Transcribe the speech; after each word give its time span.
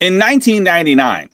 In 0.00 0.16
1999, 0.16 1.28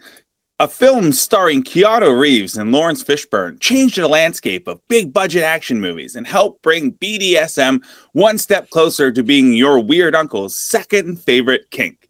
a 0.59 0.69
film 0.69 1.13
starring 1.13 1.63
Keanu 1.63 2.19
Reeves 2.19 2.57
and 2.57 2.73
Laurence 2.73 3.05
Fishburne 3.05 3.61
changed 3.61 3.99
the 3.99 4.09
landscape 4.09 4.67
of 4.67 4.81
big 4.89 5.13
budget 5.13 5.43
action 5.43 5.83
movies 5.83 6.17
and 6.17 6.27
helped 6.27 6.63
bring 6.63 6.95
BDSM 6.95 7.85
one 8.13 8.39
step 8.39 8.71
closer 8.71 9.13
to 9.13 9.23
being 9.23 9.53
your 9.53 9.81
weird 9.81 10.15
uncle's 10.15 10.59
second 10.59 11.21
favorite 11.21 11.71
kink. 11.73 12.09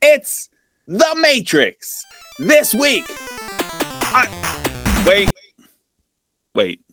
It's 0.00 0.48
The 0.86 1.12
Matrix. 1.20 2.04
This 2.38 2.72
week. 2.72 3.04
I- 3.08 5.04
wait. 5.04 5.32
Wait. 6.54 6.84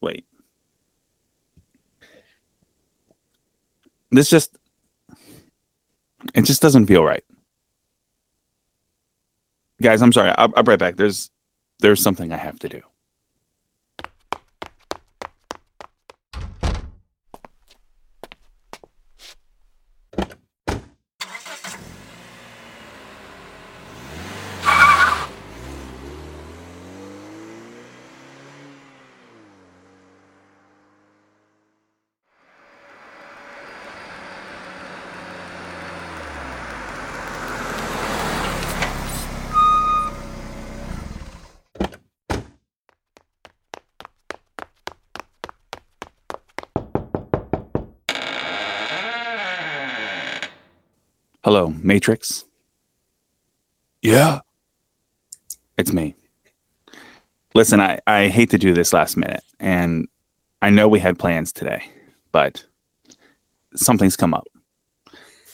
Wait. 0.00 0.24
This 4.10 4.30
just. 4.30 4.56
It 6.34 6.42
just 6.42 6.62
doesn't 6.62 6.86
feel 6.86 7.04
right 7.04 7.24
guys 9.82 10.02
i'm 10.02 10.12
sorry. 10.12 10.30
I'll, 10.38 10.52
I'll 10.56 10.62
be 10.62 10.70
right 10.70 10.78
back. 10.78 10.96
There's 10.96 11.30
there's 11.80 12.02
something 12.02 12.32
i 12.32 12.36
have 12.36 12.58
to 12.60 12.68
do 12.68 12.82
matrix? 51.88 52.44
Yeah. 54.02 54.40
it's 55.78 55.92
me. 55.92 56.14
Listen 57.54 57.80
i 57.80 57.98
i 58.06 58.28
hate 58.28 58.50
to 58.50 58.58
do 58.58 58.74
this 58.74 58.92
last 58.92 59.16
minute 59.16 59.42
and 59.58 60.06
i 60.62 60.70
know 60.70 60.86
we 60.86 61.00
had 61.00 61.18
plans 61.18 61.50
today 61.50 61.82
but 62.30 62.62
something's 63.74 64.16
come 64.16 64.34
up. 64.34 64.46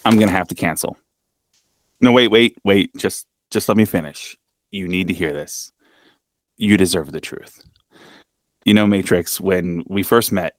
I'm 0.05 0.19
gonna 0.19 0.33
have 0.33 0.49
to 0.49 0.55
cancel. 0.55 0.99
No 2.01 2.11
wait 2.13 2.31
wait 2.31 2.59
wait 2.65 2.91
just 2.97 3.27
just 3.51 3.69
let 3.69 3.79
me 3.79 3.85
finish. 3.85 4.37
You 4.73 4.89
need 4.89 5.07
to 5.09 5.15
hear 5.15 5.33
this. 5.33 5.73
You 6.57 6.77
deserve 6.77 7.13
the 7.13 7.21
truth. 7.21 7.65
You 8.65 8.75
know 8.75 8.87
matrix 8.89 9.41
when 9.41 9.85
we 9.87 10.03
first 10.03 10.33
met 10.33 10.57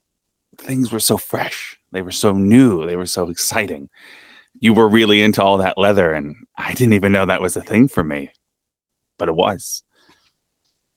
things 0.57 0.91
were 0.91 1.01
so 1.01 1.17
fresh. 1.17 1.77
They 1.91 2.01
were 2.01 2.13
so 2.23 2.31
new. 2.31 2.87
They 2.87 2.95
were 2.95 3.05
so 3.05 3.29
exciting 3.29 3.89
you 4.59 4.73
were 4.73 4.87
really 4.87 5.21
into 5.21 5.43
all 5.43 5.57
that 5.57 5.77
leather 5.77 6.13
and 6.13 6.35
i 6.57 6.73
didn't 6.73 6.93
even 6.93 7.11
know 7.11 7.25
that 7.25 7.41
was 7.41 7.55
a 7.55 7.61
thing 7.61 7.87
for 7.87 8.03
me 8.03 8.29
but 9.17 9.29
it 9.29 9.35
was. 9.35 9.83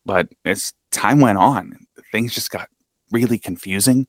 But 0.04 0.28
as 0.44 0.72
time 0.90 1.20
went 1.20 1.38
on 1.38 1.78
things 2.12 2.34
just 2.34 2.50
got 2.50 2.68
really 3.10 3.38
confusing 3.38 4.06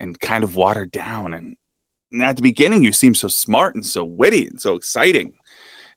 and 0.00 0.18
kind 0.20 0.42
of 0.42 0.56
watered 0.56 0.90
down 0.90 1.34
and, 1.34 1.56
at 2.22 2.36
the 2.36 2.42
beginning 2.42 2.84
you 2.84 2.92
seemed 2.92 3.16
so 3.16 3.26
smart 3.26 3.74
and 3.74 3.84
so 3.84 4.04
witty 4.04 4.46
and 4.46 4.60
so 4.62 4.76
exciting 4.76 5.36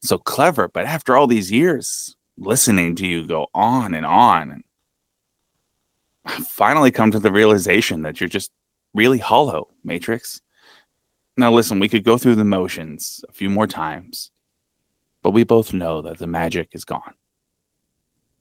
so 0.01 0.17
clever 0.17 0.67
but 0.67 0.83
after 0.83 1.15
all 1.15 1.27
these 1.27 1.51
years 1.51 2.15
listening 2.37 2.95
to 2.95 3.05
you 3.05 3.25
go 3.25 3.45
on 3.53 3.93
and 3.93 4.05
on 4.05 4.51
and 4.51 4.63
I 6.25 6.39
finally 6.41 6.89
come 6.89 7.11
to 7.11 7.19
the 7.19 7.31
realization 7.31 8.01
that 8.01 8.19
you're 8.19 8.27
just 8.27 8.51
really 8.95 9.19
hollow 9.19 9.69
matrix 9.83 10.41
now, 11.37 11.51
listen, 11.51 11.79
we 11.79 11.87
could 11.87 12.03
go 12.03 12.17
through 12.17 12.35
the 12.35 12.43
motions 12.43 13.23
a 13.29 13.31
few 13.31 13.49
more 13.49 13.67
times, 13.67 14.31
but 15.21 15.31
we 15.31 15.43
both 15.43 15.71
know 15.71 16.01
that 16.01 16.17
the 16.17 16.25
magic 16.25 16.69
is 16.71 16.83
gone. 16.83 17.13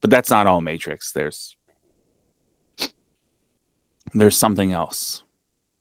But 0.01 0.11
that's 0.11 0.31
not 0.31 0.47
all 0.47 0.63
Matrix. 0.63 1.13
There's 1.13 1.57
there's 4.13 4.37
something 4.37 4.73
else, 4.73 5.25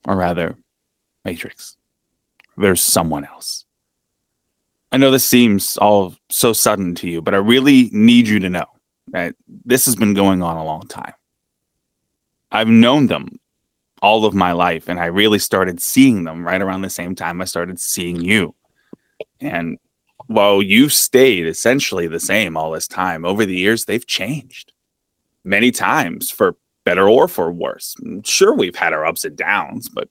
or 0.06 0.16
rather, 0.16 0.58
Matrix. 1.24 1.78
There's 2.58 2.82
someone 2.82 3.24
else. 3.24 3.66
I 4.92 4.98
know 4.98 5.12
this 5.12 5.26
seems 5.26 5.78
all 5.78 6.16
so 6.30 6.54
sudden 6.54 6.96
to 6.96 7.10
you, 7.10 7.22
but 7.22 7.34
I 7.34 7.38
really 7.38 7.90
need 7.92 8.28
you 8.28 8.40
to 8.40 8.50
know 8.50 8.66
that 9.10 9.36
this 9.66 9.86
has 9.86 9.96
been 9.96 10.14
going 10.14 10.42
on 10.42 10.58
a 10.58 10.66
long 10.66 10.88
time. 10.88 11.14
I've 12.52 12.68
known 12.68 13.08
them 13.08 13.40
all 14.02 14.26
of 14.26 14.34
my 14.34 14.52
life 14.52 14.90
and 14.90 15.00
i 15.00 15.06
really 15.06 15.40
started 15.40 15.82
seeing 15.82 16.24
them 16.24 16.46
right 16.46 16.62
around 16.62 16.82
the 16.82 16.90
same 16.90 17.16
time 17.16 17.42
i 17.42 17.46
started 17.46 17.80
seeing 17.80 18.22
you. 18.22 18.54
And 19.40 19.78
while 20.28 20.62
you've 20.62 20.94
stayed 20.94 21.48
essentially 21.48 22.08
the 22.08 22.20
same 22.20 22.58
all 22.58 22.72
this 22.72 22.88
time 22.88 23.26
over 23.26 23.46
the 23.46 23.56
years 23.56 23.86
they've 23.86 24.06
changed 24.06 24.74
many 25.44 25.72
times 25.72 26.32
for 26.32 26.58
better 26.84 27.08
or 27.08 27.28
for 27.28 27.52
worse. 27.52 27.96
Sure 28.24 28.54
we've 28.54 28.76
had 28.76 28.94
our 28.94 29.06
ups 29.06 29.24
and 29.24 29.36
downs 29.36 29.90
but 29.90 30.10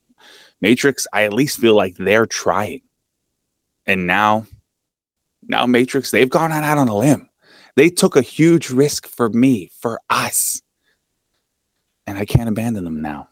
matrix 0.60 1.06
i 1.12 1.24
at 1.24 1.32
least 1.32 1.58
feel 1.58 1.74
like 1.74 1.96
they're 1.96 2.26
trying. 2.26 2.82
And 3.86 4.06
now 4.06 4.46
now 5.42 5.66
matrix 5.66 6.10
they've 6.10 6.30
gone 6.30 6.52
out 6.52 6.78
on 6.78 6.88
a 6.88 6.96
limb. 6.96 7.28
They 7.76 7.90
took 7.90 8.16
a 8.16 8.22
huge 8.22 8.70
risk 8.70 9.06
for 9.06 9.28
me 9.28 9.70
for 9.78 10.00
us. 10.08 10.62
And 12.06 12.16
i 12.18 12.24
can't 12.24 12.48
abandon 12.48 12.84
them 12.84 13.02
now 13.02 13.28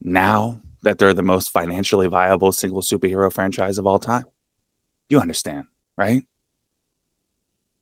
now 0.00 0.60
that 0.82 0.98
they're 0.98 1.14
the 1.14 1.22
most 1.22 1.50
financially 1.50 2.06
viable 2.06 2.52
single 2.52 2.82
superhero 2.82 3.32
franchise 3.32 3.78
of 3.78 3.86
all 3.86 3.98
time. 3.98 4.24
You 5.08 5.20
understand, 5.20 5.66
right? 5.96 6.24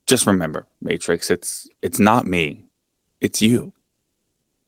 Just 0.06 0.26
remember, 0.26 0.66
Matrix, 0.80 1.30
it's 1.30 1.68
it's 1.82 1.98
not 1.98 2.26
me. 2.26 2.64
It's 3.20 3.42
you. 3.42 3.72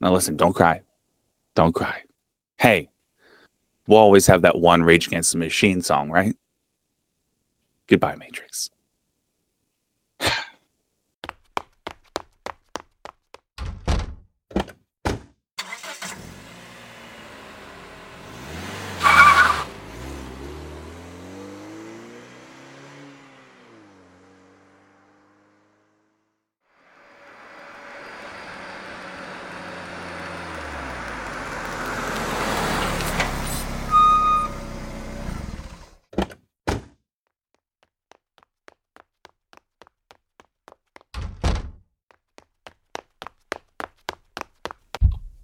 Now 0.00 0.12
listen, 0.12 0.36
don't 0.36 0.52
cry. 0.52 0.82
Don't 1.54 1.74
cry. 1.74 2.02
Hey, 2.58 2.90
we'll 3.86 3.98
always 3.98 4.26
have 4.26 4.42
that 4.42 4.58
one 4.58 4.82
Rage 4.82 5.06
Against 5.06 5.32
the 5.32 5.38
Machine 5.38 5.80
song, 5.82 6.10
right? 6.10 6.36
Goodbye, 7.86 8.16
Matrix. 8.16 8.70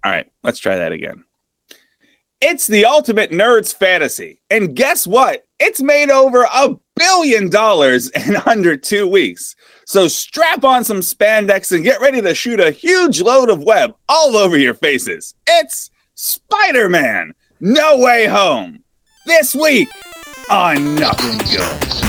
All 0.07 0.13
right, 0.13 0.31
let's 0.47 0.59
try 0.59 0.77
that 0.77 0.93
again. 0.93 1.23
It's 2.39 2.67
the 2.67 2.85
ultimate 2.85 3.31
nerd's 3.31 3.73
fantasy. 3.73 4.39
And 4.49 4.75
guess 4.75 5.05
what? 5.05 5.45
It's 5.59 5.81
made 5.81 6.09
over 6.09 6.43
a 6.43 6.75
billion 6.95 7.49
dollars 7.49 8.09
in 8.11 8.35
under 8.45 8.77
two 8.77 9.07
weeks. 9.07 9.55
So 9.85 10.07
strap 10.07 10.63
on 10.63 10.83
some 10.83 11.01
spandex 11.01 11.75
and 11.75 11.83
get 11.83 11.99
ready 11.99 12.21
to 12.21 12.33
shoot 12.33 12.59
a 12.59 12.71
huge 12.71 13.21
load 13.21 13.49
of 13.49 13.63
web 13.63 13.93
all 14.07 14.37
over 14.37 14.57
your 14.57 14.73
faces. 14.73 15.35
It's 15.47 15.91
Spider 16.15 16.87
Man 16.87 17.33
No 17.59 17.97
Way 17.97 18.25
Home. 18.27 18.83
This 19.25 19.53
week 19.53 19.89
on 20.49 20.95
Nothing 20.95 21.39
Good. 21.39 22.06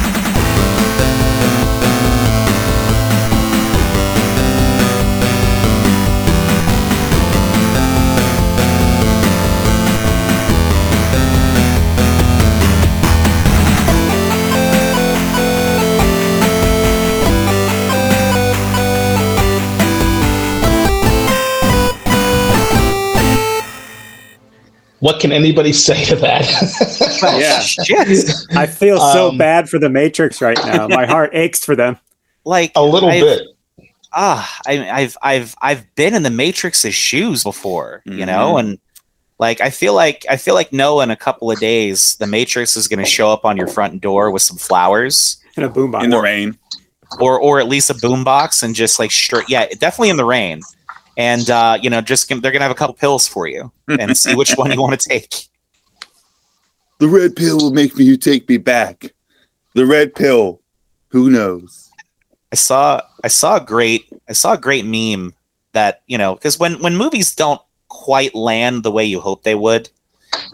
What 25.01 25.21
can 25.21 25.33
anybody 25.33 25.73
say 25.73 26.05
to 26.07 26.17
that? 26.17 26.45
Yeah. 27.41 27.59
Shit. 27.61 28.31
I 28.57 28.67
feel 28.67 28.99
so 28.99 29.31
Um, 29.31 29.39
bad 29.39 29.69
for 29.69 29.79
the 29.79 29.89
Matrix 29.89 30.41
right 30.41 30.57
now. 30.65 30.87
My 30.89 31.05
heart 31.07 31.31
aches 31.35 31.65
for 31.65 31.75
them. 31.75 31.99
Like 32.45 32.71
A 32.77 32.83
little 32.85 33.09
I've- 33.11 33.21
bit. 33.23 33.43
ah, 34.13 34.59
I, 34.67 34.89
I've 34.91 35.17
I've 35.23 35.55
I've 35.61 35.95
been 35.97 36.15
in 36.15 36.23
the 36.23 36.31
Matrix's 36.31 36.95
shoes 36.95 37.43
before, 37.43 38.03
you 38.07 38.25
know, 38.25 38.55
Mhm. 38.55 38.61
and 38.61 38.79
like 39.41 39.61
I 39.61 39.71
feel 39.71 39.95
like 39.95 40.25
I 40.31 40.37
feel 40.37 40.55
like 40.55 40.73
no, 40.73 41.01
in 41.01 41.11
a 41.11 41.17
couple 41.17 41.51
of 41.51 41.59
days, 41.61 42.17
the 42.17 42.27
Matrix 42.27 42.77
is 42.77 42.87
going 42.89 43.01
to 43.05 43.11
show 43.11 43.33
up 43.33 43.45
on 43.45 43.57
your 43.57 43.67
front 43.69 44.01
door 44.01 44.31
with 44.31 44.43
some 44.43 44.57
flowers, 44.57 45.39
In 45.57 45.65
a 45.65 45.69
boombox. 45.69 46.05
in 46.05 46.11
the 46.11 46.21
rain. 46.21 46.57
or 47.21 47.39
or 47.41 47.59
at 47.59 47.67
least 47.69 47.91
a 47.91 47.95
boombox, 47.95 48.63
and 48.63 48.75
just 48.75 48.99
like 48.99 49.11
straight, 49.11 49.49
yeah, 49.49 49.67
definitely 49.79 50.11
in 50.11 50.17
the 50.19 50.25
rain, 50.25 50.61
and 51.19 51.51
uh, 51.51 51.77
you 51.83 51.91
know, 51.91 52.01
just 52.01 52.29
they're 52.29 52.41
going 52.41 52.55
to 52.55 52.61
have 52.63 52.71
a 52.71 52.75
couple 52.75 52.95
pills 52.95 53.29
for 53.29 53.47
you 53.47 53.71
and 53.89 54.17
see 54.17 54.35
which 54.35 54.55
one 54.55 54.71
you 54.71 54.81
want 54.81 54.99
to 54.99 55.09
take. 55.11 55.35
The 57.01 57.09
red 57.09 57.37
pill 57.37 57.59
will 57.59 57.73
make 57.73 57.97
me 57.97 58.05
you 58.05 58.17
take 58.17 58.49
me 58.49 58.57
back. 58.57 59.15
The 59.75 59.85
red 59.85 60.15
pill. 60.15 60.63
Who 61.09 61.31
knows? 61.31 61.91
I 62.53 62.57
saw 62.57 63.03
I 63.23 63.29
saw 63.29 63.57
a 63.57 63.61
great 63.65 64.09
I 64.29 64.33
saw 64.33 64.55
a 64.55 64.59
great 64.59 64.85
meme 64.87 65.35
that 65.73 66.03
you 66.07 66.17
know 66.17 66.35
because 66.35 66.59
when 66.59 66.81
when 66.83 66.97
movies 66.97 67.35
don't 67.35 67.61
quite 67.89 68.35
land 68.35 68.83
the 68.83 68.91
way 68.91 69.05
you 69.05 69.21
hope 69.21 69.43
they 69.43 69.55
would, 69.55 69.91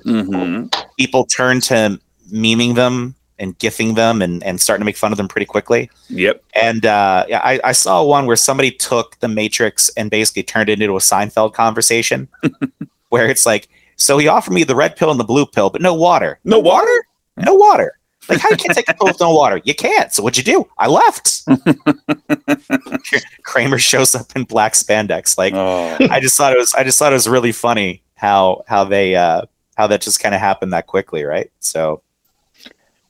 Mm-hmm. 0.04 0.66
people 0.98 1.24
turn 1.24 1.60
to 1.62 2.00
memeing 2.32 2.74
them 2.76 3.14
and 3.38 3.58
gifting 3.58 3.94
them 3.94 4.22
and, 4.22 4.42
and 4.44 4.60
starting 4.60 4.80
to 4.80 4.84
make 4.84 4.96
fun 4.96 5.12
of 5.12 5.18
them 5.18 5.28
pretty 5.28 5.44
quickly. 5.46 5.90
Yep. 6.08 6.42
And 6.54 6.86
uh, 6.86 7.24
yeah, 7.28 7.40
I, 7.42 7.60
I 7.64 7.72
saw 7.72 8.02
one 8.04 8.26
where 8.26 8.36
somebody 8.36 8.70
took 8.70 9.18
the 9.20 9.28
Matrix 9.28 9.88
and 9.96 10.10
basically 10.10 10.42
turned 10.44 10.68
it 10.68 10.80
into 10.80 10.94
a 10.94 11.00
Seinfeld 11.00 11.52
conversation 11.54 12.28
where 13.08 13.28
it's 13.28 13.44
like, 13.46 13.68
so 13.96 14.18
he 14.18 14.28
offered 14.28 14.52
me 14.52 14.64
the 14.64 14.74
red 14.76 14.96
pill 14.96 15.10
and 15.10 15.18
the 15.20 15.24
blue 15.24 15.46
pill, 15.46 15.70
but 15.70 15.80
no 15.82 15.94
water. 15.94 16.38
No 16.44 16.58
water? 16.58 17.06
No 17.36 17.54
water. 17.54 17.98
Like, 18.28 18.38
how 18.40 18.48
you 18.50 18.56
can't 18.56 18.74
take 18.74 18.88
a 18.88 18.94
pill 18.94 19.08
with 19.08 19.20
no 19.20 19.34
water? 19.34 19.60
You 19.64 19.74
can't. 19.74 20.12
So 20.12 20.22
what'd 20.22 20.38
you 20.38 20.44
do? 20.44 20.68
I 20.78 20.86
left. 20.88 21.42
Kramer 23.42 23.78
shows 23.78 24.14
up 24.14 24.34
in 24.34 24.44
black 24.44 24.72
spandex. 24.72 25.36
Like, 25.36 25.52
Oh. 25.54 25.96
I 26.10 26.20
just 26.20 26.36
thought 26.36 26.52
it 26.52 26.58
was 26.58 26.72
I 26.74 26.84
just 26.84 26.98
thought 26.98 27.12
it 27.12 27.16
was 27.16 27.28
really 27.28 27.52
funny 27.52 28.02
how 28.14 28.64
how 28.66 28.84
they 28.84 29.14
uh 29.14 29.42
how 29.76 29.86
that 29.88 30.00
just 30.00 30.20
kind 30.20 30.34
of 30.34 30.40
happened 30.40 30.72
that 30.72 30.86
quickly, 30.86 31.24
right? 31.24 31.50
So 31.60 32.02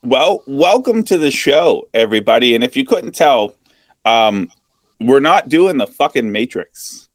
Well, 0.05 0.43
welcome 0.47 1.03
to 1.05 1.17
the 1.17 1.31
show, 1.31 1.89
everybody. 1.95 2.55
And 2.55 2.63
if 2.63 2.77
you 2.77 2.85
couldn't 2.85 3.15
tell, 3.15 3.55
um, 4.05 4.51
we're 5.01 5.19
not 5.19 5.49
doing 5.49 5.79
the 5.79 5.87
fucking 5.87 6.31
Matrix. 6.31 7.09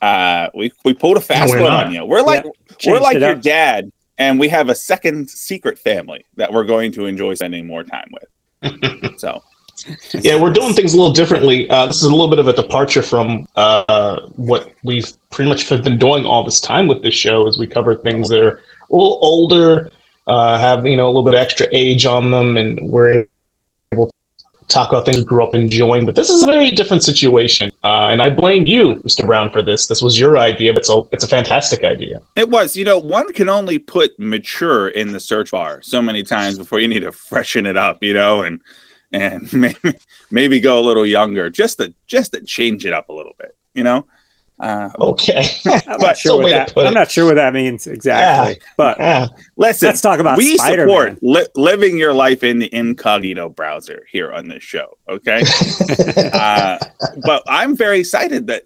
Uh, 0.00 0.48
we 0.54 0.72
we 0.86 0.94
pulled 0.94 1.18
a 1.18 1.20
fast 1.20 1.52
we're 1.52 1.60
one 1.60 1.70
not. 1.70 1.86
on 1.86 1.92
you. 1.92 2.02
We're 2.06 2.22
like 2.22 2.46
we're 2.86 2.98
like 2.98 3.16
it 3.16 3.20
your 3.20 3.32
up. 3.32 3.42
dad, 3.42 3.92
and 4.16 4.40
we 4.40 4.48
have 4.48 4.70
a 4.70 4.74
second 4.74 5.28
secret 5.28 5.78
family 5.78 6.24
that 6.36 6.50
we're 6.50 6.64
going 6.64 6.92
to 6.92 7.04
enjoy 7.04 7.34
spending 7.34 7.66
more 7.66 7.84
time 7.84 8.10
with. 8.10 9.18
so 9.18 9.42
Yeah, 10.14 10.40
we're 10.40 10.52
doing 10.52 10.72
things 10.72 10.94
a 10.94 10.96
little 10.96 11.12
differently. 11.12 11.68
Uh, 11.68 11.86
this 11.86 11.96
is 11.96 12.04
a 12.04 12.10
little 12.10 12.28
bit 12.28 12.38
of 12.38 12.48
a 12.48 12.54
departure 12.54 13.02
from 13.02 13.46
uh, 13.56 14.28
what 14.36 14.72
we've 14.82 15.12
pretty 15.30 15.50
much 15.50 15.68
been 15.68 15.98
doing 15.98 16.24
all 16.24 16.42
this 16.42 16.58
time 16.58 16.86
with 16.86 17.02
this 17.02 17.14
show. 17.14 17.46
As 17.46 17.58
we 17.58 17.66
cover 17.66 17.94
things 17.96 18.30
that 18.30 18.40
are 18.40 18.62
a 18.90 18.96
little 18.96 19.18
older, 19.20 19.90
uh, 20.26 20.58
have 20.58 20.86
you 20.86 20.96
know 20.96 21.06
a 21.06 21.08
little 21.08 21.22
bit 21.22 21.34
of 21.34 21.40
extra 21.40 21.66
age 21.72 22.06
on 22.06 22.30
them, 22.30 22.56
and 22.56 22.80
we're 22.88 23.26
able 23.92 24.06
to 24.06 24.12
talk 24.68 24.88
about 24.88 25.04
things 25.04 25.18
we 25.18 25.24
grew 25.24 25.44
up 25.44 25.54
enjoying. 25.54 26.06
But 26.06 26.14
this 26.14 26.30
is 26.30 26.42
a 26.42 26.46
very 26.46 26.70
different 26.70 27.02
situation, 27.02 27.70
uh, 27.82 28.08
and 28.10 28.22
I 28.22 28.30
blame 28.30 28.66
you, 28.66 28.96
Mr. 28.96 29.26
Brown, 29.26 29.50
for 29.50 29.62
this. 29.62 29.86
This 29.86 30.02
was 30.02 30.18
your 30.18 30.38
idea, 30.38 30.72
but 30.72 30.80
it's 30.80 30.90
a 30.90 31.02
it's 31.12 31.24
a 31.24 31.28
fantastic 31.28 31.84
idea. 31.84 32.22
it 32.36 32.48
was, 32.48 32.76
you 32.76 32.84
know, 32.84 32.98
one 32.98 33.32
can 33.32 33.48
only 33.48 33.78
put 33.78 34.18
mature 34.18 34.88
in 34.88 35.12
the 35.12 35.20
search 35.20 35.50
bar 35.50 35.82
so 35.82 36.00
many 36.00 36.22
times 36.22 36.58
before 36.58 36.80
you 36.80 36.88
need 36.88 37.00
to 37.00 37.12
freshen 37.12 37.66
it 37.66 37.76
up, 37.76 38.02
you 38.02 38.14
know, 38.14 38.42
and 38.42 38.60
and 39.12 39.52
maybe 39.52 39.94
maybe 40.30 40.60
go 40.60 40.78
a 40.78 40.82
little 40.82 41.06
younger 41.06 41.50
just 41.50 41.78
to 41.78 41.94
just 42.06 42.32
to 42.32 42.40
change 42.42 42.86
it 42.86 42.92
up 42.92 43.08
a 43.08 43.12
little 43.12 43.34
bit, 43.38 43.56
you 43.74 43.84
know. 43.84 44.06
Uh, 44.60 44.88
Okay, 45.00 45.44
I'm 45.66 45.98
not 46.00 46.16
sure 46.16 46.40
what 46.40 46.50
that. 46.50 46.72
I'm 46.78 46.94
not 46.94 47.10
sure 47.10 47.26
what 47.26 47.34
that 47.34 47.52
means 47.52 47.88
exactly. 47.88 48.60
But 48.76 48.96
Ah, 49.00 49.28
listen, 49.56 49.88
let's 49.88 50.00
talk 50.00 50.20
about 50.20 50.38
we 50.38 50.56
Spider-Man. 50.56 50.86
support 50.86 51.22
li- 51.22 51.46
living 51.56 51.98
your 51.98 52.12
life 52.14 52.44
in 52.44 52.60
the 52.60 52.72
incognito 52.72 53.48
browser 53.48 54.06
here 54.10 54.32
on 54.32 54.46
this 54.48 54.62
show 54.62 54.96
okay 55.08 55.42
uh, 56.32 56.78
but 57.24 57.42
i'm 57.48 57.76
very 57.76 57.98
excited 57.98 58.46
that 58.46 58.62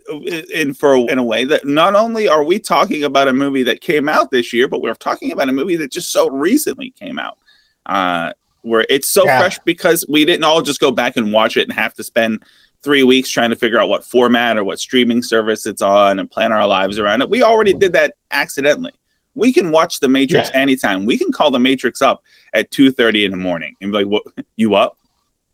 in 0.54 0.74
for 0.74 0.94
in 1.10 1.18
a 1.18 1.24
way 1.24 1.44
that 1.44 1.66
not 1.66 1.94
only 1.96 2.28
are 2.28 2.44
we 2.44 2.58
talking 2.58 3.02
about 3.04 3.26
a 3.28 3.32
movie 3.32 3.62
that 3.62 3.80
came 3.80 4.08
out 4.08 4.30
this 4.30 4.52
year 4.52 4.68
but 4.68 4.82
we're 4.82 4.94
talking 4.94 5.32
about 5.32 5.48
a 5.48 5.52
movie 5.52 5.76
that 5.76 5.90
just 5.90 6.12
so 6.12 6.28
recently 6.30 6.90
came 6.90 7.18
out 7.18 7.38
uh, 7.86 8.32
where 8.62 8.84
it's 8.90 9.08
so 9.08 9.24
Yeah. 9.24 9.38
fresh 9.40 9.58
because 9.64 10.04
we 10.08 10.24
didn't 10.26 10.44
all 10.44 10.60
just 10.62 10.80
go 10.80 10.90
back 10.90 11.16
and 11.16 11.32
watch 11.32 11.56
it 11.56 11.62
and 11.62 11.72
have 11.72 11.94
to 11.94 12.04
spend 12.04 12.42
three 12.82 13.02
weeks 13.02 13.28
trying 13.30 13.50
to 13.50 13.56
figure 13.56 13.78
out 13.80 13.88
what 13.88 14.04
format 14.04 14.56
or 14.56 14.64
what 14.64 14.78
streaming 14.78 15.22
service 15.22 15.66
it's 15.66 15.82
on 15.82 16.18
and 16.18 16.30
plan 16.30 16.52
our 16.52 16.66
lives 16.66 16.98
around 16.98 17.22
it. 17.22 17.28
We 17.30 17.42
already 17.42 17.72
did 17.74 17.92
that 17.94 18.14
accidentally. 18.30 18.92
We 19.34 19.52
can 19.52 19.70
watch 19.70 20.00
the 20.00 20.08
matrix 20.08 20.50
Yeah. 20.52 20.60
anytime. 20.60 21.04
We 21.06 21.18
can 21.18 21.32
call 21.32 21.50
the 21.50 21.58
matrix 21.58 22.00
up 22.02 22.22
at 22.54 22.70
2.30 22.70 23.24
in 23.24 23.30
the 23.32 23.36
morning 23.36 23.74
and 23.80 23.90
be 23.92 23.98
like 23.98 24.06
what 24.06 24.22
you 24.56 24.74
up? 24.74 24.96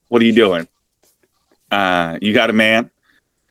What 0.09 0.21
are 0.23 0.25
you 0.27 0.35
doing? 0.35 0.69
Uh 1.71 2.19
you 2.21 2.33
got 2.35 2.51
a 2.51 2.53
man? 2.53 2.91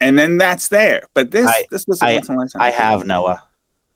And 0.01 0.17
then 0.19 0.37
that's 0.37 0.67
there. 0.67 1.03
But 1.13 1.31
this 1.31 1.47
I- 1.47 1.65
this 1.71 1.87
was 1.87 2.01
a 2.01 2.05
I- 2.05 2.13
once 2.27 2.55
in 2.55 2.61
a 2.61 2.63
I 2.63 2.69
have 2.71 3.05
Noah. 3.05 3.43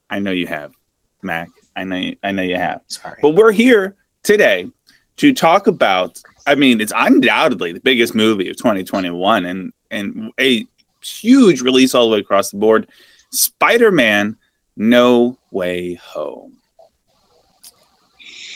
i 0.10 0.20
know 0.20 0.32
you 0.32 0.48
have 0.48 0.74
mac. 1.22 1.50
I 1.76 1.84
know 1.84 1.98
you, 1.98 2.16
i 2.24 2.32
know 2.32 2.42
you 2.44 2.56
have. 2.56 2.82
Sorry. 2.88 3.20
but 3.22 3.32
we're 3.32 3.52
here 3.52 3.96
today 4.24 4.70
to 5.18 5.34
talk 5.34 5.68
about 5.68 6.22
i 6.48 6.56
mean 6.56 6.82
it's 6.82 6.94
undoubtedly 6.96 7.72
the 7.72 7.80
biggest 7.80 8.16
movie 8.16 8.50
of 8.50 8.56
2021 8.58 9.46
and 9.46 9.72
and 9.92 10.32
a 10.40 10.66
huge 11.04 11.62
release 11.62 11.94
all 11.94 12.10
the 12.10 12.14
way 12.16 12.20
across 12.20 12.50
the 12.52 12.58
board 12.58 12.88
spider-man 13.32 14.36
no 14.76 15.38
way 15.52 15.94
home 15.96 16.58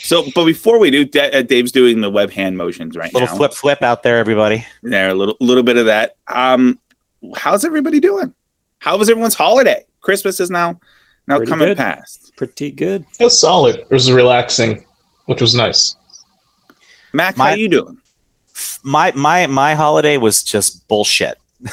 so 0.02 0.24
but 0.34 0.44
before 0.44 0.78
we 0.78 0.90
do 0.90 1.04
Da- 1.04 1.30
uh, 1.30 1.42
dave's 1.42 1.72
doing 1.72 2.00
the 2.00 2.10
web 2.10 2.30
hand 2.30 2.56
motions 2.56 2.96
right 2.96 3.12
Little 3.14 3.26
now 3.28 3.32
Little 3.34 3.48
flip 3.48 3.52
flip 3.78 3.82
out 3.82 4.02
there, 4.02 4.18
everybody. 4.18 4.66
there 4.82 5.10
a 5.10 5.14
little 5.14 5.36
little 5.40 5.62
bit 5.62 5.76
of 5.76 5.86
that 5.86 6.16
um 6.28 6.78
how's 7.36 7.64
everybody 7.64 8.00
doing 8.00 8.34
how 8.78 8.96
was 8.98 9.08
everyone's 9.08 9.34
holiday 9.34 9.84
christmas 10.00 10.40
is 10.40 10.50
now 10.50 10.78
now 11.28 11.36
Pretty 11.36 11.50
coming 11.50 11.68
good. 11.68 11.76
past 11.76 12.32
pretty 12.36 12.72
good. 12.72 13.04
it 13.20 13.24
was 13.24 13.40
solid. 13.40 13.76
It 13.76 13.90
was 13.90 14.10
relaxing, 14.10 14.84
which 15.26 15.40
was 15.40 15.54
nice. 15.54 15.94
Mac 17.12 17.36
how 17.36 17.44
My- 17.44 17.54
you 17.54 17.68
doing 17.68 17.98
My 18.84 19.12
my 19.12 19.46
my 19.46 19.74
holiday 19.74 20.16
was 20.18 20.42
just 20.42 20.86
bullshit. 20.88 21.38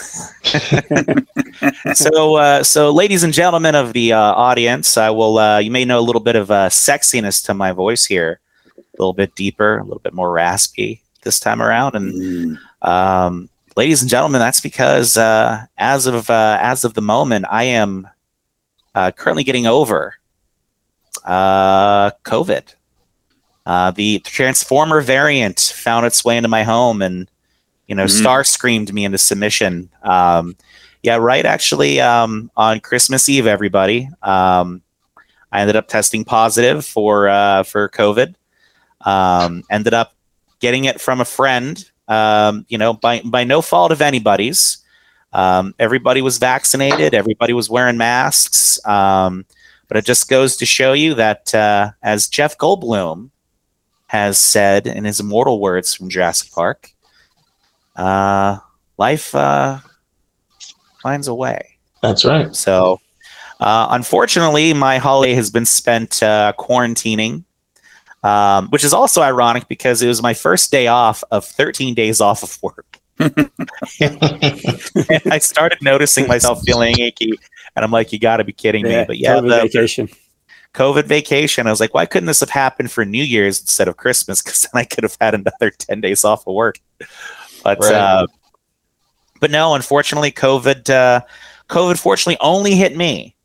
so 1.93 2.35
uh, 2.35 2.63
so 2.63 2.91
ladies 2.91 3.23
and 3.23 3.33
gentlemen 3.33 3.75
of 3.75 3.93
the 3.93 4.13
uh, 4.13 4.19
audience, 4.19 4.95
I 4.97 5.09
will 5.09 5.39
uh, 5.39 5.57
you 5.59 5.71
may 5.71 5.83
know 5.83 5.99
a 5.99 6.05
little 6.05 6.21
bit 6.21 6.35
of 6.35 6.51
uh, 6.51 6.69
sexiness 6.69 7.43
to 7.45 7.53
my 7.53 7.71
voice 7.71 8.05
here, 8.05 8.39
a 8.77 8.81
little 8.99 9.13
bit 9.13 9.33
deeper, 9.35 9.79
a 9.79 9.83
little 9.83 9.99
bit 9.99 10.13
more 10.13 10.31
raspy 10.31 11.01
this 11.23 11.39
time 11.39 11.61
around, 11.61 11.95
and 11.95 12.57
um, 12.81 13.49
ladies 13.75 14.01
and 14.01 14.09
gentlemen, 14.09 14.39
that's 14.39 14.61
because 14.61 15.17
uh, 15.17 15.65
as 15.77 16.05
of 16.05 16.29
uh, 16.29 16.57
as 16.61 16.85
of 16.85 16.93
the 16.93 17.01
moment, 17.01 17.45
I 17.49 17.63
am 17.63 18.07
uh, 18.95 19.11
currently 19.11 19.43
getting 19.43 19.67
over 19.67 20.15
uh, 21.25 22.11
COVID. 22.23 22.75
Uh, 23.65 23.91
the 23.91 24.19
Transformer 24.19 25.01
variant 25.01 25.59
found 25.75 26.05
its 26.05 26.25
way 26.25 26.37
into 26.37 26.49
my 26.49 26.63
home 26.63 27.01
and, 27.01 27.29
you 27.87 27.95
know, 27.95 28.05
Mhm. 28.05 28.19
star 28.19 28.43
screamed 28.43 28.93
me 28.93 29.05
into 29.05 29.17
submission. 29.17 29.89
Um, 30.03 30.55
yeah, 31.03 31.15
right. 31.17 31.45
Actually, 31.45 32.01
um, 32.01 32.49
on 32.57 32.79
Christmas 32.79 33.29
Eve, 33.29 33.47
everybody, 33.47 34.09
um, 34.23 34.81
I 35.51 35.61
ended 35.61 35.75
up 35.75 35.87
testing 35.87 36.23
positive 36.23 36.85
for 36.85 37.27
uh, 37.29 37.63
for 37.63 37.89
COVID. 37.89 38.35
Um, 39.01 39.63
ended 39.69 39.93
up 39.93 40.13
getting 40.59 40.85
it 40.85 40.99
from 40.99 41.21
a 41.21 41.25
friend. 41.25 41.83
Um, 42.07 42.65
you 42.69 42.77
know, 42.77 42.93
by 42.93 43.21
by 43.23 43.43
no 43.43 43.61
fault 43.61 43.91
of 43.91 44.01
anybody's. 44.01 44.77
Um, 45.31 45.75
everybody 45.77 46.21
was 46.23 46.37
vaccinated. 46.39 47.13
Everybody 47.13 47.53
was 47.53 47.69
wearing 47.69 47.97
masks. 47.97 48.83
Um, 48.85 49.45
but 49.87 49.97
it 49.97 50.05
just 50.05 50.27
goes 50.27 50.55
to 50.57 50.65
show 50.65 50.93
you 50.93 51.13
that, 51.15 51.53
uh, 51.53 51.91
as 52.01 52.27
Jeff 52.27 52.57
Goldblum 52.57 53.29
has 54.09 54.39
said 54.39 54.87
in 54.87 55.03
his 55.03 55.19
immortal 55.19 55.61
words 55.61 55.93
from 55.93 56.09
Jurassic 56.09 56.51
Park, 56.51 56.91
uh, 57.95 58.57
life 58.97 59.35
uh, 59.35 59.77
finds 61.03 61.27
a 61.27 61.35
way. 61.35 61.77
That's 62.01 62.25
right. 62.25 62.55
So, 62.55 62.99
uh, 63.59 63.89
unfortunately, 63.91 64.73
my 64.73 64.97
holiday 64.97 65.35
has 65.35 65.51
been 65.51 65.67
spent 65.67 66.23
uh, 66.23 66.53
quarantining, 66.57 67.43
um, 68.23 68.69
which 68.69 68.83
is 68.83 68.95
also 68.95 69.21
ironic 69.21 69.67
because 69.67 70.01
it 70.01 70.07
was 70.07 70.23
my 70.23 70.33
first 70.33 70.71
day 70.71 70.87
off 70.87 71.23
of 71.29 71.45
13 71.45 71.93
days 71.93 72.19
off 72.19 72.41
of 72.41 72.57
work. 72.63 72.97
and 73.19 73.51
I 75.29 75.37
started 75.37 75.83
noticing 75.83 76.27
myself 76.27 76.63
feeling 76.65 76.99
achy, 76.99 77.33
and 77.75 77.85
I'm 77.85 77.91
like, 77.91 78.11
"You 78.11 78.17
got 78.17 78.37
to 78.37 78.45
be 78.45 78.53
kidding 78.53 78.83
me!" 78.83 79.03
But 79.05 79.19
yeah, 79.19 79.35
COVID 79.35 79.49
the, 79.49 79.61
vacation. 79.67 80.09
COVID 80.73 81.05
vacation. 81.05 81.67
I 81.67 81.71
was 81.71 81.79
like, 81.79 81.93
why 81.93 82.05
couldn't 82.05 82.27
this 82.27 82.41
have 82.41 82.49
happened 82.49 82.91
for 82.91 83.03
New 83.05 83.23
Year's 83.23 83.59
instead 83.59 83.87
of 83.87 83.97
Christmas? 83.97 84.41
Because 84.43 84.61
then 84.61 84.79
I 84.79 84.85
could 84.85 85.03
have 85.03 85.17
had 85.19 85.33
another 85.33 85.71
10 85.77 86.01
days 86.01 86.23
off 86.23 86.45
of 86.47 86.53
work. 86.53 86.79
But, 87.63 87.79
Right. 87.79 87.93
uh, 87.93 88.27
but 89.39 89.51
no, 89.51 89.73
unfortunately, 89.75 90.31
COVID, 90.31 90.89
uh, 90.89 91.21
COVID 91.69 91.97
fortunately 91.97 92.37
only 92.41 92.75
hit 92.75 92.95
me. 92.95 93.35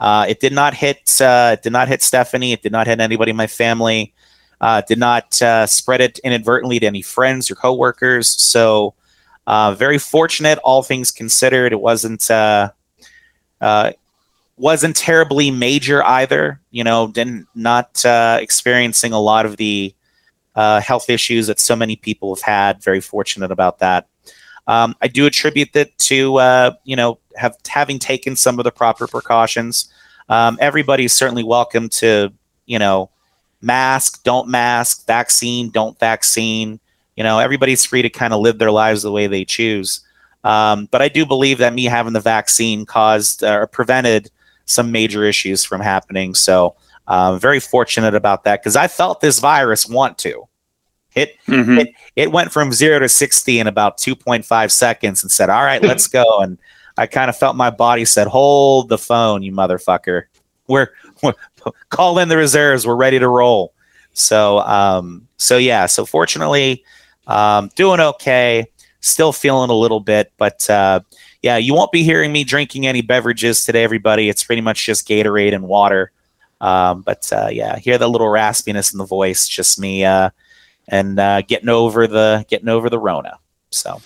Uh, 0.00 0.26
it 0.28 0.40
did 0.40 0.52
not 0.52 0.74
hit, 0.74 1.20
uh, 1.20 1.50
it 1.54 1.62
did 1.62 1.72
not 1.72 1.88
hit 1.88 2.02
Stephanie. 2.02 2.52
It 2.52 2.62
did 2.62 2.72
not 2.72 2.86
hit 2.86 3.00
anybody 3.00 3.30
in 3.30 3.36
my 3.36 3.46
family. 3.46 4.12
Uh, 4.60 4.82
it 4.82 4.88
did 4.88 4.98
not 4.98 5.40
uh, 5.40 5.66
spread 5.66 6.00
it 6.00 6.18
inadvertently 6.20 6.80
to 6.80 6.86
any 6.86 7.02
friends 7.02 7.50
or 7.50 7.54
coworkers. 7.54 8.28
So, 8.28 8.94
uh, 9.46 9.74
very 9.74 9.98
fortunate, 9.98 10.58
all 10.64 10.82
things 10.82 11.10
considered. 11.10 11.72
It 11.72 11.80
wasn't, 11.80 12.28
uh, 12.30 12.70
uh, 13.60 13.92
wasn't 14.56 14.96
terribly 14.96 15.50
major 15.50 16.04
either. 16.04 16.60
You 16.70 16.84
know, 16.84 17.08
didn't 17.08 17.46
not 17.54 18.04
uh, 18.04 18.38
experiencing 18.40 19.12
a 19.12 19.20
lot 19.20 19.46
of 19.46 19.56
the 19.56 19.94
uh, 20.54 20.80
health 20.80 21.10
issues 21.10 21.46
that 21.48 21.60
so 21.60 21.74
many 21.74 21.96
people 21.96 22.34
have 22.34 22.42
had. 22.42 22.82
Very 22.82 23.00
fortunate 23.00 23.50
about 23.50 23.78
that. 23.80 24.06
Um, 24.66 24.96
I 25.02 25.08
do 25.08 25.26
attribute 25.26 25.72
that 25.74 25.96
to 25.98 26.36
uh, 26.36 26.74
you 26.84 26.96
know 26.96 27.18
have 27.36 27.56
having 27.68 27.98
taken 27.98 28.36
some 28.36 28.58
of 28.58 28.64
the 28.64 28.72
proper 28.72 29.06
precautions. 29.06 29.92
Um, 30.28 30.56
everybody's 30.60 31.12
certainly 31.12 31.44
welcome 31.44 31.88
to 31.90 32.32
you 32.66 32.78
know 32.78 33.10
mask, 33.60 34.22
don't 34.24 34.48
mask, 34.48 35.06
vaccine, 35.06 35.70
don't 35.70 35.98
vaccine. 35.98 36.80
You 37.16 37.24
know, 37.24 37.38
everybody's 37.38 37.84
free 37.84 38.02
to 38.02 38.10
kind 38.10 38.32
of 38.32 38.40
live 38.40 38.58
their 38.58 38.70
lives 38.70 39.02
the 39.02 39.12
way 39.12 39.26
they 39.26 39.44
choose. 39.44 40.00
Um, 40.42 40.86
but 40.90 41.00
I 41.00 41.08
do 41.08 41.24
believe 41.24 41.58
that 41.58 41.72
me 41.72 41.84
having 41.84 42.12
the 42.12 42.20
vaccine 42.20 42.84
caused 42.84 43.42
uh, 43.42 43.60
or 43.60 43.66
prevented 43.66 44.30
some 44.66 44.90
major 44.92 45.24
issues 45.24 45.64
from 45.64 45.80
happening. 45.80 46.34
So 46.34 46.74
uh, 47.06 47.36
very 47.36 47.60
fortunate 47.60 48.14
about 48.14 48.44
that 48.44 48.60
because 48.62 48.76
I 48.76 48.88
felt 48.88 49.20
this 49.20 49.38
virus 49.38 49.86
want 49.88 50.18
to. 50.18 50.44
It 51.14 51.36
Mhm. 51.46 51.80
it 51.80 51.88
it 52.16 52.32
went 52.32 52.52
from 52.52 52.72
zero 52.72 52.98
to 52.98 53.08
sixty 53.08 53.60
in 53.60 53.66
about 53.66 53.98
two 53.98 54.16
point 54.16 54.44
five 54.44 54.72
seconds 54.72 55.22
and 55.22 55.30
said, 55.30 55.48
"All 55.50 55.62
right, 55.62 55.82
let's 55.90 56.08
go." 56.08 56.24
And 56.40 56.58
I 56.96 57.06
kind 57.06 57.28
of 57.28 57.36
felt 57.36 57.56
my 57.56 57.70
body 57.70 58.04
said, 58.04 58.26
"Hold 58.26 58.88
the 58.88 58.98
phone, 58.98 59.42
you 59.42 59.52
motherfucker. 59.52 60.24
We're, 60.66 60.88
we're 61.22 61.34
call 61.90 62.18
in 62.18 62.28
the 62.28 62.36
reserves. 62.36 62.86
We're 62.86 62.96
ready 62.96 63.18
to 63.18 63.28
roll." 63.28 63.74
So 64.12 64.60
um 64.60 65.28
so 65.36 65.56
yeah. 65.56 65.86
So 65.86 66.04
fortunately, 66.06 66.84
um, 67.26 67.70
doing 67.76 68.00
okay. 68.00 68.66
Still 69.00 69.32
feeling 69.32 69.68
a 69.70 69.74
little 69.74 70.00
bit, 70.00 70.32
but 70.38 70.68
uh, 70.70 71.00
yeah, 71.44 71.58
you 71.58 71.74
won't 71.74 71.92
be 71.92 72.02
hearing 72.02 72.32
me 72.32 72.42
drinking 72.42 72.86
any 72.86 73.02
beverages 73.02 73.64
today, 73.66 73.84
everybody. 73.84 74.30
It's 74.30 74.42
pretty 74.42 74.62
much 74.62 74.82
just 74.86 75.06
Gatorade 75.06 75.52
and 75.54 75.64
water. 75.68 76.10
Um, 76.62 77.02
but 77.02 77.30
uh, 77.30 77.48
yeah, 77.52 77.76
hear 77.78 77.98
the 77.98 78.08
little 78.08 78.28
raspiness 78.28 78.94
in 78.94 78.98
the 78.98 79.04
voice, 79.04 79.46
just 79.46 79.78
me 79.78 80.06
uh, 80.06 80.30
and 80.88 81.18
uh, 81.20 81.42
getting 81.42 81.68
over 81.68 82.06
the 82.06 82.46
getting 82.48 82.70
over 82.70 82.88
the 82.88 82.98
Rona. 82.98 83.38
So 83.68 84.00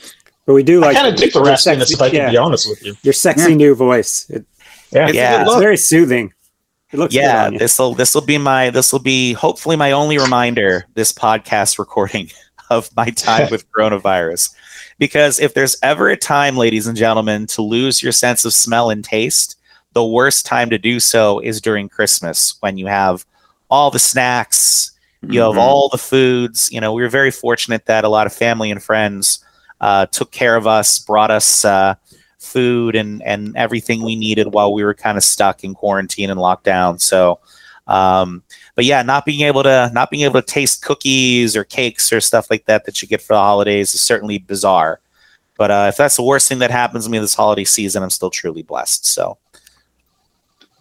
But 0.47 0.55
we 0.55 0.65
do 0.65 0.83
I 0.83 0.87
like 0.89 0.97
kind 0.97 1.07
of 1.07 1.15
dig 1.15 1.33
the 1.33 1.39
your 1.39 1.47
raspiness, 1.47 1.61
sexy- 1.87 1.95
if 1.95 2.03
I 2.03 2.09
can 2.11 2.17
yeah, 2.17 2.31
be 2.31 2.37
honest 2.37 2.69
with 2.69 2.85
you. 2.85 2.97
Your 3.05 3.13
sexy 3.15 3.51
Yeah. 3.51 3.55
new 3.57 3.75
voice. 3.77 4.29
It, 4.31 4.45
Yeah. 4.91 5.07
It's 5.07 5.15
Yeah. 5.15 5.45
good 5.45 5.53
it's 5.53 5.61
very 5.61 5.77
soothing. 5.77 6.33
It 6.91 6.99
looks 6.99 7.15
yeah, 7.15 7.51
this 7.51 7.79
will 7.79 7.95
this 7.95 8.15
will 8.17 8.23
be 8.27 8.39
my 8.39 8.71
this 8.71 8.93
will 8.93 8.99
be 8.99 9.35
hopefully 9.35 9.77
my 9.77 9.93
only 9.93 10.19
reminder 10.19 10.87
this 10.95 11.13
podcast 11.13 11.79
recording 11.79 12.33
of 12.71 12.91
my 12.97 13.11
time 13.11 13.49
with 13.53 13.71
coronavirus. 13.73 14.51
Because 14.99 15.39
if 15.39 15.55
there's 15.55 15.77
ever 15.83 16.09
a 16.09 16.17
time, 16.17 16.57
ladies 16.57 16.87
and 16.87 16.97
gentlemen, 16.97 17.47
to 17.49 17.63
lose 17.63 18.03
your 18.03 18.13
sense 18.13 18.45
of 18.45 18.53
smell 18.53 18.91
and 18.91 19.05
taste, 19.05 19.57
the 19.93 20.05
worst 20.05 20.45
time 20.47 20.71
to 20.71 20.79
do 20.79 21.01
so 21.01 21.39
is 21.41 21.61
during 21.61 21.89
Christmas 21.89 22.57
when 22.61 22.77
you 22.79 22.87
have 22.87 23.25
all 23.71 23.91
the 23.91 23.99
snacks, 23.99 24.93
you 25.23 25.41
have 25.41 25.55
Mhm. 25.55 25.59
all 25.59 25.89
the 25.89 25.99
foods. 25.99 26.71
You 26.71 26.81
know, 26.81 26.93
we 26.93 27.03
were 27.03 27.09
very 27.09 27.31
fortunate 27.31 27.87
that 27.87 28.05
a 28.05 28.09
lot 28.09 28.27
of 28.27 28.33
family 28.33 28.71
and 28.71 28.83
friends 28.83 29.41
uh, 29.81 30.07
took 30.07 30.33
care 30.33 30.57
of 30.57 30.67
us, 30.67 30.99
brought 30.99 31.31
us 31.31 31.65
uh, 31.65 31.95
food 32.39 32.97
and 32.97 33.23
and 33.23 33.57
everything 33.57 34.03
we 34.03 34.17
needed 34.17 34.53
while 34.53 34.73
we 34.73 34.83
were 34.83 34.95
kind 34.95 35.17
of 35.17 35.23
stuck 35.25 35.63
in 35.63 35.75
quarantine 35.75 36.31
and 36.31 36.41
lockdown. 36.41 37.01
So, 37.01 37.39
um, 37.87 38.43
but 38.79 38.85
yeah, 38.85 39.03
not 39.03 39.27
being 39.27 39.41
able 39.41 39.65
to 39.65 39.91
not 39.93 40.09
being 40.09 40.23
able 40.23 40.41
to 40.41 40.47
taste 40.47 40.83
cookies 40.83 41.57
or 41.57 41.65
cakes 41.65 42.13
or 42.13 42.21
stuff 42.21 42.49
like 42.49 42.67
that 42.67 42.85
that 42.85 43.03
you 43.03 43.09
get 43.09 43.21
for 43.21 43.33
the 43.33 43.41
holidays 43.41 43.93
is 43.93 44.01
certainly 44.01 44.39
bizarre. 44.39 45.01
But 45.57 45.73
uh, 45.73 45.87
if 45.89 45.97
that's 45.97 46.15
the 46.15 46.23
worst 46.23 46.49
thing 46.49 46.61
that 46.61 46.71
happens 46.71 47.05
to 47.05 47.11
me 47.11 47.19
this 47.19 47.35
holiday 47.35 47.65
season, 47.65 48.05
I'm 48.05 48.11
still 48.11 48.31
truly 48.31 48.63
blessed. 48.63 49.05
So, 49.05 49.37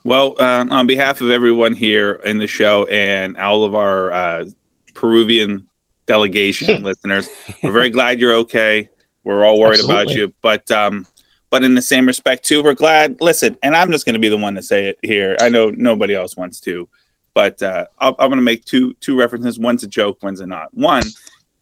Well, 0.04 0.40
um, 0.40 0.72
on 0.72 0.86
behalf 0.86 1.22
of 1.22 1.32
everyone 1.32 1.74
here 1.74 2.22
in 2.24 2.38
the 2.38 2.46
show 2.46 2.86
and 2.86 3.36
all 3.36 3.64
of 3.64 3.74
our 3.74 4.12
uh, 4.12 4.46
Peruvian 4.94 5.68
delegation 6.06 6.84
listeners, 6.84 7.28
we're 7.64 7.72
very 7.72 7.90
glad 7.90 8.20
you're 8.20 8.36
okay. 8.36 8.92
We're 9.24 9.44
all 9.44 9.60
worried 9.60 9.84
about 9.84 10.10
you, 10.12 10.32
but 10.44 10.70
um, 10.70 11.08
but 11.50 11.64
in 11.64 11.74
the 11.74 11.82
same 11.82 12.06
respect 12.06 12.46
too, 12.46 12.62
we're 12.62 12.76
glad. 12.76 13.20
Listen, 13.22 13.58
and 13.64 13.76
I'm 13.76 13.92
just 13.92 14.06
going 14.06 14.14
to 14.14 14.20
be 14.20 14.30
the 14.30 14.38
one 14.38 14.54
to 14.54 14.62
say 14.62 14.86
it 14.86 15.00
here. 15.02 15.36
I 15.40 15.50
know 15.50 15.72
nobody 15.72 16.14
else 16.14 16.38
wants 16.38 16.60
to, 16.60 16.88
but 17.38 17.62
uh, 17.62 17.86
I'm, 18.00 18.16
I'm 18.18 18.30
going 18.30 18.40
to 18.40 18.42
make 18.42 18.66
two 18.66 18.96
two 18.96 19.16
references. 19.16 19.60
One's 19.60 19.84
a 19.84 19.88
joke, 19.88 20.24
one's 20.24 20.40
a 20.40 20.48
not. 20.48 20.74
One, 20.74 21.04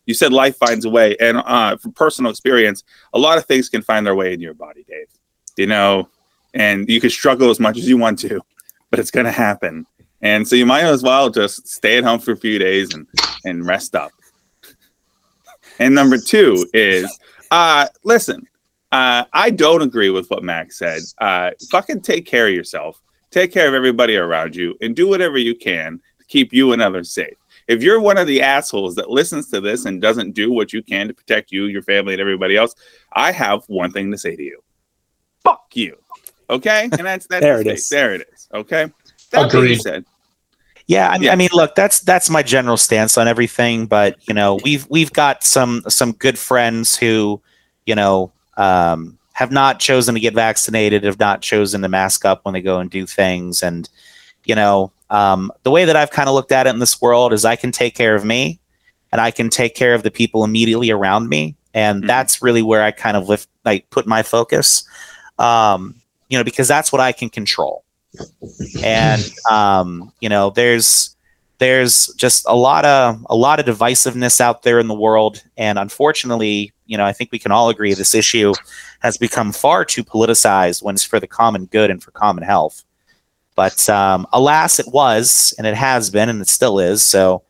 you 0.05 0.13
said 0.13 0.31
life 0.31 0.55
finds 0.55 0.85
a 0.85 0.89
way, 0.89 1.17
and 1.19 1.35
uh, 1.39 1.75
from 1.75 1.91
personal 1.91 2.31
experience, 2.31 2.85
a 3.11 3.19
lot 3.19 3.37
of 3.37 3.45
things 3.45 3.67
can 3.67 3.81
find 3.81 4.05
their 4.05 4.15
way 4.15 4.31
in 4.31 4.39
your 4.39 4.53
body, 4.53 4.85
Dave. 4.87 5.07
You 5.57 5.67
know, 5.67 6.07
and 6.53 6.87
you 6.87 7.01
can 7.01 7.09
struggle 7.09 7.49
as 7.49 7.59
much 7.59 7.77
as 7.77 7.89
you 7.89 7.97
want 7.97 8.19
to, 8.19 8.39
but 8.89 9.01
it's 9.01 9.11
going 9.11 9.25
to 9.25 9.33
happen. 9.33 9.85
And 10.21 10.47
so 10.47 10.55
you 10.55 10.65
might 10.65 10.85
as 10.85 11.03
well 11.03 11.29
just 11.29 11.67
stay 11.67 11.97
at 11.97 12.05
home 12.05 12.19
for 12.19 12.31
a 12.31 12.37
few 12.37 12.57
days 12.57 12.93
and 12.93 13.05
and 13.43 13.67
rest 13.67 13.95
up. 13.95 14.11
And 15.79 15.93
number 15.93 16.17
two 16.17 16.65
is, 16.73 17.05
uh, 17.51 17.87
listen, 18.05 18.47
uh, 18.93 19.25
I 19.33 19.49
don't 19.49 19.81
agree 19.81 20.09
with 20.09 20.29
what 20.29 20.41
Max 20.41 20.77
said. 20.77 21.01
Uh, 21.17 21.51
fucking 21.69 21.99
take 21.99 22.25
care 22.25 22.47
of 22.47 22.53
yourself, 22.53 23.01
take 23.35 23.51
care 23.51 23.67
of 23.67 23.73
everybody 23.73 24.15
around 24.15 24.55
you, 24.55 24.77
and 24.81 24.95
do 24.95 25.07
whatever 25.09 25.37
you 25.37 25.53
can 25.53 25.99
to 26.19 26.25
keep 26.25 26.53
you 26.53 26.71
and 26.71 26.81
others 26.81 27.11
safe. 27.11 27.35
If 27.67 27.83
you're 27.83 27.99
one 27.99 28.17
of 28.17 28.27
the 28.27 28.41
assholes 28.41 28.95
that 28.95 29.09
listens 29.09 29.49
to 29.49 29.59
this 29.59 29.85
and 29.85 30.01
doesn't 30.01 30.31
do 30.31 30.51
what 30.51 30.71
you 30.71 30.81
can 30.81 31.09
to 31.09 31.13
protect 31.13 31.51
you, 31.51 31.65
your 31.65 31.81
family, 31.81 32.13
and 32.13 32.21
everybody 32.21 32.55
else, 32.55 32.75
I 33.11 33.33
have 33.33 33.63
one 33.67 33.91
thing 33.91 34.09
to 34.11 34.17
say 34.17 34.37
to 34.37 34.43
you: 34.43 34.63
fuck 35.43 35.65
you. 35.73 35.97
Okay, 36.49 36.83
and 36.83 37.05
that's 37.05 37.27
that's 37.27 37.41
There 37.43 37.61
the 37.61 37.71
it 37.71 37.83
There 37.89 38.13
it 38.15 38.27
is. 38.33 38.47
Okay. 38.53 38.91
That 39.31 39.51
being 39.51 39.63
Agreed. 39.63 39.81
said, 39.81 40.05
Yeah, 40.87 41.09
I 41.09 41.13
mean, 41.15 41.23
Yeah. 41.23 41.33
I 41.33 41.35
mean, 41.35 41.49
look, 41.53 41.75
that's 41.75 41.99
that's 41.99 42.29
my 42.29 42.41
general 42.41 42.77
stance 42.77 43.17
on 43.17 43.27
everything. 43.27 43.85
But 43.85 44.17
you 44.27 44.33
know, 44.33 44.59
we've 44.63 44.87
we've 44.89 45.11
got 45.11 45.43
some 45.43 45.83
some 45.89 46.13
good 46.13 46.39
friends 46.39 46.95
who, 46.95 47.41
you 47.85 47.95
know, 47.95 48.31
um, 48.55 49.17
have 49.35 49.51
not 49.51 49.79
chosen 49.79 50.15
to 50.15 50.19
get 50.21 50.33
vaccinated, 50.33 51.03
have 51.03 51.19
not 51.19 51.41
chosen 51.41 51.81
to 51.81 51.89
mask 51.89 52.23
up 52.25 52.45
when 52.45 52.53
they 52.53 52.61
go 52.61 52.79
and 52.79 52.89
do 52.89 53.05
things, 53.05 53.61
and 53.61 53.89
you 54.45 54.55
know, 54.55 54.91
um, 55.09 55.51
the 55.63 55.71
way 55.71 55.85
that 55.85 55.95
I've 55.95 56.11
kind 56.11 56.29
of 56.29 56.35
looked 56.35 56.51
at 56.51 56.67
it 56.67 56.69
in 56.71 56.79
this 56.79 57.01
world 57.01 57.33
is 57.33 57.43
I 57.45 57.55
can 57.55 57.71
take 57.71 57.95
care 57.95 58.15
of 58.15 58.23
me, 58.25 58.59
and 59.11 59.19
I 59.21 59.31
can 59.31 59.49
take 59.49 59.75
care 59.75 59.93
of 59.93 60.03
the 60.03 60.11
people 60.11 60.43
immediately 60.43 60.89
around 60.91 61.29
me, 61.29 61.55
and 61.73 62.03
Mhm. 62.03 62.07
that's 62.07 62.41
really 62.41 62.61
where 62.61 62.83
I 62.83 62.91
kind 62.91 63.17
of 63.17 63.27
lift, 63.27 63.49
like, 63.65 63.89
put 63.89 64.05
my 64.07 64.23
focus, 64.23 64.83
um, 65.39 65.95
you 66.29 66.37
know, 66.37 66.43
because 66.43 66.67
that's 66.67 66.91
what 66.91 67.01
I 67.01 67.11
can 67.11 67.29
control. 67.29 67.83
And 68.83 69.23
um, 69.49 70.11
you 70.21 70.29
know 70.29 70.49
there's 70.51 71.14
there's 71.57 72.07
just 72.15 72.45
a 72.47 72.55
lot 72.55 72.83
of 72.85 73.25
a 73.29 73.35
lot 73.35 73.59
of 73.59 73.65
divisiveness 73.65 74.41
out 74.41 74.63
there 74.63 74.79
in 74.79 74.87
the 74.87 74.93
world. 74.93 75.43
And 75.57 75.77
unfortunately 75.79 76.71
you 76.87 76.97
know 76.97 77.05
i 77.05 77.11
think 77.11 77.31
we 77.31 77.39
can 77.39 77.51
all 77.51 77.69
agree 77.69 77.95
this 77.95 78.13
issue 78.13 78.53
has 78.99 79.17
become 79.17 79.51
far 79.51 79.83
too 79.83 80.03
politicized 80.03 80.83
when 80.83 80.93
it's 80.93 81.03
for 81.03 81.19
the 81.19 81.25
common 81.27 81.65
good 81.65 81.89
and 81.89 82.03
for 82.03 82.11
common 82.11 82.43
health. 82.43 82.83
But 83.55 83.89
um, 83.89 84.27
alas 84.33 84.79
it 84.79 84.87
was 84.89 85.53
and 85.57 85.65
it 85.65 85.75
has 85.75 86.09
been 86.11 86.29
and 86.29 86.41
it 86.41 86.47
still 86.49 86.77
is. 86.79 87.01
So 87.03 87.43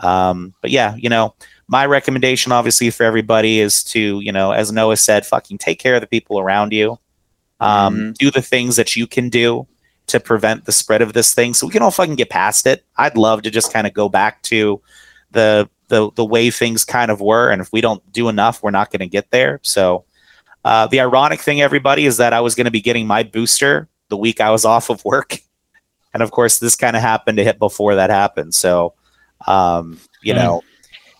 um, 0.00 0.52
but 0.60 0.70
yeah 0.70 0.94
you 0.96 1.08
know 1.08 1.34
my 1.68 1.86
recommendation 1.86 2.52
obviously 2.52 2.90
for 2.90 3.04
everybody 3.04 3.60
is 3.60 3.82
to 3.84 4.20
you 4.20 4.32
know 4.32 4.50
as 4.52 4.70
noah 4.72 4.96
said 4.96 5.24
fucking 5.24 5.56
take 5.58 5.78
care 5.78 5.94
of 5.94 6.00
the 6.02 6.06
people 6.06 6.38
around 6.38 6.72
you. 6.72 6.98
Um, 7.60 7.94
Mhm. 7.96 8.14
do 8.18 8.30
the 8.30 8.42
things 8.42 8.74
that 8.76 8.96
you 8.96 9.06
can 9.06 9.28
do 9.28 9.66
to 10.08 10.20
prevent 10.20 10.64
the 10.64 10.72
spread 10.72 11.02
of 11.02 11.12
this 11.12 11.32
thing 11.34 11.54
so 11.54 11.66
we 11.66 11.72
can 11.72 11.82
all 11.82 11.90
fucking 11.90 12.16
get 12.16 12.30
past 12.30 12.66
it. 12.66 12.84
I'd 12.96 13.16
love 13.16 13.42
to 13.42 13.50
just 13.50 13.72
kind 13.72 13.86
of 13.86 13.94
go 13.94 14.08
back 14.08 14.42
to 14.42 14.80
the 15.30 15.68
the 15.88 16.10
the 16.12 16.24
way 16.24 16.50
things 16.50 16.84
kind 16.84 17.10
of 17.10 17.20
were 17.20 17.50
and 17.50 17.60
if 17.62 17.72
we 17.72 17.80
don't 17.80 18.02
do 18.12 18.28
enough, 18.28 18.62
we're 18.62 18.70
not 18.70 18.90
going 18.90 19.00
to 19.00 19.06
get 19.06 19.30
there. 19.30 19.60
So 19.62 20.04
uh, 20.64 20.86
the 20.86 21.00
ironic 21.00 21.40
thing 21.40 21.60
everybody 21.60 22.06
is 22.06 22.16
that 22.18 22.32
I 22.32 22.40
was 22.40 22.54
going 22.54 22.64
to 22.66 22.70
be 22.70 22.80
getting 22.80 23.06
my 23.06 23.22
booster 23.22 23.88
the 24.08 24.16
week 24.16 24.40
I 24.40 24.50
was 24.50 24.64
off 24.74 24.90
of 24.90 25.04
work. 25.04 25.38
And 26.14 26.22
of 26.22 26.30
course 26.30 26.58
this 26.58 26.76
kind 26.76 26.96
of 26.96 27.02
happened 27.02 27.38
to 27.38 27.44
hit 27.44 27.58
before 27.58 27.94
that 27.94 28.10
happened. 28.10 28.54
So 28.54 28.94
um, 29.46 29.98
you 30.22 30.34
Hmm. 30.34 30.38
know, 30.40 30.62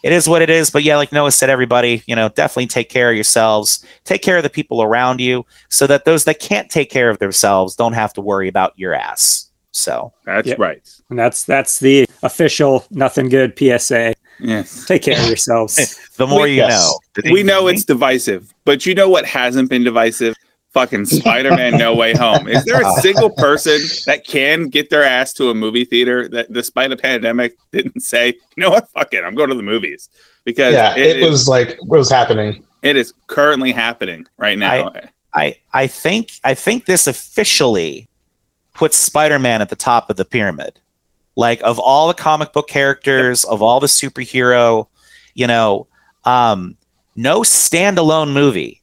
it 0.03 0.13
is 0.13 0.29
what 0.29 0.43
it 0.43 0.51
is, 0.51 0.71
but 0.71 0.83
yeah, 0.83 0.97
like 0.97 1.13
Noah 1.13 1.31
said 1.33 1.51
everybody, 1.51 2.03
you 2.07 2.17
know, 2.17 2.29
definitely 2.31 2.67
take 2.67 2.89
care 2.89 3.11
of 3.11 3.15
yourselves, 3.15 3.85
take 4.05 4.23
care 4.23 4.37
of 4.37 4.43
the 4.43 4.51
people 4.51 4.83
around 4.83 5.21
you 5.21 5.45
so 5.69 5.87
that 5.87 6.05
those 6.05 6.25
that 6.25 6.41
can't 6.41 6.71
take 6.71 6.91
care 6.91 7.09
of 7.09 7.19
themselves 7.19 7.77
don't 7.77 7.93
have 7.93 8.13
to 8.15 8.21
worry 8.21 8.49
about 8.49 8.73
your 8.77 8.95
ass. 8.95 9.51
So 9.71 10.13
That's 10.27 10.49
Yep. 10.49 10.59
right. 10.59 10.91
And 11.09 11.19
that's 11.19 11.45
that's 11.45 11.79
the 11.81 12.07
official 12.23 12.85
nothing 12.91 13.29
good 13.29 13.57
PSA. 13.59 14.15
Yes. 14.39 14.85
Take 14.87 15.03
care 15.03 15.19
of 15.21 15.27
yourselves. 15.29 15.99
the 16.17 16.27
more 16.27 16.47
you 16.47 16.57
Yes. 16.57 16.71
know. 17.25 17.31
We 17.33 17.43
know 17.43 17.69
it's 17.69 17.85
divisive, 17.85 18.53
but 18.65 18.85
you 18.87 18.95
know 18.95 19.09
what 19.09 19.25
hasn't 19.25 19.71
been 19.71 19.85
divisive? 19.85 20.35
Fucking 20.73 21.05
Spider-Man 21.05 21.77
No 21.77 21.95
Way 21.95 22.15
Home. 22.15 22.49
Is 22.49 22.65
there 22.65 22.81
a 22.81 22.93
single 23.01 23.31
person 23.31 23.79
that 24.07 24.25
can 24.27 24.69
get 24.69 24.89
their 24.89 25.05
ass 25.05 25.33
to 25.35 25.51
a 25.51 25.55
movie 25.55 25.85
theater 25.85 26.29
that 26.29 26.51
despite 26.53 26.91
a 26.93 26.97
pandemic 26.97 27.57
didn't 27.73 28.01
say, 28.01 28.29
you 28.29 28.63
know 28.63 28.71
what, 28.71 28.91
fuck 28.91 29.13
it, 29.13 29.23
I'm 29.23 29.35
going 29.35 29.51
to 29.51 29.55
the 29.55 29.63
movies. 29.63 30.09
Because 30.45 30.73
yeah, 30.73 30.97
it, 30.97 31.19
is- 31.19 31.31
was 31.31 31.49
like 31.49 31.77
what 31.83 31.99
was 31.99 32.11
happening. 32.11 32.65
it 32.83 32.97
is 32.97 33.13
currently 33.27 33.71
happening 33.73 34.27
right 34.39 34.59
now. 34.59 34.93
I 35.35 35.57
I 35.73 35.87
think 35.87 36.33
I 36.45 36.55
think 36.55 36.87
this 36.87 37.07
officially 37.07 38.09
puts 38.75 38.97
Spider-Man 38.97 39.61
at 39.63 39.69
the 39.69 39.77
top 39.77 40.11
of 40.11 40.17
the 40.17 40.25
pyramid. 40.25 40.81
Like 41.37 41.61
of 41.63 41.79
all 41.79 42.09
the 42.09 42.15
comic 42.15 42.53
book 42.53 42.69
characters, 42.69 43.45
of 43.45 43.63
all 43.63 43.81
the 43.81 43.87
superhero, 43.87 44.89
you 45.35 45.47
know, 45.47 45.87
um, 46.25 46.77
no 47.17 47.41
standalone 47.41 48.33
movie 48.33 48.82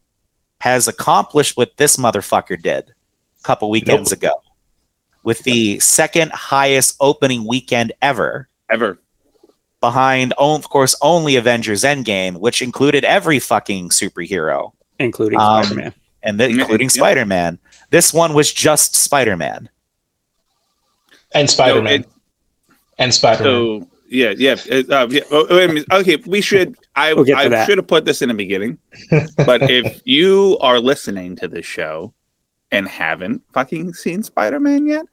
has 0.62 0.88
accomplished 0.88 1.56
what 1.58 1.78
this 1.78 1.98
motherfucker 1.98 2.62
did 2.62 2.90
a 3.40 3.44
couple 3.44 3.70
weekends 3.70 4.12
ago 4.12 4.32
with 5.24 5.40
the 5.44 5.80
second 5.80 6.32
highest 6.32 6.96
opening 7.00 7.46
weekend 7.48 7.92
ever 8.02 8.48
Ever. 8.70 9.00
behind 9.82 10.34
of 10.38 10.70
course 10.70 10.96
only 11.02 11.36
Avengers 11.38 11.84
Endgame, 11.84 12.40
which 12.40 12.62
included 12.62 13.04
every 13.06 13.40
fucking 13.40 13.90
superhero 13.90 14.74
including 15.00 15.40
Um, 15.40 15.64
Spider-Man. 15.64 15.94
and 16.24 16.40
the, 16.40 16.52
Yeah, 16.52 16.62
including 16.62 16.86
yeah. 16.88 16.90
Spider-Man. 17.02 17.60
This 17.90 18.14
one 18.14 18.34
was 18.34 18.52
just 18.52 18.96
Spider-Man. 18.96 19.70
And 21.34 21.50
Spider 21.50 21.82
Man. 21.82 22.02
it- 22.02 22.10
and 22.98 23.14
Spider 23.14 23.44
Man. 23.44 23.54
So 23.82 23.88
yeah, 24.10 24.34
yeah, 24.36 24.56
uh, 24.90 25.08
yeah. 25.10 25.22
oh, 25.32 25.46
wait 25.50 25.66
a 25.70 25.74
minute. 25.74 25.86
Okay, 25.92 26.18
we 26.26 26.42
should. 26.42 26.76
I 27.00 27.14
We'll 27.14 27.36
I 27.36 27.66
should 27.66 27.78
have 27.78 27.88
put 27.88 28.06
this 28.06 28.22
in 28.22 28.30
the 28.30 28.36
beginning. 28.36 28.78
but 29.38 29.70
if 29.70 30.02
you 30.06 30.58
are 30.62 30.80
listening 30.80 31.36
to 31.38 31.48
this 31.48 31.66
show 31.66 32.14
and 32.72 32.88
haven't 32.88 33.42
fucking 33.54 33.94
seen 33.94 34.24
Spider 34.24 34.60
Man 34.60 34.86
yet, 34.88 35.06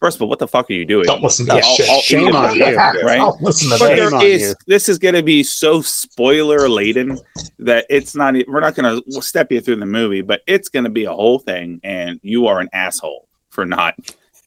first 0.00 0.16
of 0.16 0.22
all, 0.22 0.28
what 0.28 0.38
the 0.38 0.48
fuck 0.48 0.70
are 0.70 0.72
you 0.74 0.84
doing? 0.86 1.04
Don't 1.06 1.22
listen 1.22 1.46
to 1.46 1.54
Yeah, 1.54 1.60
that 1.60 1.74
shit. 1.76 1.88
all- 1.88 2.00
Shame 2.00 2.34
on 2.36 2.54
you. 2.56 2.64
Right? 2.76 3.18
Don't 3.18 3.40
listen 3.42 3.70
to 3.70 3.78
But 3.78 3.88
that. 3.88 3.96
Shame 3.96 4.10
there 4.10 4.14
on 4.14 4.26
you. 4.26 4.54
this 4.66 4.88
is 4.88 4.98
going 4.98 5.14
to 5.14 5.22
be 5.22 5.42
so 5.42 5.82
spoiler 5.82 6.68
laden 6.68 7.18
that 7.58 7.86
it's 7.90 8.14
not. 8.14 8.34
We're 8.46 8.60
not 8.60 8.74
going 8.74 9.02
to 9.02 9.22
step 9.22 9.50
you 9.50 9.60
through 9.60 9.76
the 9.76 9.86
movie, 9.86 10.22
but 10.22 10.42
it's 10.46 10.68
going 10.68 10.84
to 10.84 10.90
be 10.90 11.04
a 11.04 11.12
whole 11.12 11.38
thing, 11.38 11.80
and 11.82 12.20
you 12.22 12.46
are 12.46 12.60
an 12.60 12.68
asshole 12.72 13.28
for 13.50 13.66
not 13.66 13.94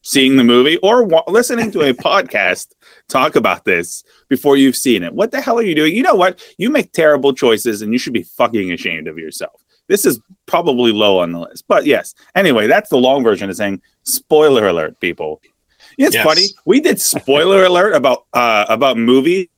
seeing 0.06 0.36
the 0.36 0.44
movie 0.44 0.78
or 0.84 1.04
wa- 1.04 1.24
listening 1.28 1.72
to 1.72 1.82
a 1.82 1.94
podcast 2.10 2.68
talk 3.10 3.36
about 3.36 3.66
this 3.66 4.04
before 4.30 4.58
you've 4.58 4.76
seen 4.76 5.04
it. 5.04 5.14
What 5.14 5.32
the 5.32 5.42
hell 5.42 5.60
are 5.60 5.64
you 5.64 5.76
doing? 5.76 5.96
You 5.96 6.04
know 6.04 6.16
what? 6.16 6.44
You 6.58 6.70
make 6.70 6.92
terrible 6.92 7.34
choices, 7.34 7.82
and 7.82 7.92
you 7.94 8.00
should 8.00 8.14
be 8.14 8.24
fucking 8.24 8.72
ashamed 8.72 9.08
of 9.08 9.18
yourself. 9.18 9.64
This 9.88 10.06
is 10.06 10.20
probably 10.46 10.92
low 10.92 11.20
on 11.20 11.32
the 11.34 11.40
list, 11.40 11.66
but 11.68 11.86
yes. 11.86 12.16
Anyway, 12.36 12.68
that's 12.68 12.90
the 12.90 12.98
long 12.98 13.24
version 13.24 13.50
of 13.50 13.56
saying 13.56 13.82
spoiler 14.04 14.68
alert, 14.68 15.00
people. 15.00 15.42
It's 15.98 16.16
Yes. 16.16 16.26
funny. 16.26 16.46
We 16.66 16.80
did 16.80 17.00
spoiler 17.02 17.66
alert 17.70 17.94
about 17.94 18.26
uh 18.34 18.66
about 18.70 18.98
movie 18.98 19.50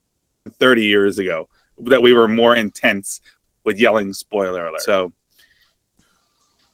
30 0.60 0.84
years 0.84 1.20
ago 1.20 1.48
that 1.80 2.02
we 2.02 2.12
were 2.14 2.28
more 2.28 2.56
intense 2.56 3.22
with 3.64 3.80
yelling 3.80 4.14
spoiler 4.14 4.68
alert. 4.68 4.82
So 4.82 5.14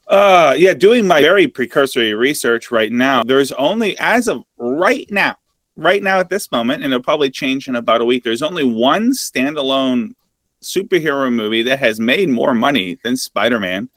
uh 0.07 0.55
yeah, 0.57 0.73
doing 0.73 1.07
my 1.07 1.21
very 1.21 1.47
precursory 1.47 2.13
research 2.13 2.71
right 2.71 2.91
now, 2.91 3.23
there's 3.23 3.51
only 3.53 3.97
as 3.99 4.27
of 4.27 4.43
right 4.57 5.09
now, 5.11 5.35
right 5.81 6.03
now 6.03 6.19
at 6.19 6.29
this 6.29 6.51
moment, 6.51 6.83
and 6.83 6.93
it'll 6.93 7.03
probably 7.03 7.29
change 7.29 7.67
in 7.67 7.75
about 7.75 8.01
a 8.01 8.05
week, 8.05 8.23
there's 8.23 8.41
only 8.43 8.63
one 8.63 9.11
standalone 9.11 10.13
superhero 10.61 11.33
movie 11.33 11.63
that 11.63 11.79
has 11.79 11.99
made 11.99 12.29
more 12.29 12.53
money 12.53 12.99
than 13.03 13.17
Spider-Man 13.17 13.89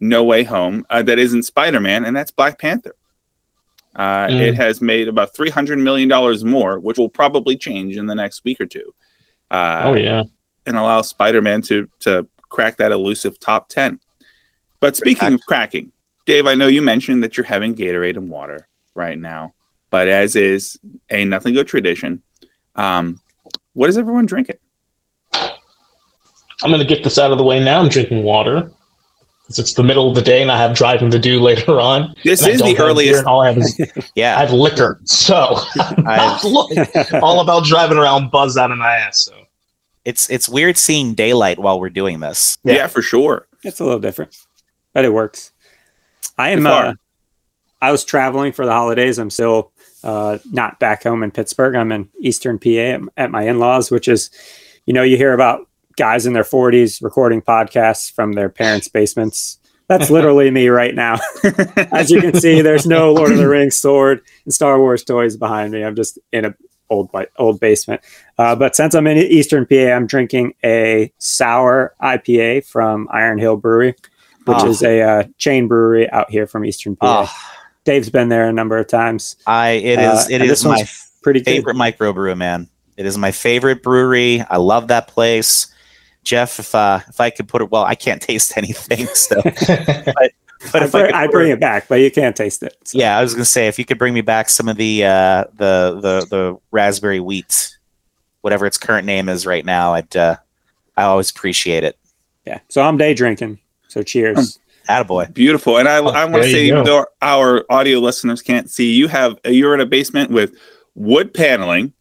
No 0.00 0.24
Way 0.24 0.44
Home 0.44 0.84
uh, 0.90 1.02
that 1.02 1.18
isn't 1.18 1.44
Spider-Man, 1.44 2.04
and 2.04 2.16
that's 2.16 2.30
Black 2.30 2.58
Panther. 2.58 2.94
Uh, 3.96 4.28
Mm. 4.28 4.40
It 4.40 4.54
has 4.54 4.80
made 4.80 5.08
about 5.08 5.34
three 5.34 5.50
hundred 5.50 5.78
million 5.78 6.08
dollars 6.08 6.44
more, 6.44 6.78
which 6.78 6.98
will 6.98 7.08
probably 7.08 7.56
change 7.56 7.96
in 7.96 8.06
the 8.06 8.14
next 8.14 8.44
week 8.44 8.60
or 8.60 8.66
two, 8.66 8.94
uh, 9.50 9.82
oh 9.86 9.94
yeah. 9.94 10.22
and 10.66 10.76
allow 10.76 11.02
Spider-Man 11.02 11.62
to 11.62 11.88
to 12.00 12.28
crack 12.48 12.76
that 12.76 12.92
elusive 12.92 13.38
top 13.40 13.68
ten. 13.68 13.98
But 14.80 14.96
speaking 14.96 15.34
of 15.34 15.40
cracking, 15.46 15.90
Dave, 16.26 16.46
I 16.46 16.54
know 16.54 16.68
you 16.68 16.82
mentioned 16.82 17.24
that 17.24 17.36
you're 17.36 17.46
having 17.46 17.74
Gatorade 17.74 18.16
and 18.16 18.30
water 18.30 18.68
right 18.94 19.18
now, 19.18 19.54
but 19.90 20.08
as 20.08 20.36
is 20.36 20.78
a 21.10 21.24
nothing 21.24 21.54
good 21.54 21.66
tradition, 21.68 22.22
um, 22.76 23.20
what 23.74 23.88
is 23.90 23.96
everyone 23.98 24.26
drinking? 24.26 24.56
I'm 26.62 26.70
gonna 26.70 26.84
get 26.84 27.04
this 27.04 27.18
out 27.18 27.30
of 27.30 27.38
the 27.38 27.44
way 27.44 27.62
now. 27.62 27.80
I'm 27.80 27.88
drinking 27.88 28.22
water. 28.24 28.70
Because 29.42 29.60
it's 29.60 29.72
the 29.74 29.82
middle 29.82 30.10
of 30.10 30.14
the 30.14 30.20
day 30.20 30.42
and 30.42 30.50
I 30.52 30.58
have 30.58 30.76
driving 30.76 31.10
to 31.10 31.18
do 31.18 31.40
later 31.40 31.80
on. 31.80 32.14
This 32.22 32.46
is 32.46 32.60
the 32.60 32.76
earliest. 32.78 33.20
and 33.20 33.26
all 33.26 33.40
I 33.40 33.48
have 33.48 33.56
is 33.58 33.80
I 34.16 34.20
have 34.20 34.52
liquor. 34.52 35.00
So 35.04 35.56
I'm 35.80 36.04
not 36.04 36.44
look- 36.44 36.70
all 37.22 37.40
about 37.40 37.64
driving 37.64 37.96
around 37.96 38.30
buzz 38.30 38.58
out 38.58 38.70
of 38.70 38.76
my 38.78 38.94
ass. 38.96 39.22
So 39.24 39.34
It's 40.04 40.28
it's 40.28 40.48
weird 40.50 40.76
seeing 40.76 41.14
daylight 41.14 41.58
while 41.58 41.80
we're 41.80 41.88
doing 41.88 42.20
this. 42.20 42.58
Yeah. 42.64 42.74
Yeah. 42.74 42.86
for 42.88 43.00
sure. 43.00 43.46
It's 43.64 43.80
a 43.80 43.84
little 43.84 44.00
different, 44.00 44.36
but 44.92 45.04
it 45.06 45.12
works. 45.14 45.52
I 46.36 46.50
am. 46.50 46.66
Uh, 46.66 46.92
I 47.80 47.90
was 47.90 48.04
traveling 48.04 48.52
for 48.52 48.66
the 48.66 48.72
holidays. 48.72 49.18
I'm 49.18 49.30
still 49.30 49.72
uh, 50.08 50.38
not 50.50 50.78
back 50.80 51.02
home 51.02 51.22
in 51.22 51.30
Pittsburgh. 51.30 51.74
I'm 51.76 51.92
in 51.92 52.08
Eastern 52.20 52.58
PA 52.58 52.68
at, 52.70 53.00
at 53.16 53.30
my 53.30 53.42
in-laws, 53.42 53.90
which 53.90 54.08
is, 54.08 54.30
you 54.86 54.94
know, 54.94 55.02
you 55.02 55.16
hear 55.16 55.32
about 55.34 55.68
guys 55.96 56.24
in 56.26 56.32
their 56.32 56.44
40s 56.44 57.02
recording 57.02 57.42
podcasts 57.42 58.10
from 58.12 58.32
their 58.32 58.48
parents' 58.48 58.88
basements. 58.88 59.58
That's 59.88 60.10
literally 60.16 60.50
me 60.50 60.68
right 60.68 60.94
now. 60.94 61.18
As 61.92 62.10
you 62.10 62.20
can 62.20 62.34
see, 62.40 62.62
there's 62.62 62.86
no 62.86 63.12
Lord 63.12 63.32
of 63.32 63.38
the 63.38 63.48
Rings 63.48 63.76
sword 63.76 64.20
and 64.44 64.54
Star 64.54 64.78
Wars 64.80 65.04
toys 65.04 65.36
behind 65.36 65.72
me. 65.72 65.84
I'm 65.84 65.96
just 65.96 66.18
in 66.32 66.44
a 66.46 66.54
old 66.90 67.10
old 67.36 67.60
basement. 67.60 68.00
Uh, 68.38 68.56
but 68.56 68.74
since 68.74 68.94
I'm 68.94 69.06
in 69.06 69.18
Eastern 69.18 69.66
PA, 69.66 69.92
I'm 69.92 70.06
drinking 70.06 70.54
a 70.64 71.12
sour 71.18 71.94
IPA 72.02 72.64
from 72.66 73.08
Iron 73.10 73.38
Hill 73.38 73.56
Brewery, 73.58 73.94
which 74.46 74.58
Oh. 74.60 74.68
is 74.70 74.82
a 74.82 75.02
uh, 75.02 75.22
chain 75.36 75.68
brewery 75.68 76.08
out 76.10 76.30
here 76.30 76.46
from 76.46 76.64
Eastern 76.64 76.96
PA. 76.96 77.26
Oh, 77.28 77.57
Dave's 77.88 78.10
been 78.10 78.28
there 78.28 78.46
a 78.46 78.52
number 78.52 78.76
of 78.76 78.86
times. 78.86 79.36
I 79.46 79.70
it 79.70 79.98
is 79.98 80.06
uh, 80.06 80.12
is 80.12 80.28
it 80.28 80.34
and 80.34 80.42
is 80.42 80.48
this 80.50 80.64
my 80.64 80.76
one's 80.76 81.10
Pretty 81.22 81.40
good. 81.40 81.46
favorite 81.46 81.76
microbrew, 81.76 82.36
man. 82.36 82.68
It 82.98 83.06
is 83.06 83.16
my 83.16 83.30
favorite 83.32 83.82
brewery. 83.82 84.42
I 84.50 84.58
love 84.58 84.88
that 84.88 85.08
place. 85.08 85.72
Jeff, 86.22 86.58
if 86.60 86.74
uh, 86.74 87.00
if 87.08 87.18
I 87.18 87.30
could 87.30 87.48
put 87.48 87.62
it, 87.62 87.70
well, 87.70 87.84
I 87.84 87.94
can't 87.94 88.20
taste 88.30 88.58
anything, 88.58 89.06
so 89.06 89.40
but 89.42 89.56
I, 90.18 90.30
if 90.84 90.94
I, 90.94 91.06
could 91.06 91.12
I 91.12 91.26
bring 91.28 91.48
it- 91.48 91.54
it 91.54 91.60
back, 91.60 91.88
but 91.88 91.96
you 92.00 92.10
can't 92.10 92.36
taste 92.36 92.62
it. 92.62 92.76
So, 92.84 92.98
yeah, 92.98 93.16
I 93.16 93.22
was 93.22 93.32
gonna 93.32 93.46
say 93.46 93.68
if 93.68 93.78
you 93.78 93.86
could 93.86 93.96
bring 93.98 94.12
me 94.12 94.20
back 94.20 94.50
some 94.50 94.68
of 94.68 94.76
the 94.76 95.04
uh, 95.04 95.44
the 95.54 95.98
the 96.02 96.26
the 96.28 96.56
raspberry 96.70 97.20
wheat, 97.20 97.74
whatever 98.42 98.66
its 98.66 98.76
current 98.76 99.06
name 99.06 99.30
is 99.30 99.46
right 99.46 99.64
now, 99.64 99.94
I'd 99.94 100.14
uh, 100.14 100.36
I 100.94 101.04
always 101.04 101.30
appreciate 101.30 101.84
it. 101.84 101.96
yeah. 102.44 102.58
So 102.68 102.82
I'm 102.82 102.98
day 102.98 103.14
drinking. 103.14 103.60
So 103.88 104.02
cheers. 104.02 104.58
Attaboy. 104.88 105.32
Beautiful. 105.34 105.78
And 105.78 105.88
I, 105.88 105.98
Oh, 105.98 106.08
I 106.08 106.24
want 106.24 106.42
to 106.44 106.50
say, 106.50 106.66
even 106.66 106.84
though 106.84 107.06
our 107.22 107.64
audio 107.70 107.98
listeners 107.98 108.42
can't 108.42 108.70
see, 108.70 108.92
you 108.92 109.08
have 109.08 109.38
you're 109.44 109.74
in 109.74 109.80
a 109.80 109.86
basement 109.86 110.30
with 110.30 110.52
wood 110.94 111.32
paneling, 111.34 111.92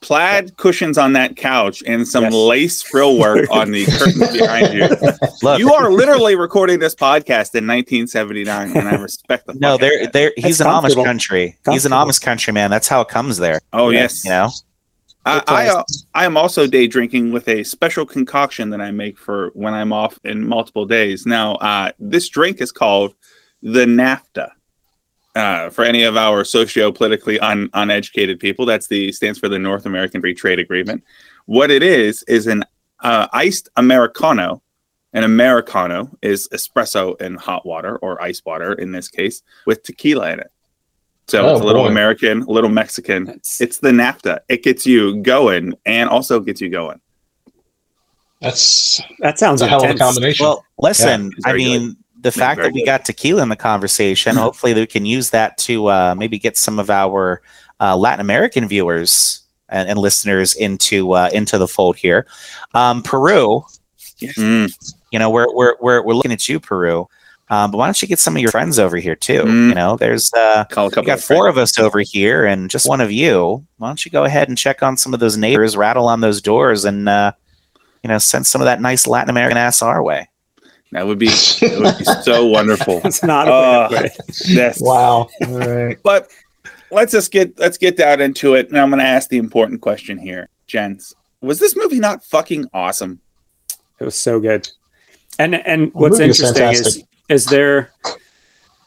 plaid 0.00 0.56
cushions 0.56 0.98
on 0.98 1.12
that 1.12 1.36
couch, 1.36 1.82
and 1.86 2.06
some 2.06 2.24
Yes. 2.24 2.32
lace 2.34 2.82
frill 2.82 3.18
work 3.18 3.48
on 3.52 3.70
the 3.70 3.84
curtains 3.86 4.32
behind 4.32 4.72
you. 4.74 4.88
Look, 5.42 5.58
You 5.60 5.72
are 5.72 5.90
literally 5.92 6.34
recording 6.34 6.78
this 6.80 6.94
podcast 6.94 7.54
in 7.54 7.66
1979, 7.66 8.76
and 8.76 8.88
I 8.88 8.94
respect 8.96 9.46
the. 9.46 9.54
no, 9.54 9.72
fuck 9.72 9.74
out 9.74 9.80
there, 9.80 9.96
of 9.98 10.02
that. 10.06 10.12
there. 10.12 10.32
He's 10.36 10.58
That's 10.58 10.60
an 10.60 10.66
Amish 10.66 10.72
comfortable. 10.80 11.04
country. 11.04 11.56
He's 11.70 11.86
an 11.86 11.92
Amish 11.92 12.20
country 12.20 12.52
man. 12.52 12.70
That's 12.70 12.88
how 12.88 13.00
it 13.02 13.08
comes 13.08 13.38
there. 13.38 13.60
Oh 13.72 13.90
Yeah, 13.90 14.00
yes, 14.00 14.24
You 14.24 14.30
know. 14.30 14.48
I, 15.24 15.42
I, 15.46 15.68
uh, 15.68 15.82
I 16.14 16.24
am 16.24 16.36
also 16.36 16.66
day 16.66 16.86
drinking 16.86 17.32
with 17.32 17.48
a 17.48 17.62
special 17.62 18.04
concoction 18.04 18.70
that 18.70 18.80
I 18.80 18.90
make 18.90 19.18
for 19.18 19.50
when 19.54 19.72
I'm 19.72 19.92
off 19.92 20.18
in 20.24 20.46
multiple 20.46 20.84
days. 20.84 21.26
Now, 21.26 21.54
uh, 21.56 21.92
this 21.98 22.28
drink 22.28 22.60
is 22.60 22.72
called 22.72 23.14
the 23.62 23.84
NAFTA. 23.84 24.50
Uh, 25.34 25.70
for 25.70 25.82
any 25.82 26.02
of 26.02 26.14
our 26.14 26.44
socio-politically 26.44 27.40
un, 27.40 27.70
uneducated 27.72 28.38
people, 28.38 28.66
that's 28.66 28.88
the 28.88 29.10
stands 29.12 29.38
for 29.38 29.48
the 29.48 29.58
North 29.58 29.86
American 29.86 30.20
Free 30.20 30.34
Trade 30.34 30.58
Agreement. 30.58 31.02
What 31.46 31.70
it 31.70 31.82
is 31.82 32.22
is 32.24 32.46
an 32.46 32.64
uh, 33.00 33.28
iced 33.32 33.70
americano. 33.76 34.62
An 35.14 35.24
americano 35.24 36.10
is 36.20 36.48
espresso 36.48 37.18
in 37.20 37.36
hot 37.36 37.64
water 37.64 37.96
or 37.98 38.22
ice 38.22 38.42
water 38.44 38.74
in 38.74 38.92
this 38.92 39.08
case 39.08 39.42
with 39.66 39.82
tequila 39.82 40.32
in 40.32 40.40
it. 40.40 40.51
So 41.32 41.46
Oh, 41.46 41.52
it's 41.52 41.62
a 41.62 41.64
little 41.64 41.84
boy. 41.84 41.88
American, 41.88 42.42
a 42.42 42.50
little 42.50 42.68
Mexican, 42.68 43.24
That's- 43.24 43.62
it's 43.62 43.78
the 43.78 43.88
NAFTA. 43.90 44.40
It 44.50 44.62
gets 44.62 44.84
you 44.84 45.16
going 45.22 45.72
and 45.86 46.10
also 46.10 46.40
gets 46.40 46.60
you 46.60 46.68
going. 46.68 47.00
That's 48.42 49.00
that 49.20 49.38
sounds 49.38 49.62
a 49.62 49.66
hell 49.66 49.82
of 49.82 49.90
a 49.90 49.94
combination. 49.98 50.44
Well, 50.44 50.62
listen. 50.78 51.30
it's 51.34 51.46
I 51.46 51.50
very 51.52 51.64
mean, 51.64 51.96
the 52.20 52.32
fact 52.32 52.60
that 52.60 52.72
we 52.74 52.80
good. 52.80 52.86
got 52.86 53.04
tequila 53.06 53.42
in 53.42 53.48
the 53.48 53.56
conversation, 53.56 54.36
hopefully 54.36 54.74
we 54.74 54.86
can 54.86 55.06
use 55.06 55.30
that 55.30 55.56
to 55.58 55.86
uh, 55.86 56.14
maybe 56.18 56.38
get 56.38 56.58
some 56.58 56.78
of 56.78 56.90
our 56.90 57.40
uh, 57.80 57.96
Latin 57.96 58.20
American 58.20 58.68
viewers 58.68 59.42
and, 59.70 59.88
and 59.88 59.98
listeners 59.98 60.52
into 60.54 61.12
uh, 61.12 61.30
into 61.32 61.56
the 61.56 61.66
fold 61.68 61.96
here. 61.96 62.26
Um, 62.74 63.02
Peru, 63.02 63.64
Mm, 64.20 64.70
you 65.10 65.18
know, 65.18 65.30
we're 65.30 65.52
we're 65.54 65.74
we're, 65.80 66.02
we're 66.04 66.14
looking 66.14 66.30
at 66.32 66.46
you, 66.48 66.60
Peru. 66.60 67.08
Um, 67.52 67.70
but 67.70 67.76
why 67.76 67.86
don't 67.86 68.00
you 68.00 68.08
get 68.08 68.18
some 68.18 68.34
of 68.34 68.40
your 68.40 68.50
friends 68.50 68.78
over 68.78 68.96
here 68.96 69.14
too? 69.14 69.42
Mm. 69.42 69.68
You 69.68 69.74
know, 69.74 69.96
there's 69.96 70.32
uh, 70.32 70.64
call 70.70 70.86
a 70.86 70.88
we 70.88 70.94
couple. 70.94 71.06
got 71.06 71.18
of 71.18 71.24
four 71.24 71.48
of 71.48 71.58
us 71.58 71.78
over 71.78 72.00
here 72.00 72.46
and 72.46 72.70
just 72.70 72.88
one 72.88 73.02
of 73.02 73.12
you. 73.12 73.62
Why 73.76 73.88
don't 73.88 74.02
you 74.06 74.10
go 74.10 74.24
ahead 74.24 74.48
and 74.48 74.56
check 74.56 74.82
on 74.82 74.96
some 74.96 75.12
of 75.12 75.20
those 75.20 75.36
neighbors, 75.36 75.76
rattle 75.76 76.08
on 76.08 76.20
those 76.22 76.40
doors, 76.40 76.86
and 76.86 77.10
uh, 77.10 77.32
you 78.02 78.08
know, 78.08 78.16
send 78.16 78.46
some 78.46 78.62
of 78.62 78.64
that 78.64 78.80
nice 78.80 79.06
Latin 79.06 79.28
American 79.28 79.58
ass 79.58 79.82
our 79.82 80.02
way. 80.02 80.30
That 80.92 81.06
would 81.06 81.18
be 81.18 81.28
it 81.28 81.78
would 81.78 81.98
be 81.98 82.04
so 82.22 82.46
wonderful. 82.56 83.02
It's 83.04 83.22
not 83.22 83.48
a 83.48 83.52
Uh, 83.52 83.88
bad. 83.90 84.10
Yes. 84.46 84.80
Wow. 84.80 85.28
All 85.46 85.58
right. 85.58 85.98
But 86.02 86.30
let's 86.90 87.12
just 87.12 87.32
get 87.32 87.58
let's 87.58 87.76
get 87.76 87.98
down 87.98 88.22
into 88.22 88.54
it. 88.54 88.68
And 88.70 88.78
I'm 88.78 88.88
gonna 88.88 89.02
ask 89.02 89.28
the 89.28 89.36
important 89.36 89.82
question 89.82 90.16
here, 90.16 90.48
gents. 90.66 91.14
Was 91.42 91.58
this 91.58 91.76
movie 91.76 91.98
not 92.00 92.24
fucking 92.24 92.70
awesome? 92.72 93.20
It 94.00 94.04
was 94.04 94.14
so 94.16 94.40
good. 94.40 94.70
And 95.38 95.54
and 95.54 95.92
what's 95.92 96.18
movie 96.18 96.30
is 96.30 96.40
interesting 96.40 96.68
is 96.70 96.78
fantastic. 96.80 97.06
Is 97.32 97.46
there 97.46 97.90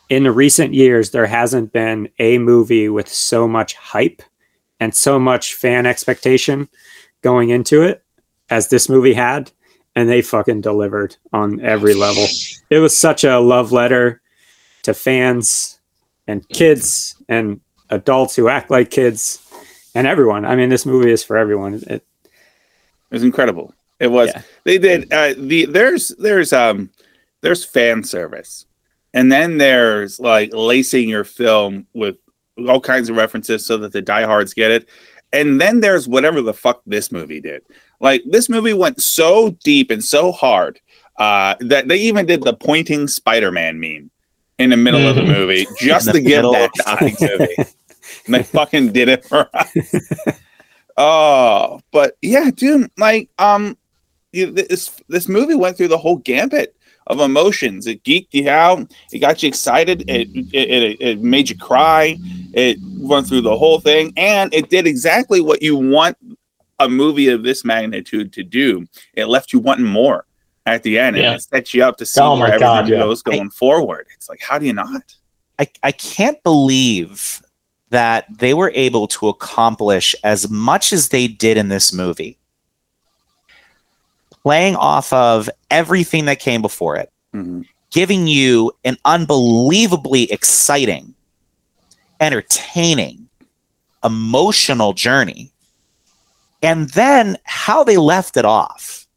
in 0.10 0.24
the 0.24 0.32
recent 0.32 0.74
years 0.74 1.10
there 1.10 1.26
hasn't 1.26 1.74
been 1.74 2.08
a 2.20 2.38
movie 2.38 2.88
with 2.90 3.08
so 3.10 3.48
much 3.48 3.74
hype 3.74 4.22
and 4.80 4.94
so 4.94 5.20
much 5.20 5.56
fan 5.56 5.86
expectation 5.86 6.70
going 7.22 7.50
into 7.50 7.82
it 7.82 8.04
as 8.50 8.70
this 8.70 8.88
movie 8.88 9.14
had 9.14 9.52
and 9.96 10.08
they 10.08 10.22
fucking 10.22 10.62
delivered 10.62 11.16
on 11.34 11.60
every 11.62 11.94
level. 11.94 12.26
It 12.70 12.80
was 12.80 12.96
such 12.96 13.24
a 13.24 13.40
love 13.40 13.72
letter 13.72 14.22
to 14.84 14.94
fans 14.94 15.80
and 16.28 16.48
kids 16.50 17.16
and 17.28 17.62
adults 17.90 18.36
who 18.36 18.48
act 18.48 18.70
like 18.70 18.92
kids 18.92 19.42
and 19.96 20.06
everyone. 20.06 20.46
I 20.46 20.56
mean 20.56 20.70
this 20.70 20.86
movie 20.86 21.12
is 21.12 21.24
for 21.24 21.38
everyone. 21.38 21.76
It, 21.76 21.90
It 21.90 22.04
was 23.10 23.24
incredible. 23.24 23.74
It 24.00 24.08
was. 24.08 24.30
Yeah. 24.30 24.42
They 24.66 24.78
did. 24.78 25.12
Uh, 25.12 25.34
the 25.38 25.66
there's 25.66 26.10
there's 26.20 26.52
um 26.52 26.90
there's 27.46 27.64
fan 27.64 28.04
service, 28.04 28.66
and 29.14 29.32
then 29.32 29.58
there's 29.60 30.20
like 30.20 30.52
lacing 30.54 31.08
your 31.08 31.24
film 31.24 31.86
with 31.94 32.18
all 32.68 32.80
kinds 32.82 33.10
of 33.10 33.16
references 33.16 33.66
so 33.66 33.78
that 33.78 33.92
the 33.94 34.02
diehards 34.02 34.54
get 34.54 34.72
it, 34.72 34.90
and 35.32 35.62
then 35.62 35.80
there's 35.80 36.08
whatever 36.08 36.42
the 36.42 36.54
fuck 36.54 36.82
this 36.86 37.12
movie 37.12 37.40
did. 37.40 37.62
Like 38.02 38.24
this 38.26 38.50
movie 38.50 38.74
went 38.74 39.02
so 39.02 39.52
deep 39.64 39.92
and 39.92 40.04
so 40.04 40.32
hard 40.32 40.80
uh, 41.18 41.56
that 41.62 41.88
they 41.88 41.98
even 41.98 42.26
did 42.26 42.44
the 42.44 42.54
pointing 42.54 43.08
Spider-Man 43.08 43.80
meme 43.80 44.10
in 44.60 44.70
the 44.72 44.78
middle 44.78 45.08
of 45.08 45.16
the 45.16 45.22
Mhm. 45.22 45.28
movie 45.38 45.68
just 45.80 46.08
In 46.08 46.14
to 46.14 46.20
the 46.20 46.26
give 46.28 46.44
that 46.44 46.74
to 46.74 46.84
the 47.00 47.38
movie. 47.40 47.70
and 48.26 48.36
they 48.36 48.44
fucking 48.44 48.92
did 48.92 49.08
it 49.10 49.24
for 49.26 49.50
us. 49.54 49.70
oh, 50.98 51.80
but 51.92 52.18
yeah, 52.22 52.50
dude, 52.54 52.90
like, 52.98 53.30
um, 53.40 53.78
you, 54.32 54.52
this 54.52 54.92
this 55.08 55.28
movie 55.30 55.56
went 55.56 55.78
through 55.78 55.88
the 55.90 55.98
whole 55.98 56.18
gambit 56.18 56.76
of 57.08 57.20
emotions. 57.20 57.88
It 57.88 58.04
geeked 58.04 58.30
you 58.32 58.50
out. 58.50 58.92
It 59.12 59.20
got 59.20 59.44
you 59.44 59.48
excited. 59.48 60.10
It 60.10 60.28
it, 60.54 60.70
it, 60.70 61.02
it 61.02 61.22
made 61.22 61.50
you 61.50 61.58
cry. 61.58 62.18
It 62.54 62.78
went 62.98 63.28
through 63.28 63.42
the 63.42 63.58
whole 63.58 63.80
thing, 63.80 64.14
and 64.18 64.54
it 64.54 64.70
did 64.70 64.88
exactly 64.88 65.42
what 65.42 65.62
you 65.62 65.76
want 65.76 66.18
a 66.80 66.90
movie 66.90 67.30
of 67.30 67.44
this 67.44 67.64
magnitude 67.64 68.34
to 68.34 68.44
do. 68.44 68.86
It 69.14 69.26
left 69.28 69.54
you 69.54 69.60
wanting 69.60 69.86
more 69.86 70.26
at 70.66 70.84
the 70.84 70.98
end, 71.00 71.16
Yeah. 71.16 71.32
and 71.32 71.36
it 71.36 71.42
sets 71.44 71.74
you 71.74 71.84
up 71.84 71.96
to 71.98 72.06
see 72.06 72.20
Oh 72.20 72.32
where 72.32 72.40
my 72.40 72.46
everything 72.48 72.60
God, 72.68 72.90
yeah. 72.90 72.98
goes 72.98 73.22
going 73.22 73.50
forward. 73.50 74.08
It's 74.16 74.28
like, 74.28 74.42
how 74.42 74.58
do 74.60 74.66
you 74.66 74.74
not? 74.74 75.16
I, 75.60 75.68
I 75.84 75.92
can't 75.94 76.42
believe 76.44 77.42
that 77.92 78.26
they 78.40 78.54
were 78.54 78.72
able 78.76 79.08
to 79.08 79.30
accomplish 79.30 80.16
as 80.24 80.50
much 80.50 80.92
as 80.92 81.10
they 81.10 81.28
did 81.30 81.56
in 81.56 81.70
this 81.70 81.94
movie, 81.94 82.38
playing 84.46 84.76
off 84.76 85.12
of 85.12 85.50
everything 85.72 86.26
that 86.26 86.40
came 86.40 86.62
before 86.62 86.96
it, 86.96 87.12
Mhm. 87.34 87.66
giving 87.90 88.28
you 88.28 88.72
an 88.84 88.96
unbelievably 89.04 90.32
exciting, 90.32 91.16
entertaining, 92.20 93.28
emotional 94.04 94.94
journey. 94.94 95.52
And 96.62 96.92
then 96.92 97.40
how 97.46 97.84
they 97.84 97.98
left 97.98 98.38
it 98.38 98.46
off, 98.46 99.08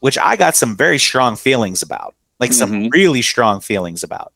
which 0.00 0.16
I 0.16 0.36
got 0.36 0.56
some 0.56 0.74
very 0.74 0.98
strong 0.98 1.36
feelings 1.36 1.82
about, 1.82 2.14
like 2.40 2.54
some 2.54 2.70
Mhm. 2.70 2.92
really 2.94 3.20
strong 3.20 3.60
feelings 3.60 4.02
about 4.02 4.32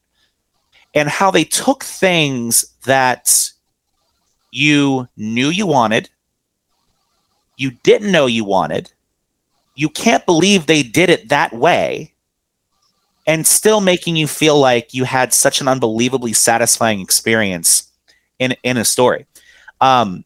and 0.94 1.08
how 1.08 1.30
they 1.30 1.44
took 1.44 1.82
things 1.82 2.66
that 2.84 3.52
you 4.52 5.08
knew 5.16 5.48
you 5.48 5.66
wanted, 5.66 6.10
you 7.56 7.70
didn't 7.82 8.12
know 8.12 8.26
you 8.26 8.44
wanted, 8.44 8.92
you 9.76 9.88
can't 9.90 10.26
believe 10.26 10.66
they 10.66 10.82
did 10.82 11.10
it 11.10 11.28
that 11.28 11.52
way, 11.52 12.12
and 13.26 13.46
still 13.46 13.80
making 13.80 14.16
you 14.16 14.26
feel 14.26 14.58
like 14.58 14.94
you 14.94 15.04
had 15.04 15.32
such 15.32 15.60
an 15.60 15.68
unbelievably 15.68 16.32
satisfying 16.32 17.00
experience 17.00 17.92
in 18.38 18.56
in 18.62 18.76
a 18.76 18.84
story. 18.84 19.26
Um, 19.80 20.24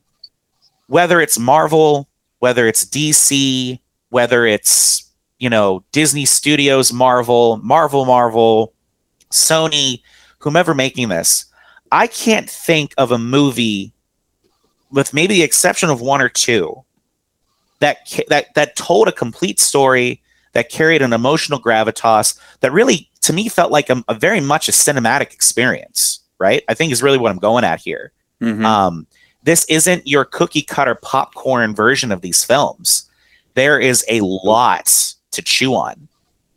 whether 0.86 1.20
it's 1.20 1.38
Marvel, 1.38 2.08
whether 2.38 2.66
it's 2.66 2.84
DC, 2.84 3.78
whether 4.10 4.46
it's 4.46 5.10
you 5.38 5.50
know 5.50 5.84
Disney 5.92 6.24
Studios, 6.24 6.92
Marvel, 6.92 7.58
Marvel, 7.58 8.04
Marvel, 8.04 8.72
Sony, 9.30 10.00
whomever 10.38 10.74
making 10.74 11.08
this, 11.08 11.44
I 11.90 12.06
can't 12.06 12.48
think 12.48 12.94
of 12.98 13.10
a 13.10 13.18
movie, 13.18 13.92
with 14.92 15.12
maybe 15.12 15.34
the 15.34 15.42
exception 15.42 15.90
of 15.90 16.00
one 16.00 16.22
or 16.22 16.28
two, 16.28 16.84
that 17.80 17.98
that 18.28 18.54
that 18.54 18.76
told 18.76 19.08
a 19.08 19.12
complete 19.12 19.58
story, 19.58 20.22
that 20.52 20.70
carried 20.70 21.02
an 21.02 21.12
emotional 21.12 21.60
gravitas, 21.60 22.38
that 22.60 22.72
really, 22.72 23.10
to 23.22 23.32
me, 23.32 23.48
felt 23.48 23.72
like 23.72 23.90
a, 23.90 24.02
a 24.08 24.14
very 24.14 24.40
much 24.40 24.68
a 24.68 24.72
cinematic 24.72 25.32
experience. 25.32 26.20
Right? 26.38 26.62
I 26.68 26.74
think 26.74 26.92
is 26.92 27.02
really 27.02 27.18
what 27.18 27.30
I'm 27.30 27.38
going 27.38 27.64
at 27.64 27.80
here. 27.80 28.12
Mhm. 28.40 28.64
Um, 28.64 29.06
this 29.42 29.64
isn't 29.66 30.06
your 30.06 30.24
cookie 30.24 30.62
cutter 30.62 30.94
popcorn 30.94 31.74
version 31.74 32.12
of 32.12 32.20
these 32.22 32.44
films. 32.44 33.10
There 33.54 33.78
is 33.78 34.04
a 34.08 34.20
lot 34.22 35.14
to 35.32 35.42
chew 35.42 35.74
on 35.74 36.08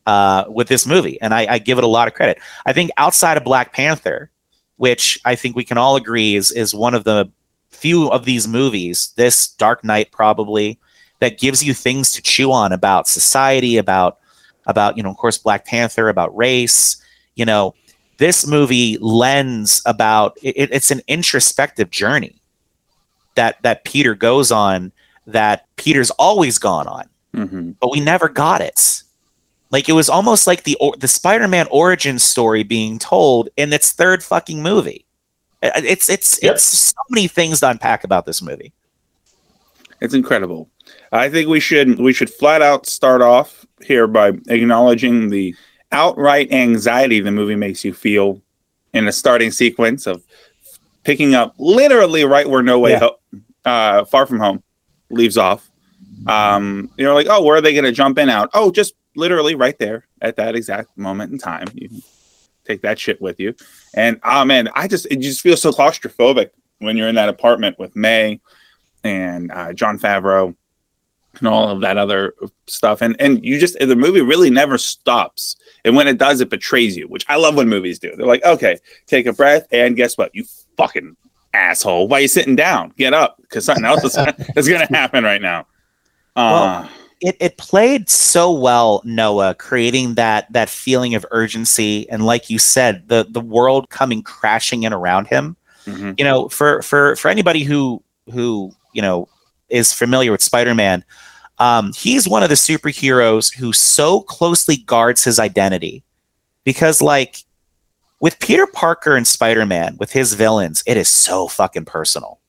uh, 0.06 0.46
with 0.48 0.68
this 0.68 0.86
movie, 0.86 1.20
and 1.22 1.34
I, 1.34 1.54
I 1.54 1.60
give 1.60 1.78
it 1.78 1.84
a 1.84 1.88
lot 1.88 2.08
of 2.08 2.14
credit. 2.14 2.40
I 2.66 2.74
think 2.74 2.92
outside 2.98 3.38
of 3.38 3.44
Black 3.44 3.74
Panther, 3.74 4.30
which 4.78 5.20
I 5.26 5.36
think 5.36 5.56
we 5.56 5.64
can 5.64 5.78
all 5.78 5.96
agree 5.96 6.36
is 6.36 6.52
is 6.52 6.74
one 6.74 6.94
of 6.94 7.04
the 7.04 7.30
few 7.72 8.10
of 8.10 8.26
these 8.26 8.48
movies, 8.48 9.14
this 9.18 9.48
Dark 9.48 9.84
Knight 9.84 10.12
probably, 10.12 10.80
that 11.20 11.40
gives 11.40 11.64
you 11.64 11.74
things 11.74 12.12
to 12.12 12.22
chew 12.22 12.52
on 12.52 12.72
about 12.74 13.08
society, 13.08 13.78
about 13.78 14.18
about 14.66 14.96
you 14.98 15.04
know, 15.04 15.10
of 15.10 15.18
course, 15.18 15.38
Black 15.38 15.66
Panther, 15.66 16.10
about 16.10 16.36
race. 16.36 16.98
You 17.36 17.46
know, 17.46 17.76
this 18.18 18.46
movie 18.48 18.98
lends 19.00 19.82
about 19.86 20.38
it, 20.42 20.70
it's 20.72 20.92
an 20.92 21.02
introspective 21.08 21.90
journey 21.90 22.36
that 23.36 23.62
that 23.64 23.84
Peter 23.84 24.16
goes 24.16 24.52
on 24.52 24.92
that 25.28 25.66
Peter's 25.78 26.12
always 26.12 26.58
gone 26.58 26.88
on 26.88 27.10
Mhm. 27.34 27.76
but 27.80 27.90
we 27.92 28.00
never 28.00 28.30
got 28.30 28.62
it. 28.62 29.02
Like 29.72 29.90
it 29.90 29.94
was 29.94 30.08
almost 30.10 30.46
like 30.46 30.64
the 30.64 30.78
the 31.00 31.08
Spider-Man 31.08 31.68
origin 31.72 32.20
story 32.20 32.62
being 32.64 33.00
told 33.00 33.50
in 33.58 33.74
its 33.74 33.92
third 33.92 34.24
fucking 34.24 34.62
movie. 34.62 35.06
It's 35.64 36.10
it's 36.10 36.40
Yep. 36.44 36.56
it's 36.56 36.64
so 36.64 36.94
many 37.10 37.28
things 37.28 37.62
to 37.62 37.70
unpack 37.70 38.04
about 38.04 38.26
this 38.28 38.42
movie. 38.42 38.72
It's 40.00 40.14
incredible. 40.14 40.70
I 41.14 41.30
think 41.30 41.48
we 41.48 41.60
should 41.60 42.00
we 42.00 42.12
should 42.12 42.30
flat 42.30 42.62
out 42.62 42.88
start 42.88 43.22
off 43.22 43.66
here 43.82 44.08
by 44.08 44.30
acknowledging 44.48 45.30
the 45.30 45.56
outright 45.92 46.52
anxiety 46.52 47.20
the 47.20 47.32
movie 47.32 47.56
makes 47.56 47.86
you 47.86 47.94
feel 47.94 48.42
in 48.94 49.06
the 49.06 49.12
starting 49.12 49.52
sequence 49.52 50.08
of 50.08 50.24
picking 51.04 51.36
up 51.36 51.54
literally 51.60 52.26
right 52.26 52.50
where 52.50 52.64
No 52.64 52.80
Way 52.80 52.92
Yeah. 52.92 53.00
Ho- 53.00 53.20
uh, 53.66 54.06
Far 54.06 54.26
From 54.26 54.40
Home 54.40 54.64
leaves 55.10 55.38
off. 55.38 55.70
Um, 56.28 56.90
you're 56.98 57.14
like, 57.14 57.28
oh, 57.30 57.44
where 57.44 57.58
are 57.58 57.62
they 57.62 57.74
going 57.74 57.86
to 57.86 57.92
jump 57.92 58.18
in 58.18 58.30
out? 58.30 58.50
Oh, 58.54 58.72
just 58.72 58.94
literally 59.16 59.56
right 59.56 59.78
there 59.78 60.06
at 60.22 60.36
that 60.38 60.56
exact 60.56 60.98
moment 60.98 61.32
in 61.32 61.38
time. 61.38 61.68
You 61.74 61.90
can 61.90 62.02
take 62.66 62.82
that 62.82 62.98
shit 62.98 63.22
with 63.22 63.40
you. 63.40 63.54
And 63.94 64.20
oh 64.24 64.46
man, 64.46 64.70
I 64.74 64.88
just 64.88 65.06
it 65.12 65.18
just 65.18 65.42
feels 65.42 65.62
so 65.62 65.72
claustrophobic 65.72 66.50
when 66.80 66.98
you're 66.98 67.08
in 67.08 67.16
that 67.16 67.30
apartment 67.30 67.78
with 67.78 67.96
May 67.96 68.42
and 69.04 69.52
uh, 69.52 69.74
Jon 69.74 70.00
Favreau 70.00 70.56
and 71.40 71.48
all 71.48 71.70
of 71.70 71.82
that 71.82 71.98
other 71.98 72.34
stuff. 72.68 73.02
And 73.02 73.16
and 73.20 73.44
you 73.44 73.60
just 73.60 73.78
the 73.80 73.96
movie 73.96 74.22
really 74.22 74.50
never 74.50 74.78
stops. 74.78 75.56
And 75.86 75.96
when 75.96 76.08
it 76.08 76.18
does, 76.18 76.42
it 76.42 76.50
betrays 76.50 76.96
you, 76.96 77.08
which 77.08 77.26
I 77.28 77.36
love 77.36 77.56
when 77.56 77.68
movies 77.70 78.00
do. 78.00 78.16
They're 78.16 78.26
like, 78.26 78.44
okay, 78.46 78.78
take 79.08 79.26
a 79.26 79.34
breath, 79.34 79.68
and 79.72 79.96
guess 79.96 80.18
what? 80.18 80.34
You 80.34 80.46
fucking 80.78 81.16
asshole. 81.54 82.08
Why 82.08 82.20
are 82.20 82.22
you 82.22 82.28
sitting 82.28 82.56
down? 82.56 82.94
Get 82.98 83.14
up, 83.14 83.38
because 83.42 83.66
something 83.66 83.86
else 83.86 84.04
is, 84.04 84.18
is 84.56 84.68
going 84.68 84.86
to 84.86 84.94
happen 84.94 85.24
right 85.24 85.42
now. 85.42 85.68
Uh, 86.36 86.88
it, 87.22 87.38
it 87.40 87.58
played 87.58 88.10
so 88.10 88.52
well, 88.52 89.02
Noah, 89.06 89.56
creating 89.56 90.16
that 90.16 90.52
that 90.52 90.70
feeling 90.70 91.16
of 91.16 91.26
urgency, 91.32 92.10
and 92.10 92.26
like 92.26 92.50
you 92.50 92.60
said, 92.60 93.08
the 93.08 93.26
the 93.30 93.42
world 93.42 93.90
coming 93.90 94.22
crashing 94.22 94.84
in 94.84 94.94
around 94.94 95.28
him. 95.28 95.56
Mhm. 95.86 96.18
You 96.18 96.26
know, 96.26 96.50
for 96.50 96.82
for 96.82 97.16
for 97.16 97.30
anybody 97.30 97.64
who 97.64 98.04
who 98.32 98.72
you 98.94 99.02
know 99.02 99.28
is 99.74 99.92
familiar 99.92 100.32
with 100.32 100.42
Spider-Man, 100.42 101.04
um, 101.60 101.92
he's 101.94 102.28
one 102.28 102.44
of 102.44 102.50
the 102.50 102.56
superheroes 102.56 103.54
who 103.54 103.74
so 103.74 104.22
closely 104.22 104.78
guards 104.78 105.24
his 105.24 105.40
identity 105.40 106.04
because, 106.64 107.02
like, 107.02 107.44
with 108.22 108.40
Peter 108.40 108.68
Parker 108.68 109.18
and 109.18 109.28
Spider-Man, 109.28 109.98
with 110.00 110.14
his 110.14 110.34
villains, 110.34 110.84
it 110.86 110.96
is 110.96 111.10
so 111.10 111.48
fucking 111.48 111.86
personal. 111.86 112.40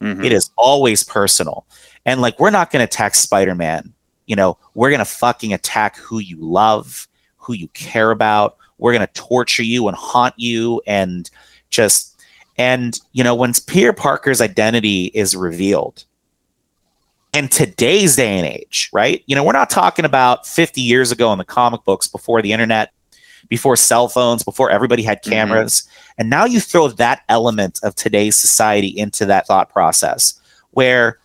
Mhm. 0.00 0.24
It 0.24 0.32
is 0.32 0.50
always 0.56 1.02
personal. 1.02 1.66
And 2.06 2.20
like, 2.20 2.38
we're 2.38 2.50
not 2.50 2.70
going 2.70 2.80
to 2.80 2.84
attack 2.84 3.14
Spider 3.14 3.54
Man. 3.54 3.92
You 4.26 4.36
know, 4.36 4.58
we're 4.74 4.90
going 4.90 4.98
to 4.98 5.04
fucking 5.04 5.52
attack 5.52 5.96
who 5.96 6.18
you 6.18 6.36
love, 6.38 7.08
who 7.36 7.54
you 7.54 7.68
care 7.68 8.10
about. 8.10 8.56
We're 8.78 8.92
going 8.92 9.06
to 9.06 9.12
torture 9.14 9.62
you 9.62 9.88
and 9.88 9.96
haunt 9.96 10.34
you 10.36 10.82
and 10.86 11.30
just, 11.70 12.20
and, 12.58 13.00
you 13.12 13.24
know, 13.24 13.34
once 13.34 13.58
Peter 13.58 13.92
Parker's 13.92 14.40
identity 14.40 15.06
is 15.14 15.34
revealed 15.34 16.04
in 17.34 17.48
today's 17.48 18.16
day 18.16 18.38
and 18.38 18.46
age, 18.46 18.88
right? 18.92 19.22
You 19.26 19.34
know, 19.34 19.42
we're 19.42 19.52
not 19.52 19.70
talking 19.70 20.04
about 20.04 20.46
50 20.46 20.80
years 20.80 21.10
ago 21.10 21.32
in 21.32 21.38
the 21.38 21.44
comic 21.44 21.84
books 21.84 22.06
before 22.06 22.40
the 22.40 22.52
internet, 22.52 22.92
before 23.48 23.76
cell 23.76 24.08
phones, 24.08 24.42
before 24.42 24.70
everybody 24.70 25.02
had 25.02 25.22
Mhm. 25.22 25.30
cameras. 25.30 25.82
And 26.16 26.30
now 26.30 26.44
you 26.44 26.60
throw 26.60 26.88
that 26.88 27.22
element 27.28 27.80
of 27.82 27.94
today's 27.96 28.36
society 28.36 28.88
into 28.88 29.26
that 29.26 29.46
thought 29.46 29.68
process 29.68 30.34
where 30.70 31.18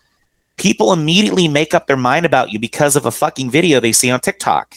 people 0.58 0.92
immediately 0.92 1.48
make 1.48 1.74
up 1.74 1.88
their 1.88 1.96
mind 1.98 2.26
about 2.26 2.52
you 2.52 2.60
because 2.60 2.96
of 2.96 3.06
a 3.06 3.12
fucking 3.12 3.50
video 3.52 3.80
they 3.80 3.92
see 3.94 4.10
on 4.10 4.20
TikTok. 4.20 4.76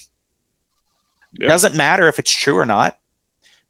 Yeah. 1.32 1.48
Doesn't 1.48 1.74
matter 1.74 2.08
if 2.08 2.18
it's 2.18 2.30
true 2.30 2.58
or 2.58 2.66
not. 2.66 2.98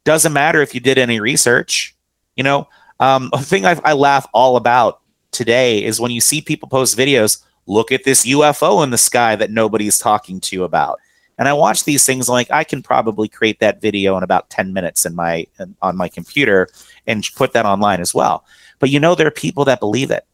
Doesn't 0.03 0.33
matter 0.33 0.61
if 0.61 0.75
you 0.75 0.81
did 0.81 0.97
any 0.97 1.19
research. 1.19 1.95
You 2.35 2.43
know, 2.43 2.67
um, 2.99 3.29
a 3.33 3.41
thing 3.41 3.65
I, 3.65 3.79
I 3.85 3.93
laugh 3.93 4.27
all 4.33 4.57
about 4.57 4.99
today 5.31 5.83
is 5.83 5.99
when 5.99 6.11
you 6.11 6.21
see 6.21 6.41
people 6.41 6.67
post 6.69 6.97
videos. 6.97 7.41
Look 7.65 7.91
at 7.91 8.03
this 8.03 8.25
UFO 8.25 8.83
in 8.83 8.89
the 8.89 8.97
sky 8.97 9.35
that 9.35 9.51
nobody's 9.51 9.97
talking 9.97 10.39
to 10.41 10.55
you 10.55 10.63
about. 10.63 10.99
And 11.37 11.47
I 11.47 11.53
watch 11.53 11.83
these 11.83 12.05
things 12.05 12.29
like 12.29 12.51
I 12.51 12.63
can 12.63 12.83
probably 12.83 13.27
create 13.27 13.59
that 13.59 13.81
video 13.81 14.15
in 14.17 14.23
about 14.23 14.49
10 14.49 14.71
minutes 14.73 15.05
in 15.05 15.15
my 15.15 15.47
in, 15.59 15.75
on 15.81 15.97
my 15.97 16.07
computer 16.07 16.67
and 17.07 17.27
put 17.35 17.53
that 17.53 17.65
online 17.65 18.01
as 18.01 18.13
well. 18.13 18.45
But 18.79 18.89
you 18.89 18.99
know 18.99 19.15
there 19.15 19.27
are 19.27 19.31
people 19.31 19.65
that 19.65 19.79
believe 19.79 20.11
it. 20.11 20.25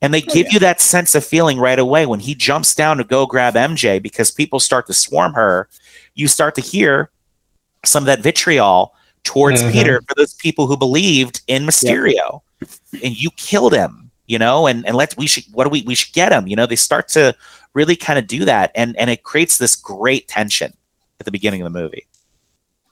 And 0.00 0.14
they 0.14 0.22
Oh, 0.22 0.32
give 0.32 0.52
you 0.52 0.60
that 0.60 0.80
sense 0.80 1.16
of 1.16 1.24
feeling 1.24 1.58
right 1.58 1.78
away 1.78 2.06
when 2.06 2.20
he 2.20 2.34
jumps 2.36 2.72
down 2.72 2.98
to 2.98 3.04
go 3.04 3.26
grab 3.26 3.54
MJ 3.54 4.00
because 4.00 4.30
people 4.30 4.60
start 4.60 4.86
to 4.86 4.94
swarm 4.94 5.32
her. 5.32 5.68
You 6.14 6.28
start 6.28 6.54
to 6.54 6.60
hear 6.60 7.10
some 7.84 8.04
of 8.04 8.06
that 8.06 8.20
vitriol 8.22 8.94
towards 9.24 9.60
Mhm. 9.60 9.72
Peter 9.72 10.02
for 10.08 10.14
those 10.14 10.34
people 10.34 10.68
who 10.68 10.76
believed 10.76 11.40
in 11.48 11.66
Mysterio. 11.66 12.42
And 13.02 13.20
you 13.20 13.30
killed 13.32 13.74
him, 13.74 14.07
you 14.28 14.38
know, 14.38 14.68
and, 14.68 14.86
and 14.86 14.94
let's 14.96 15.16
we 15.16 15.26
should 15.26 15.42
what 15.52 15.64
do 15.64 15.70
we 15.70 15.82
we 15.82 15.96
should 15.96 16.14
get 16.14 16.30
him, 16.30 16.46
you 16.46 16.54
know, 16.54 16.66
they 16.66 16.76
start 16.76 17.08
to 17.08 17.34
really 17.74 17.96
kind 17.96 18.18
of 18.18 18.26
do 18.28 18.44
that 18.44 18.70
and 18.76 18.96
and 18.96 19.10
it 19.10 19.24
creates 19.24 19.58
this 19.58 19.74
great 19.74 20.28
tension 20.28 20.72
at 21.18 21.24
the 21.26 21.32
beginning 21.32 21.60
of 21.62 21.72
the 21.72 21.76
movie. 21.78 22.06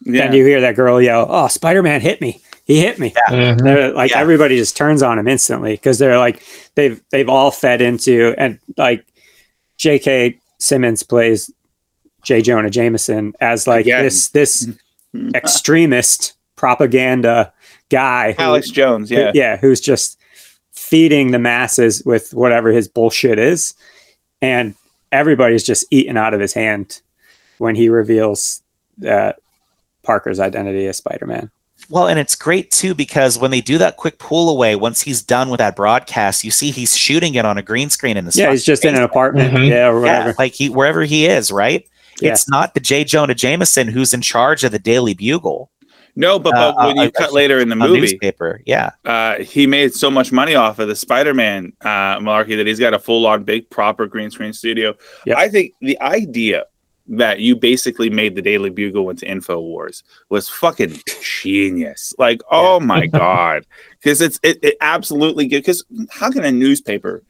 Yeah. 0.04 0.24
And 0.24 0.34
you 0.34 0.44
hear 0.44 0.60
that 0.60 0.74
girl 0.76 1.00
yell, 1.00 1.26
"Oh, 1.28 1.48
Spider-Man 1.48 2.00
hit 2.00 2.20
me! 2.20 2.42
He 2.64 2.80
hit 2.80 2.98
me!" 2.98 3.14
Mhm. 3.28 3.62
They're 3.62 3.92
like 3.92 4.10
Yeah. 4.10 4.18
everybody 4.20 4.56
just 4.56 4.76
turns 4.76 5.02
on 5.02 5.18
him 5.18 5.26
instantly 5.28 5.72
because 5.74 5.98
they're 5.98 6.18
like 6.18 6.42
they've 6.74 7.00
they've 7.10 7.28
all 7.28 7.50
fed 7.50 7.80
into 7.80 8.34
and 8.36 8.58
like 8.76 9.06
J.K. 9.78 10.38
Simmons 10.58 11.02
plays 11.02 11.50
J. 12.22 12.42
Jonah 12.42 12.70
Jameson 12.70 13.34
as 13.40 13.66
like 13.66 13.86
Again. 13.86 14.04
this 14.04 14.28
this 14.30 14.68
extremist 15.34 16.34
propaganda 16.56 17.52
guy. 17.90 18.32
who- 18.32 18.42
Alex 18.42 18.70
Jones, 18.70 19.10
who- 19.10 19.16
yeah. 19.16 19.32
yeah, 19.34 19.56
who's 19.56 19.80
just 19.80 20.18
feeding 20.88 21.32
the 21.32 21.38
masses 21.38 22.02
with 22.04 22.32
whatever 22.32 22.70
his 22.70 22.86
bullshit 22.86 23.38
is, 23.38 23.74
and 24.40 24.74
everybody's 25.10 25.64
just 25.64 25.84
eating 25.90 26.16
out 26.16 26.32
of 26.34 26.40
his 26.40 26.52
hand 26.54 27.00
when 27.58 27.74
he 27.74 27.88
reveals 27.88 28.62
that 28.98 29.38
Parker's 30.04 30.38
identity 30.38 30.86
as 30.86 30.98
Spider-Man. 30.98 31.50
Well, 31.90 32.06
and 32.08 32.18
it's 32.18 32.34
great 32.34 32.70
too 32.70 32.94
because 32.94 33.38
when 33.38 33.50
they 33.50 33.60
do 33.60 33.78
that 33.78 33.96
quick 33.96 34.18
pull 34.18 34.48
away, 34.48 34.76
once 34.76 35.00
he's 35.02 35.22
done 35.22 35.50
with 35.50 35.58
that 35.58 35.76
broadcast, 35.76 36.44
you 36.44 36.50
see 36.50 36.70
he's 36.70 36.96
shooting 36.96 37.34
it 37.34 37.44
on 37.44 37.58
a 37.58 37.62
green 37.62 37.90
screen 37.90 38.16
in 38.16 38.24
the 38.24 38.32
Yeah, 38.34 38.50
he's 38.50 38.64
just 38.64 38.84
in 38.84 38.94
an 38.94 39.02
apartment, 39.02 39.54
Mhm. 39.54 39.68
yeah, 39.68 39.88
or 39.88 40.00
whatever. 40.00 40.28
Yeah, 40.30 40.34
like 40.38 40.54
he 40.54 40.68
wherever 40.68 41.02
he 41.04 41.26
is, 41.26 41.50
right? 41.52 41.86
Yeah. 42.20 42.32
It's 42.32 42.48
not 42.48 42.74
the 42.74 42.80
J. 42.80 43.04
Jonah 43.04 43.34
Jameson 43.34 43.88
who's 43.88 44.14
in 44.14 44.22
charge 44.22 44.64
of 44.64 44.72
the 44.72 44.78
Daily 44.78 45.14
Bugle, 45.14 45.70
No, 46.16 46.38
but, 46.38 46.54
Uh, 46.54 46.72
but 46.72 46.86
when 46.86 46.98
uh, 46.98 47.02
you 47.02 47.08
uh, 47.08 47.12
cut 47.12 47.32
later 47.32 47.60
in 47.60 47.68
the 47.68 47.76
movie, 47.76 48.00
newspaper. 48.00 48.62
Yeah, 48.64 48.90
uh, 49.04 49.36
he 49.36 49.66
made 49.66 49.94
so 49.94 50.10
much 50.10 50.32
money 50.32 50.54
off 50.54 50.78
of 50.78 50.88
the 50.88 50.96
Spider-Man 50.96 51.74
uh, 51.82 52.18
malarkey 52.18 52.56
that 52.56 52.66
he's 52.66 52.80
got 52.80 52.94
a 52.94 52.98
full-on 52.98 53.44
big 53.44 53.68
proper 53.68 54.06
green 54.06 54.30
screen 54.30 54.54
studio. 54.54 54.94
Yep. 55.26 55.36
I 55.36 55.48
think 55.48 55.74
the 55.80 56.00
idea 56.00 56.64
that 57.08 57.40
you 57.40 57.54
basically 57.54 58.10
made 58.10 58.34
the 58.34 58.42
Daily 58.42 58.70
Bugle 58.70 59.10
into 59.10 59.26
Infowars 59.26 60.02
was 60.30 60.48
fucking 60.48 60.98
genius. 61.22 62.14
Like, 62.18 62.40
oh 62.50 62.80
my 62.80 63.06
god, 63.06 63.66
because 64.00 64.20
it's 64.20 64.40
it, 64.42 64.58
it 64.62 64.76
absolutely 64.80 65.48
because 65.48 65.84
how 66.10 66.30
can 66.30 66.44
a 66.44 66.50
newspaper 66.50 67.22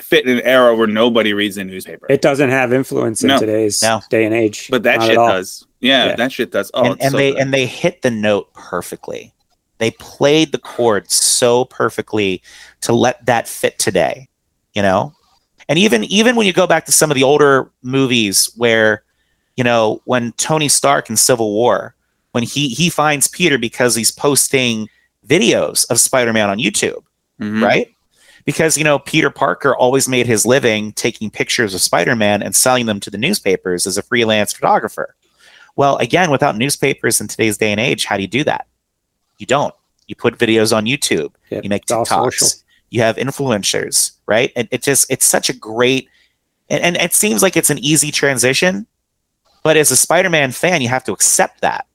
fit 0.00 0.26
in 0.26 0.38
an 0.38 0.44
era 0.44 0.74
where 0.74 0.86
nobody 0.86 1.32
reads 1.34 1.56
a 1.58 1.64
newspaper? 1.64 2.06
It 2.08 2.22
doesn't 2.22 2.50
have 2.50 2.72
influence 2.72 3.22
in 3.22 3.28
No. 3.28 3.38
today's 3.38 3.82
No. 3.82 4.00
day 4.10 4.24
and 4.24 4.34
age. 4.34 4.68
but 4.70 4.82
that 4.84 5.02
shit 5.02 5.16
does. 5.16 5.66
Yeah, 5.80 6.06
Yeah. 6.06 6.16
that 6.16 6.32
shit 6.32 6.50
does. 6.52 6.70
Oh, 6.74 6.84
and, 6.84 7.02
and 7.02 7.10
so 7.12 7.16
they 7.18 7.32
good. 7.32 7.40
and 7.40 7.52
they 7.54 7.66
hit 7.66 8.02
the 8.02 8.10
note 8.10 8.52
perfectly. 8.54 9.32
They 9.78 9.90
played 9.92 10.52
the 10.52 10.58
chord 10.58 11.10
so 11.10 11.64
perfectly 11.64 12.40
to 12.82 12.92
let 12.92 13.24
that 13.26 13.48
fit 13.48 13.78
today, 13.78 14.28
you 14.74 14.82
know. 14.82 15.12
And 15.68 15.78
even 15.78 16.04
even 16.04 16.36
when 16.36 16.46
you 16.46 16.52
go 16.52 16.66
back 16.66 16.86
to 16.86 16.92
some 16.92 17.10
of 17.10 17.14
the 17.16 17.22
older 17.24 17.70
movies 17.82 18.50
where, 18.56 19.02
you 19.56 19.64
know, 19.64 20.00
when 20.04 20.32
Tony 20.32 20.68
Stark 20.68 21.10
in 21.10 21.16
Civil 21.16 21.52
War, 21.52 21.94
when 22.32 22.44
he 22.44 22.68
he 22.68 22.88
finds 22.90 23.26
Peter 23.28 23.58
because 23.58 23.94
he's 23.96 24.10
posting 24.12 24.88
videos 25.26 25.84
of 25.90 25.98
Spider-Man 26.00 26.48
on 26.48 26.58
YouTube, 26.58 27.02
Mhm. 27.40 27.62
right? 27.62 27.88
Because 28.44 28.76
you 28.76 28.84
know 28.84 28.98
Peter 28.98 29.30
Parker 29.30 29.74
always 29.76 30.08
made 30.08 30.26
his 30.26 30.44
living 30.44 30.92
taking 30.92 31.30
pictures 31.30 31.74
of 31.74 31.80
Spider-Man 31.80 32.42
and 32.42 32.56
selling 32.56 32.86
them 32.86 32.98
to 33.00 33.10
the 33.10 33.18
newspapers 33.18 33.86
as 33.86 33.96
a 33.96 34.02
freelance 34.02 34.52
photographer. 34.52 35.14
Well, 35.76 35.96
again, 35.98 36.30
without 36.30 36.56
newspapers 36.56 37.20
in 37.20 37.28
today's 37.28 37.56
day 37.56 37.70
and 37.70 37.80
age, 37.80 38.04
how 38.04 38.16
do 38.16 38.22
you 38.22 38.28
do 38.28 38.44
that? 38.44 38.66
You 39.38 39.46
don't. 39.46 39.74
You 40.06 40.14
put 40.16 40.36
videos 40.38 40.76
on 40.76 40.84
YouTube. 40.86 41.32
Yep, 41.50 41.64
You 41.64 41.70
make 41.70 41.86
TikToks. 41.86 42.62
You 42.90 43.00
have 43.00 43.16
influencers, 43.16 44.12
right? 44.26 44.52
And 44.56 44.68
it 44.70 44.82
just 44.82 45.10
it's 45.10 45.24
such 45.24 45.48
a 45.48 45.54
great 45.54 46.08
and, 46.68 46.82
and 46.82 46.96
it 46.96 47.14
seems 47.14 47.42
like 47.42 47.56
it's 47.56 47.70
an 47.70 47.78
easy 47.78 48.10
transition, 48.10 48.86
but 49.62 49.76
as 49.76 49.90
a 49.90 49.96
Spider-Man 49.96 50.52
fan, 50.52 50.82
you 50.82 50.88
have 50.88 51.04
to 51.04 51.12
accept 51.12 51.60
that 51.60 51.86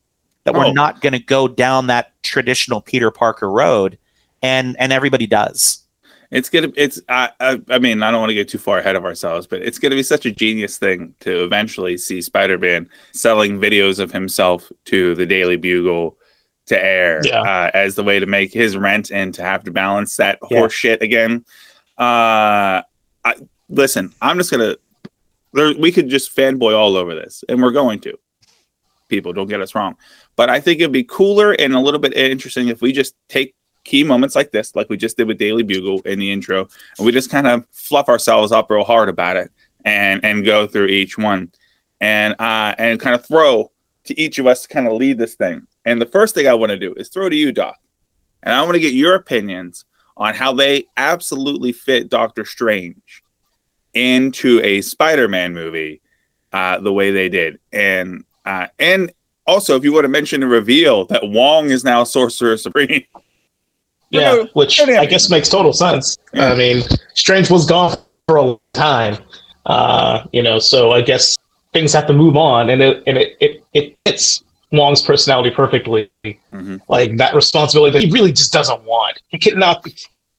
that 0.44 0.56
Oh. 0.56 0.60
we're 0.60 0.72
not 0.72 1.02
going 1.02 1.14
to 1.14 1.20
go 1.20 1.48
down 1.48 1.88
that 1.88 2.14
traditional 2.24 2.80
Peter 2.80 3.12
Parker 3.12 3.52
road, 3.52 3.98
and 4.42 4.76
and 4.80 4.94
everybody 4.94 5.28
does. 5.28 5.84
It's 6.32 6.50
gonna. 6.50 6.70
It's. 6.76 7.02
I. 7.08 7.30
I, 7.40 7.62
I 7.70 7.80
mean, 7.80 8.04
I 8.04 8.12
don't 8.12 8.20
want 8.20 8.30
to 8.32 8.36
get 8.36 8.50
too 8.50 8.58
far 8.58 8.80
ahead 8.80 8.96
of 8.96 9.06
ourselves, 9.06 9.48
but 9.48 9.62
it's 9.62 9.80
gonna 9.80 9.96
be 9.96 10.04
such 10.04 10.26
a 10.26 10.32
genius 10.32 10.78
thing 10.78 11.16
to 11.22 11.44
eventually 11.44 11.98
see 11.98 12.22
Spider-Man 12.22 12.90
selling 13.14 13.60
videos 13.60 14.00
of 14.00 14.12
himself 14.12 14.70
to 14.86 15.16
the 15.16 15.26
Daily 15.26 15.56
Bugle 15.56 16.18
to 16.66 16.84
air 16.84 17.22
Yeah. 17.24 17.42
uh, 17.42 17.72
as 17.74 17.96
the 17.96 18.04
way 18.04 18.20
to 18.20 18.26
make 18.26 18.52
his 18.52 18.76
rent 18.76 19.10
and 19.10 19.34
to 19.36 19.42
have 19.42 19.64
to 19.64 19.72
balance 19.72 20.18
that 20.18 20.38
Yeah. 20.52 20.58
horse 20.60 20.74
shit 20.74 21.02
again. 21.02 21.46
Uh, 21.98 22.82
I, 23.24 23.36
listen, 23.70 24.14
I'm 24.22 24.38
just 24.38 24.52
gonna. 24.52 24.76
There, 25.54 25.74
we 25.78 25.94
could 25.94 26.10
just 26.10 26.36
fanboy 26.36 26.78
all 26.78 26.98
over 26.98 27.16
this, 27.16 27.44
and 27.48 27.62
we're 27.62 27.72
going 27.72 28.00
to. 28.02 28.20
People, 29.08 29.32
don't 29.32 29.48
get 29.48 29.62
us 29.62 29.74
wrong, 29.74 29.96
but 30.36 30.50
I 30.50 30.60
think 30.60 30.82
it'd 30.82 30.92
be 30.92 31.06
cooler 31.06 31.54
and 31.54 31.74
a 31.74 31.80
little 31.80 32.02
bit 32.02 32.14
interesting 32.14 32.68
if 32.68 32.82
we 32.82 32.92
just 32.92 33.16
take 33.30 33.56
key 33.88 34.04
moments 34.04 34.36
like 34.36 34.52
this, 34.52 34.76
like 34.76 34.90
we 34.90 34.98
just 34.98 35.18
did 35.18 35.28
with 35.28 35.38
Daily 35.38 35.64
Bugle 35.64 36.02
in 36.02 36.20
the 36.20 36.32
intro, 36.32 36.68
and 36.98 37.06
we 37.06 37.12
just 37.12 37.32
kind 37.32 37.48
of 37.48 37.66
fluff 37.72 38.10
ourselves 38.10 38.52
up 38.52 38.70
real 38.70 38.84
hard 38.84 39.10
about 39.10 39.38
it 39.38 39.50
and 39.86 40.24
and 40.24 40.46
go 40.46 40.68
through 40.68 40.88
each 40.88 41.18
one 41.18 41.52
and 42.02 42.36
uh 42.40 42.76
and 42.78 43.00
kind 43.00 43.16
of 43.16 43.26
throw 43.26 43.72
to 44.04 44.20
each 44.20 44.38
of 44.38 44.46
us 44.46 44.64
to 44.64 44.68
kind 44.68 44.88
of 44.88 44.94
lead 44.94 45.18
this 45.18 45.36
thing. 45.36 45.66
And 45.86 46.02
the 46.02 46.06
first 46.06 46.36
thing 46.36 46.48
I 46.48 46.54
want 46.54 46.72
to 46.72 46.78
do 46.78 46.94
is 46.96 47.10
throw 47.10 47.30
to 47.30 47.36
you, 47.36 47.52
Doc. 47.52 47.78
And 48.44 48.54
I 48.54 48.62
want 48.62 48.74
to 48.74 48.80
get 48.80 48.94
your 48.94 49.16
opinions 49.16 49.86
on 50.18 50.36
how 50.36 50.54
they 50.54 50.86
absolutely 50.98 51.72
fit 51.72 52.10
Doctor 52.10 52.44
Strange 52.44 53.24
into 53.94 54.60
a 54.64 54.82
Spider-Man 54.82 55.54
movie 55.54 56.02
uh 56.52 56.80
the 56.80 56.94
way 56.94 57.12
they 57.12 57.30
did. 57.30 57.58
And 57.72 58.26
uh 58.46 58.68
and 58.80 59.14
also 59.46 59.78
if 59.78 59.86
you 59.86 59.94
want 59.94 60.04
to 60.04 60.10
mention 60.10 60.42
the 60.42 60.48
reveal 60.48 61.06
that 61.06 61.30
Wong 61.30 61.70
is 61.70 61.86
now 61.86 62.04
Sorcerer 62.04 62.58
Supreme. 62.58 63.06
Yeah, 64.10 64.22
No, 64.22 64.48
which 64.54 64.80
no, 64.80 64.86
no. 64.86 65.00
I 65.00 65.06
guess 65.06 65.30
makes 65.30 65.50
total 65.50 65.74
sense. 65.74 66.18
I 66.34 66.56
mean, 66.56 66.84
Strange 67.14 67.50
was 67.50 67.66
gone 67.66 67.98
for 68.28 68.38
a 68.38 68.42
long 68.42 68.60
time. 68.74 69.18
Uh, 69.66 70.26
you 70.32 70.42
know, 70.42 70.60
so 70.60 70.92
I 70.92 71.02
guess 71.02 71.38
things 71.74 71.92
have 71.94 72.08
to 72.08 72.14
move 72.14 72.38
on, 72.38 72.70
and 72.70 72.82
it 72.82 73.04
and 73.06 73.18
it 73.18 73.38
it, 73.42 73.64
it 73.74 73.98
fits 74.06 74.44
Wong's 74.72 75.02
personality 75.02 75.52
perfectly. 75.52 76.10
Mhm. 76.26 76.80
Like 76.88 77.18
that 77.18 77.36
responsibility 77.36 77.92
that 77.94 78.06
he 78.06 78.12
really 78.12 78.32
just 78.32 78.54
doesn't 78.54 78.84
want. 78.84 79.20
He 79.28 79.38
cannot. 79.38 79.84
Be, 79.84 79.94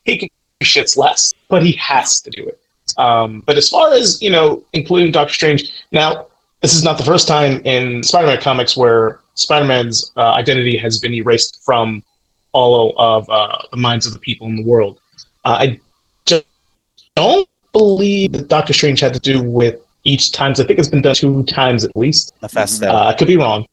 he 0.05 0.17
can 0.19 0.29
do 0.61 0.67
shits 0.67 0.97
less, 0.97 1.35
but 1.49 1.63
he 1.63 1.73
has 1.73 2.21
to 2.23 2.31
do 2.31 2.47
it. 2.47 2.59
Um, 2.97 3.43
but 3.47 3.59
as 3.59 3.69
far 3.69 3.93
as 3.93 4.21
you 4.23 4.31
know, 4.31 4.65
including 4.73 5.13
Doctor 5.13 5.35
Strange, 5.35 5.71
now 5.93 6.27
this 6.63 6.75
is 6.75 6.83
not 6.83 6.97
the 6.99 7.05
first 7.05 7.29
time 7.29 7.61
in 7.65 8.03
Spider-Man 8.03 8.41
comics 8.41 8.77
where 8.77 9.21
Spider-Man's 9.35 10.11
uh, 10.17 10.33
identity 10.33 10.77
has 10.79 10.99
been 10.99 11.13
erased 11.15 11.63
from 11.63 12.03
all 12.59 12.95
of 12.99 13.29
uh, 13.31 13.57
the 13.71 13.77
minds 13.77 14.05
of 14.07 14.13
the 14.13 14.19
people 14.19 14.47
in 14.49 14.57
the 14.57 14.65
world. 14.65 15.01
Uh, 15.45 15.57
I 15.65 15.81
just 16.27 16.45
don't 17.15 17.49
believe 17.73 18.33
that 18.33 18.49
Doctor 18.49 18.73
Strange 18.73 19.01
had 19.01 19.15
to 19.15 19.21
do 19.21 19.43
with 19.43 19.77
each 20.05 20.33
times. 20.33 20.59
I 20.61 20.65
think 20.65 20.79
it's 20.79 20.89
been 20.89 21.03
done 21.03 21.15
two 21.15 21.43
times 21.45 21.85
at 21.85 21.95
least. 21.97 22.35
Mephisto. 22.43 22.87
Uh, 22.89 23.05
I 23.11 23.15
could 23.15 23.29
be 23.29 23.37
wrong. 23.37 23.67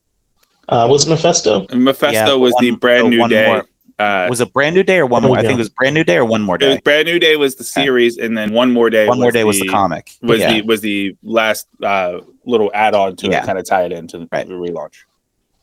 Uh, 0.70 0.88
was 0.90 1.06
it 1.08 1.10
Mephisto? 1.10 1.66
Mephisto 1.74 2.12
Yeah, 2.12 2.34
was 2.34 2.54
the 2.60 2.72
brand 2.72 3.06
uh, 3.08 3.10
new 3.10 3.28
day. 3.28 3.48
more. 3.48 3.66
Uh, 3.98 4.28
was 4.30 4.42
it 4.42 4.52
brand 4.52 4.76
new 4.76 4.84
day 4.84 4.98
or 4.98 5.06
one 5.06 5.22
more? 5.24 5.32
we 5.34 5.38
I 5.38 5.42
think 5.42 5.54
it 5.54 5.58
was 5.58 5.70
brand 5.70 5.96
new 5.96 6.04
day 6.04 6.18
or 6.18 6.26
one 6.26 6.42
more 6.42 6.58
it 6.60 6.66
was 6.66 6.76
day. 6.76 6.82
brand 6.84 7.06
new 7.08 7.18
day 7.18 7.38
was 7.38 7.56
the 7.56 7.64
series, 7.64 8.18
and 8.18 8.38
then 8.38 8.52
one 8.52 8.72
more 8.74 8.90
day. 8.90 9.08
One 9.08 9.20
more 9.22 9.32
day 9.32 9.46
was 9.46 9.60
the 9.60 9.68
comic. 9.70 10.12
Was 10.22 10.40
yeah. 10.40 10.52
the 10.54 10.62
was 10.64 10.82
the 10.82 11.16
last 11.24 11.68
uh, 11.82 12.20
little 12.46 12.70
add 12.74 12.94
on 12.94 13.16
to 13.18 13.28
Yeah. 13.28 13.42
it, 13.42 13.46
kind 13.46 13.58
of 13.58 13.66
tie 13.66 13.84
it 13.86 13.94
into 13.94 14.18
the, 14.20 14.28
Right. 14.32 14.46
the 14.48 14.54
relaunch. 14.54 14.96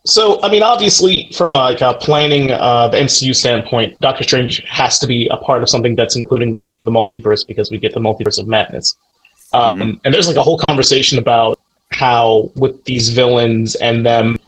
So, 0.05 0.43
I 0.43 0.51
mean, 0.51 0.63
obviously, 0.63 1.31
from 1.37 1.51
like 1.55 1.81
a 1.81 1.95
planning 1.95 2.51
uh, 2.51 2.89
the 2.89 2.99
MCU 2.99 3.35
standpoint, 3.37 3.99
Doctor 4.01 4.25
Strange 4.25 4.63
has 4.69 4.99
to 4.99 5.07
be 5.07 5.29
a 5.29 5.37
part 5.37 5.63
of 5.63 5.69
something 5.69 5.95
that's 5.95 6.17
including 6.17 6.61
the 6.85 6.91
multiverse 6.91 7.47
because 7.47 7.71
we 7.71 7.79
get 7.79 7.95
the 7.95 8.01
multiverse 8.01 8.41
of 8.41 8.49
madness. 8.49 8.97
Um, 9.53 10.01
And 10.05 10.13
there's 10.13 10.27
like 10.27 10.37
a 10.37 10.43
whole 10.43 10.59
conversation 10.59 11.19
about 11.19 11.61
how 11.91 12.51
with 12.57 12.83
these 12.85 13.11
villains 13.11 13.75
and 13.77 14.05
them 14.05 14.39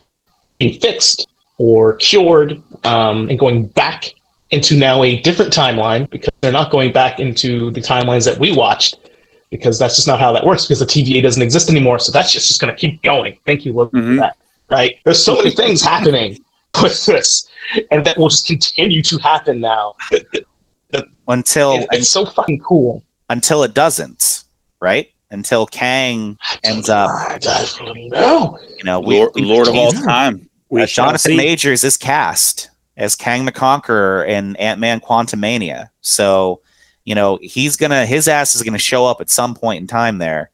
being 0.58 0.80
fixed 0.80 1.28
or 1.58 1.94
cured 1.96 2.60
um, 2.84 3.28
and 3.28 3.38
going 3.38 3.66
back 3.66 4.12
into 4.50 4.76
now 4.76 5.02
a 5.04 5.20
different 5.20 5.52
timeline 5.52 6.08
because 6.10 6.32
they're 6.40 6.52
not 6.52 6.70
going 6.70 6.92
back 6.92 7.20
into 7.20 7.70
the 7.72 7.80
timelines 7.80 8.24
that 8.24 8.38
we 8.38 8.56
watched 8.56 8.98
because 9.50 9.78
that's 9.78 9.94
just 9.94 10.08
not 10.08 10.18
how 10.18 10.32
that 10.32 10.44
works 10.44 10.64
because 10.64 10.80
the 10.80 10.86
TVA 10.86 11.22
doesn't 11.22 11.42
exist 11.42 11.70
anymore. 11.70 11.98
So 11.98 12.10
that's 12.10 12.32
just, 12.32 12.48
just 12.48 12.60
going 12.60 12.74
to 12.74 12.80
keep 12.80 13.02
going. 13.02 13.38
Thank 13.46 13.64
you, 13.64 13.72
Logan, 13.72 14.00
Mhm. 14.02 14.14
for 14.16 14.20
that. 14.20 14.36
Right? 14.74 14.98
There's 15.04 15.24
so 15.24 15.36
many 15.36 15.50
things 15.50 15.82
happening 15.82 16.38
with 16.82 17.06
this, 17.06 17.48
and 17.92 18.04
that 18.04 18.18
will 18.18 18.28
just 18.28 18.46
continue 18.46 19.02
to 19.02 19.18
happen 19.18 19.60
now. 19.60 19.94
until 21.28 21.74
It's, 21.74 21.86
it's 21.92 22.10
so 22.10 22.26
fucking 22.26 22.60
cool. 22.60 23.02
until 23.30 23.62
it 23.62 23.74
doesn't, 23.74 24.44
right? 24.80 25.10
Until 25.30 25.66
Kang 25.66 26.36
ends 26.64 26.88
up, 26.88 27.10
I 27.10 27.38
know. 28.10 28.58
you 28.76 28.84
know, 28.84 29.00
we, 29.00 29.16
Lord, 29.18 29.30
we- 29.34 29.42
Lord 29.42 29.68
of 29.68 29.74
all 29.74 29.92
time. 29.92 30.48
We 30.70 30.82
uh, 30.82 30.86
Jonathan 30.86 31.32
see. 31.32 31.36
Majors 31.36 31.84
is 31.84 31.96
cast 31.96 32.70
as 32.96 33.14
Kang 33.14 33.44
the 33.44 33.52
Conqueror 33.52 34.24
in 34.24 34.56
Ant 34.56 34.80
Man 34.80 34.98
Quantumania. 35.00 35.90
So, 36.00 36.62
you 37.04 37.14
know, 37.14 37.38
he's 37.42 37.76
gonna 37.76 38.06
his 38.06 38.26
ass 38.28 38.54
is 38.56 38.62
gonna 38.62 38.78
show 38.78 39.06
up 39.06 39.20
at 39.20 39.30
some 39.30 39.54
point 39.54 39.80
in 39.80 39.86
time 39.86 40.18
there. 40.18 40.50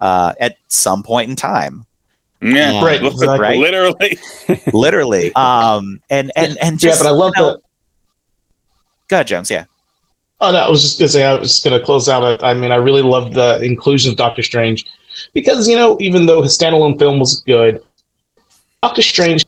Uh, 0.00 0.32
at 0.40 0.56
some 0.68 1.02
point 1.02 1.30
in 1.30 1.36
time, 1.36 1.84
Yeah, 2.42 2.84
Right, 2.84 3.04
exactly. 3.04 3.38
right? 3.38 3.58
Literally. 3.66 4.18
literally. 4.72 5.34
Um, 5.36 6.00
and 6.10 6.32
and 6.36 6.56
and 6.58 6.82
Yeah, 6.82 6.90
just 6.90 7.02
but 7.02 7.08
I 7.08 7.12
love 7.12 7.32
you 7.36 7.42
know, 7.42 7.52
the. 7.52 7.60
Go 9.08 9.16
ahead, 9.16 9.26
Jones. 9.26 9.50
Yeah, 9.50 9.64
Oh 10.40 10.52
no, 10.52 10.58
I 10.58 10.68
was 10.70 10.82
just 10.82 10.98
gonna 10.98 11.08
say 11.08 11.24
I 11.24 11.34
was 11.34 11.48
just 11.50 11.64
gonna 11.64 11.80
close 11.84 12.08
out. 12.08 12.42
I 12.42 12.54
mean, 12.54 12.72
I 12.72 12.76
really 12.76 13.02
love 13.02 13.34
the 13.34 13.60
inclusion 13.62 14.10
of 14.12 14.16
Doctor 14.16 14.42
Strange 14.42 14.86
because 15.34 15.68
you 15.68 15.76
know, 15.76 15.96
even 16.00 16.26
though 16.26 16.42
his 16.42 16.56
standalone 16.56 16.98
film 16.98 17.18
was 17.18 17.40
good, 17.46 17.82
Doctor 18.82 19.02
Strange 19.02 19.44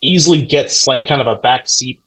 easily 0.00 0.42
gets 0.44 0.86
like 0.86 1.04
kind 1.04 1.20
of 1.20 1.26
a 1.26 1.36
backseat 1.40 2.00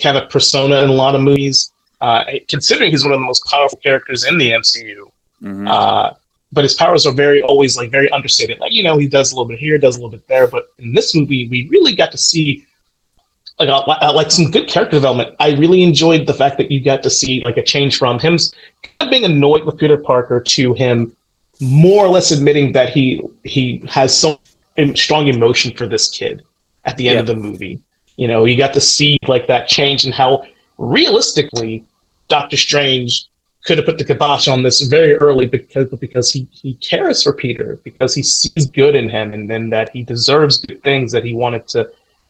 kind 0.00 0.16
of 0.16 0.30
persona 0.30 0.82
in 0.82 0.90
a 0.90 0.92
lot 0.92 1.14
of 1.14 1.20
movies. 1.20 1.72
Uh, 2.00 2.22
considering 2.48 2.92
he's 2.92 3.02
one 3.02 3.12
of 3.12 3.18
the 3.18 3.24
most 3.26 3.44
powerful 3.46 3.78
characters 3.82 4.24
in 4.24 4.38
the 4.38 4.52
MCU, 4.52 5.10
Mhm. 5.42 5.68
uh, 5.68 6.12
but 6.52 6.64
his 6.64 6.74
powers 6.74 7.06
are 7.06 7.12
very 7.12 7.42
always 7.42 7.76
like 7.76 7.90
very 7.90 8.10
understated. 8.10 8.58
Like 8.58 8.72
you 8.72 8.82
know, 8.82 8.96
he 8.98 9.06
does 9.06 9.32
a 9.32 9.34
little 9.34 9.48
bit 9.48 9.58
here, 9.58 9.78
does 9.78 9.96
a 9.96 9.98
little 9.98 10.10
bit 10.10 10.26
there. 10.28 10.46
But 10.46 10.66
in 10.78 10.92
this 10.94 11.14
movie, 11.14 11.48
we 11.48 11.68
really 11.68 11.94
got 11.94 12.10
to 12.12 12.18
see 12.18 12.66
like 13.58 13.68
uh, 13.68 13.80
uh, 13.80 14.12
like 14.14 14.30
some 14.30 14.50
good 14.50 14.68
character 14.68 14.96
development. 14.96 15.34
I 15.40 15.52
really 15.56 15.82
enjoyed 15.82 16.26
the 16.26 16.34
fact 16.34 16.58
that 16.58 16.70
you 16.70 16.80
got 16.80 17.02
to 17.02 17.10
see 17.10 17.42
like 17.44 17.56
a 17.56 17.62
change 17.62 17.98
from 17.98 18.18
him 18.18 18.38
kind 18.82 19.08
of 19.08 19.10
being 19.10 19.24
annoyed 19.24 19.64
with 19.64 19.78
Peter 19.78 19.96
Parker 19.98 20.40
to 20.40 20.74
him 20.74 21.14
more 21.60 22.04
or 22.04 22.08
less 22.08 22.30
admitting 22.30 22.72
that 22.72 22.90
he 22.90 23.20
he 23.44 23.82
has 23.88 24.16
so 24.16 24.40
strong 24.94 25.26
emotion 25.26 25.76
for 25.76 25.86
this 25.86 26.08
kid 26.08 26.44
at 26.84 26.96
the 26.96 27.08
end 27.08 27.14
Yeah. 27.16 27.20
of 27.20 27.26
the 27.26 27.36
movie. 27.36 27.80
You 28.16 28.28
know, 28.28 28.44
you 28.44 28.56
got 28.56 28.72
to 28.74 28.80
see 28.80 29.18
like 29.26 29.46
that 29.48 29.68
change 29.68 30.04
and 30.04 30.14
how 30.14 30.44
realistically 30.78 31.84
Doctor 32.28 32.56
Strange 32.56 33.28
could 33.68 33.76
have 33.76 33.84
put 33.84 33.98
the 33.98 34.04
kibosh 34.04 34.48
on 34.48 34.62
this 34.62 34.80
very 34.80 35.14
early 35.16 35.44
because 35.44 35.90
because 36.00 36.32
he, 36.32 36.48
he 36.50 36.72
cares 36.76 37.22
for 37.22 37.34
Peter 37.34 37.78
because 37.84 38.14
he 38.14 38.22
sees 38.22 38.64
good 38.64 38.96
in 38.96 39.10
him 39.10 39.34
and 39.34 39.48
then 39.48 39.68
that 39.68 39.90
he 39.90 40.02
deserves 40.02 40.56
good 40.56 40.82
things 40.82 41.12
that 41.12 41.22
he 41.22 41.34
wanted 41.34 41.68
to 41.68 41.86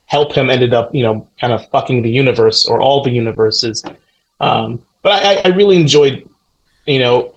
help 0.06 0.32
him 0.32 0.50
ended 0.50 0.74
up 0.74 0.92
you 0.92 1.04
know 1.04 1.28
kind 1.40 1.52
of 1.52 1.64
fucking 1.70 2.02
the 2.02 2.10
universe 2.10 2.66
or 2.66 2.80
all 2.80 3.04
the 3.04 3.12
universes. 3.12 3.84
Um, 4.40 4.84
but 5.02 5.24
I, 5.24 5.48
I 5.48 5.54
really 5.54 5.76
enjoyed 5.76 6.28
you 6.86 6.98
know 6.98 7.36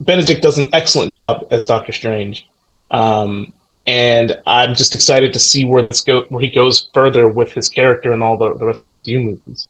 Benedict 0.00 0.40
does 0.40 0.56
an 0.56 0.70
excellent 0.72 1.12
job 1.28 1.46
as 1.50 1.64
Doctor 1.64 1.92
Strange. 1.92 2.48
Um, 2.90 3.52
and 3.86 4.40
I'm 4.46 4.74
just 4.74 4.94
excited 4.94 5.34
to 5.34 5.38
see 5.38 5.66
where 5.66 5.82
this 5.82 6.00
go 6.00 6.22
where 6.30 6.40
he 6.40 6.48
goes 6.48 6.88
further 6.94 7.28
with 7.28 7.52
his 7.52 7.68
character 7.68 8.14
and 8.14 8.22
all 8.22 8.38
the, 8.38 8.54
the 8.54 8.64
rest 8.64 8.78
of 8.78 8.84
the 9.04 9.18
movies. 9.18 9.68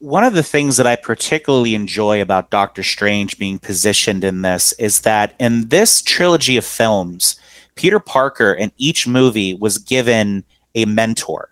One 0.00 0.24
of 0.24 0.32
the 0.32 0.42
things 0.42 0.78
that 0.78 0.86
I 0.86 0.96
particularly 0.96 1.74
enjoy 1.74 2.22
about 2.22 2.50
Doctor 2.50 2.82
Strange 2.82 3.38
being 3.38 3.58
positioned 3.58 4.24
in 4.24 4.42
this 4.42 4.72
is 4.72 5.02
that 5.02 5.34
in 5.38 5.68
this 5.68 6.00
trilogy 6.00 6.56
of 6.56 6.64
films, 6.64 7.38
Peter 7.74 8.00
Parker 8.00 8.52
in 8.52 8.72
each 8.78 9.06
movie 9.06 9.54
was 9.54 9.78
given 9.78 10.42
a 10.74 10.86
mentor. 10.86 11.50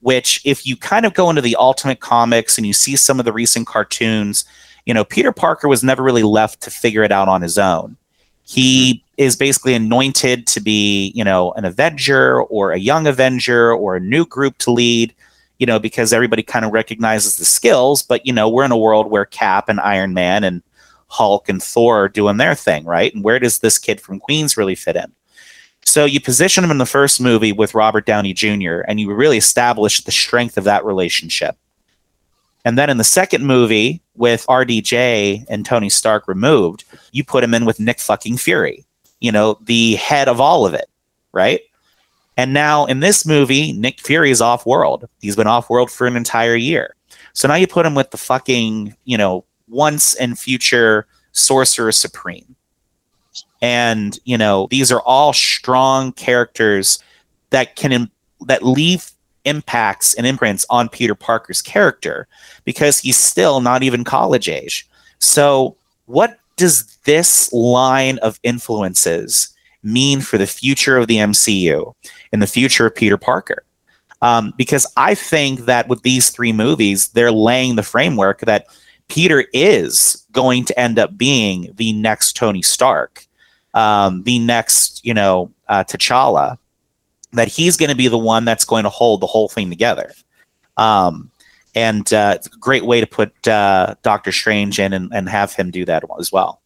Which, 0.00 0.40
if 0.44 0.66
you 0.66 0.76
kind 0.76 1.04
of 1.04 1.14
go 1.14 1.28
into 1.30 1.42
the 1.42 1.56
Ultimate 1.56 2.00
Comics 2.00 2.56
and 2.56 2.66
you 2.66 2.72
see 2.72 2.96
some 2.96 3.18
of 3.18 3.24
the 3.24 3.32
recent 3.32 3.66
cartoons, 3.66 4.44
you 4.84 4.94
know, 4.94 5.04
Peter 5.04 5.32
Parker 5.32 5.68
was 5.68 5.82
never 5.82 6.02
really 6.02 6.22
left 6.22 6.62
to 6.62 6.70
figure 6.70 7.02
it 7.02 7.12
out 7.12 7.28
on 7.28 7.42
his 7.42 7.58
own. 7.58 7.96
He 8.44 9.02
is 9.16 9.36
basically 9.36 9.74
anointed 9.74 10.46
to 10.48 10.60
be, 10.60 11.12
you 11.14 11.24
know, 11.24 11.52
an 11.52 11.64
Avenger 11.64 12.42
or 12.42 12.72
a 12.72 12.78
young 12.78 13.06
Avenger 13.06 13.72
or 13.72 13.96
a 13.96 14.00
new 14.00 14.24
group 14.24 14.56
to 14.58 14.70
lead 14.70 15.12
you 15.58 15.66
know, 15.66 15.78
because 15.78 16.12
everybody 16.12 16.42
kind 16.42 16.64
of 16.64 16.72
recognizes 16.72 17.36
the 17.36 17.44
skills, 17.44 18.02
but 18.02 18.26
you 18.26 18.32
know, 18.32 18.48
we're 18.48 18.64
in 18.64 18.72
a 18.72 18.78
world 18.78 19.10
where 19.10 19.24
Cap 19.24 19.68
and 19.68 19.80
Iron 19.80 20.14
Man 20.14 20.44
and 20.44 20.62
Hulk 21.08 21.48
and 21.48 21.62
Thor 21.62 22.04
are 22.04 22.08
doing 22.08 22.36
their 22.36 22.54
thing, 22.54 22.84
right? 22.84 23.14
And 23.14 23.24
where 23.24 23.38
does 23.38 23.58
this 23.58 23.78
kid 23.78 24.00
from 24.00 24.20
Queens 24.20 24.56
really 24.56 24.74
fit 24.74 24.96
in? 24.96 25.12
So 25.84 26.04
you 26.04 26.20
position 26.20 26.64
him 26.64 26.70
in 26.72 26.78
the 26.78 26.86
first 26.86 27.20
movie 27.20 27.52
with 27.52 27.74
Robert 27.74 28.06
Downey 28.06 28.32
Jr., 28.32 28.80
and 28.88 28.98
you 28.98 29.12
really 29.14 29.38
establish 29.38 30.00
the 30.00 30.10
strength 30.10 30.58
of 30.58 30.64
that 30.64 30.84
relationship. 30.84 31.56
And 32.64 32.76
then 32.76 32.90
in 32.90 32.96
the 32.96 33.04
second 33.04 33.46
movie, 33.46 34.02
with 34.16 34.44
RDJ 34.46 35.46
and 35.48 35.64
Tony 35.64 35.88
Stark 35.88 36.26
removed, 36.26 36.84
you 37.12 37.22
put 37.22 37.44
him 37.44 37.54
in 37.54 37.64
with 37.64 37.78
Nick 37.78 38.00
fucking 38.00 38.38
Fury, 38.38 38.84
you 39.20 39.30
know, 39.30 39.58
the 39.62 39.94
head 39.94 40.28
of 40.28 40.40
all 40.40 40.66
of 40.66 40.74
it, 40.74 40.86
right? 41.32 41.60
And 42.36 42.52
now 42.52 42.84
in 42.84 43.00
this 43.00 43.24
movie, 43.24 43.72
Nick 43.72 44.00
Fury 44.00 44.30
is 44.30 44.40
off 44.40 44.66
world. 44.66 45.08
He's 45.20 45.36
been 45.36 45.46
off 45.46 45.70
world 45.70 45.90
for 45.90 46.06
an 46.06 46.16
entire 46.16 46.56
year. 46.56 46.94
So 47.32 47.48
now 47.48 47.54
you 47.54 47.66
put 47.66 47.86
him 47.86 47.94
with 47.94 48.10
the 48.10 48.16
fucking, 48.16 48.94
you 49.04 49.16
know, 49.16 49.44
once 49.68 50.14
and 50.14 50.38
future 50.38 51.06
Sorcerer 51.32 51.92
Supreme. 51.92 52.56
And, 53.62 54.18
you 54.24 54.36
know, 54.36 54.68
these 54.70 54.92
are 54.92 55.00
all 55.02 55.32
strong 55.32 56.12
characters 56.12 57.02
that 57.50 57.76
can 57.76 57.92
Im- 57.92 58.10
that 58.46 58.62
leave 58.62 59.10
impacts 59.44 60.12
and 60.14 60.26
imprints 60.26 60.66
on 60.68 60.88
Peter 60.88 61.14
Parker's 61.14 61.62
character 61.62 62.28
because 62.64 62.98
he's 62.98 63.16
still 63.16 63.60
not 63.60 63.82
even 63.82 64.04
college 64.04 64.48
age. 64.48 64.86
So, 65.20 65.76
what 66.04 66.38
does 66.56 66.96
this 67.04 67.52
line 67.52 68.18
of 68.18 68.38
influences 68.42 69.55
mean 69.86 70.20
for 70.20 70.36
the 70.38 70.46
future 70.46 70.96
of 70.96 71.06
the 71.06 71.16
MCU 71.16 71.94
and 72.32 72.42
the 72.42 72.46
future 72.46 72.86
of 72.86 72.94
Peter 72.94 73.16
Parker? 73.16 73.64
Um, 74.22 74.52
because 74.56 74.86
I 74.96 75.14
think 75.14 75.60
that 75.60 75.88
with 75.88 76.02
these 76.02 76.30
three 76.30 76.52
movies, 76.52 77.08
they're 77.08 77.32
laying 77.32 77.76
the 77.76 77.82
framework 77.82 78.40
that 78.40 78.66
Peter 79.08 79.44
is 79.52 80.24
going 80.32 80.64
to 80.64 80.78
end 80.78 80.98
up 80.98 81.16
being 81.16 81.72
the 81.76 81.92
next 81.92 82.34
Tony 82.34 82.62
Stark, 82.62 83.26
um, 83.74 84.22
the 84.24 84.38
next, 84.38 85.04
you 85.04 85.14
know, 85.14 85.52
uh, 85.68 85.84
T'Challa, 85.84 86.58
that 87.32 87.48
he's 87.48 87.76
going 87.76 87.90
to 87.90 87.96
be 87.96 88.08
the 88.08 88.18
one 88.18 88.44
that's 88.44 88.64
going 88.64 88.84
to 88.84 88.90
hold 88.90 89.20
the 89.20 89.26
whole 89.26 89.48
thing 89.48 89.68
together. 89.70 90.12
Um, 90.76 91.30
and 91.74 92.10
uh, 92.12 92.32
it's 92.36 92.46
a 92.46 92.58
great 92.58 92.86
way 92.86 93.00
to 93.00 93.06
put 93.06 93.46
uh, 93.46 93.94
Doctor 94.02 94.32
Strange 94.32 94.78
in 94.78 94.92
and, 94.92 95.12
and 95.12 95.28
have 95.28 95.52
him 95.52 95.70
do 95.70 95.84
that 95.84 96.02
as 96.18 96.32
well. 96.32 96.62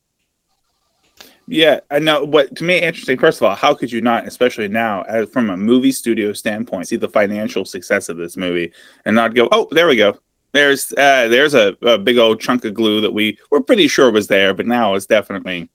Yeah, 1.52 1.80
I 1.90 1.98
know. 1.98 2.22
What 2.22 2.54
to 2.56 2.64
me 2.64 2.78
interesting. 2.78 3.18
First 3.18 3.40
of 3.40 3.42
all, 3.42 3.56
how 3.56 3.74
could 3.74 3.90
you 3.90 4.00
not, 4.00 4.24
especially 4.24 4.68
now, 4.68 5.02
as, 5.02 5.28
from 5.30 5.50
a 5.50 5.56
movie 5.56 5.90
studio 5.90 6.32
standpoint, 6.32 6.86
see 6.86 6.94
the 6.94 7.08
financial 7.08 7.64
success 7.64 8.08
of 8.08 8.18
this 8.18 8.36
movie 8.36 8.72
and 9.04 9.16
not 9.16 9.34
go, 9.34 9.48
"Oh, 9.50 9.66
there 9.72 9.88
we 9.88 9.96
go. 9.96 10.16
There's 10.52 10.92
uh, 10.92 11.26
there's 11.26 11.54
a, 11.54 11.76
a 11.82 11.98
big 11.98 12.18
old 12.18 12.40
chunk 12.40 12.64
of 12.64 12.74
glue 12.74 13.00
that 13.00 13.12
we 13.12 13.36
were 13.50 13.60
pretty 13.60 13.88
sure 13.88 14.12
was 14.12 14.28
there, 14.28 14.54
but 14.54 14.68
now 14.68 14.94
it's 14.94 15.06
definitely 15.06 15.68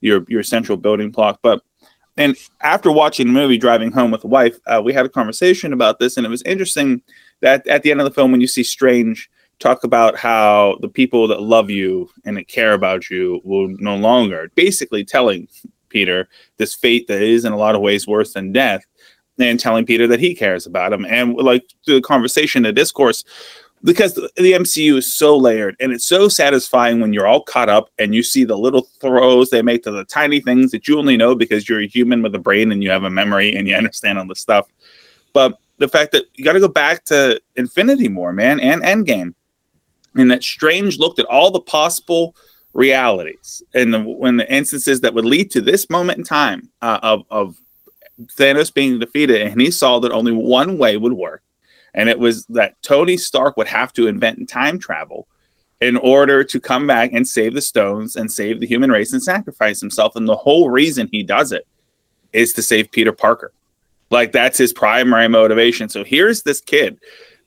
your 0.00 0.24
your 0.28 0.44
central 0.44 0.78
building 0.78 1.10
block." 1.10 1.40
But 1.42 1.60
and 2.16 2.36
after 2.60 2.92
watching 2.92 3.26
the 3.26 3.32
movie, 3.32 3.58
driving 3.58 3.90
home 3.90 4.12
with 4.12 4.20
the 4.20 4.28
wife, 4.28 4.56
uh, 4.68 4.80
we 4.84 4.92
had 4.92 5.06
a 5.06 5.08
conversation 5.10 5.72
about 5.72 5.98
this, 5.98 6.16
and 6.16 6.24
it 6.24 6.30
was 6.30 6.42
interesting 6.42 7.02
that 7.40 7.66
at 7.66 7.82
the 7.82 7.90
end 7.90 8.00
of 8.00 8.04
the 8.04 8.14
film, 8.14 8.30
when 8.30 8.40
you 8.40 8.46
see 8.46 8.62
Strange 8.62 9.28
talk 9.58 9.84
about 9.84 10.16
how 10.16 10.78
the 10.80 10.88
people 10.88 11.26
that 11.28 11.42
love 11.42 11.70
you 11.70 12.10
and 12.24 12.36
that 12.36 12.48
care 12.48 12.74
about 12.74 13.10
you 13.10 13.40
will 13.44 13.68
no 13.78 13.96
longer 13.96 14.50
basically 14.54 15.04
telling 15.04 15.48
Peter 15.88 16.28
this 16.58 16.74
fate 16.74 17.06
that 17.08 17.22
is 17.22 17.44
in 17.44 17.52
a 17.52 17.56
lot 17.56 17.74
of 17.74 17.80
ways 17.80 18.06
worse 18.06 18.34
than 18.34 18.52
death 18.52 18.84
and 19.38 19.60
telling 19.60 19.86
Peter 19.86 20.06
that 20.06 20.20
he 20.20 20.34
cares 20.34 20.66
about 20.66 20.92
him. 20.92 21.04
And 21.06 21.34
like 21.36 21.64
the 21.86 22.00
conversation 22.00 22.62
the 22.62 22.72
discourse 22.72 23.24
because 23.82 24.14
the, 24.14 24.30
the 24.36 24.52
MCU 24.52 24.96
is 24.96 25.12
so 25.12 25.36
layered 25.36 25.76
and 25.80 25.92
it's 25.92 26.06
so 26.06 26.28
satisfying 26.28 27.00
when 27.00 27.12
you're 27.12 27.26
all 27.26 27.42
caught 27.42 27.68
up 27.68 27.90
and 27.98 28.14
you 28.14 28.22
see 28.22 28.44
the 28.44 28.58
little 28.58 28.88
throws 29.00 29.50
they 29.50 29.62
make 29.62 29.82
to 29.84 29.90
the 29.90 30.04
tiny 30.04 30.40
things 30.40 30.70
that 30.72 30.88
you 30.88 30.98
only 30.98 31.16
know 31.16 31.34
because 31.34 31.68
you're 31.68 31.80
a 31.80 31.86
human 31.86 32.22
with 32.22 32.34
a 32.34 32.38
brain 32.38 32.72
and 32.72 32.82
you 32.82 32.90
have 32.90 33.04
a 33.04 33.10
memory 33.10 33.54
and 33.54 33.68
you 33.68 33.74
understand 33.74 34.18
all 34.18 34.26
this 34.26 34.40
stuff. 34.40 34.66
But 35.32 35.58
the 35.78 35.88
fact 35.88 36.12
that 36.12 36.24
you 36.34 36.44
got 36.44 36.54
to 36.54 36.60
go 36.60 36.68
back 36.68 37.04
to 37.04 37.40
Infinity 37.56 38.08
more 38.08 38.32
man 38.32 38.60
and 38.60 38.82
Endgame 38.82 39.34
and 40.16 40.30
that 40.30 40.42
Strange 40.42 40.98
looked 40.98 41.18
at 41.18 41.26
all 41.26 41.50
the 41.50 41.60
possible 41.60 42.34
realities 42.72 43.62
and 43.74 43.92
the, 43.92 44.00
when 44.00 44.36
the 44.36 44.52
instances 44.52 45.00
that 45.00 45.14
would 45.14 45.24
lead 45.24 45.50
to 45.50 45.60
this 45.60 45.88
moment 45.88 46.18
in 46.18 46.24
time 46.24 46.68
uh, 46.82 46.98
of, 47.02 47.24
of 47.30 47.56
Thanos 48.36 48.72
being 48.72 48.98
defeated, 48.98 49.42
and 49.42 49.60
he 49.60 49.70
saw 49.70 49.98
that 50.00 50.12
only 50.12 50.32
one 50.32 50.78
way 50.78 50.96
would 50.96 51.12
work, 51.12 51.42
and 51.94 52.08
it 52.08 52.18
was 52.18 52.46
that 52.46 52.80
Tony 52.82 53.16
Stark 53.16 53.56
would 53.56 53.68
have 53.68 53.92
to 53.94 54.06
invent 54.06 54.48
time 54.48 54.78
travel 54.78 55.26
in 55.80 55.96
order 55.98 56.42
to 56.42 56.60
come 56.60 56.86
back 56.86 57.12
and 57.12 57.28
save 57.28 57.54
the 57.54 57.60
stones 57.60 58.16
and 58.16 58.32
save 58.32 58.60
the 58.60 58.66
human 58.66 58.90
race 58.90 59.12
and 59.12 59.22
sacrifice 59.22 59.80
himself. 59.80 60.16
And 60.16 60.26
the 60.26 60.36
whole 60.36 60.70
reason 60.70 61.08
he 61.12 61.22
does 61.22 61.52
it 61.52 61.66
is 62.32 62.52
to 62.54 62.62
save 62.62 62.90
Peter 62.90 63.12
Parker. 63.12 63.52
Like 64.10 64.32
that's 64.32 64.56
his 64.56 64.72
primary 64.72 65.28
motivation. 65.28 65.88
So 65.88 66.04
here's 66.04 66.42
this 66.42 66.60
kid 66.60 66.98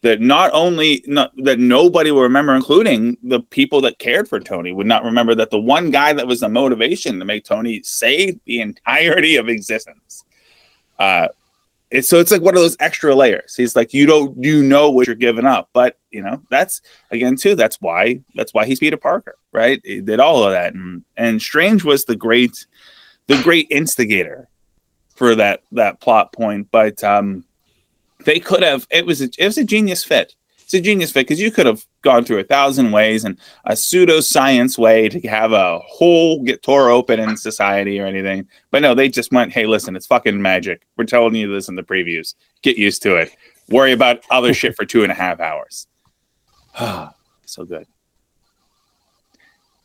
that 0.02 0.22
not 0.22 0.50
only 0.54 1.04
not, 1.08 1.32
that 1.38 1.60
nobody 1.60 2.12
will 2.12 2.22
remember, 2.22 2.56
including 2.56 3.18
the 3.22 3.42
people 3.42 3.82
that 3.82 4.00
cared 4.00 4.30
for 4.30 4.40
Tony, 4.40 4.72
would 4.72 4.88
not 4.88 5.04
remember 5.04 5.36
that 5.36 5.50
the 5.50 5.60
one 5.60 5.92
guy 5.92 6.14
that 6.14 6.28
was 6.28 6.40
the 6.40 6.50
motivation 6.50 7.20
to 7.20 7.26
make 7.26 7.44
Tony 7.44 7.82
save 7.84 8.40
the 8.46 8.62
entirety 8.62 9.36
of 9.36 9.50
existence. 9.50 10.24
Uh, 10.98 11.28
it's, 11.92 12.08
so 12.08 12.20
it's 12.20 12.32
like 12.32 12.42
one 12.42 12.56
of 12.56 12.62
those 12.62 12.78
extra 12.80 13.14
layers. 13.16 13.56
He's 13.56 13.76
like, 13.76 13.94
you 13.94 14.06
don't, 14.06 14.42
you 14.42 14.64
know 14.64 14.90
what 14.92 15.08
you're 15.08 15.16
giving 15.16 15.46
up, 15.46 15.70
but 15.74 15.98
you 16.12 16.22
know 16.22 16.42
that's 16.50 16.82
again 17.12 17.36
too. 17.36 17.56
That's 17.56 17.82
why 17.82 18.22
that's 18.36 18.54
why 18.54 18.66
he's 18.66 18.80
Peter 18.80 18.98
Parker, 18.98 19.36
right? 19.52 19.82
He 19.84 20.00
did 20.00 20.20
all 20.20 20.44
of 20.44 20.52
that, 20.52 20.74
and 20.74 21.04
and 21.18 21.42
Strange 21.42 21.84
was 21.84 22.06
the 22.06 22.16
great, 22.16 22.68
the 23.28 23.42
great 23.42 23.68
instigator 23.70 24.48
for 25.16 25.36
that 25.36 25.64
that 25.72 26.00
plot 26.00 26.32
point, 26.32 26.70
but 26.72 27.04
um 27.04 27.44
they 28.26 28.40
could 28.40 28.64
have 28.64 28.88
it 28.90 29.06
was 29.06 29.22
a, 29.22 29.30
it 29.38 29.46
was 29.46 29.58
a 29.58 29.64
genius 29.64 30.04
fit. 30.04 30.36
It's 30.60 30.74
a 30.74 30.82
genius 30.82 31.12
fit 31.12 31.28
because 31.28 31.42
you 31.42 31.52
could 31.52 31.66
have 31.66 31.86
gone 32.04 32.24
through 32.24 32.40
a 32.40 32.44
thousand 32.44 32.92
ways 32.92 33.26
and 33.26 33.40
a 33.66 33.72
pseudoscience 33.72 34.78
way 34.78 35.10
to 35.10 35.20
have 35.28 35.52
a 35.52 35.80
hole 35.80 36.44
get 36.44 36.62
tore 36.62 36.90
open 36.90 37.20
in 37.20 37.38
society 37.38 38.00
or 38.00 38.06
anything. 38.06 38.48
But 38.72 38.82
no 38.82 38.94
they 38.94 39.10
just 39.10 39.32
went 39.32 39.52
hey 39.52 39.66
listen 39.66 39.96
it's 39.96 40.08
fucking 40.08 40.42
magic. 40.42 40.86
We're 40.98 41.06
telling 41.06 41.36
you 41.36 41.52
this 41.52 41.70
in 41.70 41.76
the 41.76 41.84
previews. 41.84 42.36
Get 42.62 42.78
used 42.78 43.02
to 43.04 43.16
it. 43.16 43.36
Worry 43.70 43.92
about 43.92 44.24
other 44.32 44.54
shit 44.54 44.76
for 44.76 44.86
two 44.86 45.04
and 45.04 45.12
a 45.12 45.16
half 45.16 45.40
hours. 45.40 45.88
So 47.46 47.66
good. 47.66 47.88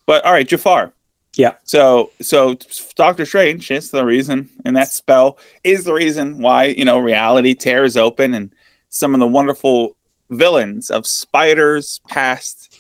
But 0.04 0.22
all 0.26 0.32
right 0.34 0.46
jafar 0.46 0.93
yeah. 1.36 1.54
So 1.64 2.10
so 2.20 2.56
Doctor 2.94 3.26
Strange 3.26 3.70
is 3.70 3.90
the 3.90 4.04
reason, 4.04 4.48
and 4.64 4.76
that 4.76 4.88
spell 4.88 5.38
is 5.62 5.84
the 5.84 5.92
reason 5.92 6.38
why 6.38 6.66
you 6.66 6.84
know 6.84 6.98
reality 6.98 7.54
tears 7.54 7.96
open, 7.96 8.34
and 8.34 8.54
some 8.88 9.14
of 9.14 9.20
the 9.20 9.26
wonderful 9.26 9.96
villains 10.30 10.90
of 10.90 11.06
spiders 11.06 12.00
past 12.08 12.78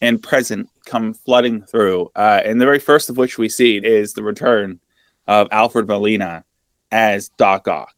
and 0.00 0.22
present 0.22 0.68
come 0.86 1.12
flooding 1.12 1.62
through. 1.62 2.10
Uh, 2.14 2.40
and 2.44 2.60
the 2.60 2.64
very 2.64 2.78
first 2.78 3.10
of 3.10 3.16
which 3.16 3.38
we 3.38 3.48
see 3.48 3.76
is 3.76 4.12
the 4.12 4.22
return 4.22 4.80
of 5.26 5.48
Alfred 5.50 5.88
Molina 5.88 6.44
as 6.92 7.28
Doc 7.30 7.68
Ock. 7.68 7.94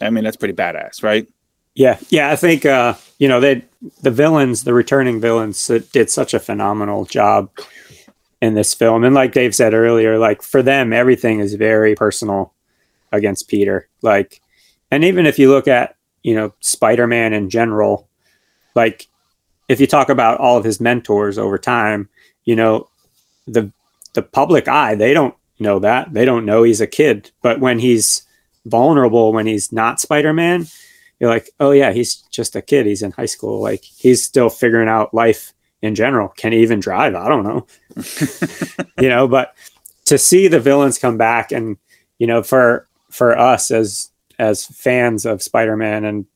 I 0.00 0.10
mean, 0.10 0.24
that's 0.24 0.36
pretty 0.36 0.54
badass, 0.54 1.02
right? 1.02 1.26
Yeah, 1.74 1.98
yeah. 2.10 2.30
I 2.30 2.36
think 2.36 2.66
uh, 2.66 2.94
you 3.18 3.28
know 3.28 3.40
they 3.40 3.64
the 4.02 4.10
villains, 4.10 4.64
the 4.64 4.74
returning 4.74 5.20
villains, 5.20 5.66
did 5.92 6.10
such 6.10 6.34
a 6.34 6.40
phenomenal 6.40 7.06
job 7.06 7.50
in 8.42 8.54
this 8.54 8.74
film. 8.74 9.04
And 9.04 9.14
like 9.14 9.32
Dave 9.32 9.54
said 9.54 9.72
earlier, 9.72 10.18
like 10.18 10.42
for 10.42 10.62
them, 10.62 10.92
everything 10.92 11.38
is 11.38 11.54
very 11.54 11.94
personal 11.94 12.52
against 13.12 13.48
Peter. 13.48 13.88
Like, 14.02 14.42
and 14.90 15.04
even 15.04 15.26
if 15.26 15.38
you 15.38 15.48
look 15.48 15.68
at, 15.68 15.96
you 16.24 16.34
know, 16.34 16.52
Spider 16.58 17.06
Man 17.06 17.32
in 17.32 17.48
general, 17.48 18.08
like 18.74 19.06
if 19.68 19.80
you 19.80 19.86
talk 19.86 20.08
about 20.08 20.40
all 20.40 20.58
of 20.58 20.64
his 20.64 20.80
mentors 20.80 21.38
over 21.38 21.56
time, 21.56 22.08
you 22.44 22.56
know, 22.56 22.88
the 23.46 23.72
the 24.14 24.22
public 24.22 24.66
eye, 24.66 24.96
they 24.96 25.14
don't 25.14 25.36
know 25.60 25.78
that. 25.78 26.12
They 26.12 26.24
don't 26.24 26.44
know 26.44 26.64
he's 26.64 26.80
a 26.80 26.86
kid. 26.86 27.30
But 27.42 27.60
when 27.60 27.78
he's 27.78 28.26
vulnerable, 28.66 29.32
when 29.32 29.46
he's 29.46 29.70
not 29.70 30.00
Spider 30.00 30.32
Man, 30.32 30.66
you're 31.20 31.30
like, 31.30 31.50
oh 31.60 31.70
yeah, 31.70 31.92
he's 31.92 32.16
just 32.32 32.56
a 32.56 32.62
kid. 32.62 32.86
He's 32.86 33.02
in 33.02 33.12
high 33.12 33.26
school. 33.26 33.62
Like 33.62 33.84
he's 33.84 34.24
still 34.24 34.50
figuring 34.50 34.88
out 34.88 35.14
life 35.14 35.52
in 35.82 35.94
general. 35.94 36.28
Can 36.28 36.52
even 36.52 36.80
drive? 36.80 37.14
I 37.14 37.28
don't 37.28 37.44
know. 37.44 37.66
you 39.02 39.08
know, 39.08 39.28
but 39.28 39.54
to 40.06 40.16
see 40.16 40.48
the 40.48 40.60
villains 40.60 40.98
come 40.98 41.18
back 41.18 41.52
and 41.52 41.76
you 42.18 42.26
know, 42.26 42.42
for 42.42 42.88
for 43.10 43.36
us 43.36 43.70
as 43.70 44.10
as 44.38 44.64
fans 44.66 45.26
of 45.26 45.42
Spider-Man 45.42 46.04
and 46.04 46.26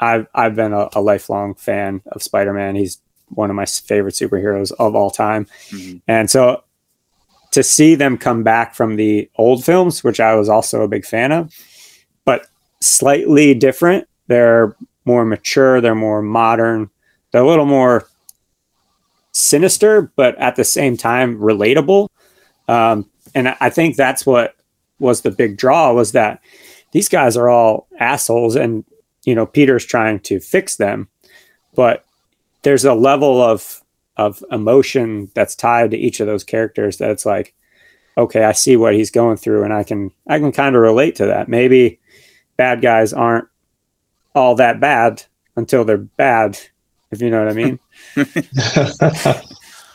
I've 0.00 0.26
I've 0.34 0.56
been 0.56 0.72
a, 0.72 0.88
a 0.94 1.00
lifelong 1.00 1.54
fan 1.54 2.02
of 2.06 2.22
Spider-Man. 2.22 2.76
He's 2.76 3.00
one 3.28 3.50
of 3.50 3.56
my 3.56 3.66
favorite 3.66 4.14
superheroes 4.14 4.72
of 4.78 4.94
all 4.94 5.10
time. 5.10 5.46
Mm-hmm. 5.70 5.98
And 6.08 6.30
so 6.30 6.64
to 7.52 7.62
see 7.62 7.94
them 7.94 8.18
come 8.18 8.42
back 8.42 8.74
from 8.74 8.96
the 8.96 9.30
old 9.36 9.64
films, 9.64 10.02
which 10.02 10.20
I 10.20 10.34
was 10.34 10.48
also 10.48 10.82
a 10.82 10.88
big 10.88 11.04
fan 11.04 11.32
of, 11.32 11.54
but 12.24 12.46
slightly 12.80 13.54
different. 13.54 14.08
They're 14.26 14.76
more 15.04 15.24
mature, 15.24 15.80
they're 15.80 15.94
more 15.94 16.22
modern, 16.22 16.90
they're 17.30 17.42
a 17.42 17.46
little 17.46 17.66
more 17.66 18.08
sinister, 19.32 20.12
but 20.16 20.38
at 20.38 20.56
the 20.56 20.64
same 20.64 20.96
time 20.96 21.38
relatable. 21.38 22.08
Um, 22.68 23.10
and 23.34 23.56
I 23.60 23.70
think 23.70 23.96
that's 23.96 24.24
what 24.24 24.54
was 24.98 25.22
the 25.22 25.30
big 25.30 25.56
draw 25.56 25.92
was 25.92 26.12
that 26.12 26.40
these 26.92 27.08
guys 27.08 27.36
are 27.36 27.48
all 27.48 27.88
assholes, 27.98 28.54
and 28.54 28.84
you 29.24 29.34
know 29.34 29.46
Peter's 29.46 29.84
trying 29.84 30.20
to 30.20 30.40
fix 30.40 30.76
them, 30.76 31.08
but 31.74 32.04
there's 32.62 32.84
a 32.84 32.94
level 32.94 33.40
of 33.42 33.82
of 34.16 34.44
emotion 34.50 35.30
that's 35.34 35.54
tied 35.54 35.90
to 35.90 35.96
each 35.96 36.20
of 36.20 36.26
those 36.26 36.44
characters 36.44 36.98
that 36.98 37.10
it's 37.10 37.24
like, 37.24 37.54
okay, 38.18 38.44
I 38.44 38.52
see 38.52 38.76
what 38.76 38.94
he's 38.94 39.10
going 39.10 39.38
through, 39.38 39.64
and 39.64 39.72
I 39.72 39.82
can 39.82 40.12
I 40.28 40.38
can 40.38 40.52
kind 40.52 40.76
of 40.76 40.82
relate 40.82 41.16
to 41.16 41.26
that. 41.26 41.48
Maybe 41.48 41.98
bad 42.56 42.82
guys 42.82 43.12
aren't 43.12 43.48
all 44.34 44.54
that 44.56 44.80
bad 44.80 45.24
until 45.56 45.84
they're 45.84 45.96
bad, 45.98 46.58
if 47.10 47.20
you 47.20 47.30
know 47.30 47.38
what 47.38 47.48
I 47.48 47.54
mean. 47.54 47.78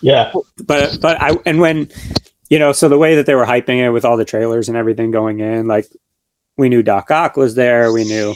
yeah. 0.02 0.32
But 0.66 1.00
but 1.02 1.22
I 1.22 1.38
and 1.46 1.60
when 1.60 1.90
you 2.50 2.60
know, 2.60 2.72
so 2.72 2.88
the 2.90 2.98
way 2.98 3.16
that 3.16 3.26
they 3.26 3.36
were 3.36 3.46
hyping 3.46 3.80
it 3.80 3.92
with 3.92 4.06
all 4.06 4.18
the 4.18 4.26
trailers 4.26 4.70
and 4.70 4.78
everything 4.78 5.12
going 5.12 5.40
in, 5.40 5.68
like 5.68 5.88
we 6.58 6.70
knew 6.70 6.82
Doc 6.82 7.12
Ock 7.12 7.36
was 7.36 7.56
there, 7.56 7.92
we 7.92 8.06
knew 8.06 8.34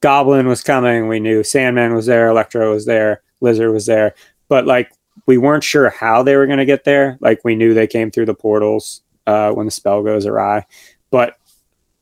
Goblin 0.00 0.46
was 0.46 0.62
coming, 0.62 1.08
we 1.08 1.20
knew 1.20 1.42
Sandman 1.42 1.94
was 1.94 2.06
there, 2.06 2.28
Electro 2.28 2.72
was 2.72 2.86
there, 2.86 3.22
Lizard 3.40 3.72
was 3.72 3.86
there, 3.86 4.14
but 4.48 4.66
like 4.66 4.92
we 5.26 5.38
weren't 5.38 5.64
sure 5.64 5.90
how 5.90 6.22
they 6.22 6.36
were 6.36 6.46
going 6.46 6.58
to 6.58 6.64
get 6.64 6.84
there. 6.84 7.18
Like 7.20 7.40
we 7.44 7.54
knew 7.54 7.74
they 7.74 7.86
came 7.86 8.10
through 8.10 8.26
the 8.26 8.34
portals 8.34 9.02
uh, 9.26 9.50
when 9.52 9.66
the 9.66 9.72
spell 9.72 10.02
goes 10.02 10.26
awry, 10.26 10.66
but 11.10 11.36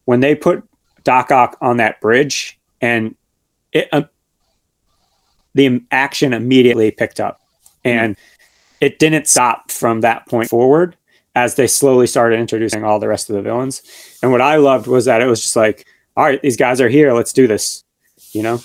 when 0.04 0.20
they 0.20 0.34
put 0.34 0.62
Doc 1.04 1.30
Ock 1.30 1.56
on 1.60 1.78
that 1.78 2.00
bridge 2.00 2.58
and 2.80 3.14
it, 3.72 3.88
uh, 3.92 4.02
the 5.54 5.82
action 5.90 6.32
immediately 6.32 6.90
picked 6.90 7.20
up 7.20 7.40
mm-hmm. 7.84 7.98
and 7.98 8.16
it 8.80 8.98
didn't 8.98 9.26
stop 9.26 9.70
from 9.70 10.00
that 10.00 10.26
point 10.26 10.48
forward 10.48 10.96
as 11.34 11.54
they 11.54 11.66
slowly 11.66 12.06
started 12.06 12.40
introducing 12.40 12.84
all 12.84 12.98
the 12.98 13.08
rest 13.08 13.30
of 13.30 13.36
the 13.36 13.42
villains. 13.42 13.82
And 14.22 14.32
what 14.32 14.40
I 14.40 14.56
loved 14.56 14.86
was 14.86 15.04
that 15.04 15.22
it 15.22 15.26
was 15.26 15.40
just 15.40 15.56
like, 15.56 15.86
all 16.16 16.24
right, 16.24 16.42
these 16.42 16.56
guys 16.56 16.80
are 16.80 16.88
here. 16.88 17.12
Let's 17.12 17.32
do 17.32 17.46
this, 17.46 17.84
you 18.32 18.42
know? 18.42 18.60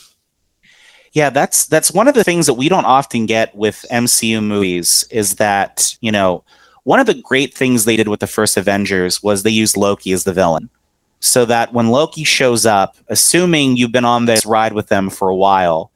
Yeah, 1.12 1.30
that's 1.30 1.68
that's 1.68 1.92
one 1.92 2.10
of 2.10 2.14
the 2.14 2.24
things 2.26 2.46
that 2.46 2.56
we 2.56 2.68
don't 2.68 2.86
often 2.86 3.26
get 3.26 3.56
with 3.56 3.86
MCU 3.90 4.44
movies 4.44 5.06
is 5.12 5.36
that, 5.36 5.96
you 6.02 6.12
know, 6.12 6.44
one 6.84 7.00
of 7.00 7.06
the 7.06 7.14
great 7.14 7.54
things 7.54 7.86
they 7.86 7.96
did 7.96 8.10
with 8.10 8.20
the 8.20 8.28
first 8.28 8.58
Avengers 8.58 9.24
was 9.24 9.44
they 9.44 9.50
used 9.50 9.78
Loki 9.78 10.12
as 10.12 10.26
the 10.26 10.34
villain. 10.34 10.70
So 11.22 11.46
that 11.46 11.74
when 11.74 11.88
Loki 11.88 12.24
shows 12.24 12.66
up, 12.66 12.98
assuming 13.08 13.78
you've 13.78 13.94
been 13.94 14.06
on 14.06 14.26
this 14.26 14.46
ride 14.46 14.74
with 14.74 14.88
them 14.88 15.10
for 15.10 15.30
a 15.30 15.36
while, 15.36 15.90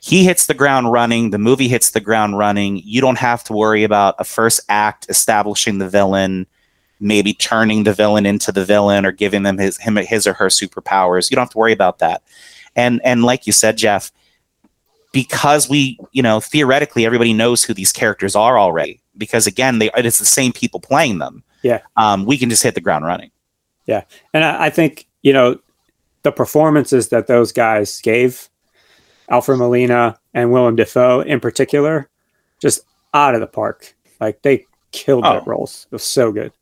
he 0.00 0.24
hits 0.24 0.46
the 0.46 0.54
ground 0.54 0.92
running, 0.92 1.30
the 1.30 1.38
movie 1.38 1.68
hits 1.68 1.90
the 1.90 2.00
ground 2.00 2.38
running. 2.38 2.80
You 2.84 3.00
don't 3.00 3.18
have 3.18 3.42
to 3.44 3.52
worry 3.52 3.84
about 3.84 4.14
a 4.18 4.24
first 4.24 4.60
act 4.68 5.06
establishing 5.08 5.78
the 5.78 5.88
villain, 5.88 6.46
maybe 7.00 7.34
turning 7.34 7.84
the 7.84 7.92
villain 7.92 8.26
into 8.26 8.52
the 8.52 8.64
villain 8.64 9.04
or 9.04 9.12
giving 9.12 9.42
them 9.42 9.58
his 9.58 9.76
him 9.78 9.96
his 9.96 10.26
or 10.26 10.34
her 10.34 10.46
superpowers. 10.46 11.30
You 11.30 11.34
don't 11.34 11.42
have 11.42 11.50
to 11.50 11.58
worry 11.58 11.72
about 11.72 11.98
that. 11.98 12.22
And 12.76 13.00
and 13.04 13.24
like 13.24 13.46
you 13.46 13.52
said, 13.52 13.76
Jeff, 13.76 14.12
because 15.12 15.68
we, 15.68 15.98
you 16.12 16.22
know, 16.22 16.40
theoretically 16.40 17.04
everybody 17.04 17.32
knows 17.32 17.64
who 17.64 17.74
these 17.74 17.92
characters 17.92 18.36
are 18.36 18.58
already. 18.58 19.00
Because 19.16 19.48
again, 19.48 19.80
they 19.80 19.90
it's 19.96 20.20
the 20.20 20.24
same 20.24 20.52
people 20.52 20.78
playing 20.78 21.18
them. 21.18 21.42
Yeah. 21.62 21.80
Um, 21.96 22.24
we 22.24 22.38
can 22.38 22.50
just 22.50 22.62
hit 22.62 22.74
the 22.74 22.80
ground 22.80 23.04
running. 23.04 23.32
Yeah. 23.86 24.04
And 24.32 24.44
I, 24.44 24.66
I 24.66 24.70
think, 24.70 25.08
you 25.22 25.32
know, 25.32 25.58
the 26.22 26.30
performances 26.30 27.08
that 27.08 27.26
those 27.26 27.50
guys 27.50 28.00
gave, 28.00 28.48
Alfred 29.30 29.58
Molina 29.58 30.18
and 30.34 30.52
Willem 30.52 30.76
Dafoe 30.76 31.20
in 31.20 31.40
particular, 31.40 32.08
just 32.60 32.80
out 33.14 33.34
of 33.34 33.40
the 33.40 33.46
park. 33.46 33.94
Like 34.20 34.42
they 34.42 34.66
killed 34.92 35.24
Oh. 35.26 35.32
their 35.34 35.42
roles. 35.42 35.86
It 35.90 35.94
was 35.94 36.02
so 36.04 36.32
good. 36.32 36.52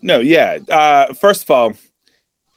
No, 0.00 0.18
yeah. 0.20 0.58
Uh, 0.68 1.12
first 1.14 1.42
of 1.44 1.50
all, 1.50 1.72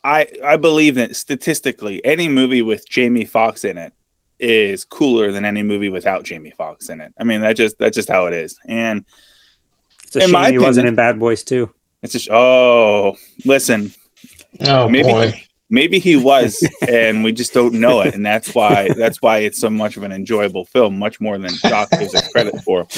I 0.03 0.27
I 0.43 0.57
believe 0.57 0.95
that 0.95 1.15
statistically, 1.15 2.03
any 2.05 2.27
movie 2.27 2.61
with 2.61 2.87
Jamie 2.89 3.25
Foxx 3.25 3.63
in 3.65 3.77
it 3.77 3.93
is 4.39 4.83
cooler 4.83 5.31
than 5.31 5.45
any 5.45 5.63
movie 5.63 5.89
without 5.89 6.23
Jamie 6.23 6.51
Foxx 6.51 6.89
in 6.89 7.01
it. 7.01 7.13
I 7.19 7.23
mean, 7.23 7.41
that 7.41 7.55
just 7.55 7.77
that's 7.77 7.95
just 7.95 8.09
how 8.09 8.25
it 8.27 8.33
is. 8.33 8.57
And 8.67 9.05
It's 10.03 10.15
a 10.15 10.23
In 10.23 10.29
shame 10.29 10.51
he 10.53 10.59
wasn't 10.59 10.87
in 10.87 10.95
Bad 10.95 11.19
Boys 11.19 11.43
too. 11.43 11.73
it's 12.01 12.13
just 12.13 12.29
oh, 12.31 13.15
listen, 13.45 13.93
Oh 14.61 14.87
Maybe- 14.89 15.09
boy. 15.09 15.43
Maybe 15.69 15.99
he 15.99 16.15
was, 16.15 16.67
and 16.87 17.23
we 17.23 17.31
just 17.31 17.53
don't 17.53 17.73
know 17.73 18.01
it, 18.01 18.13
and 18.15 18.25
that's 18.25 18.53
why 18.53 18.89
that's 18.95 19.21
why 19.21 19.39
it's 19.39 19.59
so 19.59 19.69
much 19.69 19.97
of 19.97 20.03
an 20.03 20.11
enjoyable 20.11 20.65
film, 20.65 20.97
much 20.97 21.19
more 21.19 21.37
than 21.37 21.51
Doc 21.63 21.89
gives 21.91 22.13
it 22.13 22.23
credit 22.31 22.61
for. 22.63 22.87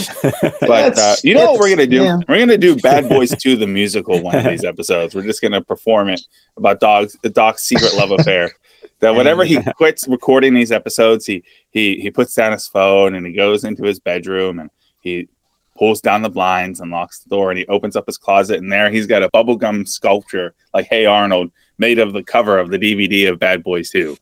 But 0.61 0.97
uh, 0.97 1.15
you 1.23 1.33
know 1.33 1.51
what 1.51 1.59
we're 1.59 1.69
gonna 1.69 1.87
do? 1.87 2.03
yeah. 2.03 2.17
We're 2.27 2.39
gonna 2.39 2.57
do 2.57 2.75
Bad 2.75 3.07
Boys 3.09 3.35
2 3.35 3.55
the 3.55 3.67
musical 3.67 4.21
one 4.21 4.35
of 4.35 4.43
these 4.43 4.63
episodes. 4.63 5.15
We're 5.15 5.23
just 5.23 5.41
gonna 5.41 5.61
perform 5.61 6.09
it 6.09 6.21
about 6.57 6.79
dogs 6.79 7.17
the 7.21 7.29
dog's 7.29 7.61
secret 7.61 7.93
love 7.95 8.11
affair. 8.11 8.51
That 8.99 9.15
whenever 9.15 9.43
he 9.45 9.61
quits 9.75 10.07
recording 10.07 10.53
these 10.53 10.71
episodes, 10.71 11.25
he 11.25 11.43
he 11.69 11.99
he 11.99 12.11
puts 12.11 12.33
down 12.33 12.51
his 12.51 12.67
phone 12.67 13.15
and 13.15 13.25
he 13.25 13.33
goes 13.33 13.63
into 13.63 13.83
his 13.83 13.99
bedroom 13.99 14.59
and 14.59 14.69
he 15.01 15.29
pulls 15.77 16.01
down 16.01 16.23
the 16.23 16.29
blinds 16.29 16.79
and 16.79 16.91
locks 16.91 17.19
the 17.19 17.29
door 17.29 17.51
and 17.51 17.59
he 17.59 17.65
opens 17.67 17.95
up 17.95 18.07
his 18.07 18.17
closet 18.17 18.57
and 18.57 18.71
there 18.71 18.89
he's 18.89 19.05
got 19.05 19.21
a 19.21 19.29
bubblegum 19.29 19.87
sculpture 19.87 20.55
like 20.73 20.87
Hey 20.87 21.05
Arnold 21.05 21.51
made 21.77 21.99
of 21.99 22.13
the 22.13 22.23
cover 22.23 22.57
of 22.57 22.69
the 22.71 22.77
DVD 22.77 23.29
of 23.29 23.39
Bad 23.39 23.63
Boys 23.63 23.89
2. 23.91 24.17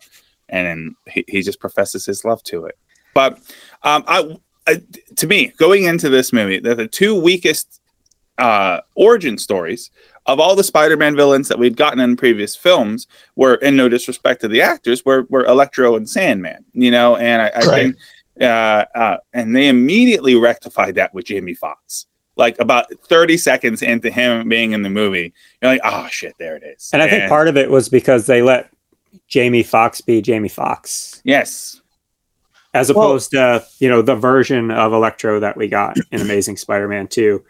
And 0.49 0.95
he, 1.07 1.25
he 1.27 1.41
just 1.41 1.59
professes 1.59 2.05
his 2.05 2.23
love 2.25 2.43
to 2.43 2.65
it. 2.65 2.77
But 3.13 3.37
um, 3.83 4.03
I, 4.07 4.37
I, 4.67 4.81
to 5.15 5.27
me, 5.27 5.53
going 5.57 5.83
into 5.83 6.09
this 6.09 6.33
movie, 6.33 6.59
the, 6.59 6.75
the 6.75 6.87
two 6.87 7.19
weakest 7.19 7.81
uh, 8.37 8.81
origin 8.95 9.37
stories 9.37 9.89
of 10.25 10.39
all 10.39 10.55
the 10.55 10.63
Spider-Man 10.63 11.15
villains 11.15 11.47
that 11.47 11.57
we've 11.59 11.75
gotten 11.75 11.99
in 11.99 12.17
previous 12.17 12.55
films 12.55 13.07
were, 13.35 13.55
in 13.55 13.75
no 13.75 13.87
disrespect 13.87 14.41
to 14.41 14.47
the 14.47 14.61
actors, 14.61 15.05
were 15.05 15.23
were 15.29 15.45
Electro 15.45 15.95
and 15.95 16.09
Sandman. 16.09 16.65
You 16.73 16.91
know, 16.91 17.15
and 17.15 17.41
I, 17.41 17.47
I 17.55 17.59
Right. 17.59 17.67
think, 17.67 17.95
uh, 18.41 18.85
uh, 18.95 19.17
and 19.33 19.55
they 19.55 19.69
immediately 19.69 20.35
rectified 20.35 20.95
that 20.95 21.13
with 21.13 21.25
Jamie 21.25 21.53
Foxx. 21.53 22.07
Like 22.37 22.59
about 22.59 22.87
thirty 23.07 23.37
seconds 23.37 23.81
into 23.81 24.09
him 24.11 24.49
being 24.49 24.73
in 24.73 24.81
the 24.81 24.89
movie, 24.89 25.33
you're 25.61 25.71
like, 25.71 25.81
oh 25.85 26.07
shit, 26.11 26.35
there 26.37 26.55
it 26.57 26.63
is. 26.63 26.89
And 26.91 27.01
I 27.01 27.09
think 27.09 27.29
part 27.29 27.47
of 27.47 27.55
it 27.57 27.69
was 27.69 27.87
because 27.87 28.25
they 28.25 28.41
let 28.41 28.69
Jamie 29.27 29.63
Foxx 29.63 30.01
be 30.01 30.21
Jamie 30.21 30.49
Foxx. 30.49 31.21
yes, 31.23 31.79
as 32.73 32.91
Well- 32.91 33.05
opposed 33.07 33.31
to 33.31 33.63
you 33.79 33.87
know 33.89 34.01
the 34.01 34.15
version 34.15 34.69
of 34.69 34.91
Electro 34.91 35.39
that 35.39 35.55
we 35.55 35.67
got 35.69 35.97
in 36.11 36.19
Amazing 36.21 36.57
Spider-Man 36.57 37.07
Two. 37.07 37.43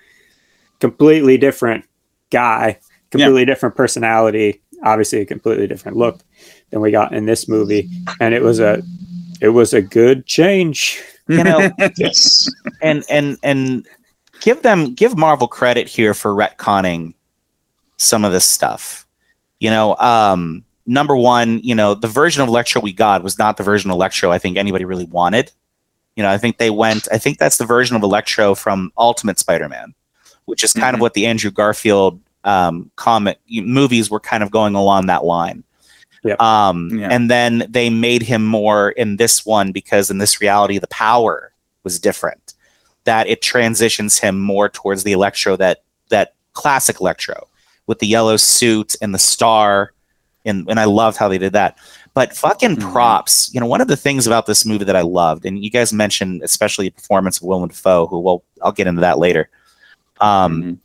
Completely 0.80 1.38
different 1.38 1.86
guy, 2.30 2.78
completely 3.10 3.46
different 3.46 3.76
personality, 3.76 4.62
obviously 4.84 5.22
a 5.22 5.26
completely 5.26 5.68
different 5.68 5.98
look 5.98 6.20
than 6.70 6.82
we 6.82 6.92
got 6.92 7.14
in 7.14 7.26
this 7.26 7.48
movie, 7.48 7.90
and 8.20 8.34
it 8.36 8.42
was 8.44 8.60
a 8.60 8.84
it 9.42 9.50
was 9.50 9.74
a 9.74 9.82
good 9.82 10.26
change. 10.28 11.02
You 11.28 11.44
know, 11.44 11.72
Yes. 11.98 12.46
and 12.84 13.04
and 13.10 13.38
and 13.42 13.88
give 14.42 14.62
them 14.62 14.94
give 14.94 15.18
Marvel 15.18 15.48
credit 15.48 15.88
here 15.88 16.14
for 16.14 16.32
retconning 16.34 17.14
some 17.98 18.26
of 18.26 18.32
this 18.32 18.46
stuff. 18.46 19.06
You 19.60 19.70
know, 19.70 19.96
um, 19.98 20.64
number 20.86 21.16
one, 21.16 21.60
you 21.64 21.74
know, 21.76 21.96
the 21.96 22.08
version 22.08 22.42
of 22.44 22.50
Electro 22.50 22.82
we 22.82 22.94
got 22.94 23.24
was 23.24 23.40
not 23.40 23.58
the 23.58 23.64
version 23.64 23.90
of 23.90 23.96
Electro 23.96 24.32
I 24.32 24.38
think 24.38 24.58
anybody 24.58 24.86
really 24.86 25.06
wanted. 25.06 25.52
You 26.16 26.24
know, 26.24 26.30
I 26.30 26.38
think 26.38 26.58
they 26.58 26.70
went. 26.70 27.08
I 27.12 27.18
think 27.18 27.40
that's 27.40 27.58
the 27.58 27.66
version 27.66 27.96
of 27.96 28.04
Electro 28.04 28.56
from 28.56 28.92
Ultimate 28.98 29.38
Spider-Man, 29.40 29.94
which 30.46 30.64
is 30.64 30.72
kind 30.72 30.94
of 30.94 31.00
Mhm. 31.00 31.02
what 31.02 31.14
the 31.14 31.26
Andrew 31.26 31.52
Garfield 31.52 32.22
um, 32.46 32.92
comic 32.96 33.40
movies 33.50 34.12
were 34.12 34.20
kind 34.20 34.44
of 34.44 34.52
going 34.52 34.76
along 34.76 35.08
that 35.08 35.26
line. 35.26 35.64
Yep. 36.24 36.40
Um, 36.40 36.90
Yeah. 36.92 37.08
And 37.10 37.30
then 37.30 37.66
they 37.68 37.90
made 37.90 38.22
him 38.22 38.46
more 38.46 38.92
in 38.92 39.18
this 39.18 39.46
one 39.48 39.72
because 39.72 40.12
in 40.12 40.20
this 40.20 40.40
reality, 40.40 40.78
the 40.78 40.88
power 40.88 41.52
was 41.84 42.00
different. 42.00 42.45
That 43.06 43.28
it 43.28 43.42
transitions 43.42 44.20
him 44.20 44.40
more 44.40 44.68
towards 44.70 45.04
the 45.04 45.14
Electro 45.14 45.56
that 45.58 45.84
that 46.10 46.34
classic 46.54 47.00
Electro 47.00 47.48
with 47.88 48.00
the 48.00 48.08
yellow 48.08 48.38
suit 48.38 48.96
and 49.02 49.14
the 49.14 49.20
star, 49.20 49.94
and 50.46 50.68
and 50.70 50.80
I 50.80 50.86
loved 50.86 51.18
how 51.18 51.28
they 51.28 51.38
did 51.38 51.54
that. 51.54 51.78
But 52.14 52.36
fucking 52.36 52.78
Mhm. 52.78 52.92
props, 52.92 53.50
you 53.54 53.60
know, 53.60 53.66
one 53.66 53.82
of 53.82 53.88
the 53.88 53.98
things 53.98 54.26
about 54.26 54.46
this 54.46 54.66
movie 54.66 54.86
that 54.86 54.96
I 54.96 55.02
loved, 55.02 55.46
and 55.46 55.64
you 55.64 55.70
guys 55.70 55.92
mentioned 55.94 56.42
especially 56.44 56.88
the 56.90 56.94
performance 56.96 57.38
of 57.38 57.44
Willem 57.44 57.70
Dafoe, 57.70 58.08
who 58.08 58.20
well, 58.20 58.44
I'll 58.64 58.72
get 58.72 58.88
into 58.88 59.02
that 59.02 59.20
later. 59.20 59.50
Um, 60.22 60.64
Mhm. 60.64 60.78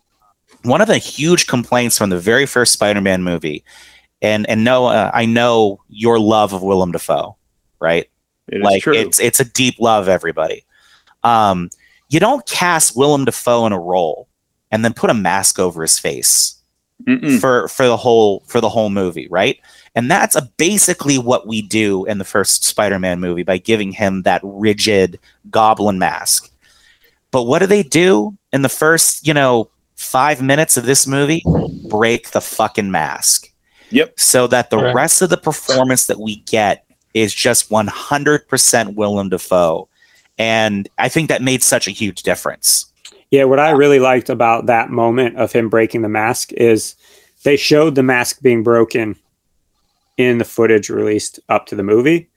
one 0.68 0.81
of 0.81 0.89
the 0.89 0.99
huge 0.99 1.47
complaints 1.47 1.97
from 1.97 2.11
the 2.11 2.18
very 2.18 2.47
first 2.47 2.73
Spider-Man 2.73 3.23
movie, 3.23 3.64
and 4.21 4.47
and 4.51 4.64
Noah, 4.64 5.11
I 5.14 5.25
know 5.25 5.81
your 5.89 6.18
love 6.18 6.53
of 6.53 6.62
Willem 6.62 6.93
Dafoe, 6.93 7.37
right? 7.79 8.11
It 8.49 8.57
is 8.59 8.62
like 8.64 8.83
true. 8.83 8.95
it's 8.95 9.21
it's 9.21 9.41
a 9.41 9.45
deep 9.45 9.77
love, 9.79 10.09
everybody. 10.09 10.64
Um, 11.23 11.71
you 12.11 12.20
don't 12.20 12.44
cast 12.46 12.96
Willem 12.96 13.24
Dafoe 13.24 13.64
in 13.66 13.72
a 13.72 13.80
role 13.80 14.28
and 14.70 14.84
then 14.84 14.92
put 14.92 15.11
a 15.11 15.14
mask 15.14 15.58
over 15.58 15.80
his 15.82 15.98
face 15.98 16.61
Mm-mm. 17.06 17.40
for 17.40 17.68
for 17.68 17.86
the 17.86 17.96
whole 17.96 18.42
for 18.46 18.61
the 18.61 18.68
whole 18.68 18.90
movie, 18.90 19.26
right? 19.30 19.58
And 19.94 20.11
that's 20.11 20.36
a, 20.36 20.42
basically 20.56 21.18
what 21.18 21.46
we 21.46 21.62
do 21.62 22.04
in 22.04 22.18
the 22.18 22.24
first 22.24 22.62
Spider-Man 22.64 23.18
movie 23.18 23.42
by 23.42 23.58
giving 23.58 23.90
him 23.92 24.22
that 24.22 24.40
rigid 24.44 25.18
goblin 25.50 25.98
mask. 25.98 26.52
But 27.32 27.44
what 27.44 27.58
do 27.61 27.66
they 27.66 27.82
do 27.82 28.36
in 28.52 28.62
the 28.62 28.68
first, 28.68 29.26
you 29.26 29.34
know, 29.34 29.70
five 29.96 30.42
minutes 30.42 30.76
of 30.76 30.84
this 30.84 31.06
movie? 31.06 31.42
Break 31.88 32.30
the 32.30 32.40
fucking 32.40 32.90
mask 32.90 33.52
Yep. 33.90 34.18
so 34.20 34.46
that 34.46 34.70
the 34.70 34.78
Correct. 34.78 34.94
rest 34.94 35.22
of 35.22 35.30
the 35.30 35.36
performance 35.36 36.06
that 36.06 36.20
we 36.20 36.36
get 36.36 36.84
is 37.14 37.34
just 37.34 37.70
100% 37.70 38.94
Willem 38.94 39.28
Dafoe. 39.28 39.88
And 40.41 40.88
I 40.97 41.11
think 41.11 41.28
that 41.28 41.43
made 41.43 41.62
such 41.62 41.86
a 41.86 41.91
huge 41.91 42.22
difference. 42.22 42.86
Yeah, 43.30 43.45
what 43.45 43.61
I 43.61 43.72
really 43.72 43.99
liked 43.99 44.30
about 44.30 44.64
that 44.66 44.88
moment 44.88 45.36
of 45.36 45.53
him 45.53 45.68
breaking 45.68 46.01
the 46.01 46.09
mask 46.09 46.51
is 46.55 46.95
they 47.45 47.59
showed 47.59 47.95
the 47.95 48.03
mask 48.03 48.41
being 48.41 48.62
broken 48.62 49.16
in 50.16 50.38
the 50.38 50.47
footage 50.47 50.88
released 50.88 51.41
up 51.51 51.66
to 51.66 51.76
the 51.76 51.82
movie. 51.82 52.30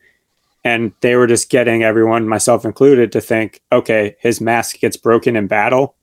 And 0.65 0.91
they 0.99 1.15
were 1.15 1.27
just 1.27 1.49
getting 1.49 1.83
everyone, 1.83 2.27
myself 2.27 2.65
included, 2.65 3.13
to 3.13 3.21
think, 3.21 3.61
okay, 3.71 4.17
his 4.19 4.41
mask 4.41 4.79
gets 4.79 4.97
broken 4.97 5.37
in 5.37 5.47
battle. 5.47 5.95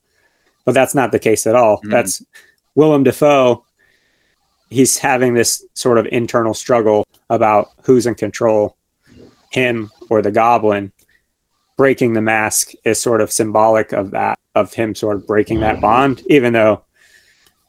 But 0.65 0.73
that's 0.73 0.95
not 0.95 1.11
the 1.11 1.19
case 1.19 1.45
at 1.45 1.55
all. 1.55 1.81
Mhm. 1.83 1.91
That's 1.91 2.23
Willem 2.73 3.03
Dafoe. 3.03 3.63
He's 4.71 4.97
having 4.97 5.35
this 5.35 5.63
sort 5.75 5.99
of 5.99 6.07
internal 6.11 6.55
struggle 6.55 7.05
about 7.29 7.69
who's 7.83 8.07
in 8.07 8.15
control, 8.15 8.75
him 9.51 9.91
or 10.09 10.23
the 10.23 10.31
goblin 10.31 10.91
breaking 11.77 12.13
the 12.13 12.21
mask 12.21 12.71
is 12.83 13.01
sort 13.01 13.21
of 13.21 13.31
symbolic 13.31 13.91
of 13.91 14.11
that 14.11 14.39
of 14.55 14.73
him 14.73 14.93
sort 14.93 15.15
of 15.15 15.25
breaking 15.25 15.59
that 15.61 15.77
mm. 15.77 15.81
bond 15.81 16.21
even 16.27 16.53
though 16.53 16.83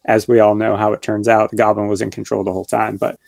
as 0.05 0.27
we 0.27 0.41
all 0.41 0.55
know 0.55 0.77
how 0.77 0.93
it 0.93 1.01
turns 1.01 1.29
out 1.29 1.51
the 1.51 1.57
goblin 1.57 1.87
was 1.87 2.03
in 2.03 2.11
control 2.11 2.43
the 2.43 2.53
whole 2.53 2.65
time. 2.65 2.97
But 2.97 3.19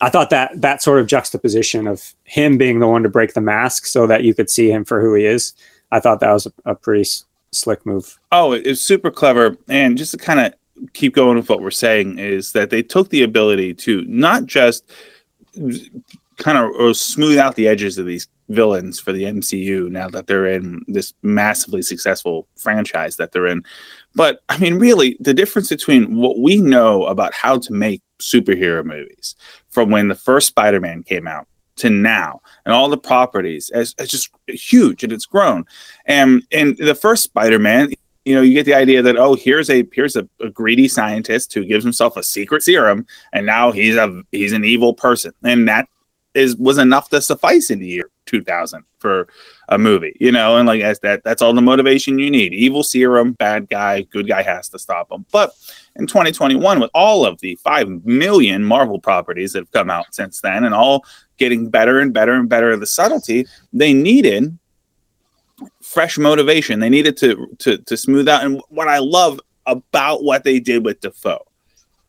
i 0.00 0.10
thought 0.10 0.28
that 0.28 0.60
that 0.60 0.82
sort 0.82 1.00
of 1.00 1.06
juxtaposition 1.06 1.86
of 1.86 2.14
him 2.24 2.58
being 2.58 2.80
the 2.80 2.86
one 2.86 3.02
to 3.02 3.08
break 3.08 3.32
the 3.32 3.40
mask 3.40 3.86
so 3.86 4.06
that 4.06 4.24
you 4.24 4.34
could 4.34 4.50
see 4.50 4.70
him 4.70 4.84
for 4.84 5.00
who 5.00 5.14
he 5.14 5.24
is 5.24 5.54
i 5.90 5.98
thought 5.98 6.20
that 6.20 6.32
was 6.32 6.44
a, 6.44 6.52
a 6.66 6.74
pretty 6.74 7.00
s- 7.00 7.24
slick 7.56 7.84
move. 7.84 8.18
Oh, 8.32 8.52
it- 8.52 8.66
it's 8.66 8.80
super 8.80 9.10
clever. 9.10 9.56
And 9.68 9.98
just 9.98 10.12
to 10.12 10.18
kind 10.18 10.40
of 10.40 10.54
keep 10.92 11.14
going 11.14 11.36
with 11.36 11.48
what 11.48 11.62
we're 11.62 11.70
saying 11.70 12.18
is 12.18 12.52
that 12.52 12.70
they 12.70 12.82
took 12.82 13.08
the 13.08 13.22
ability 13.22 13.74
to 13.74 14.04
not 14.04 14.46
just 14.46 14.90
kind 16.36 16.58
of 16.58 16.70
uh, 16.78 16.92
smooth 16.92 17.38
out 17.38 17.54
the 17.56 17.66
edges 17.66 17.98
of 17.98 18.06
these 18.06 18.28
villains 18.48 19.00
for 19.00 19.12
the 19.12 19.24
MCU 19.24 19.90
now 19.90 20.08
that 20.08 20.26
they're 20.26 20.46
in 20.46 20.82
this 20.86 21.12
massively 21.22 21.82
successful 21.82 22.46
franchise 22.56 23.16
that 23.16 23.32
they're 23.32 23.46
in. 23.46 23.64
But 24.14 24.40
I 24.48 24.58
mean, 24.58 24.74
really, 24.74 25.16
the 25.20 25.34
difference 25.34 25.68
between 25.68 26.16
what 26.16 26.38
we 26.38 26.58
know 26.60 27.04
about 27.06 27.34
how 27.34 27.58
to 27.58 27.72
make 27.72 28.02
superhero 28.18 28.84
movies 28.84 29.36
from 29.68 29.90
when 29.90 30.08
the 30.08 30.14
first 30.14 30.48
Spider 30.48 30.80
Man 30.80 31.02
came 31.02 31.26
out 31.26 31.46
to 31.76 31.90
now 31.90 32.40
and 32.64 32.72
all 32.72 32.88
the 32.88 32.96
properties 32.96 33.70
is, 33.74 33.94
is 33.98 34.08
just 34.08 34.30
huge 34.46 35.04
and 35.04 35.12
it's 35.12 35.26
grown. 35.26 35.64
And 36.06 36.42
in 36.50 36.74
the 36.76 36.94
first 36.94 37.22
Spider 37.22 37.58
Man, 37.58 37.92
you 38.24 38.34
know, 38.34 38.42
you 38.42 38.54
get 38.54 38.64
the 38.64 38.74
idea 38.74 39.02
that 39.02 39.16
oh, 39.16 39.34
here's 39.34 39.70
a 39.70 39.86
here's 39.92 40.16
a, 40.16 40.28
a, 40.40 40.50
greedy 40.50 40.88
scientist 40.88 41.52
who 41.52 41.64
gives 41.64 41.84
himself 41.84 42.16
a 42.16 42.24
secret 42.24 42.64
serum, 42.64 43.06
and 43.32 43.46
now 43.46 43.70
he's 43.70 43.94
a 43.94 44.22
he's 44.32 44.52
an 44.52 44.64
evil 44.64 44.94
person, 44.94 45.32
and 45.44 45.68
that 45.68 45.88
is 46.34 46.56
was 46.56 46.76
enough 46.76 47.08
to 47.10 47.22
suffice 47.22 47.70
in 47.70 47.78
the 47.78 47.86
year 47.86 48.10
2000 48.26 48.84
for 48.98 49.28
a 49.68 49.78
movie, 49.78 50.16
you 50.20 50.30
know, 50.32 50.56
and 50.56 50.66
like 50.66 50.82
as 50.82 51.00
that 51.00 51.22
that's 51.24 51.42
all 51.42 51.52
the 51.52 51.62
motivation 51.62 52.18
you 52.18 52.30
need. 52.30 52.52
Evil 52.52 52.82
serum, 52.82 53.32
bad 53.32 53.68
guy, 53.68 54.02
good 54.02 54.28
guy 54.28 54.42
has 54.42 54.68
to 54.68 54.78
stop 54.78 55.10
him. 55.10 55.24
But 55.32 55.52
in 55.96 56.06
2021, 56.06 56.80
with 56.80 56.90
all 56.94 57.24
of 57.24 57.40
the 57.40 57.56
five 57.56 57.88
million 58.04 58.64
Marvel 58.64 59.00
properties 59.00 59.52
that 59.52 59.60
have 59.60 59.72
come 59.72 59.90
out 59.90 60.14
since 60.14 60.40
then, 60.40 60.64
and 60.64 60.74
all 60.74 61.04
getting 61.38 61.70
better 61.70 62.00
and 62.00 62.12
better 62.12 62.34
and 62.34 62.48
better 62.48 62.76
the 62.76 62.86
subtlety, 62.86 63.46
they 63.72 63.92
needed 63.92 64.58
fresh 65.82 66.18
motivation. 66.18 66.80
They 66.80 66.90
needed 66.90 67.16
to 67.18 67.48
to 67.58 67.78
to 67.78 67.96
smooth 67.96 68.28
out. 68.28 68.44
And 68.44 68.60
what 68.68 68.88
I 68.88 68.98
love 68.98 69.40
about 69.66 70.22
what 70.22 70.44
they 70.44 70.60
did 70.60 70.84
with 70.84 71.00
Dafoe 71.00 71.44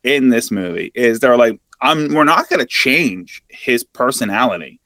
in 0.04 0.28
this 0.28 0.50
movie 0.50 0.92
is 0.94 1.20
they're 1.20 1.36
like, 1.36 1.60
I'm 1.80 2.12
we're 2.14 2.24
not 2.24 2.48
going 2.48 2.60
to 2.60 2.66
change 2.66 3.42
his 3.48 3.84
personality 3.84 4.80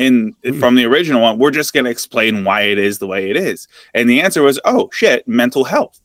in 0.00 0.34
mm. 0.42 0.58
from 0.58 0.74
the 0.74 0.86
original 0.86 1.20
one. 1.20 1.38
We're 1.38 1.50
just 1.50 1.72
going 1.72 1.84
to 1.84 1.90
explain 1.90 2.42
why 2.42 2.62
it 2.62 2.78
is 2.78 2.98
the 2.98 3.06
way 3.06 3.30
it 3.30 3.36
is. 3.36 3.68
And 3.94 4.08
the 4.08 4.20
answer 4.20 4.42
was, 4.42 4.58
oh 4.64 4.88
shit, 4.92 5.28
mental 5.28 5.62
health. 5.62 6.00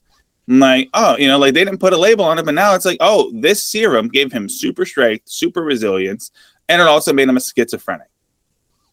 I'm 0.48 0.60
like, 0.60 0.89
oh, 0.93 1.18
you 1.18 1.28
know, 1.28 1.39
like 1.39 1.56
they 1.56 1.64
didn't 1.64 1.80
put 1.80 1.93
a 1.93 1.98
label 1.98 2.26
on 2.26 2.38
it, 2.38 2.46
but 2.46 2.54
now 2.54 2.76
it's 2.76 2.86
like, 2.86 2.98
oh, 3.00 3.32
this 3.34 3.64
serum 3.64 4.10
gave 4.10 4.32
him 4.32 4.48
super 4.48 4.86
strength, 4.86 5.28
super 5.28 5.64
resilience, 5.64 6.30
and 6.70 6.82
it 6.82 6.88
also 6.88 7.14
made 7.14 7.28
him 7.28 7.38
a 7.38 7.41
schizophrenic. 7.41 8.10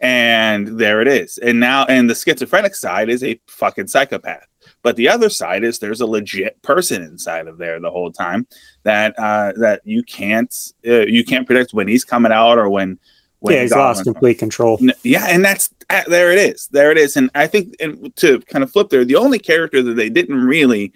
And 0.01 0.81
there 0.81 1.01
it 1.01 1.09
is. 1.09 1.39
And 1.39 1.61
now, 1.61 1.85
and 1.85 2.09
the 2.09 2.15
schizophrenic 2.15 2.75
side 2.75 3.09
is 3.09 3.23
a 3.23 3.39
fucking 3.47 3.89
psychopath. 3.89 4.47
But 4.83 4.97
the 4.97 5.09
other 5.09 5.29
side 5.29 5.63
is 5.63 5.79
there's 5.79 6.01
a 6.01 6.07
legit 6.07 6.61
person 6.63 7.03
inside 7.03 7.47
of 7.47 7.59
there 7.59 7.79
the 7.81 7.91
whole 7.91 8.11
time 8.11 8.47
that 8.85 9.17
uh, 9.19 9.53
that 9.57 9.83
you 9.85 10.03
can't 10.03 10.53
uh, 10.87 11.07
you 11.07 11.25
can't 11.25 11.47
predict 11.47 11.75
when 11.75 11.89
he's 11.89 12.05
coming 12.05 12.33
out 12.33 12.59
or 12.59 12.71
when. 12.71 12.99
Yeah, 13.45 13.63
he's 13.63 13.73
lost 13.73 14.05
complete 14.05 14.39
control. 14.39 14.79
Yeah, 15.03 15.27
and 15.29 15.45
that's 15.45 15.71
uh, 15.91 16.03
there. 16.07 16.31
It 16.33 16.39
is. 16.39 16.69
There 16.69 16.91
it 16.91 16.99
is. 16.99 17.17
And 17.17 17.31
I 17.35 17.47
think, 17.47 17.75
and 17.81 18.15
to 18.17 18.41
kind 18.43 18.63
of 18.63 18.71
flip 18.71 18.91
there, 18.91 19.05
the 19.05 19.17
only 19.17 19.39
character 19.39 19.83
that 19.83 19.95
they 19.95 20.09
didn't 20.09 20.45
really 20.45 20.93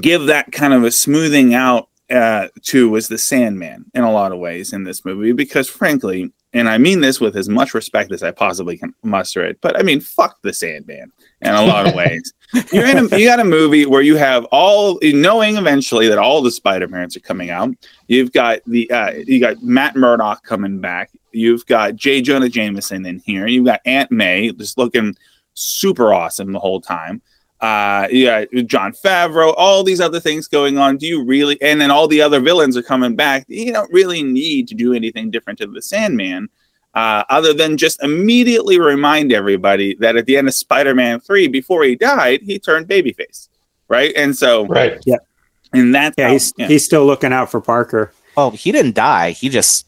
give 0.00 0.26
that 0.26 0.52
kind 0.52 0.74
of 0.74 0.84
a 0.84 0.90
smoothing 0.90 1.54
out 1.54 1.88
uh, 2.10 2.48
to 2.62 2.88
was 2.88 3.08
the 3.08 3.18
Sandman 3.18 3.84
in 3.94 4.02
a 4.04 4.12
lot 4.12 4.32
of 4.32 4.38
ways 4.38 4.72
in 4.72 4.84
this 4.84 5.04
movie 5.04 5.32
because, 5.32 5.68
frankly, 5.68 6.32
and 6.52 6.68
I 6.68 6.78
mean 6.78 7.00
this 7.00 7.20
with 7.20 7.36
as 7.36 7.48
much 7.48 7.74
respect 7.74 8.12
as 8.12 8.22
I 8.22 8.30
possibly 8.30 8.78
can 8.78 8.94
muster 9.02 9.44
it, 9.44 9.58
but 9.60 9.78
I 9.78 9.82
mean, 9.82 10.00
fuck 10.00 10.38
the 10.42 10.52
Sandman 10.52 11.12
in 11.42 11.54
a 11.54 11.66
lot 11.66 11.86
of 11.86 11.94
ways. 11.96 12.32
You're 12.72 12.86
in 12.86 12.98
a, 12.98 13.18
you 13.18 13.26
got 13.26 13.40
a 13.40 13.44
movie 13.44 13.84
where 13.86 14.02
you 14.02 14.16
have 14.16 14.44
all 14.46 14.98
knowing 15.02 15.56
eventually 15.56 16.08
that 16.08 16.18
all 16.18 16.42
the 16.42 16.50
Spider 16.50 16.88
Mans 16.88 17.16
are 17.16 17.20
coming 17.20 17.50
out. 17.50 17.70
You've 18.06 18.32
got 18.32 18.60
the 18.66 18.90
uh, 18.90 19.12
you 19.26 19.40
got 19.40 19.62
Matt 19.62 19.96
Murdock 19.96 20.44
coming 20.44 20.80
back. 20.80 21.10
You've 21.32 21.66
got 21.66 21.96
J. 21.96 22.22
Jonah 22.22 22.48
Jameson 22.48 23.04
in 23.04 23.20
here. 23.20 23.46
You've 23.46 23.66
got 23.66 23.80
Aunt 23.84 24.10
May 24.10 24.50
just 24.52 24.78
looking 24.78 25.14
super 25.54 26.14
awesome 26.14 26.52
the 26.52 26.58
whole 26.58 26.80
time 26.80 27.20
uh 27.60 28.06
yeah 28.12 28.44
jon 28.66 28.92
favreau 28.92 29.52
all 29.56 29.82
these 29.82 30.00
other 30.00 30.20
things 30.20 30.46
going 30.46 30.78
on 30.78 30.96
do 30.96 31.06
you 31.06 31.24
really 31.24 31.60
and 31.60 31.80
then 31.80 31.90
all 31.90 32.06
the 32.06 32.22
other 32.22 32.38
villains 32.38 32.76
are 32.76 32.82
coming 32.82 33.16
back 33.16 33.44
you 33.48 33.72
don't 33.72 33.92
really 33.92 34.22
need 34.22 34.68
to 34.68 34.74
do 34.76 34.94
anything 34.94 35.28
different 35.28 35.58
to 35.58 35.66
the 35.66 35.82
sandman 35.82 36.48
uh, 36.94 37.24
other 37.28 37.52
than 37.52 37.76
just 37.76 38.02
immediately 38.02 38.80
remind 38.80 39.32
everybody 39.32 39.94
that 39.96 40.16
at 40.16 40.26
the 40.26 40.36
end 40.36 40.48
of 40.48 40.54
spider-man 40.54 41.20
3 41.20 41.48
before 41.48 41.84
he 41.84 41.94
died 41.94 42.40
he 42.42 42.58
turned 42.58 42.88
babyface 42.88 43.48
right? 43.88 44.12
And 44.16 44.36
so 44.36 44.66
right. 44.66 45.02
Yeah. 45.04 45.16
And 45.72 45.94
that 45.94 46.14
yeah, 46.16 46.30
he's, 46.30 46.54
yeah. 46.56 46.68
he's 46.68 46.84
still 46.84 47.04
looking 47.04 47.32
out 47.32 47.50
for 47.50 47.60
parker. 47.60 48.12
Oh 48.36 48.50
he 48.50 48.70
didn't 48.72 48.94
die. 48.94 49.32
He 49.32 49.48
just 49.48 49.86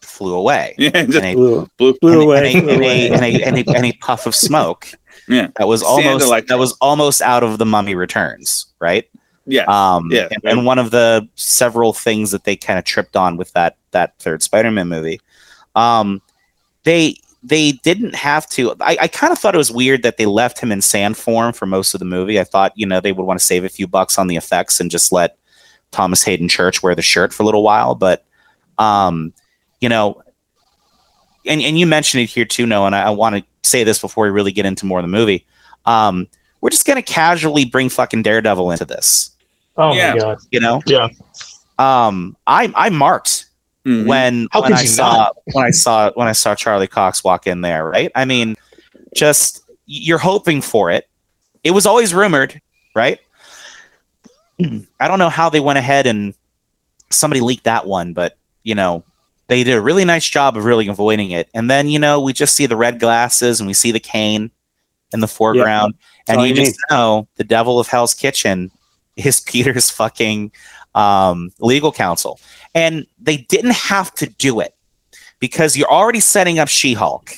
flew 0.00 0.34
away. 0.34 0.74
Yeah 0.78 1.04
just 1.04 1.34
blew, 1.34 1.68
blew, 1.78 1.94
blew 2.00 2.22
away. 2.22 2.52
in 2.52 3.84
a 3.84 3.92
puff 4.00 4.26
of 4.26 4.34
smoke. 4.34 4.88
Yeah, 5.28 5.48
that 5.56 5.68
was 5.68 5.84
almost 5.84 6.28
like 6.28 6.46
that 6.48 6.58
was 6.58 6.72
almost 6.80 7.22
out 7.22 7.44
of 7.44 7.58
the 7.58 7.64
Mummy 7.64 7.94
Returns, 7.94 8.66
right? 8.80 9.08
Yeah, 9.46 9.64
um, 9.68 10.10
yeah, 10.10 10.26
and, 10.32 10.42
and 10.44 10.66
one 10.66 10.80
of 10.80 10.90
the 10.90 11.28
several 11.36 11.92
things 11.92 12.32
that 12.32 12.42
they 12.42 12.56
kind 12.56 12.76
of 12.76 12.84
tripped 12.84 13.14
on 13.14 13.36
with 13.36 13.52
that 13.52 13.76
that 13.92 14.18
third 14.18 14.42
Spider-Man 14.42 14.88
movie, 14.88 15.20
um, 15.74 16.22
they 16.84 17.16
they 17.42 17.72
didn't 17.72 18.14
have 18.14 18.48
to. 18.50 18.74
I, 18.80 18.96
I 19.02 19.08
kind 19.08 19.32
of 19.32 19.38
thought 19.38 19.54
it 19.54 19.58
was 19.58 19.72
weird 19.72 20.02
that 20.02 20.16
they 20.16 20.26
left 20.26 20.60
him 20.60 20.70
in 20.70 20.80
sand 20.80 21.16
form 21.16 21.52
for 21.52 21.66
most 21.66 21.94
of 21.94 21.98
the 21.98 22.04
movie. 22.04 22.38
I 22.38 22.44
thought 22.44 22.72
you 22.76 22.86
know 22.86 23.00
they 23.00 23.12
would 23.12 23.26
want 23.26 23.40
to 23.40 23.44
save 23.44 23.64
a 23.64 23.68
few 23.68 23.86
bucks 23.86 24.18
on 24.18 24.28
the 24.28 24.36
effects 24.36 24.80
and 24.80 24.90
just 24.90 25.12
let 25.12 25.36
Thomas 25.90 26.22
Haden 26.22 26.48
Church 26.48 26.82
wear 26.82 26.94
the 26.94 27.02
shirt 27.02 27.32
for 27.32 27.42
a 27.42 27.46
little 27.46 27.62
while, 27.62 27.94
but 27.94 28.24
um, 28.78 29.32
you 29.80 29.88
know, 29.88 30.22
and, 31.46 31.60
and 31.60 31.78
you 31.78 31.86
mentioned 31.86 32.22
it 32.22 32.26
here 32.30 32.44
too, 32.44 32.66
Noah, 32.66 32.86
and 32.86 32.96
I, 32.96 33.02
I 33.02 33.10
want 33.10 33.36
to 33.36 33.44
say 33.68 33.84
this 33.84 34.00
before 34.00 34.24
we 34.24 34.30
really 34.30 34.52
get 34.52 34.66
into 34.66 34.86
more 34.86 34.98
of 34.98 35.04
the 35.04 35.08
movie. 35.08 35.46
Um, 35.84 36.28
we're 36.60 36.70
just 36.70 36.86
gonna 36.86 37.02
casually 37.02 37.64
bring 37.64 37.88
fucking 37.88 38.22
Daredevil 38.22 38.70
into 38.70 38.84
this. 38.84 39.30
Oh 39.76 39.92
yeah. 39.92 40.12
my 40.12 40.18
god! 40.18 40.38
You 40.50 40.60
know? 40.60 40.82
Yeah. 40.86 41.08
Um, 41.78 42.36
I 42.46 42.72
I 42.76 42.90
marked 42.90 43.46
mm-hmm. 43.86 44.06
when 44.06 44.48
How 44.50 44.62
when 44.62 44.72
I 44.72 44.84
saw 44.84 45.12
not? 45.12 45.36
when 45.52 45.64
I 45.64 45.70
saw 45.70 46.10
when 46.14 46.28
I 46.28 46.32
saw 46.32 46.54
Charlie 46.54 46.86
Cox 46.86 47.24
walk 47.24 47.46
in 47.46 47.60
there. 47.60 47.88
Right? 47.88 48.10
I 48.14 48.24
mean, 48.24 48.56
just 49.14 49.62
you're 49.86 50.18
hoping 50.18 50.62
for 50.62 50.90
it. 50.90 51.08
It 51.64 51.72
was 51.72 51.86
always 51.86 52.12
rumored, 52.12 52.60
right? 52.94 53.20
I 54.60 55.08
don't 55.08 55.18
know 55.18 55.28
how 55.28 55.48
they 55.48 55.60
went 55.60 55.78
ahead 55.78 56.06
and 56.06 56.34
somebody 57.10 57.40
leaked 57.40 57.64
that 57.64 57.86
one, 57.86 58.12
but 58.12 58.36
you 58.62 58.74
know, 58.74 59.04
they 59.48 59.64
did 59.64 59.74
a 59.74 59.80
really 59.80 60.04
nice 60.04 60.28
job 60.28 60.56
of 60.56 60.64
really 60.64 60.88
avoiding 60.88 61.30
it. 61.30 61.48
And 61.52 61.70
then, 61.70 61.88
you 61.88 61.98
know, 61.98 62.20
we 62.20 62.32
just 62.32 62.56
see 62.56 62.66
the 62.66 62.76
red 62.76 63.00
glasses 63.00 63.60
and 63.60 63.66
we 63.66 63.74
see 63.74 63.90
the 63.90 64.00
cane 64.00 64.50
in 65.12 65.20
the 65.20 65.28
foreground. 65.28 65.94
Yeah, 66.26 66.34
and 66.34 66.42
you, 66.42 66.48
you 66.48 66.54
just 66.54 66.78
know 66.90 67.28
the 67.36 67.44
devil 67.44 67.78
of 67.78 67.88
Hell's 67.88 68.14
Kitchen 68.14 68.70
is 69.16 69.40
Peter's 69.46 69.90
fucking 69.90 70.52
um, 70.94 71.50
legal 71.60 71.92
counsel. 71.92 72.40
And 72.74 73.06
they 73.20 73.38
didn't 73.38 73.74
have 73.74 74.14
to 74.14 74.26
do 74.26 74.60
it 74.60 74.74
because 75.38 75.76
you're 75.76 75.90
already 75.90 76.20
setting 76.20 76.58
up 76.58 76.68
She 76.68 76.94
Hulk. 76.94 77.32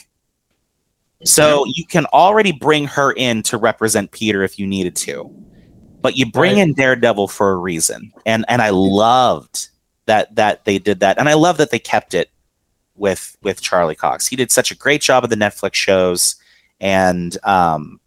So 1.24 1.64
you 1.66 1.86
can 1.86 2.04
already 2.06 2.52
bring 2.52 2.86
her 2.86 3.12
in 3.12 3.42
to 3.44 3.56
represent 3.56 4.12
Peter 4.12 4.42
if 4.42 4.58
you 4.58 4.66
needed 4.66 4.94
to. 4.96 5.30
But 6.02 6.16
you 6.16 6.30
bring 6.30 6.56
right. 6.56 6.68
in 6.68 6.74
Daredevil 6.74 7.28
for 7.28 7.52
a 7.52 7.56
reason. 7.56 8.12
And 8.26 8.44
and 8.48 8.60
I 8.60 8.70
loved 8.70 9.68
that 10.06 10.34
that 10.34 10.66
they 10.66 10.78
did 10.78 11.00
that, 11.00 11.18
and 11.18 11.28
I 11.28 11.34
love 11.34 11.56
that 11.56 11.70
they 11.70 11.78
kept 11.78 12.12
it 12.12 12.30
with 12.94 13.36
with 13.42 13.62
Charlie 13.62 13.94
Cox. 13.94 14.26
He 14.26 14.36
did 14.36 14.50
such 14.50 14.70
a 14.70 14.76
great 14.76 15.00
job 15.00 15.24
of 15.24 15.30
the 15.30 15.36
Netflix 15.36 15.74
shows, 15.74 16.36
and 16.78 17.38
um, 17.44 18.00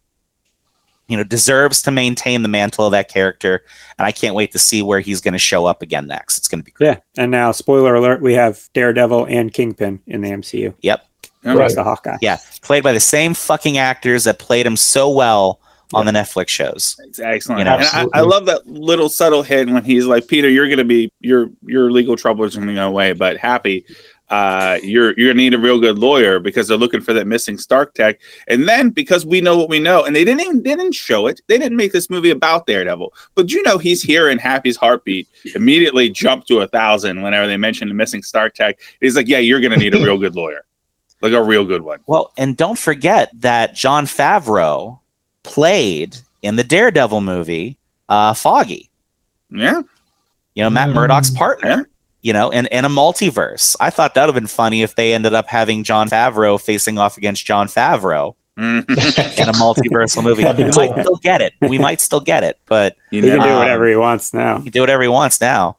you 1.08 1.18
know 1.18 1.24
deserves 1.24 1.82
to 1.84 1.92
maintain 1.92 2.42
the 2.42 2.48
mantle 2.48 2.86
of 2.86 2.92
that 2.92 3.10
character. 3.10 3.64
And 3.98 4.06
I 4.06 4.12
can't 4.12 4.36
wait 4.36 4.52
to 4.52 4.60
see 4.60 4.82
where 4.82 5.00
he's 5.00 5.22
going 5.22 5.34
to 5.34 5.40
show 5.40 5.66
up 5.66 5.82
again 5.82 6.08
next. 6.08 6.38
It's 6.38 6.48
going 6.48 6.60
to 6.60 6.66
be 6.66 6.72
great. 6.72 6.88
Yeah, 6.88 7.00
and 7.18 7.32
now 7.32 7.52
spoiler 7.52 7.96
alert: 7.96 8.22
we 8.22 8.34
have 8.34 8.70
Daredevil 8.74 9.26
and 9.26 9.54
Kingpin 9.54 10.02
in 10.08 10.22
the 10.22 10.30
MCU. 10.30 10.74
Yep, 10.82 11.06
right. 11.44 11.76
the 11.76 11.84
Hawkeye. 11.84 12.18
Yeah, 12.22 12.38
played 12.62 12.84
by 12.84 12.94
the 12.94 13.00
same 13.00 13.34
fucking 13.34 13.78
actors 13.78 14.26
that 14.26 14.40
played 14.40 14.66
him 14.66 14.78
so 14.78 15.10
well 15.10 15.60
on 15.94 16.06
the 16.06 16.12
Netflix 16.12 16.50
shows. 16.50 17.00
It's 17.06 17.20
excellent. 17.20 17.60
You 17.60 17.66
know? 17.66 17.78
I, 17.80 18.06
I, 18.14 18.22
love 18.22 18.46
that 18.48 18.68
little 18.68 19.10
subtle 19.10 19.44
hint 19.44 19.72
when 19.72 19.84
he's 19.86 20.06
like, 20.06 20.28
Peter, 20.28 20.50
you're 20.50 20.68
going 20.68 20.80
to 20.80 20.84
be 20.84 21.12
your 21.20 21.50
your 21.66 21.92
legal 21.92 22.18
troubles 22.18 22.56
are 22.56 22.60
going 22.60 22.70
to 22.70 22.76
go 22.76 22.88
away, 22.88 23.14
but 23.14 23.38
happy. 23.38 23.86
Uh, 24.30 24.78
you're 24.84 25.18
you're 25.18 25.30
gonna 25.30 25.38
need 25.38 25.54
a 25.54 25.58
real 25.58 25.80
good 25.80 25.98
lawyer 25.98 26.38
because 26.40 26.68
they're 26.68 26.78
looking 26.78 27.00
for 27.00 27.14
that 27.14 27.28
missing 27.28 27.58
Stark 27.58 27.94
tech. 27.94 28.20
And 28.48 28.68
then 28.68 28.90
because 28.90 29.26
we 29.26 29.40
know 29.40 29.58
what 29.58 29.70
we 29.70 29.80
know, 29.80 30.04
and 30.04 30.16
they 30.16 30.26
didn't 30.26 30.42
even 30.42 30.64
they 30.64 30.76
didn't 30.76 30.96
show 30.96 31.28
it. 31.28 31.40
They 31.48 31.58
didn't 31.58 31.78
make 31.78 31.94
this 31.94 32.10
movie 32.10 32.30
about 32.30 32.68
Daredevil, 32.68 33.14
but 33.36 33.52
you 33.52 33.64
know 33.64 33.78
he's 33.78 34.02
here 34.02 34.30
in 34.30 34.38
Happy's 34.38 34.76
heartbeat. 34.76 35.30
Immediately 35.56 36.10
jumped 36.10 36.48
to 36.50 36.60
a 36.60 36.68
thousand 36.68 37.22
whenever 37.22 37.48
they 37.48 37.58
mentioned 37.58 37.90
the 37.90 37.96
missing 37.96 38.22
Stark 38.22 38.54
tech. 38.54 38.80
He's 39.00 39.16
like, 39.16 39.30
yeah, 39.30 39.40
you're 39.40 39.62
gonna 39.62 39.78
need 39.78 39.96
a 39.96 40.04
real 40.04 40.18
good 40.18 40.36
lawyer, 40.36 40.66
like 41.22 41.34
a 41.34 41.44
real 41.44 41.64
good 41.64 41.84
one. 41.84 42.00
Well, 42.06 42.34
and 42.38 42.58
don't 42.58 42.78
forget 42.78 43.32
that 43.36 43.76
Jon 43.76 44.06
Favreau 44.06 45.00
played 45.44 46.18
in 46.42 46.58
the 46.58 46.64
Daredevil 46.66 47.22
movie, 47.22 47.78
uh, 48.10 48.34
Foggy. 48.34 48.90
Yeah. 49.50 49.82
You 50.54 50.64
know, 50.64 50.70
Matt 50.70 50.90
Murdock's 50.90 51.30
partner. 51.30 51.88
You 52.22 52.34
know, 52.34 52.52
and, 52.52 52.72
and 52.74 52.86
a 52.86 52.90
multiverse. 52.90 53.76
I 53.80 53.90
thought 53.90 54.14
that 54.16 54.24
would 54.26 54.34
have 54.34 54.42
been 54.42 54.48
funny 54.48 54.82
if 54.82 54.96
they 54.96 55.14
ended 55.14 55.34
up 55.34 55.48
having 55.48 55.84
Jon 55.84 56.10
Favreau 56.10 56.60
facing 56.60 56.98
off 56.98 57.16
against 57.18 57.46
Jon 57.46 57.68
Favreau 57.68 58.36
in 58.58 58.80
a 58.80 59.54
multiversal 59.54 60.24
movie. 60.24 60.44
We 60.44 60.72
cool. 60.72 60.90
might 60.90 61.02
still 61.04 61.18
get 61.18 61.42
it. 61.42 61.54
We 61.62 61.78
might 61.78 62.02
still 62.02 62.20
get 62.20 62.44
it, 62.44 62.60
but 62.66 62.96
you 63.12 63.22
He 63.22 63.30
can 63.30 63.38
know? 63.38 63.44
do 63.46 63.50
Um, 63.52 63.60
whatever 63.60 63.88
he 63.88 63.96
wants 63.96 64.34
now. 64.34 64.58
he 64.58 64.64
can 64.64 64.72
do 64.72 64.82
whatever 64.82 65.04
he 65.04 65.08
wants 65.10 65.40
now. 65.40 65.78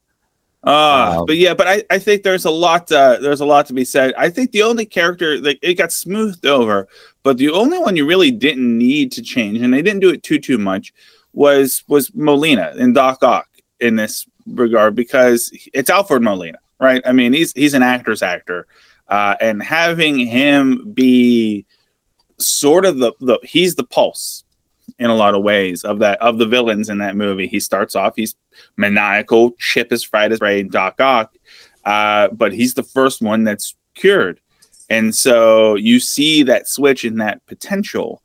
Uh, 0.64 1.16
Um, 1.18 1.26
but 1.26 1.36
yeah, 1.36 1.55
but 1.55 1.66
I, 1.66 1.82
I 1.91 1.99
think 1.99 2.22
there's 2.22 2.45
a 2.45 2.51
lot 2.51 2.91
uh, 2.93 3.18
there's 3.20 3.41
a 3.41 3.47
lot 3.47 3.66
to 3.66 3.72
be 3.72 3.84
said. 3.84 4.14
I 4.16 4.30
think 4.30 4.53
the 4.53 4.62
only 4.62 4.86
character 4.86 5.41
that 5.41 5.59
it 5.61 5.74
got 5.74 5.93
smoothed 5.93 6.47
over, 6.47 6.89
but 7.24 7.39
the 7.39 7.51
only 7.51 7.78
one 7.78 7.97
you 7.97 8.07
really 8.07 8.30
didn't 8.30 8.78
need 8.78 9.11
to 9.12 9.22
change, 9.22 9.59
and 9.61 9.72
they 9.74 9.82
didn't 9.82 10.01
do 10.01 10.11
it 10.11 10.22
too 10.22 10.39
too 10.39 10.59
much, 10.59 10.93
was 11.32 11.82
was 11.89 12.14
Molina 12.14 12.74
and 12.78 12.95
Doc 12.95 13.22
Ock 13.22 13.49
in 13.80 13.97
this 13.97 14.26
regard 14.55 14.95
because 14.95 15.51
it's 15.73 15.91
Alfred 15.91 16.23
Molina, 16.23 16.59
right? 16.81 17.03
I 17.05 17.13
mean, 17.13 17.33
he's 17.33 17.53
he's 17.53 17.75
an 17.75 17.83
actor's 17.83 18.23
actor, 18.23 18.67
uh, 19.09 19.37
and 19.41 19.63
having 19.63 20.19
him 20.19 20.93
be 20.93 21.67
sort 22.39 22.85
of 22.85 22.99
the, 22.99 23.13
the 23.21 23.39
he's 23.43 23.75
the 23.75 23.85
pulse 23.85 24.45
in 24.99 25.11
a 25.11 25.15
lot 25.15 25.35
of 25.35 25.43
ways 25.43 25.85
of 25.85 25.99
that 25.99 26.21
of 26.21 26.39
the 26.39 26.47
villains 26.47 26.89
in 26.89 26.99
that 26.99 27.17
movie. 27.17 27.47
He 27.47 27.61
starts 27.61 27.95
off 27.95 28.15
he's 28.17 28.35
maniacal, 28.77 29.53
Chip 29.59 29.93
is 29.93 30.03
fried 30.03 30.33
as 30.33 30.41
rain, 30.41 30.69
Doc 30.69 31.01
Ock, 31.01 31.35
uh, 31.85 32.29
but 32.29 32.53
he's 32.53 32.75
the 32.75 32.83
first 32.83 33.23
one 33.23 33.45
that's 33.45 33.75
cured, 33.95 34.41
and 34.89 35.15
so 35.15 35.75
you 35.75 36.01
see 36.01 36.43
that 36.45 36.69
switch 36.69 37.05
in 37.05 37.19
that 37.19 37.45
potential. 37.47 38.23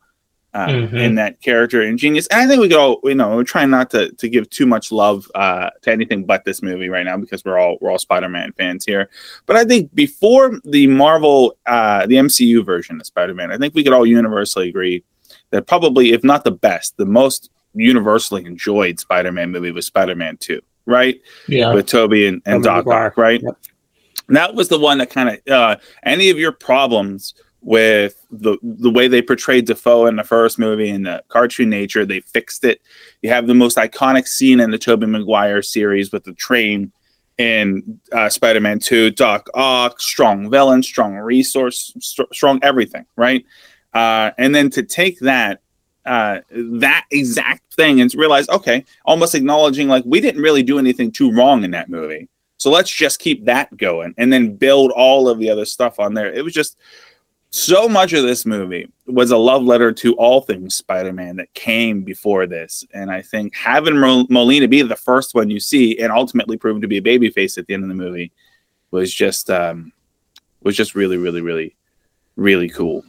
Uh, 0.56 0.68
Mhm. 0.68 1.00
In 1.00 1.16
that 1.16 1.42
character 1.42 1.82
and 1.82 1.98
genius, 1.98 2.28
and 2.28 2.40
I 2.40 2.48
think 2.48 2.62
we 2.62 2.68
go, 2.68 2.80
all, 2.80 3.00
you 3.06 3.16
know, 3.16 3.36
we're 3.36 3.44
trying 3.44 3.72
not 3.72 3.90
to 3.90 4.12
to 4.12 4.30
give 4.30 4.48
too 4.52 4.68
much 4.68 4.92
love 4.92 5.30
uh, 5.34 5.72
to 5.82 5.92
anything 5.92 6.26
but 6.26 6.46
this 6.46 6.62
movie 6.62 6.90
right 6.90 7.04
now 7.04 7.18
because 7.18 7.44
we're 7.44 7.58
all 7.58 7.80
we're 7.82 7.90
all 7.90 7.98
Spider-Man 7.98 8.54
fans 8.56 8.86
here. 8.86 9.10
But 9.48 9.56
I 9.56 9.64
think 9.66 9.96
before 9.96 10.60
the 10.64 10.86
Marvel, 10.86 11.58
uh, 11.66 12.06
the 12.06 12.18
MCU 12.18 12.64
version 12.64 13.00
of 13.00 13.08
Spider-Man, 13.08 13.52
I 13.52 13.58
think 13.58 13.74
we 13.74 13.84
could 13.84 13.94
all 13.94 14.06
universally 14.06 14.70
agree 14.70 15.04
that 15.50 15.66
probably, 15.66 16.12
if 16.14 16.24
not 16.24 16.44
the 16.44 16.52
best, 16.52 16.98
the 16.98 17.06
most 17.08 17.50
universally 17.74 18.46
enjoyed 18.46 19.00
Spider-Man 19.00 19.50
movie 19.50 19.72
was 19.72 19.88
Spider-Man 19.88 20.38
Two, 20.38 20.62
right? 20.86 21.20
Yeah. 21.48 21.74
With 21.74 21.88
Tobey 21.88 22.28
and, 22.28 22.44
and 22.46 22.64
Doc 22.64 22.86
right? 23.18 23.42
Yep. 23.42 23.58
That 24.30 24.54
was 24.54 24.70
the 24.70 24.80
one 24.80 25.00
that 25.00 25.10
kind 25.10 25.30
of 25.30 25.52
uh, 25.52 25.76
any 26.04 26.30
of 26.30 26.38
your 26.38 26.52
problems 26.52 27.34
with 27.64 28.26
the 28.30 28.58
the 28.62 28.92
way 28.92 29.08
they 29.08 29.22
portrayed 29.22 29.66
Dafoe 29.66 30.06
in 30.06 30.18
the 30.18 30.24
first 30.24 30.60
movie 30.60 30.90
and 30.90 31.06
the 31.06 31.24
cartoon 31.30 31.70
nature, 31.70 32.06
they 32.06 32.20
fixed 32.20 32.64
it. 32.64 32.82
You 33.22 33.30
have 33.30 33.48
the 33.48 33.56
most 33.56 33.78
iconic 33.78 34.28
scene 34.28 34.60
in 34.60 34.72
the 34.72 34.78
Tobey 34.78 35.06
Maguire 35.06 35.62
series 35.62 36.12
with 36.12 36.26
the 36.26 36.34
train 36.34 36.92
in 37.38 38.00
uh, 38.12 38.30
Spider-Man 38.30 38.78
2, 38.80 39.10
Doc 39.12 39.50
Ock, 39.56 40.00
strong 40.00 40.52
villain, 40.52 40.84
strong 40.84 41.16
resource, 41.16 41.94
st- 42.00 42.34
strong 42.34 42.60
everything, 42.62 43.06
right? 43.16 43.44
Uh, 43.94 44.32
and 44.38 44.54
then 44.54 44.70
to 44.70 44.84
take 44.84 45.20
that 45.20 45.62
uh, 46.06 46.40
that 46.52 47.06
exact 47.12 47.74
thing 47.74 48.02
and 48.02 48.14
realize, 48.14 48.50
okay, 48.50 48.84
almost 49.06 49.36
acknowledging 49.36 49.88
like 49.88 50.04
we 50.06 50.20
didn't 50.20 50.42
really 50.42 50.64
do 50.64 50.78
anything 50.78 51.12
too 51.12 51.32
wrong 51.32 51.64
in 51.64 51.72
that 51.72 51.90
movie. 51.90 52.28
So 52.58 52.70
let's 52.70 52.92
just 52.92 53.20
keep 53.20 53.46
that 53.46 53.76
going 53.78 54.14
and 54.18 54.32
then 54.32 54.56
build 54.56 54.92
all 54.92 55.30
of 55.30 55.40
the 55.40 55.50
other 55.50 55.66
stuff 55.66 56.00
on 56.00 56.14
there. 56.14 56.32
It 56.32 56.44
was 56.44 56.54
just 56.54 56.78
so 57.56 57.88
much 57.88 58.14
of 58.14 58.24
this 58.24 58.48
movie 58.48 58.92
was 59.06 59.30
a 59.30 59.38
love 59.38 59.62
letter 59.64 59.92
to 59.92 60.16
all 60.16 60.42
things 60.42 60.74
Spider-Man 60.74 61.36
that 61.36 61.54
came 61.54 62.02
before 62.02 62.48
this, 62.48 62.84
and 62.96 63.12
I 63.12 63.22
think 63.22 63.56
having 63.56 64.00
Mo- 64.00 64.26
Molina 64.28 64.68
be 64.68 64.82
the 64.82 64.96
first 64.96 65.36
one 65.36 65.52
you 65.52 65.60
see 65.60 66.00
and 66.00 66.12
ultimately 66.12 66.58
prove 66.58 66.82
to 66.82 66.88
be 66.88 66.98
a 66.98 67.02
babyface 67.02 67.60
at 67.60 67.68
the 67.68 67.76
end 67.76 67.84
of 67.84 67.90
the 67.90 67.96
movie 67.96 68.32
was 68.90 69.14
just 69.14 69.52
um, 69.52 69.94
was 70.64 70.76
just 70.76 70.96
really, 70.96 71.18
really, 71.18 71.42
really, 71.42 71.76
really 72.38 72.70
cool. 72.70 73.04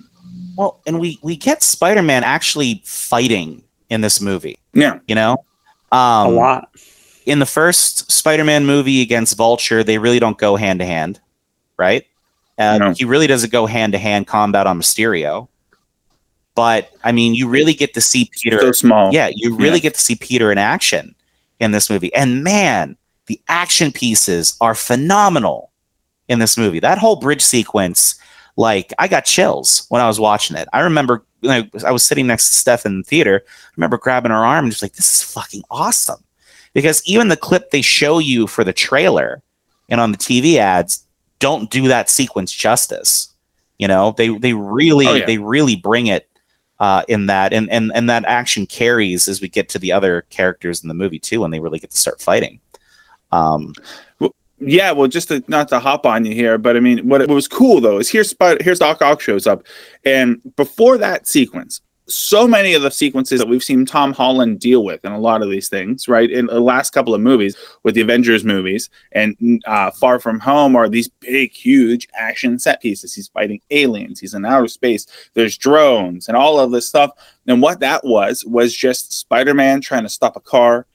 Well, 0.59 0.83
and 0.87 1.01
we 1.01 1.19
we 1.23 1.37
get 1.37 1.63
Spider-Man 1.63 2.23
actually 2.23 2.83
fighting 2.85 3.65
in 3.89 4.03
this 4.03 4.21
movie. 4.21 4.59
Yeah, 4.75 4.99
You 5.09 5.15
know, 5.15 5.43
A 5.91 5.97
um, 5.97 6.35
lot. 6.35 6.69
in 7.25 7.39
the 7.39 7.47
first 7.47 8.13
Spider-Man 8.13 8.67
movie 8.67 9.01
against 9.01 9.39
Vulture, 9.39 9.83
they 9.83 9.97
really 9.97 10.19
don't 10.19 10.37
go 10.37 10.57
hand 10.57 10.81
to 10.81 10.85
hand, 10.85 11.19
right? 11.79 12.05
Uh, 12.59 12.79
No. 12.79 12.93
He 12.97 13.05
really 13.05 13.27
doesn't 13.27 13.51
go 13.53 13.67
hand 13.67 13.93
to 13.93 13.99
hand 13.99 14.27
combat 14.27 14.67
on 14.67 14.79
Mysterio. 14.81 15.49
But 16.55 16.91
I 17.03 17.11
mean, 17.13 17.35
you 17.35 17.49
really 17.49 17.75
get 17.75 17.95
to 17.95 18.01
see 18.01 18.31
Peter. 18.33 18.61
so 18.61 18.73
small. 18.73 19.13
yeah, 19.13 19.31
you 19.35 19.57
really 19.57 19.77
Yeah. 19.79 19.83
get 19.83 19.95
to 19.95 20.01
see 20.01 20.15
Peter 20.15 20.53
in 20.53 20.59
action 20.59 21.15
in 21.59 21.73
this 21.73 21.91
movie. 21.91 22.15
And 22.15 22.45
man, 22.45 22.97
the 23.27 23.41
action 23.49 23.91
pieces 23.91 24.57
are 24.61 24.75
phenomenal 24.75 25.71
in 26.29 26.39
this 26.39 26.57
movie. 26.57 26.79
That 26.79 26.99
whole 26.99 27.17
bridge 27.17 27.43
sequence, 27.43 28.15
like 28.57 28.93
I 29.01 29.09
got 29.09 29.25
chills 29.25 29.87
when 29.89 30.01
I 30.01 30.07
was 30.07 30.21
watching 30.21 30.57
it. 30.57 30.69
I 30.73 30.81
remember 30.81 31.25
know, 31.43 31.65
I 31.85 31.91
was 31.91 32.03
sitting 32.05 32.27
next 32.27 32.49
to 32.49 32.55
Steph 32.55 32.87
in 32.87 32.99
the 32.99 33.05
theater. 33.05 33.43
I 33.47 33.73
remember 33.77 33.99
grabbing 33.99 34.31
her 34.31 34.45
arm 34.47 34.65
and 34.67 34.73
just 34.73 34.83
like, 34.83 34.95
this 34.95 35.13
is 35.17 35.23
fucking 35.23 35.63
awesome. 35.71 36.23
Because 36.73 37.03
even 37.05 37.29
the 37.29 37.37
clip 37.37 37.71
they 37.71 37.83
show 37.83 38.19
you 38.19 38.47
for 38.47 38.63
the 38.65 38.73
trailer 38.73 39.43
and 39.89 40.01
on 40.01 40.13
the 40.13 40.19
TV 40.19 40.57
ads 40.57 41.05
don't 41.45 41.71
do 41.71 41.89
that 41.89 42.09
sequence 42.09 42.51
justice. 42.51 43.29
You 43.79 43.87
know, 43.87 44.15
they 44.17 44.29
they 44.39 44.55
really 44.55 45.07
Oh, 45.07 45.15
yeah. 45.15 45.27
they 45.27 45.37
really 45.37 45.77
bring 45.77 46.07
it 46.07 46.27
uh, 46.81 47.03
in 47.07 47.27
that 47.27 47.53
and, 47.53 47.69
and 47.71 47.93
and 47.95 48.09
that 48.09 48.25
action 48.25 48.65
carries 48.67 49.29
as 49.29 49.43
we 49.43 49.49
get 49.49 49.69
to 49.69 49.79
the 49.79 49.93
other 49.93 50.23
characters 50.31 50.83
in 50.83 50.89
the 50.89 50.95
movie 50.95 51.19
too 51.19 51.41
when 51.41 51.51
they 51.51 51.61
really 51.61 51.79
get 51.79 51.91
to 51.91 51.99
start 51.99 52.21
fighting. 52.21 52.61
Um, 53.31 53.75
Yeah, 54.61 54.93
well, 54.93 55.09
just 55.09 55.29
to, 55.29 55.43
not 55.49 55.69
to 55.69 55.79
hop 55.79 56.07
on 56.07 56.25
you 56.25 56.33
here, 56.35 56.57
but 56.57 56.77
I 56.77 56.81
mean, 56.81 57.07
what, 57.09 57.21
what 57.21 57.35
was 57.35 57.49
cool 57.49 57.81
though 57.83 57.99
is 57.99 58.09
here's 58.09 58.35
here's 58.61 58.79
Doc 58.79 59.03
Ock 59.03 59.21
shows 59.21 59.47
up, 59.47 59.65
and 60.05 60.41
before 60.57 60.97
that 60.99 61.27
sequence, 61.27 61.83
so 62.07 62.47
many 62.47 62.75
of 62.75 62.83
the 62.83 62.91
sequences 62.91 63.41
that 63.41 63.49
we've 63.49 63.65
seen 63.65 63.87
Tom 63.87 64.13
Holland 64.13 64.61
deal 64.61 64.85
with 64.85 65.05
in 65.05 65.13
a 65.13 65.19
lot 65.19 65.43
of 65.43 65.51
these 65.51 65.69
things, 65.69 66.07
right? 66.07 66.31
In 66.31 66.47
the 66.47 66.61
last 66.61 66.91
couple 66.91 67.15
of 67.15 67.21
movies 67.21 67.57
with 67.83 67.95
the 67.95 68.03
Avengers 68.03 68.45
movies 68.45 68.91
and 69.13 69.63
uh, 69.67 69.91
Far 69.91 70.19
From 70.21 70.39
Home 70.41 70.77
are 70.77 70.89
these 70.89 71.09
big, 71.09 71.53
huge 71.53 72.07
action 72.15 72.59
set 72.59 72.83
pieces. 72.83 73.15
He's 73.15 73.29
fighting 73.29 73.61
aliens. 73.71 74.21
He's 74.21 74.35
in 74.35 74.45
outer 74.45 74.69
space. 74.69 75.07
There's 75.33 75.57
drones 75.57 76.29
and 76.29 76.37
all 76.37 76.61
of 76.61 76.73
this 76.73 76.87
stuff. 76.87 77.13
And 77.47 77.63
what 77.63 77.81
that 77.81 78.05
was 78.05 78.45
was 78.45 78.75
just 78.75 79.13
Spider-Man 79.13 79.81
trying 79.81 80.03
to 80.03 80.09
stop 80.11 80.37
a 80.37 80.41
car 80.41 80.87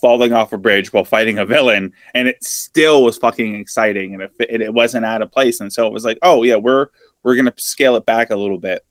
falling 0.00 0.32
off 0.32 0.52
a 0.52 0.58
bridge 0.58 0.92
while 0.92 1.04
fighting 1.04 1.38
a 1.38 1.46
villain, 1.46 1.92
and 2.14 2.28
it 2.28 2.42
still 2.44 3.02
was 3.02 3.16
fucking 3.16 3.54
exciting, 3.54 4.14
and 4.14 4.22
it, 4.22 4.62
it 4.62 4.74
wasn't 4.74 5.04
out 5.04 5.22
of 5.22 5.32
place. 5.32 5.60
And 5.60 5.72
so 5.72 5.86
it 5.86 5.92
was 5.92 6.04
like, 6.04 6.18
oh 6.22 6.42
yeah, 6.42 6.56
we're 6.56 6.88
we're 7.22 7.34
gonna 7.34 7.54
scale 7.56 7.96
it 7.96 8.06
back 8.06 8.30
a 8.30 8.36
little 8.36 8.58
bit 8.58 8.85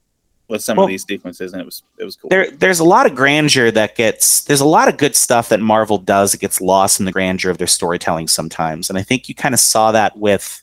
with 0.48 0.62
some 0.62 0.76
Well, 0.76 0.84
of 0.86 0.90
these 0.90 1.04
sequences, 1.04 1.52
and 1.52 1.60
it 1.60 1.64
was 1.64 1.82
it 1.98 2.04
was 2.04 2.16
cool. 2.16 2.28
there 2.30 2.50
there's 2.50 2.78
a 2.80 2.84
lot 2.84 3.06
of 3.06 3.14
grandeur 3.14 3.70
that 3.72 3.96
gets 3.96 4.44
there's 4.44 4.60
a 4.60 4.66
lot 4.66 4.88
of 4.88 4.96
good 4.96 5.16
stuff 5.16 5.48
that 5.48 5.60
Marvel 5.60 5.98
does 5.98 6.32
that 6.32 6.40
gets 6.40 6.60
lost 6.60 7.00
in 7.00 7.06
the 7.06 7.12
grandeur 7.12 7.50
of 7.50 7.58
their 7.58 7.66
storytelling 7.66 8.28
sometimes. 8.28 8.88
And 8.88 8.98
I 8.98 9.02
think 9.02 9.28
you 9.28 9.34
kind 9.34 9.54
of 9.54 9.60
saw 9.60 9.92
that 9.92 10.16
with 10.18 10.62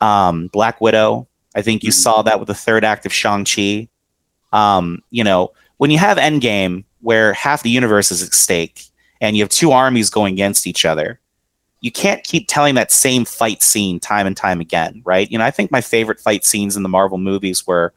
um, 0.00 0.48
Black 0.48 0.80
Widow. 0.80 1.26
I 1.54 1.62
think 1.62 1.82
you 1.82 1.90
Mhm. 1.90 2.02
saw 2.02 2.22
that 2.22 2.38
with 2.40 2.48
the 2.48 2.54
third 2.54 2.84
act 2.84 3.04
of 3.06 3.12
Shang-Chi. 3.12 3.88
Um, 4.52 5.02
you 5.10 5.22
know, 5.24 5.52
when 5.76 5.90
you 5.90 5.98
have 5.98 6.16
Endgame 6.18 6.84
where 7.00 7.32
half 7.34 7.62
the 7.62 7.70
universe 7.70 8.10
is 8.10 8.22
at 8.22 8.32
stake 8.34 8.84
and 9.20 9.36
you 9.36 9.42
have 9.42 9.50
two 9.50 9.72
armies 9.72 10.08
going 10.10 10.34
against 10.34 10.66
each 10.66 10.84
other, 10.84 11.20
you 11.80 11.90
can't 11.90 12.22
keep 12.24 12.46
telling 12.48 12.74
that 12.76 12.92
same 12.92 13.24
fight 13.24 13.62
scene 13.62 13.98
time 13.98 14.26
and 14.26 14.36
time 14.36 14.60
again, 14.60 15.02
right? 15.04 15.30
You 15.30 15.38
know, 15.38 15.44
I 15.44 15.50
think 15.50 15.70
my 15.72 15.80
favorite 15.80 16.20
fight 16.20 16.44
scenes 16.44 16.76
in 16.76 16.82
the 16.84 16.88
Marvel 16.88 17.18
movies 17.18 17.66
were 17.66 17.92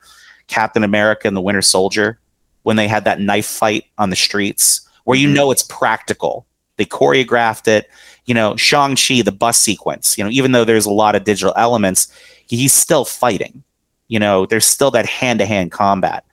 Captain 0.48 0.84
America 0.84 1.28
and 1.28 1.36
the 1.36 1.42
Winter 1.42 1.62
Soldier 1.62 2.20
when 2.64 2.76
they 2.76 2.88
had 2.88 3.06
that 3.06 3.20
knife 3.20 3.46
fight 3.46 3.86
on 3.98 4.10
the 4.10 4.16
streets 4.16 4.82
where 5.04 5.18
you 5.18 5.28
Mhm. 5.30 5.34
know 5.34 5.52
it's 5.52 5.64
practical. 5.64 6.46
They 6.78 6.86
choreographed 6.86 7.68
it. 7.68 7.90
You 8.26 8.34
know, 8.34 8.56
Shang-Chi, 8.56 9.22
the 9.22 9.32
bus 9.32 9.60
sequence, 9.60 10.18
you 10.18 10.24
know, 10.24 10.30
even 10.32 10.52
though 10.52 10.66
there's 10.66 10.88
a 10.88 10.92
lot 10.92 11.16
of 11.16 11.24
digital 11.24 11.54
elements, 11.56 12.08
he's 12.48 12.74
still 12.74 13.06
fighting. 13.06 13.64
You 14.08 14.20
know, 14.20 14.46
there's 14.46 14.66
still 14.66 14.92
that 14.92 15.06
hand-to-hand 15.06 15.72
combat. 15.72 16.26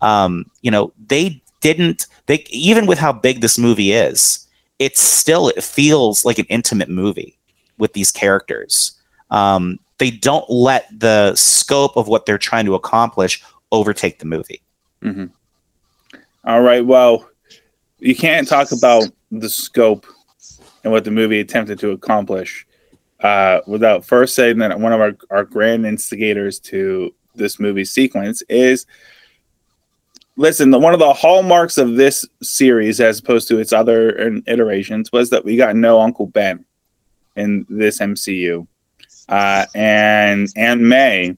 Um, 0.00 0.46
you 0.62 0.70
know, 0.70 0.92
they 1.08 1.42
didn't 1.60 2.06
they 2.26 2.44
even 2.50 2.86
with 2.86 2.98
how 2.98 3.12
big 3.12 3.40
this 3.40 3.58
movie 3.58 3.92
is, 3.92 4.46
it 4.78 4.96
still 4.96 5.48
it 5.48 5.62
feels 5.62 6.24
like 6.24 6.38
an 6.38 6.46
intimate 6.48 6.88
movie 6.88 7.36
with 7.78 7.92
these 7.92 8.10
characters. 8.10 8.92
Um, 9.30 9.78
they 9.98 10.10
don't 10.10 10.48
let 10.48 10.86
the 10.96 11.34
scope 11.34 11.96
of 11.96 12.08
what 12.08 12.24
they're 12.24 12.38
trying 12.38 12.64
to 12.66 12.74
accomplish 12.74 13.42
overtake 13.72 14.18
the 14.18 14.26
movie. 14.26 14.62
hmm 15.02 15.26
All 16.44 16.62
right, 16.62 16.84
well, 16.84 17.28
you 17.98 18.14
can't 18.14 18.48
talk 18.48 18.72
about 18.72 19.04
the 19.30 19.48
scope 19.48 20.06
and 20.82 20.92
what 20.92 21.04
the 21.04 21.10
movie 21.10 21.40
attempted 21.40 21.78
to 21.80 21.90
accomplish 21.90 22.66
uh, 23.20 23.60
without 23.66 24.04
first 24.04 24.34
saying 24.34 24.58
that 24.58 24.78
one 24.80 24.92
of 24.92 25.00
our, 25.00 25.16
our 25.30 25.44
grand 25.44 25.86
instigators 25.86 26.58
to 26.58 27.14
this 27.34 27.60
movie 27.60 27.84
sequence 27.84 28.42
is 28.48 28.86
listen 30.36 30.70
the, 30.70 30.78
one 30.78 30.94
of 30.94 30.98
the 30.98 31.12
hallmarks 31.12 31.76
of 31.78 31.96
this 31.96 32.24
series 32.42 33.00
as 33.00 33.18
opposed 33.18 33.46
to 33.48 33.58
its 33.58 33.72
other 33.72 34.10
iterations 34.46 35.12
was 35.12 35.30
that 35.30 35.44
we 35.44 35.56
got 35.56 35.76
no 35.76 36.00
uncle 36.00 36.26
ben 36.26 36.64
in 37.36 37.66
this 37.68 37.98
MCU. 38.00 38.66
Uh, 39.28 39.66
and 39.74 40.48
Aunt 40.56 40.80
May 40.80 41.36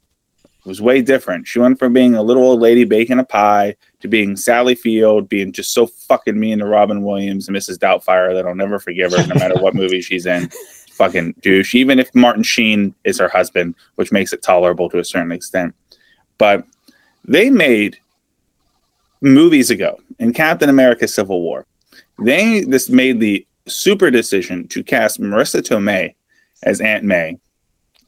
was 0.64 0.80
way 0.80 1.02
different. 1.02 1.46
She 1.46 1.58
went 1.58 1.78
from 1.78 1.92
being 1.92 2.14
a 2.14 2.22
little 2.22 2.44
old 2.44 2.60
lady 2.60 2.84
baking 2.84 3.18
a 3.18 3.24
pie 3.24 3.76
to 4.00 4.08
being 4.08 4.36
Sally 4.36 4.74
Field, 4.74 5.28
being 5.28 5.52
just 5.52 5.72
so 5.72 5.86
fucking 5.86 6.38
mean 6.38 6.58
to 6.58 6.66
Robin 6.66 7.02
Williams 7.02 7.48
and 7.48 7.56
Mrs. 7.56 7.78
Doubtfire 7.78 8.32
that 8.32 8.46
I'll 8.46 8.54
never 8.54 8.78
forgive 8.78 9.12
her 9.12 9.26
no 9.26 9.34
matter 9.34 9.60
what 9.60 9.74
movie 9.74 10.00
she's 10.00 10.26
in. 10.26 10.50
Fucking 10.92 11.36
douche. 11.40 11.74
Even 11.74 11.98
if 11.98 12.14
Martin 12.14 12.42
Sheen 12.42 12.94
is 13.04 13.18
her 13.18 13.28
husband, 13.28 13.74
which 13.94 14.12
makes 14.12 14.32
it 14.32 14.42
tolerable 14.42 14.90
to 14.90 14.98
a 14.98 15.04
certain 15.04 15.32
extent. 15.32 15.74
But 16.36 16.64
they 17.24 17.48
made 17.48 17.98
movies 19.22 19.70
ago 19.70 19.98
in 20.18 20.32
Captain 20.34 20.68
America 20.68 21.08
Civil 21.08 21.40
War. 21.40 21.66
They 22.18 22.60
this 22.60 22.90
made 22.90 23.20
the 23.20 23.46
super 23.66 24.10
decision 24.10 24.68
to 24.68 24.84
cast 24.84 25.20
Marisa 25.20 25.62
Tomei 25.62 26.14
as 26.62 26.80
Aunt 26.80 27.04
May, 27.04 27.38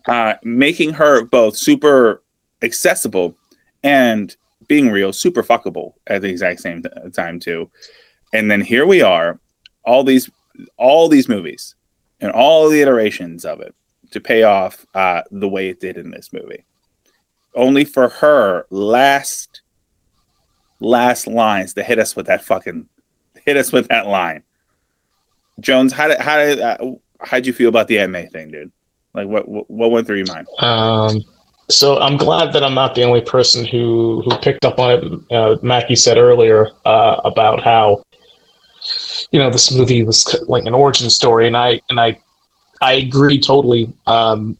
uh, 0.07 0.35
making 0.43 0.93
her 0.93 1.25
both 1.25 1.57
super 1.57 2.23
accessible 2.65 3.37
and 3.83 4.37
being 4.67 4.91
real, 4.91 5.13
super 5.13 5.43
fuckable 5.43 5.95
at 6.07 6.23
the 6.23 6.29
exact 6.29 6.61
same 6.61 6.83
time 7.13 7.39
too. 7.39 7.71
And 8.33 8.51
then 8.51 8.61
here 8.61 8.87
we 8.87 9.03
are, 9.03 9.39
all 9.85 10.03
these 10.03 10.31
all 10.77 11.09
these 11.09 11.29
movies 11.29 11.75
and 12.21 12.33
all 12.33 12.69
the 12.69 12.81
iterations 12.81 13.45
of 13.45 13.61
it 13.61 13.75
to 14.13 14.21
pay 14.21 14.45
off 14.45 14.87
uh, 14.95 15.23
the 15.31 15.49
way 15.49 15.69
it 15.69 15.81
did 15.81 15.97
in 15.99 16.11
this 16.11 16.33
movie. 16.33 16.65
Only 17.55 17.85
for 17.85 18.09
her 18.09 18.67
last 18.71 19.63
last 20.81 21.27
lines 21.27 21.75
to 21.75 21.83
hit 21.83 21.99
us 21.99 22.17
with 22.17 22.27
that 22.27 22.45
fucking 22.45 22.89
hit 23.45 23.57
us 23.57 23.73
with 23.73 23.89
that 23.89 24.07
line. 24.07 24.43
Jones, 25.61 25.93
how 25.93 26.09
did 26.09 26.19
how 26.19 26.37
did 26.39 26.61
uh, 26.61 26.79
how'd 27.21 27.47
you 27.47 27.53
feel 27.53 27.69
about 27.69 27.89
the 27.89 27.99
anime 27.99 28.29
thing, 28.29 28.51
dude? 28.51 28.73
Like 29.15 29.29
what, 29.29 29.49
what 29.71 29.91
went 29.91 30.07
through 30.07 30.17
your 30.17 30.27
mind? 30.27 30.49
Um, 30.59 31.23
so 31.75 31.99
I'm 31.99 32.17
glad 32.17 32.53
that 32.53 32.63
I'm 32.63 32.75
not 32.75 32.95
the 32.95 33.03
only 33.03 33.21
person 33.21 33.65
who 33.65 34.23
who 34.23 34.37
picked 34.39 34.65
up 34.65 34.79
on 34.79 34.91
it. 34.91 35.33
Uh, 35.35 35.57
Mackie 35.63 35.97
said 35.97 36.19
earlier 36.19 36.71
uh, 36.85 37.21
about 37.25 37.63
how 37.63 38.05
you 39.33 39.39
know 39.39 39.51
this 39.51 39.73
movie 39.73 40.03
was 40.05 40.41
like 40.47 40.65
an 40.65 40.75
origin 40.75 41.11
story, 41.11 41.47
and 41.47 41.57
I 41.57 41.81
and 41.91 42.01
I 42.01 42.19
I 42.81 42.95
agree 42.95 43.41
totally. 43.41 43.93
Um, 44.07 44.57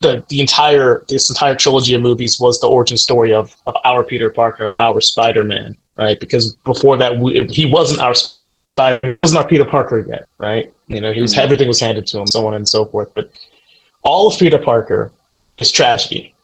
the 0.00 0.24
the 0.28 0.40
entire 0.40 1.04
this 1.08 1.30
entire 1.30 1.56
trilogy 1.56 1.94
of 1.94 2.02
movies 2.02 2.38
was 2.38 2.60
the 2.60 2.68
origin 2.68 2.96
story 2.96 3.32
of, 3.32 3.56
of 3.66 3.74
our 3.84 4.04
Peter 4.04 4.30
Parker, 4.30 4.74
our 4.78 5.00
Spider 5.00 5.44
Man, 5.44 5.76
right? 5.96 6.20
Because 6.20 6.54
before 6.64 6.96
that, 6.98 7.18
we, 7.18 7.46
he 7.48 7.66
wasn't 7.66 8.00
our 8.00 8.14
Spider, 8.14 9.00
he 9.02 9.16
wasn't 9.22 9.42
our 9.42 9.48
Peter 9.48 9.64
Parker 9.64 10.04
yet, 10.08 10.26
right? 10.38 10.72
You 10.86 11.00
know, 11.00 11.12
he 11.12 11.20
was 11.20 11.36
everything 11.36 11.68
was 11.68 11.80
handed 11.80 12.06
to 12.08 12.20
him, 12.20 12.26
so 12.26 12.46
on 12.46 12.54
and 12.54 12.68
so 12.68 12.84
forth. 12.84 13.12
But 13.14 13.30
all 14.02 14.28
of 14.28 14.38
Peter 14.38 14.58
Parker 14.58 15.12
is 15.62 15.72
tragedy, 15.72 16.34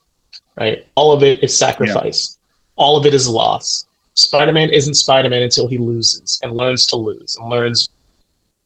right? 0.56 0.86
All 0.94 1.12
of 1.12 1.22
it 1.22 1.42
is 1.42 1.56
sacrifice. 1.56 2.38
All 2.76 2.96
of 2.96 3.04
it 3.06 3.12
is 3.14 3.28
loss. 3.28 3.86
Spider 4.14 4.52
Man 4.52 4.70
isn't 4.70 4.94
Spider 4.94 5.28
Man 5.28 5.42
until 5.42 5.68
he 5.68 5.78
loses 5.78 6.40
and 6.42 6.52
learns 6.56 6.86
to 6.86 6.96
lose 6.96 7.36
and 7.36 7.48
learns 7.50 7.88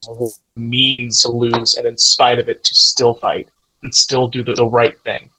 what 0.06 0.32
means 0.56 1.20
to 1.22 1.28
lose, 1.30 1.76
and 1.76 1.86
in 1.86 1.96
spite 1.96 2.38
of 2.38 2.48
it, 2.48 2.64
to 2.64 2.74
still 2.74 3.14
fight 3.14 3.48
and 3.82 3.94
still 3.94 4.28
do 4.28 4.42
the, 4.42 4.54
the 4.54 4.66
right 4.66 4.98
thing. 5.02 5.30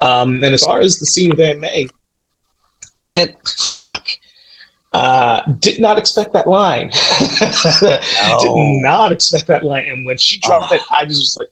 Um, 0.00 0.42
and 0.42 0.54
as 0.54 0.64
far 0.64 0.80
as 0.80 0.98
the 0.98 1.06
scene 1.06 1.30
with 1.30 1.40
Aunt 1.40 1.60
May, 1.60 1.88
and, 3.16 3.36
uh, 4.92 5.42
did 5.60 5.80
not 5.80 5.98
expect 5.98 6.32
that 6.32 6.48
line. 6.48 6.90
Did 8.42 8.82
not 8.82 9.12
expect 9.12 9.46
that 9.46 9.62
line. 9.62 9.86
And 9.88 10.04
when 10.04 10.18
she 10.18 10.40
dropped 10.40 10.72
Oh. 10.72 10.76
it, 10.76 10.82
I 10.90 11.04
just 11.04 11.20
was 11.20 11.36
like, 11.38 11.48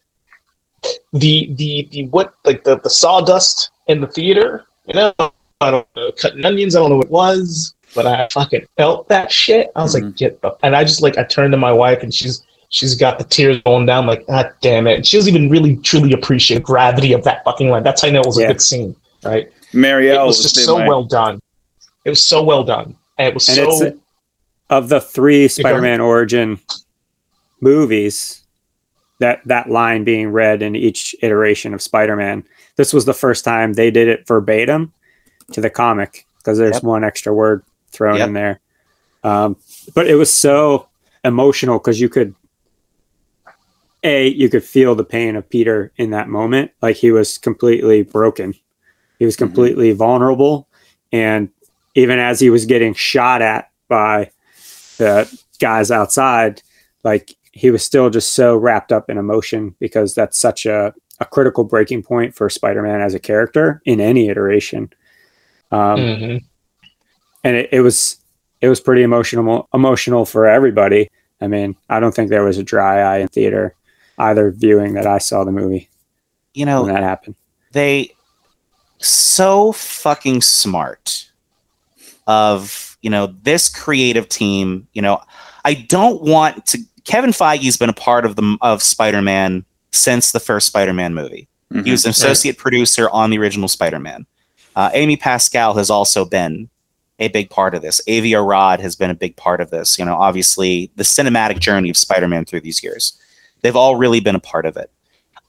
the 1.13 1.53
the 1.55 1.89
the 1.91 2.07
what 2.07 2.35
like 2.45 2.65
the 2.65 2.79
the 2.79 2.91
sawdust 2.91 3.71
in 3.87 4.01
the 4.01 4.07
theater. 4.07 4.67
You 4.87 4.95
know, 4.95 5.15
I 5.61 5.71
don't 5.71 5.87
know, 5.97 6.13
cutting 6.13 6.45
onions. 6.45 6.77
I 6.77 6.81
don't 6.81 6.91
know 6.91 6.97
what 6.97 7.07
it 7.07 7.11
was, 7.11 7.75
but 7.95 8.07
I 8.07 8.29
fucking 8.33 8.67
felt 8.77 9.09
that 9.09 9.31
shit. 9.31 9.71
I 9.77 9.83
was 9.83 9.95
like, 9.95 10.17
get 10.17 10.41
the. 10.41 10.57
And 10.63 10.75
I 10.75 10.85
just 10.85 11.03
like 11.03 11.19
I 11.19 11.25
turned 11.25 11.53
to 11.53 11.59
my 11.59 11.73
wife, 11.73 12.03
and 12.03 12.13
she's 12.13 12.45
she's 12.71 12.95
got 12.95 13.19
the 13.19 13.25
tears 13.25 13.61
going 13.63 13.87
down. 13.87 14.07
Like, 14.07 14.25
ah, 14.29 14.51
damn 14.61 14.87
it. 14.87 14.97
And 14.97 15.07
she 15.07 15.17
doesn't 15.17 15.35
even 15.35 15.51
really 15.51 15.77
truly 15.77 16.13
appreciate 16.13 16.63
gravity 16.63 17.13
of 17.13 17.25
that 17.25 17.45
fucking 17.45 17.69
line. 17.69 17.83
That's 17.83 18.03
how 18.03 18.09
I 18.09 18.11
know 18.11 18.21
it 18.21 18.27
was 18.27 18.39
a 18.39 18.47
good 18.47 18.63
scene, 18.63 18.95
right? 19.25 19.47
it 19.47 19.77
Marielle 19.77 20.27
was 20.27 20.39
was 20.39 20.53
just 20.53 20.65
so 20.65 20.77
way. 20.77 20.89
well 20.89 21.05
done. 21.05 21.41
It 22.05 22.11
was 22.11 22.25
so 22.25 22.43
well 22.43 22.65
done, 22.65 22.97
and 23.19 23.29
it 23.29 23.35
was 23.35 23.49
And 23.49 23.57
so. 23.57 23.85
it's 23.85 23.99
of 24.71 24.89
the 24.89 25.01
three 25.01 25.49
Spider-Man 25.49 26.01
origin 26.01 26.61
movies 27.61 28.38
that 29.19 29.41
that 29.47 29.69
line 29.71 30.05
being 30.05 30.31
read 30.31 30.63
in 30.63 30.77
each 30.77 31.15
iteration 31.23 31.75
of 31.75 31.83
Spider-Man. 31.83 32.45
This 32.77 32.93
was 32.93 33.05
the 33.05 33.15
first 33.15 33.45
time 33.45 33.73
they 33.73 33.91
did 33.91 34.09
it 34.09 34.27
verbatim 34.27 34.93
to 35.53 35.61
the 35.61 35.71
comic 35.71 36.27
because 36.39 36.59
there's 36.59 36.75
Yep. 36.77 36.83
one 36.85 37.05
extra 37.05 37.33
word 37.35 37.63
thrown 37.91 38.19
Yep. 38.19 38.29
in 38.29 38.33
there. 38.35 38.61
Um, 39.25 39.57
but 39.95 40.07
it 40.07 40.15
was 40.15 40.33
so 40.33 40.89
emotional 41.25 41.79
because 41.79 42.01
you 42.01 42.09
could 42.09 42.35
a 44.05 44.29
you 44.29 44.49
could 44.49 44.63
feel 44.63 44.95
the 44.95 45.05
pain 45.05 45.35
of 45.35 45.49
Peter 45.49 45.93
in 45.97 46.11
that 46.11 46.29
moment, 46.29 46.71
like 46.81 46.97
he 46.97 47.11
was 47.11 47.37
completely 47.39 48.03
broken. 48.03 48.55
He 49.19 49.25
was 49.25 49.35
completely 49.37 49.91
vulnerable, 49.93 50.69
and 51.13 51.49
even 51.97 52.21
as 52.21 52.39
he 52.39 52.51
was 52.51 52.65
getting 52.67 52.95
shot 52.95 53.43
at 53.43 53.71
by 53.89 54.31
the 54.99 55.29
guys 55.59 55.91
outside, 55.91 56.63
like 57.03 57.35
he 57.59 57.71
was 57.71 57.83
still 57.83 58.09
just 58.11 58.35
so 58.35 58.57
wrapped 58.57 58.93
up 58.93 59.11
in 59.11 59.19
emotion 59.19 59.75
because 59.81 60.15
that's 60.15 60.39
such 60.39 60.65
a, 60.67 60.95
a 61.21 61.25
critical 61.25 61.65
breaking 61.65 62.03
point 62.03 62.35
for 62.35 62.49
Spider-Man 62.49 63.01
as 63.01 63.15
a 63.15 63.19
character 63.19 63.83
in 63.85 64.01
any 64.01 64.29
iteration. 64.29 64.91
Um, 65.73 65.99
Mhm. 66.01 66.45
and 67.45 67.57
it, 67.57 67.69
it 67.73 67.81
was 67.81 68.17
it 68.61 68.69
was 68.69 68.81
pretty 68.81 69.03
emotional 69.03 69.69
emotional 69.75 70.25
for 70.25 70.47
everybody. 70.47 71.09
I 71.41 71.47
mean, 71.49 71.77
I 71.89 72.01
don't 72.01 72.15
think 72.15 72.31
there 72.31 72.45
was 72.45 72.59
a 72.59 72.63
dry 72.65 73.01
eye 73.01 73.19
in 73.19 73.29
theater 73.29 73.75
either 74.19 74.51
viewing 74.51 74.95
that 74.95 75.07
I 75.07 75.19
saw 75.19 75.45
the 75.45 75.53
movie 75.53 75.89
You 76.55 76.67
know, 76.67 76.83
when 76.83 76.95
that 76.95 77.03
happened. 77.05 77.37
they 77.73 78.15
so 78.99 79.71
fucking 79.73 80.41
smart 80.43 81.31
of 82.27 82.97
you 83.03 83.11
know 83.11 83.29
this 83.43 83.69
creative 83.69 84.29
team 84.29 84.87
you 84.93 85.01
know 85.01 85.21
i 85.65 85.73
don't 85.75 86.21
want 86.23 86.67
to 86.67 86.79
kevin 87.09 87.31
feige's 87.31 87.77
been 87.77 87.89
a 87.89 87.95
part 87.95 88.25
of 88.25 88.37
the 88.37 88.57
of 88.61 88.83
spider-man 88.83 89.65
since 89.91 90.33
the 90.33 90.41
first 90.41 90.67
spider-man 90.67 91.15
movie. 91.15 91.49
Mhm. 91.73 91.85
he 91.85 91.91
was 91.91 92.05
an 92.05 92.11
associate 92.11 92.57
producer 92.59 93.11
on 93.11 93.31
the 93.31 93.39
original 93.39 93.69
spider-man. 93.69 94.27
Uh, 94.77 94.91
amy 94.95 95.17
pascal 95.17 95.75
has 95.75 95.91
also 95.91 96.25
been 96.25 96.69
a 97.19 97.29
big 97.29 97.51
part 97.51 97.75
of 97.75 97.83
this. 97.83 98.01
Avi 98.09 98.35
arad 98.35 98.81
has 98.81 98.95
been 98.95 99.11
a 99.11 99.15
big 99.15 99.35
part 99.37 99.61
of 99.61 99.71
this 99.71 99.99
you 99.99 100.05
know 100.05 100.15
obviously 100.17 100.91
the 100.97 101.03
cinematic 101.03 101.59
journey 101.59 101.91
of 101.91 101.97
spider-man 101.97 102.45
through 102.45 102.61
these 102.61 102.83
years. 102.83 103.19
They've 103.63 103.75
all 103.75 103.97
really 103.97 104.21
been 104.21 104.37
a 104.37 104.41
part 104.41 104.67
of 104.67 104.77
it. 104.77 104.91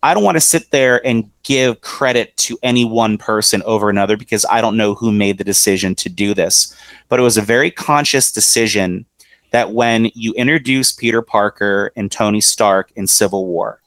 I 0.02 0.14
don't 0.14 0.24
want 0.24 0.38
to 0.38 0.42
sit 0.42 0.72
there 0.72 1.06
and 1.06 1.30
give 1.44 1.82
credit 1.82 2.36
to 2.38 2.58
any 2.64 2.86
one 2.86 3.18
person 3.18 3.62
over 3.66 3.90
another 3.90 4.16
because 4.16 4.46
I 4.50 4.62
don't 4.62 4.78
know 4.78 4.96
who 4.96 5.12
made 5.12 5.38
the 5.38 5.44
decision 5.44 5.94
to 5.96 6.10
do 6.10 6.34
this. 6.34 6.74
But 7.10 7.20
it 7.20 7.24
was 7.24 7.38
a 7.38 7.42
very 7.42 7.70
conscious 7.70 8.32
decision 8.32 9.06
that 9.52 9.72
when 9.72 10.12
you 10.14 10.34
introduce 10.34 10.92
Peter 10.92 11.22
Parker 11.22 11.92
and 11.96 12.12
Tony 12.12 12.42
Stark 12.42 12.92
in 12.96 13.08
Civil 13.08 13.46
War, 13.46 13.82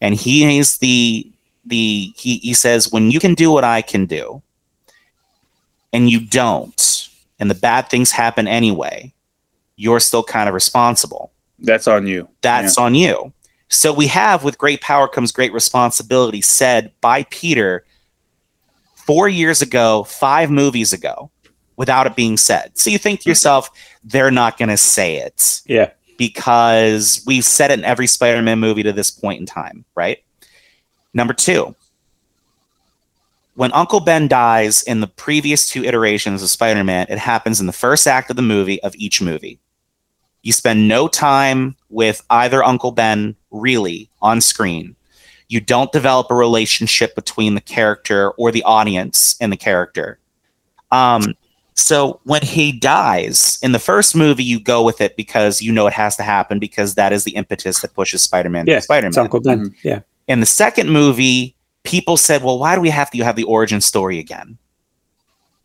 and 0.00 0.14
he 0.14 0.58
is 0.58 0.78
the 0.78 1.30
the 1.64 2.12
he, 2.16 2.38
he 2.38 2.54
says, 2.54 2.92
when 2.92 3.10
you 3.10 3.20
can 3.20 3.34
do 3.34 3.50
what 3.50 3.64
I 3.64 3.82
can 3.82 4.06
do, 4.06 4.42
and 5.92 6.10
you 6.10 6.20
don't, 6.20 7.08
and 7.38 7.50
the 7.50 7.54
bad 7.54 7.88
things 7.88 8.10
happen 8.10 8.46
anyway, 8.46 9.12
you're 9.76 10.00
still 10.00 10.24
kind 10.24 10.48
of 10.48 10.54
responsible 10.54 11.32
That's 11.58 11.88
on 11.88 12.06
you. 12.06 12.28
that's 12.42 12.76
on 12.78 12.94
you. 12.94 13.32
So 13.68 13.92
we 13.92 14.06
have 14.08 14.44
with 14.44 14.58
great 14.58 14.80
power 14.82 15.08
comes 15.08 15.32
great 15.32 15.52
responsibility 15.52 16.42
said 16.42 16.92
by 17.00 17.24
Peter 17.30 17.84
four 18.94 19.28
years 19.28 19.62
ago, 19.62 20.04
five 20.04 20.50
movies 20.50 20.92
ago, 20.92 21.30
without 21.76 22.06
it 22.06 22.14
being 22.16 22.36
said. 22.36 22.70
So 22.78 22.90
you 22.90 22.98
think 22.98 23.20
to 23.20 23.28
yourself, 23.28 23.70
they're 24.04 24.30
not 24.30 24.58
going 24.58 24.68
to 24.68 24.76
say 24.76 25.16
it 25.16 25.62
Yeah. 25.66 25.90
because 26.18 27.22
we've 27.26 27.44
said 27.44 27.70
it 27.70 27.78
in 27.78 27.84
every 27.84 28.06
Spider 28.06 28.42
Man 28.42 28.58
movie 28.60 28.82
to 28.82 28.92
this 28.92 29.10
point 29.10 29.40
in 29.40 29.46
time, 29.46 29.84
right? 29.94 30.18
Number 31.12 31.32
two, 31.34 31.74
when 33.56 33.72
Uncle 33.72 34.00
Ben 34.00 34.26
dies 34.26 34.82
in 34.82 35.00
the 35.00 35.06
previous 35.06 35.68
two 35.68 35.84
iterations 35.84 36.42
of 36.42 36.50
Spider 36.50 36.82
Man, 36.82 37.06
it 37.08 37.18
happens 37.18 37.60
in 37.60 37.66
the 37.66 37.72
first 37.72 38.06
act 38.06 38.30
of 38.30 38.36
the 38.36 38.42
movie 38.42 38.82
of 38.82 38.94
each 38.96 39.20
movie. 39.22 39.58
You 40.42 40.52
spend 40.52 40.88
no 40.88 41.08
time 41.08 41.76
with 41.88 42.22
either 42.30 42.62
Uncle 42.62 42.90
Ben 42.90 43.36
really 43.50 44.10
on 44.20 44.40
screen. 44.40 44.96
You 45.48 45.60
don't 45.60 45.92
develop 45.92 46.30
a 46.30 46.34
relationship 46.34 47.14
between 47.14 47.54
the 47.54 47.60
character 47.60 48.30
or 48.32 48.50
the 48.50 48.62
audience 48.64 49.36
and 49.40 49.52
the 49.52 49.56
character. 49.56 50.18
Um, 50.90 51.34
So 51.74 52.20
when 52.22 52.42
he 52.42 52.70
dies 52.70 53.58
in 53.62 53.72
the 53.72 53.78
first 53.80 54.14
movie, 54.14 54.44
you 54.44 54.60
go 54.60 54.82
with 54.82 55.00
it 55.00 55.16
because 55.16 55.60
you 55.60 55.72
know 55.72 55.86
it 55.86 55.92
has 55.92 56.16
to 56.16 56.22
happen 56.22 56.58
because 56.58 56.94
that 56.94 57.12
is 57.12 57.24
the 57.24 57.32
impetus 57.32 57.80
that 57.80 57.94
pushes 57.94 58.22
Spider-Man. 58.22 58.66
Yeah, 58.66 58.78
Spider-Man. 58.78 59.18
Uncle 59.18 59.40
Ben. 59.40 59.74
Yeah. 59.82 60.00
in 60.28 60.40
the 60.40 60.46
second 60.46 60.90
movie, 60.90 61.56
people 61.82 62.16
said, 62.16 62.42
"Well, 62.44 62.58
why 62.58 62.74
do 62.74 62.80
we 62.80 62.90
have 62.90 63.10
to 63.10 63.24
have 63.24 63.36
the 63.36 63.42
origin 63.44 63.80
story 63.80 64.18
again?" 64.18 64.56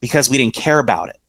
Because 0.01 0.30
we 0.30 0.38
didn't 0.38 0.55
care 0.55 0.80
about 0.80 1.10
it. 1.10 1.20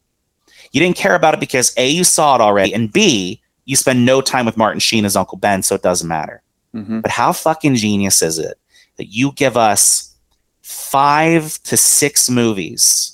You 0.71 0.79
didn't 0.81 0.97
care 0.97 1.15
about 1.15 1.33
it 1.33 1.39
because 1.39 1.73
a 1.77 1.87
you 1.87 2.03
saw 2.03 2.35
it 2.35 2.41
already, 2.41 2.73
and 2.73 2.91
b 2.91 3.41
you 3.65 3.75
spend 3.75 4.05
no 4.05 4.19
time 4.21 4.45
with 4.47 4.57
Martin 4.57 4.79
Sheen 4.79 5.05
as 5.05 5.15
Uncle 5.15 5.37
Ben, 5.37 5.61
so 5.61 5.75
it 5.75 5.83
doesn't 5.83 6.07
matter. 6.07 6.41
Mhm. 6.75 7.03
But 7.03 7.11
how 7.11 7.31
fucking 7.33 7.75
genius 7.75 8.21
is 8.21 8.39
it 8.39 8.57
that 8.97 9.13
you 9.13 9.31
give 9.33 9.55
us 9.55 10.15
five 10.61 11.61
to 11.63 11.77
six 11.77 12.29
movies 12.29 13.10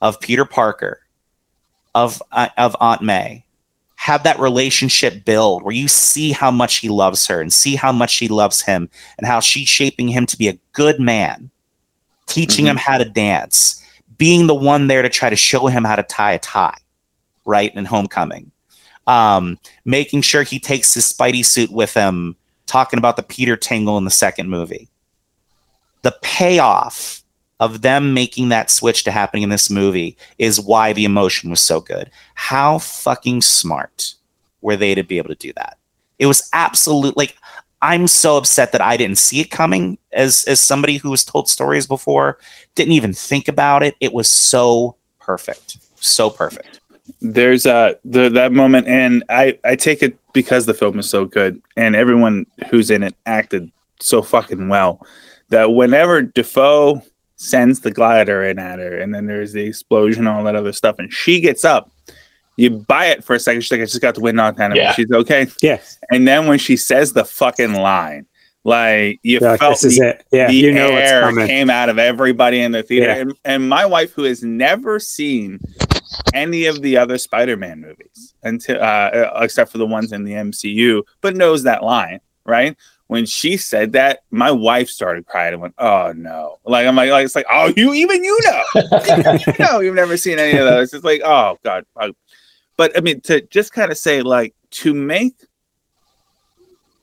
of 0.00 0.20
Peter 0.20 0.44
Parker, 0.44 1.00
of 1.94 2.22
uh, 2.32 2.48
of 2.56 2.76
Aunt 2.80 3.02
May, 3.02 3.44
have 3.96 4.22
that 4.24 4.38
relationship 4.38 5.24
build 5.24 5.62
where 5.62 5.74
you 5.74 5.88
see 5.88 6.32
how 6.32 6.50
much 6.50 6.76
he 6.76 6.88
loves 6.88 7.26
her 7.26 7.40
and 7.40 7.52
see 7.52 7.74
how 7.76 7.92
much 7.92 8.10
she 8.10 8.28
loves 8.28 8.62
him 8.62 8.88
and 9.18 9.26
how 9.26 9.40
she's 9.40 9.68
shaping 9.68 10.08
him 10.08 10.26
to 10.26 10.36
be 10.36 10.48
a 10.48 10.58
good 10.72 11.00
man, 11.00 11.50
teaching 12.26 12.66
Mhm. 12.66 12.70
him 12.70 12.76
how 12.76 12.98
to 12.98 13.04
dance, 13.04 13.82
being 14.18 14.46
the 14.46 14.54
one 14.54 14.86
there 14.86 15.02
to 15.02 15.08
try 15.08 15.30
to 15.30 15.36
show 15.36 15.66
him 15.66 15.84
how 15.84 15.96
to 15.96 16.02
tie 16.02 16.32
a 16.32 16.38
tie, 16.38 16.76
right? 17.46 17.74
In 17.74 17.86
Homecoming, 17.86 18.52
um, 19.06 19.58
making 19.84 20.22
sure 20.22 20.42
he 20.42 20.58
takes 20.60 20.92
his 20.94 21.10
Spidey 21.10 21.44
suit 21.44 21.72
with 21.72 21.94
him, 21.94 22.36
talking 22.66 22.98
about 22.98 23.16
the 23.16 23.22
Peter 23.22 23.56
Tingle 23.56 23.96
in 23.98 24.04
the 24.04 24.10
second 24.10 24.50
movie. 24.50 24.88
The 26.02 26.14
payoff 26.22 27.22
of 27.60 27.82
them 27.82 28.12
making 28.12 28.48
that 28.50 28.70
switch 28.70 29.04
to 29.04 29.10
happening 29.10 29.42
in 29.42 29.48
this 29.48 29.70
movie 29.70 30.16
is 30.38 30.60
why 30.60 30.92
the 30.92 31.04
emotion 31.04 31.50
was 31.50 31.60
so 31.60 31.80
good. 31.80 32.10
How 32.34 32.78
fucking 32.78 33.42
smart 33.42 34.14
were 34.60 34.76
they 34.76 34.94
to 34.94 35.02
be 35.02 35.18
able 35.18 35.30
to 35.30 35.34
do 35.34 35.52
that? 35.54 35.78
It 36.18 36.26
was 36.26 36.48
absolute 36.52 37.16
like 37.16 37.36
I'm 37.82 38.08
so 38.08 38.36
upset 38.36 38.72
that 38.72 38.80
I 38.80 38.96
didn't 38.96 39.18
see 39.18 39.40
it 39.40 39.50
coming 39.50 39.98
as 40.12 40.44
as 40.44 40.60
somebody 40.60 40.96
who 40.96 41.10
was 41.10 41.24
told 41.24 41.48
stories 41.48 41.86
before, 41.86 42.38
didn't 42.74 42.92
even 42.92 43.12
think 43.12 43.48
about 43.48 43.82
it. 43.82 43.94
It 44.00 44.12
was 44.12 44.28
so 44.28 44.96
perfect. 45.18 45.78
So 45.96 46.30
perfect. 46.30 46.80
there's 47.20 47.66
uh 47.66 47.94
the 48.04 48.28
that 48.28 48.52
moment 48.52 48.86
and 48.88 49.22
i 49.28 49.56
i 49.64 49.76
take 49.76 50.02
it 50.02 50.18
because 50.32 50.66
the 50.66 50.74
film 50.74 50.98
is 50.98 51.08
so 51.08 51.24
good 51.24 51.62
and 51.76 51.94
everyone 51.94 52.44
who's 52.68 52.90
in 52.90 53.02
it 53.02 53.14
acted 53.26 53.70
so 54.00 54.20
fucking 54.22 54.68
well 54.68 55.00
that 55.48 55.72
whenever 55.72 56.22
Dafoe 56.22 57.00
sends 57.36 57.80
the 57.80 57.90
glider 57.90 58.42
in 58.44 58.58
at 58.58 58.78
her 58.78 58.98
and 58.98 59.14
then 59.14 59.26
there's 59.26 59.52
the 59.52 59.62
explosion 59.62 60.26
and 60.26 60.36
all 60.36 60.44
that 60.44 60.56
other 60.56 60.72
stuff 60.72 60.96
and 60.98 61.12
she 61.12 61.40
gets 61.40 61.64
up 61.64 61.90
you 62.56 62.70
buy 62.70 63.06
it 63.06 63.22
for 63.22 63.34
a 63.34 63.38
second 63.38 63.60
she's 63.60 63.70
like 63.70 63.80
i 63.80 63.84
just 63.84 64.00
got 64.00 64.14
the 64.14 64.20
wind 64.20 64.36
knocked 64.36 64.58
out 64.58 64.70
of 64.70 64.76
me 64.78 64.90
she's 64.94 65.10
okay 65.12 65.46
Yeah. 65.62 65.80
and 66.10 66.26
then 66.26 66.46
when 66.46 66.58
she 66.58 66.76
says 66.76 67.12
the 67.12 67.24
fucking 67.24 67.74
line 67.74 68.26
like 68.64 69.20
you 69.22 69.38
You're 69.40 69.50
like, 69.50 69.60
felt 69.60 69.74
this 69.74 69.84
is 69.84 70.00
it. 70.00 70.26
Yeah. 70.32 70.48
the 70.48 70.54
You 70.54 70.72
know 70.72 70.90
what's 70.90 71.08
air 71.08 71.46
came 71.46 71.70
out 71.70 71.88
of 71.88 72.00
everybody 72.00 72.60
in 72.62 72.72
the 72.72 72.82
theater. 72.82 73.06
Yeah. 73.06 73.20
And, 73.20 73.34
and 73.44 73.68
my 73.68 73.86
wife, 73.86 74.10
who 74.12 74.24
has 74.24 74.42
never 74.42 74.98
seen 74.98 75.60
any 76.34 76.66
of 76.66 76.82
the 76.82 76.96
other 76.96 77.16
Spider-Man 77.16 77.80
movies 77.80 78.34
until 78.42 78.82
uh, 78.82 79.30
except 79.36 79.70
for 79.70 79.78
the 79.78 79.86
ones 79.86 80.10
in 80.12 80.24
the 80.24 80.32
MCU, 80.32 81.04
but 81.20 81.36
knows 81.36 81.62
that 81.62 81.84
line, 81.84 82.18
right? 82.44 82.76
When 83.08 83.24
she 83.24 83.56
said 83.56 83.92
that, 83.92 84.24
my 84.30 84.50
wife 84.50 84.88
started 84.88 85.26
crying 85.26 85.52
and 85.52 85.62
went, 85.62 85.74
"Oh 85.78 86.12
no!" 86.16 86.58
Like 86.64 86.86
I'm 86.86 86.96
like, 86.96 87.10
like 87.10 87.24
it's 87.24 87.36
like, 87.36 87.46
"Oh, 87.50 87.72
you 87.76 87.94
even 87.94 88.24
you 88.24 88.38
know, 88.44 88.64
you 89.46 89.54
know, 89.60 89.80
you've 89.80 89.94
never 89.94 90.16
seen 90.16 90.38
any 90.38 90.58
of 90.58 90.64
those." 90.64 90.92
It's 90.92 91.04
like, 91.04 91.20
"Oh 91.24 91.56
God!" 91.62 91.84
But 92.76 92.96
I 92.96 93.00
mean, 93.00 93.20
to 93.22 93.40
just 93.42 93.72
kind 93.72 93.92
of 93.92 93.96
say, 93.96 94.22
like, 94.22 94.54
to 94.72 94.92
make 94.92 95.36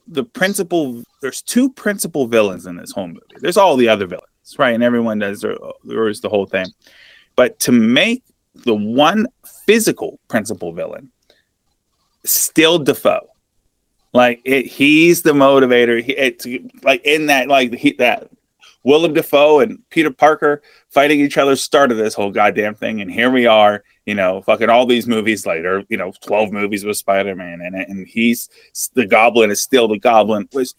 the 0.06 0.24
principal 0.24 1.02
there's 1.22 1.42
two 1.42 1.72
principal 1.72 2.26
villains 2.26 2.66
in 2.66 2.76
this 2.76 2.92
whole 2.92 3.06
movie 3.06 3.20
there's 3.38 3.56
all 3.56 3.76
the 3.76 3.88
other 3.88 4.06
villains 4.06 4.58
right 4.58 4.74
and 4.74 4.84
everyone 4.84 5.18
does 5.18 5.44
there 5.84 6.08
is 6.08 6.20
the 6.20 6.28
whole 6.28 6.46
thing 6.46 6.66
but 7.36 7.58
to 7.58 7.72
make 7.72 8.22
the 8.64 8.74
one 8.74 9.26
physical 9.66 10.20
principal 10.28 10.72
villain 10.72 11.10
still 12.24 12.78
Dafoe 12.78 13.28
like 14.14 14.40
it, 14.44 14.64
he's 14.66 15.20
the 15.20 15.32
motivator. 15.32 16.02
He, 16.02 16.12
it's 16.12 16.46
like 16.82 17.04
in 17.04 17.26
that 17.26 17.48
like 17.48 17.74
he, 17.74 17.92
that 17.94 18.30
willem 18.84 19.14
Dafoe 19.14 19.60
and 19.60 19.78
peter 19.90 20.10
parker 20.10 20.62
fighting 20.90 21.20
each 21.20 21.38
other 21.38 21.56
started 21.56 21.94
this 21.94 22.14
whole 22.14 22.30
goddamn 22.30 22.74
thing 22.74 23.00
and 23.00 23.10
here 23.10 23.30
we 23.30 23.46
are 23.46 23.82
you 24.04 24.14
know 24.14 24.42
fucking 24.42 24.68
all 24.68 24.84
these 24.84 25.06
movies 25.06 25.46
later 25.46 25.82
you 25.88 25.96
know 25.96 26.12
12 26.20 26.52
movies 26.52 26.84
with 26.84 26.96
spider-man 26.98 27.62
in 27.62 27.74
it 27.74 27.88
and 27.88 28.06
he's 28.06 28.50
the 28.92 29.06
goblin 29.06 29.50
is 29.50 29.62
still 29.62 29.88
the 29.88 29.98
goblin 29.98 30.46
was 30.52 30.74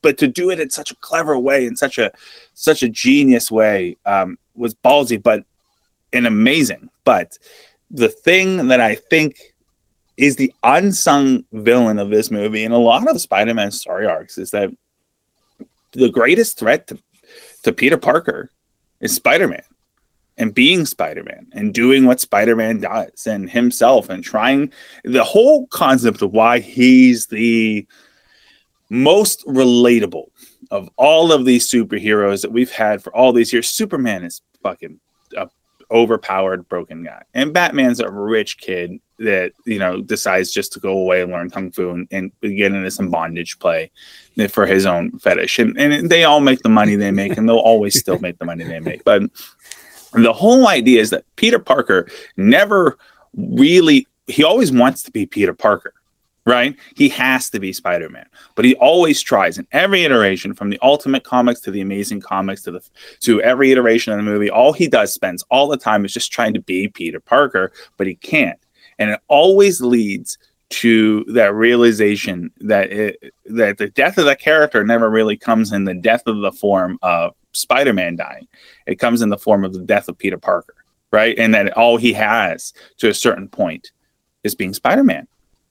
but 0.00 0.16
to 0.16 0.26
do 0.26 0.48
it 0.50 0.58
in 0.58 0.70
such 0.70 0.90
a 0.90 0.96
clever 0.96 1.38
way 1.38 1.66
in 1.66 1.76
such 1.76 1.98
a 1.98 2.10
such 2.54 2.82
a 2.82 2.88
genius 2.88 3.50
way 3.50 3.94
um, 4.06 4.38
was 4.54 4.74
ballsy 4.74 5.22
but 5.22 5.44
and 6.12 6.26
amazing. 6.26 6.90
But 7.04 7.38
the 7.90 8.08
thing 8.08 8.68
that 8.68 8.80
i 8.80 8.94
think 8.94 9.52
is 10.20 10.36
the 10.36 10.52
unsung 10.62 11.44
villain 11.52 11.98
of 11.98 12.10
this 12.10 12.30
movie 12.30 12.64
and 12.64 12.74
a 12.74 12.78
lot 12.78 13.08
of 13.08 13.20
spider-man 13.20 13.70
story 13.70 14.06
arcs 14.06 14.38
is 14.38 14.50
that 14.50 14.70
the 15.92 16.10
greatest 16.10 16.58
threat 16.58 16.86
to, 16.86 16.98
to 17.62 17.72
peter 17.72 17.96
parker 17.96 18.50
is 19.00 19.14
spider-man 19.14 19.62
and 20.40 20.54
being 20.54 20.86
Spider-Man 20.86 21.48
and 21.52 21.74
doing 21.74 22.06
what 22.06 22.18
Spider-Man 22.18 22.80
does 22.80 23.26
and 23.26 23.48
himself 23.50 24.08
and 24.08 24.24
trying 24.24 24.72
the 25.04 25.22
whole 25.22 25.66
concept 25.66 26.22
of 26.22 26.32
why 26.32 26.60
he's 26.60 27.26
the 27.26 27.86
most 28.88 29.44
relatable 29.46 30.26
of 30.70 30.88
all 30.96 31.30
of 31.30 31.44
these 31.44 31.70
superheroes 31.70 32.40
that 32.40 32.52
we've 32.52 32.70
had 32.70 33.02
for 33.02 33.14
all 33.14 33.34
these 33.34 33.52
years. 33.52 33.68
Superman 33.68 34.24
is 34.24 34.40
fucking 34.62 34.98
overpowered 35.90 36.68
broken 36.68 37.04
guy. 37.04 37.22
And 37.34 37.52
Batman's 37.52 38.00
a 38.00 38.10
rich 38.10 38.58
kid 38.58 39.00
that, 39.18 39.52
you 39.66 39.78
know, 39.78 40.00
decides 40.00 40.52
just 40.52 40.72
to 40.72 40.80
go 40.80 40.96
away 40.96 41.22
and 41.22 41.30
learn 41.30 41.50
kung 41.50 41.70
fu 41.72 41.90
and, 41.90 42.08
and 42.10 42.32
get 42.40 42.72
into 42.72 42.90
some 42.90 43.10
bondage 43.10 43.58
play 43.58 43.90
for 44.48 44.66
his 44.66 44.86
own 44.86 45.18
fetish. 45.18 45.58
And, 45.58 45.76
and 45.78 46.08
they 46.08 46.24
all 46.24 46.40
make 46.40 46.60
the 46.60 46.68
money 46.68 46.96
they 46.96 47.10
make 47.10 47.36
and 47.36 47.48
they'll 47.48 47.56
always 47.56 47.98
still 47.98 48.18
make 48.20 48.38
the 48.38 48.46
money 48.46 48.64
they 48.64 48.80
make. 48.80 49.04
But 49.04 49.22
the 50.12 50.32
whole 50.32 50.68
idea 50.68 51.00
is 51.00 51.10
that 51.10 51.24
Peter 51.36 51.58
Parker 51.58 52.08
never 52.36 52.98
really 53.36 54.06
he 54.30 54.44
always 54.44 54.72
wants 54.72 55.02
to 55.02 55.10
be 55.10 55.26
Peter 55.26 55.52
Parker, 55.52 55.92
right? 56.46 56.76
He 56.96 57.08
has 57.10 57.50
to 57.50 57.60
be 57.60 57.72
Spider-Man, 57.72 58.26
but 58.54 58.64
he 58.64 58.74
always 58.76 59.20
tries 59.20 59.58
in 59.58 59.66
every 59.72 60.04
iteration 60.04 60.54
from 60.54 60.70
the 60.70 60.78
Ultimate 60.82 61.24
Comics 61.24 61.60
to 61.60 61.70
the 61.70 61.80
Amazing 61.80 62.20
Comics 62.20 62.62
to 62.62 62.70
the 62.70 62.82
to 63.20 63.42
every 63.42 63.72
iteration 63.72 64.12
of 64.12 64.18
the 64.18 64.30
movie. 64.30 64.50
All 64.50 64.72
he 64.72 64.88
does 64.88 65.12
spends 65.12 65.44
all 65.50 65.68
the 65.68 65.76
time 65.76 66.04
is 66.04 66.12
just 66.12 66.32
trying 66.32 66.54
to 66.54 66.60
be 66.60 66.88
Peter 66.88 67.20
Parker, 67.20 67.72
but 67.96 68.06
he 68.06 68.14
can't, 68.14 68.58
and 68.98 69.10
it 69.10 69.20
always 69.28 69.80
leads 69.80 70.38
to 70.70 71.24
that 71.24 71.52
realization 71.52 72.50
that 72.60 72.92
it, 72.92 73.34
that 73.46 73.76
the 73.76 73.88
death 73.90 74.18
of 74.18 74.24
the 74.24 74.36
character 74.36 74.84
never 74.84 75.10
really 75.10 75.36
comes 75.36 75.72
in 75.72 75.84
the 75.84 75.94
death 75.94 76.22
of 76.26 76.40
the 76.40 76.52
form 76.52 76.96
of 77.02 77.34
Spider-Man 77.52 78.14
dying. 78.14 78.46
It 78.86 79.00
comes 79.00 79.20
in 79.20 79.30
the 79.30 79.36
form 79.36 79.64
of 79.64 79.72
the 79.72 79.80
death 79.80 80.08
of 80.08 80.16
Peter 80.16 80.38
Parker, 80.38 80.76
right? 81.12 81.36
And 81.36 81.52
that 81.54 81.76
all 81.76 81.96
he 81.96 82.12
has 82.12 82.72
to 82.98 83.08
a 83.08 83.14
certain 83.14 83.48
point 83.48 83.90
is 84.44 84.54
being 84.54 84.72
Spider-Man, 84.72 85.26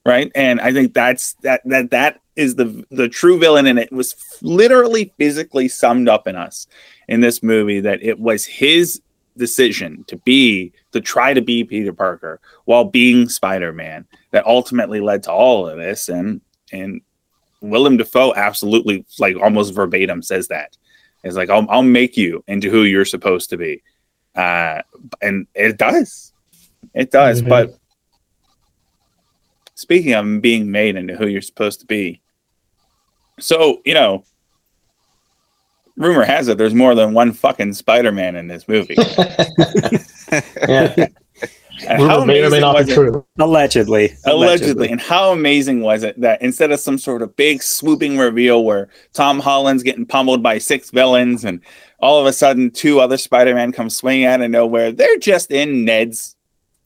right? 0.10 0.32
And 0.36 0.60
I 0.60 0.74
think 0.74 0.94
that's 0.94 1.34
that 1.44 1.62
that 1.66 1.92
that 1.92 2.22
is 2.36 2.56
the 2.56 2.84
the 2.90 3.08
true 3.08 3.40
villain, 3.40 3.68
and 3.68 3.80
it 3.80 3.92
was 3.92 4.16
literally 4.42 5.14
physically 5.18 5.68
summed 5.68 6.10
up 6.10 6.28
in 6.28 6.36
us 6.36 6.68
in 7.08 7.22
this 7.22 7.42
movie 7.44 7.80
that 7.82 8.02
it 8.04 8.20
was 8.20 8.46
his 8.46 9.02
decision 9.38 10.04
to 10.08 10.18
be 10.18 10.74
to 10.92 11.00
try 11.00 11.34
to 11.34 11.42
be 11.42 11.64
Peter 11.64 11.94
Parker 11.94 12.40
while 12.66 12.84
being 12.84 13.30
Spider-Man 13.30 14.06
that 14.32 14.46
ultimately 14.46 15.00
led 15.00 15.24
to 15.24 15.32
all 15.32 15.68
of 15.68 15.78
this, 15.78 16.10
and 16.10 16.42
and 16.72 17.02
Willem 17.62 17.98
Dafoe 17.98 18.34
absolutely 18.36 19.06
like 19.20 19.36
almost 19.38 19.74
verbatim 19.74 20.22
says 20.22 20.48
that. 20.48 20.78
It's 21.24 21.36
like 21.36 21.50
I'll, 21.50 21.66
I'll 21.70 21.84
make 21.84 22.16
you 22.16 22.44
into 22.48 22.70
who 22.70 22.84
you're 22.84 23.06
supposed 23.06 23.50
to 23.50 23.58
be, 23.58 23.84
uh, 24.36 24.82
and 25.22 25.48
it 25.54 25.78
does, 25.78 26.32
it 26.94 27.12
does. 27.12 27.42
Mhm. 27.42 27.50
But 27.50 27.78
speaking 29.80 30.14
of 30.14 30.42
being 30.42 30.70
made 30.70 30.98
into 30.98 31.16
who 31.16 31.28
you're 31.28 31.42
supposed 31.42 31.80
to 31.80 31.86
be, 31.86 32.22
so 33.40 33.82
you 33.86 33.94
know, 33.94 34.26
rumor 35.96 36.26
has 36.26 36.50
it 36.50 36.58
there's 36.58 36.76
more 36.76 36.96
than 36.96 37.14
one 37.14 37.32
fucking 37.32 37.74
Spider-Man 37.74 38.36
in 38.36 38.48
this 38.48 38.68
movie. 38.68 38.96
yeah. 40.68 41.08
Rumor 41.98 42.26
may 42.26 42.44
or 42.44 42.50
may 42.50 42.60
not 42.60 42.86
be 42.86 42.92
it- 42.92 42.94
true. 42.94 43.26
Allegedly. 43.40 44.14
allegedly. 44.26 44.90
And 44.90 45.00
how 45.00 45.32
amazing 45.32 45.80
was 45.80 46.04
it 46.04 46.20
that 46.20 46.42
instead 46.42 46.74
of 46.74 46.82
some 46.82 46.98
sort 46.98 47.22
of 47.22 47.34
big 47.38 47.64
swooping 47.64 48.18
reveal 48.18 48.66
where 48.66 48.90
Tom 49.14 49.40
Holland's 49.40 49.84
getting 49.84 50.06
pummeled 50.06 50.44
by 50.44 50.58
six 50.58 50.92
villains 50.92 51.46
and 51.46 51.62
all 52.02 52.20
of 52.20 52.26
a 52.26 52.34
sudden 52.34 52.70
two 52.70 53.00
other 53.00 53.16
Spider-Man 53.16 53.72
come 53.72 53.90
swinging 53.90 54.26
out 54.26 54.42
of 54.42 54.52
nowhere, 54.52 54.92
they're 54.92 55.18
just 55.20 55.52
in 55.52 55.86
Ned's 55.86 56.36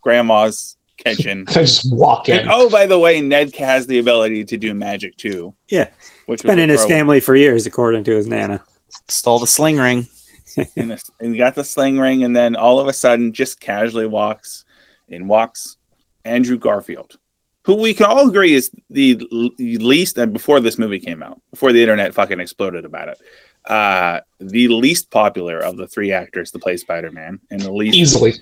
grandma's 0.02 0.78
kitchen. 1.04 1.46
I 1.50 1.54
just 1.54 1.94
walk 1.94 2.30
in. 2.30 2.40
And 2.40 2.50
oh, 2.52 2.70
by 2.70 2.86
the 2.86 3.00
way, 3.00 3.22
Ned 3.22 3.56
has 3.56 3.88
the 3.88 4.00
ability 4.00 4.46
to 4.46 4.58
do 4.58 4.74
magic 4.74 5.18
too. 5.18 5.54
Yeah. 5.70 5.90
which 6.26 6.44
Been 6.44 6.60
in 6.60 6.70
his 6.70 6.86
family 6.86 7.20
for 7.20 7.36
years, 7.36 7.66
according 7.66 8.04
to 8.06 8.16
his 8.16 8.28
nana. 8.28 8.64
Stole 9.08 9.40
the 9.40 9.48
sling 9.48 9.78
ring. 9.78 10.08
and, 10.76 10.92
the, 10.92 11.04
and 11.20 11.34
he 11.34 11.38
got 11.38 11.56
the 11.56 11.64
sling 11.64 11.98
ring, 11.98 12.24
and 12.24 12.36
then 12.36 12.56
all 12.56 12.80
of 12.80 12.88
a 12.88 12.94
sudden, 12.94 13.34
just 13.34 13.60
casually 13.60 14.06
walks 14.06 14.66
in 15.08 15.28
walks 15.28 15.78
Andrew 16.26 16.58
Garfield, 16.58 17.18
who 17.66 17.76
we 17.76 17.94
can 17.94 18.06
all 18.06 18.28
agree 18.28 18.54
is 18.54 18.70
the 18.90 19.16
least. 19.58 20.18
And 20.18 20.32
before 20.32 20.60
this 20.60 20.78
movie 20.78 21.00
came 21.00 21.24
out, 21.24 21.42
before 21.50 21.74
the 21.74 21.82
internet 21.82 22.14
fucking 22.14 22.40
exploded 22.40 22.86
about 22.86 23.10
it, 23.10 23.18
uh, 23.66 24.20
the 24.40 24.68
least 24.68 25.10
popular 25.10 25.58
of 25.58 25.78
the 25.78 25.88
three 25.88 26.12
actors 26.12 26.52
to 26.52 26.60
play 26.60 26.78
Spider 26.78 27.12
Man, 27.12 27.40
and 27.50 27.62
the 27.62 27.72
least 27.72 27.98
Easily. 27.98 28.34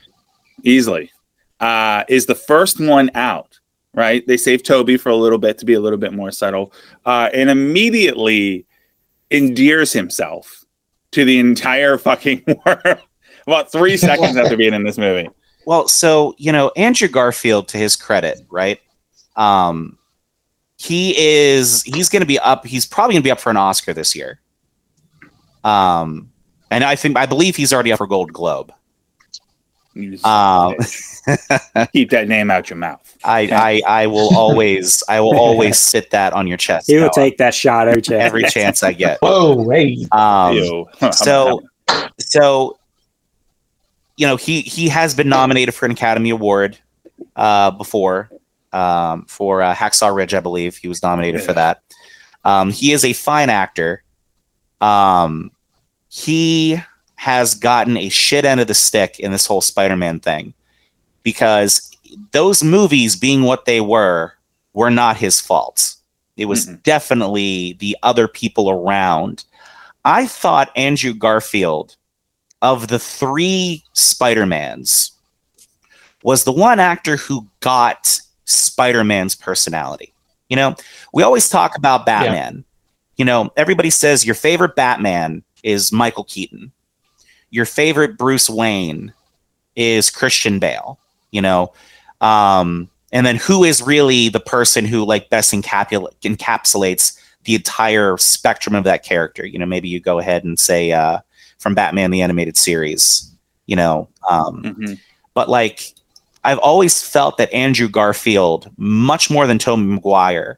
easily 0.64 1.12
uh, 1.62 2.04
is 2.10 2.26
the 2.26 2.36
first 2.36 2.80
one 2.80 3.10
out. 3.16 3.58
Right? 3.94 4.26
They 4.26 4.38
save 4.38 4.64
Tobey 4.64 4.96
for 4.96 5.10
a 5.10 5.16
little 5.16 5.38
bit 5.38 5.58
to 5.58 5.66
be 5.66 5.74
a 5.74 5.80
little 5.82 6.00
bit 6.00 6.14
more 6.14 6.32
subtle, 6.32 6.72
uh, 7.06 7.30
and 7.34 7.50
immediately 7.50 8.66
endears 9.32 9.92
himself 9.92 10.66
to 11.12 11.26
the 11.26 11.40
entire 11.40 11.98
fucking 11.98 12.44
world. 12.66 13.00
About 13.48 13.72
three 13.72 13.98
seconds 13.98 14.38
after 14.38 14.56
being 14.56 14.74
in 14.74 14.84
this 14.84 14.98
movie. 14.98 15.30
Well, 15.66 15.88
so 15.88 16.36
you 16.38 16.52
know, 16.52 16.72
Andrew 16.76 17.08
Garfield, 17.08 17.68
to 17.70 17.78
his 17.78 17.96
credit, 17.96 18.40
right? 18.50 18.80
Um, 19.36 19.98
he 20.78 21.16
is 21.18 21.84
he's 21.84 22.10
going 22.10 22.22
to 22.22 22.28
be 22.28 22.40
up. 22.40 22.66
He's 22.66 22.86
probably 22.86 23.16
going 23.16 23.24
to 23.24 23.28
be 23.28 23.32
up 23.32 23.40
for 23.40 23.50
an 23.50 23.58
Oscar 23.58 23.94
this 23.94 24.16
year. 24.16 24.40
Um, 25.64 26.32
and 26.72 26.84
I 26.84 26.96
think 26.96 27.18
I 27.18 27.26
believe 27.26 27.56
he's 27.56 27.74
already 27.74 27.92
up 27.92 27.98
for 27.98 28.08
Gold 28.08 28.34
Globe. 28.34 28.72
You 29.94 30.18
son 31.26 31.38
of 31.50 31.62
a 31.76 31.80
bitch. 31.80 31.92
Keep 31.94 32.10
that 32.12 32.28
name 32.28 32.52
out 32.52 32.70
your 32.70 32.78
mouth. 32.78 33.18
I 33.24 33.50
I, 33.52 34.04
I 34.04 34.08
will 34.08 34.36
always 34.36 35.04
I 35.08 35.20
will 35.20 35.38
always 35.38 35.80
sit 35.80 36.12
that 36.12 36.34
on 36.34 36.48
your 36.48 36.58
chest. 36.58 36.88
He 36.88 36.98
will 36.98 37.10
take 37.10 37.38
that 37.38 37.54
shot 37.54 37.88
every 37.88 38.02
chance. 38.02 38.24
every 38.24 38.44
chance 38.44 38.84
I 38.84 38.94
get. 38.94 39.20
Whoa, 39.22 39.70
hey. 39.70 40.06
Um, 40.12 40.86
so 41.14 41.64
so 42.20 42.78
you 44.18 44.28
know 44.28 44.36
he 44.36 44.62
he 44.62 44.88
has 44.90 45.16
been 45.16 45.30
nominated 45.30 45.74
for 45.74 45.86
an 45.86 45.92
academy 45.92 46.30
award 46.30 46.78
uh 47.36 47.72
before 47.72 48.30
um 48.72 49.26
for 49.26 49.62
uh, 49.62 49.74
hacksaw 49.74 50.14
ridge 50.14 50.34
i 50.34 50.40
believe 50.40 50.78
he 50.78 50.88
was 50.88 51.02
nominated 51.02 51.42
for 51.42 51.54
that 51.54 51.82
um 52.44 52.72
he 52.72 52.92
is 52.92 53.04
a 53.06 53.14
fine 53.14 53.50
actor 53.50 54.04
um 54.80 55.52
he 56.10 56.80
has 57.16 57.56
gotten 57.56 57.98
a 57.98 58.10
shit 58.10 58.46
end 58.46 58.60
of 58.60 58.68
the 58.68 58.74
stick 58.74 59.20
in 59.20 59.32
this 59.32 59.46
whole 59.46 59.62
spider-man 59.62 60.20
thing 60.20 60.54
because 61.24 61.92
those 62.32 62.64
movies 62.64 63.16
being 63.16 63.44
what 63.44 63.66
they 63.66 63.82
were 63.82 64.34
were 64.74 64.92
not 64.92 65.18
his 65.18 65.40
fault 65.42 65.96
it 66.38 66.46
was 66.46 66.66
Mhm. 66.66 66.82
definitely 66.84 67.74
the 67.80 67.96
other 68.04 68.28
people 68.28 68.70
around 68.70 69.44
I 70.04 70.26
thought 70.26 70.72
Andrew 70.76 71.14
Garfield, 71.14 71.96
of 72.64 72.88
the 72.88 72.98
three 72.98 73.84
Spider-Mans, 73.94 75.12
was 76.24 76.44
the 76.44 76.52
one 76.52 76.80
actor 76.80 77.18
who 77.18 77.48
got 77.60 78.20
Spider-Man's 78.46 79.36
personality. 79.36 80.12
You 80.50 80.56
know, 80.56 80.76
we 81.14 81.22
always 81.22 81.50
talk 81.50 81.78
about 81.78 82.06
Batman. 82.06 82.64
You 83.18 83.26
know, 83.26 83.52
everybody 83.58 83.92
says 83.92 84.26
your 84.26 84.34
favorite 84.34 84.76
Batman 84.76 85.44
is 85.64 85.92
Michael 85.92 86.24
Keaton. 86.24 86.72
Your 87.52 87.66
favorite 87.66 88.18
Bruce 88.18 88.50
Wayne 88.50 89.14
is 89.76 90.10
Christian 90.10 90.58
Bale. 90.58 90.98
You 91.32 91.42
know, 91.42 91.74
um, 92.22 92.90
and 93.12 93.26
then 93.26 93.36
who 93.36 93.64
is 93.64 93.82
really 93.82 94.30
the 94.30 94.40
person 94.40 94.86
who 94.86 95.04
like 95.06 95.30
best 95.30 95.54
encapula- 95.54 96.14
encapsulates 96.22 97.18
the 97.44 97.56
entire 97.56 98.18
spectrum 98.18 98.76
of 98.76 98.84
that 98.84 99.04
character. 99.04 99.46
You 99.46 99.60
know, 99.60 99.66
maybe 99.66 99.90
you 99.90 100.00
go 100.00 100.20
ahead 100.20 100.44
and 100.44 100.60
say 100.60 100.92
uh, 100.92 101.20
from 101.60 101.74
Batman 101.74 102.12
the 102.12 102.22
animated 102.22 102.58
series. 102.58 103.30
You 103.66 103.76
know, 103.76 104.10
um, 104.30 104.64
Mhm. 104.64 105.00
but 105.34 105.50
like 105.50 105.94
I've 106.44 106.58
always 106.60 107.02
felt 107.04 107.38
that 107.38 107.54
Andrew 107.54 107.88
Garfield, 107.88 108.70
much 108.78 109.30
more 109.30 109.46
than 109.46 109.60
Tobey 109.60 109.84
Maguire, 109.84 110.58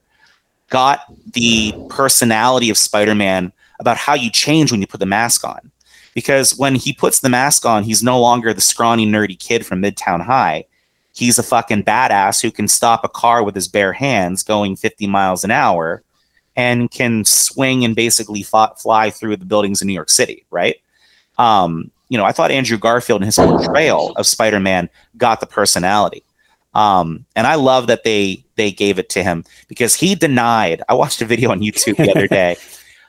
got 0.70 1.02
the 1.34 1.74
personality 1.90 2.70
of 2.70 2.78
Spider-Man 2.78 3.52
about 3.80 3.98
how 3.98 4.14
you 4.14 4.32
change 4.32 4.72
when 4.72 4.80
you 4.82 4.88
put 4.88 5.02
the 5.02 5.06
mask 5.06 5.46
on. 5.46 5.72
Because 6.14 6.58
when 6.58 6.76
he 6.76 6.94
puts 6.94 7.20
the 7.20 7.30
mask 7.30 7.66
on, 7.66 7.84
he's 7.84 8.04
no 8.04 8.20
longer 8.20 8.54
the 8.54 8.62
scrawny, 8.62 9.06
nerdy 9.06 9.38
kid 9.38 9.66
from 9.66 9.82
Midtown 9.82 10.22
High. 10.22 10.66
He's 11.16 11.38
a 11.38 11.44
fucking 11.44 11.84
badass 11.84 12.42
who 12.42 12.52
can 12.52 12.68
stop 12.68 13.04
a 13.04 13.10
car 13.10 13.44
with 13.44 13.56
his 13.56 13.68
bare 13.68 13.94
hands 13.94 14.44
going 14.44 14.76
50 14.76 15.08
miles 15.08 15.44
an 15.44 15.52
hour 15.52 16.04
and 16.56 16.90
can 16.90 17.26
swing 17.26 17.84
and 17.84 17.96
basically 17.96 18.44
fly, 18.44 18.72
fly 18.78 19.10
through 19.10 19.38
the 19.38 19.46
buildings 19.46 19.82
in 19.82 19.88
New 19.88 19.94
York 19.94 20.10
City, 20.10 20.46
right? 20.52 20.78
Um, 21.38 21.92
you 22.10 22.18
know, 22.18 22.26
I 22.26 22.32
thought 22.32 22.52
Andrew 22.52 22.78
Garfield 22.78 23.22
and 23.22 23.26
his 23.26 23.38
portrayal 23.38 24.14
of 24.18 24.28
Spider-Man 24.28 24.90
got 25.18 25.40
the 25.40 25.48
personality. 25.48 26.24
Um, 26.76 27.26
and 27.36 27.48
I 27.48 27.56
love 27.56 27.88
that 27.88 28.04
they 28.04 28.44
they 28.56 28.72
gave 28.72 29.00
it 29.00 29.10
to 29.10 29.24
him 29.24 29.44
because 29.68 29.96
he 29.96 30.16
denied. 30.16 30.82
I 30.90 30.94
watched 30.94 31.22
a 31.22 31.26
video 31.26 31.52
on 31.52 31.60
YouTube 31.60 31.98
the 31.98 32.12
other 32.12 32.28
day. 32.42 32.58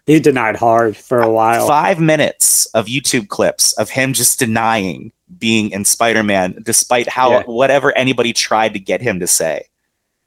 He 0.06 0.20
denied 0.20 0.56
hard 0.56 0.96
for 0.96 1.20
a 1.22 1.30
while. 1.30 1.66
Five 1.66 1.98
minutes 1.98 2.66
of 2.74 2.86
YouTube 2.86 3.28
clips 3.28 3.72
of 3.74 3.88
him 3.88 4.12
just 4.12 4.38
denying 4.38 5.12
being 5.38 5.70
in 5.70 5.84
Spider-Man, 5.84 6.58
despite 6.62 7.08
how 7.08 7.30
Yeah. 7.30 7.42
whatever 7.44 7.96
anybody 7.96 8.32
tried 8.32 8.74
to 8.74 8.78
get 8.78 9.00
him 9.00 9.18
to 9.20 9.26
say. 9.26 9.64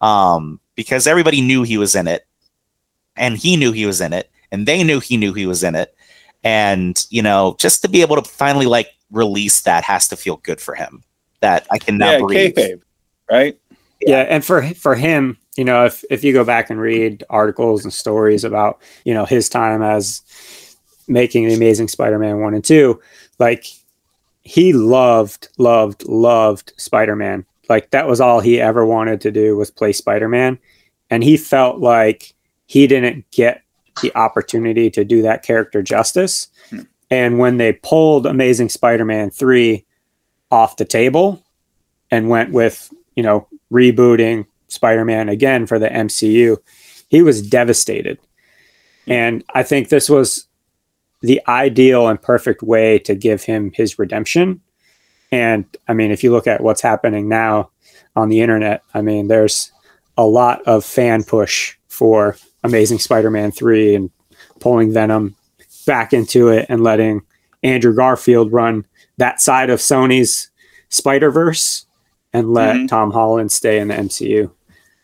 Um, 0.02 0.60
because 0.76 1.08
everybody 1.08 1.42
knew 1.42 1.64
he 1.64 1.78
was 1.78 1.96
in 1.96 2.08
it, 2.08 2.26
and 3.16 3.38
he 3.38 3.56
knew 3.56 3.72
he 3.72 3.86
was 3.86 4.02
in 4.02 4.14
it, 4.14 4.30
and 4.52 4.68
they 4.68 4.84
knew 4.84 5.00
he 5.00 5.18
knew 5.18 5.34
he 5.34 5.46
was 5.46 5.64
in 5.64 5.76
it. 5.76 5.96
And 6.44 7.04
you 7.10 7.22
know, 7.22 7.56
just 7.60 7.82
to 7.84 7.88
be 7.90 8.02
able 8.02 8.16
to 8.22 8.28
finally 8.30 8.66
like 8.68 8.90
release 9.12 9.62
that 9.62 9.84
has 9.84 10.08
to 10.10 10.16
feel 10.16 10.38
good 10.38 10.60
for 10.62 10.76
him. 10.76 11.04
That 11.42 11.66
I 11.72 11.78
can 11.78 11.98
now 11.98 12.14
Yeah, 12.14 12.20
breathe. 12.20 12.56
kayfabe, 12.56 12.82
right? 13.30 13.58
yeah 14.02 14.22
and 14.30 14.46
for 14.46 14.62
for 14.76 14.94
him 14.94 15.36
you 15.58 15.66
know 15.66 15.86
if 15.86 16.04
if 16.10 16.24
you 16.24 16.34
go 16.34 16.44
back 16.44 16.70
and 16.70 16.80
read 16.80 17.24
articles 17.30 17.84
and 17.84 17.94
stories 17.94 18.44
about 18.44 18.82
you 19.04 19.14
know 19.14 19.26
his 19.26 19.50
time 19.50 19.82
as 19.82 20.22
making 21.08 21.48
the 21.48 21.54
amazing 21.54 21.88
spider-man 21.88 22.40
1 22.40 22.54
and 22.54 22.64
2 22.64 23.00
like 23.40 23.66
he 24.48 24.72
loved 24.72 25.50
loved 25.58 26.08
loved 26.08 26.72
spider-man. 26.78 27.46
Like 27.68 27.92
that 27.92 28.08
was 28.08 28.22
all 28.22 28.40
he 28.40 28.62
ever 28.62 28.86
wanted 28.86 29.20
to 29.22 29.32
do 29.32 29.58
was 29.58 29.70
play 29.70 29.92
spider-man. 29.92 30.58
And 31.10 31.22
he 31.22 31.36
felt 31.36 31.80
like 31.80 32.34
he 32.66 32.88
didn't 32.88 33.30
get 33.32 33.62
the 34.02 34.16
opportunity 34.16 34.90
to 34.92 35.04
do 35.04 35.22
that 35.24 35.44
character 35.44 35.82
justice. 35.82 36.48
Hmm. 36.70 36.82
and 37.10 37.40
when 37.40 37.58
they 37.58 37.74
pulled 37.74 38.26
amazing 38.26 38.70
spider-man 38.70 39.32
3 39.32 39.86
off 40.52 40.78
the 40.78 40.86
table 40.86 41.44
and 42.10 42.30
went 42.30 42.52
with 42.54 42.94
you 43.16 43.24
know 43.24 43.48
rebooting 43.72 44.46
Spider-Man 44.68 45.30
again 45.30 45.66
for 45.66 45.80
the 45.80 45.90
MCU, 45.90 46.58
he 47.10 47.22
was 47.22 47.48
devastated. 47.48 48.20
And 49.08 49.44
I 49.54 49.64
think 49.64 49.90
this 49.90 50.10
was 50.10 50.48
the 51.22 51.42
ideal 51.48 52.08
and 52.08 52.22
perfect 52.22 52.62
way 52.62 53.00
to 53.00 53.16
give 53.16 53.44
him 53.44 53.72
his 53.74 53.98
redemption. 53.98 54.62
And 55.32 55.66
I 55.88 55.94
mean, 55.94 56.12
if 56.12 56.24
you 56.24 56.32
look 56.32 56.48
at 56.48 56.62
what's 56.62 56.82
happening 56.82 57.28
now 57.28 57.72
on 58.16 58.30
the 58.30 58.42
internet, 58.42 58.84
I 58.94 59.02
mean, 59.02 59.28
there's 59.28 59.72
a 60.18 60.26
lot 60.26 60.62
of 60.64 60.84
fan 60.84 61.24
push 61.24 61.76
for 61.88 62.36
Amazing 62.64 63.00
Spider-Man 63.00 63.52
3 63.52 63.96
and 63.96 64.12
pulling 64.60 64.92
Venom 64.92 65.36
back 65.86 66.14
into 66.14 66.50
it 66.50 66.66
and 66.70 66.84
letting 66.84 67.22
Andrew 67.64 67.96
Garfield 67.96 68.52
run 68.52 68.86
that 69.18 69.42
side 69.42 69.70
of 69.70 69.80
Sony's 69.80 70.50
Spider-Verse 70.90 71.86
and 72.34 72.54
let 72.54 72.76
Mhm. 72.76 72.88
Tom 72.88 73.12
Holland 73.12 73.52
stay 73.52 73.80
in 73.80 73.88
the 73.88 73.96
MCU. 73.96 74.52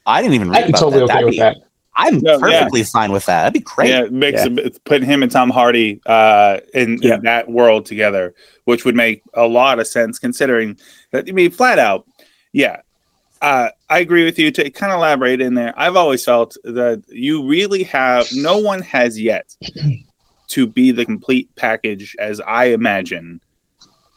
I 0.06 0.22
didn't 0.22 0.36
even 0.36 0.50
read 0.50 0.58
I'd 0.64 0.64
be 0.66 0.70
about 0.72 0.80
totally 0.80 1.00
that. 1.00 1.04
okay 1.06 1.14
That'd 1.14 1.26
with 1.26 1.34
be- 1.34 1.40
that. 1.40 1.58
I'm 1.96 2.20
No, 2.22 2.32
yeah. 2.34 2.40
perfectly 2.40 2.84
fine 2.84 3.12
with 3.12 3.26
that. 3.28 3.44
That'd 3.44 3.54
be 3.54 3.60
great. 3.60 3.90
Yeah, 3.90 4.04
it 4.06 4.12
makes 4.12 4.44
Yeah. 4.44 4.52
it- 4.66 4.84
putting 4.84 5.08
him 5.08 5.22
and 5.22 5.32
Tom 5.32 5.52
Hardy 5.52 6.02
uh, 6.08 6.58
in, 6.74 6.98
Yeah. 7.04 7.16
in 7.16 7.22
that 7.24 7.50
world 7.50 7.86
together, 7.86 8.34
which 8.66 8.84
would 8.84 8.96
make 8.96 9.22
a 9.36 9.46
lot 9.48 9.78
of 9.80 9.86
sense 9.88 10.18
considering 10.18 10.78
that. 11.12 11.26
I 11.30 11.32
mean, 11.34 11.52
flat 11.52 11.78
out, 11.78 12.08
yeah. 12.52 12.78
Uh, 13.44 13.70
I 13.90 14.00
agree 14.00 14.24
with 14.26 14.40
you. 14.40 14.50
To 14.52 14.70
kind 14.72 14.92
of 14.92 14.98
elaborate 14.98 15.40
in 15.42 15.54
there, 15.54 15.74
I've 15.78 15.96
always 15.96 16.24
felt 16.26 16.56
that 16.64 17.04
you 17.10 17.46
really 17.48 17.84
have 17.84 18.26
no 18.34 18.58
one 18.58 18.82
has 18.82 19.20
yet 19.22 19.56
to 20.48 20.66
be 20.66 20.92
the 20.92 21.06
complete 21.06 21.54
package 21.58 22.16
as 22.20 22.40
I 22.42 22.66
imagine 22.66 23.40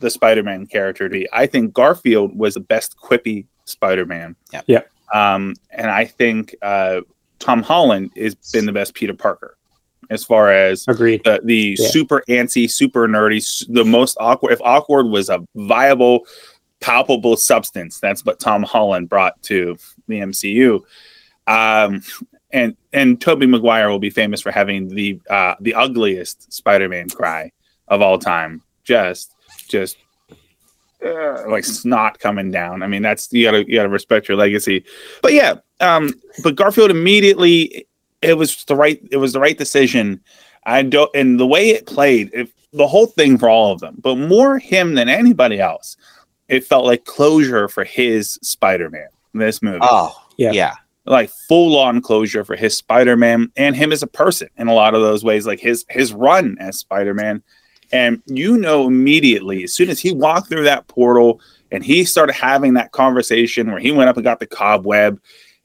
the 0.00 0.08
Spider-Man 0.10 0.66
character 0.66 1.08
to 1.08 1.12
be. 1.12 1.28
I 1.32 1.46
think 1.46 1.74
Garfield 1.74 2.38
was 2.38 2.54
the 2.54 2.60
best 2.60 2.96
quippy 2.98 3.46
Spider-Man. 3.64 4.36
Yeah. 4.52 4.62
Yeah. 4.66 4.80
Um, 5.12 5.54
and 5.70 5.90
I 5.90 6.04
think 6.04 6.54
uh, 6.62 7.00
Tom 7.38 7.62
Holland 7.62 8.10
has 8.16 8.34
been 8.52 8.66
the 8.66 8.72
best 8.72 8.94
Peter 8.94 9.14
Parker 9.14 9.56
as 10.10 10.24
far 10.24 10.50
as 10.52 10.84
Agreed. 10.88 11.22
the, 11.24 11.40
the 11.44 11.76
Yeah. 11.78 11.88
super 11.88 12.22
antsy, 12.28 12.70
super 12.70 13.08
nerdy, 13.08 13.42
the 13.68 13.84
most 13.84 14.16
awkward. 14.20 14.52
If 14.52 14.60
awkward 14.62 15.06
was 15.06 15.28
a 15.30 15.44
viable, 15.54 16.26
palpable 16.80 17.36
substance. 17.36 17.98
That's 18.00 18.24
what 18.24 18.38
Tom 18.38 18.62
Holland 18.62 19.08
brought 19.08 19.40
to 19.44 19.76
the 20.08 20.20
MCU. 20.20 20.82
Um, 21.46 22.02
and 22.52 22.76
and 22.92 23.20
Tobey 23.20 23.46
Maguire 23.46 23.90
will 23.90 23.98
be 23.98 24.10
famous 24.10 24.40
for 24.40 24.50
having 24.52 24.88
the 24.88 25.20
uh, 25.28 25.54
the 25.60 25.74
ugliest 25.74 26.52
Spider-Man 26.52 27.08
cry 27.10 27.50
of 27.88 28.00
all 28.02 28.18
time. 28.18 28.62
Just 28.84 29.34
just 29.68 29.96
uh, 31.06 31.44
like 31.48 31.64
snot 31.64 32.18
coming 32.18 32.50
down. 32.50 32.82
I 32.82 32.86
mean, 32.86 33.02
that's 33.02 33.32
you 33.32 33.44
gotta 33.44 33.66
you 33.68 33.74
gotta 33.76 33.88
respect 33.88 34.28
your 34.28 34.36
legacy. 34.36 34.84
But 35.22 35.32
yeah, 35.32 35.54
um, 35.80 36.12
but 36.42 36.56
Garfield 36.56 36.90
immediately 36.90 37.86
it 38.22 38.34
was 38.34 38.64
the 38.64 38.76
right 38.76 39.00
it 39.10 39.16
was 39.18 39.32
the 39.32 39.40
right 39.40 39.56
decision. 39.58 40.20
I 40.64 40.82
don't 40.82 41.10
and 41.14 41.38
the 41.38 41.46
way 41.46 41.70
it 41.70 41.86
played, 41.86 42.30
if 42.32 42.50
the 42.72 42.86
whole 42.86 43.06
thing 43.06 43.38
for 43.38 43.48
all 43.48 43.72
of 43.72 43.80
them, 43.80 43.96
but 44.00 44.16
more 44.16 44.58
him 44.58 44.94
than 44.94 45.08
anybody 45.08 45.60
else. 45.60 45.96
It 46.48 46.64
felt 46.64 46.84
like 46.84 47.04
closure 47.06 47.66
for 47.66 47.82
his 47.82 48.38
Spider-Man. 48.40 49.08
This 49.34 49.62
movie, 49.62 49.80
Oh, 49.82 50.14
Yeah. 50.36 50.52
yeah. 50.52 50.74
like 51.04 51.28
full 51.48 51.76
on 51.76 52.00
closure 52.00 52.44
for 52.44 52.54
his 52.54 52.76
Spider-Man 52.76 53.50
and 53.56 53.74
him 53.74 53.90
as 53.92 54.02
a 54.02 54.06
person 54.06 54.48
in 54.56 54.68
a 54.68 54.72
lot 54.74 54.94
of 54.94 55.02
those 55.02 55.24
ways, 55.24 55.44
like 55.44 55.58
his 55.58 55.84
his 55.88 56.12
run 56.12 56.56
as 56.60 56.78
Spider-Man. 56.78 57.42
And 57.92 58.22
you 58.26 58.56
know 58.58 58.86
immediately 58.86 59.64
as 59.64 59.72
soon 59.72 59.88
as 59.88 60.00
he 60.00 60.12
walked 60.12 60.48
through 60.48 60.64
that 60.64 60.88
portal 60.88 61.40
and 61.70 61.84
he 61.84 62.04
started 62.04 62.34
having 62.34 62.74
that 62.74 62.92
conversation 62.92 63.70
where 63.70 63.80
he 63.80 63.92
went 63.92 64.08
up 64.08 64.16
and 64.16 64.24
got 64.24 64.40
the 64.40 64.46
cobweb 64.46 65.20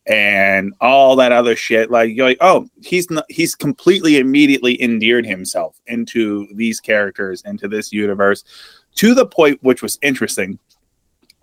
and 0.07 0.73
all 0.81 1.15
that 1.15 1.31
other 1.31 1.55
shit, 1.55 1.91
like 1.91 2.15
you're 2.15 2.27
like, 2.27 2.37
oh, 2.41 2.67
he's 2.83 3.09
not 3.09 3.25
he's 3.29 3.55
completely 3.55 4.17
immediately 4.17 4.81
endeared 4.81 5.25
himself 5.25 5.79
into 5.87 6.47
these 6.55 6.79
characters, 6.79 7.43
into 7.45 7.67
this 7.67 7.91
universe, 7.91 8.43
to 8.95 9.13
the 9.13 9.25
point 9.25 9.61
which 9.63 9.81
was 9.81 9.99
interesting 10.01 10.57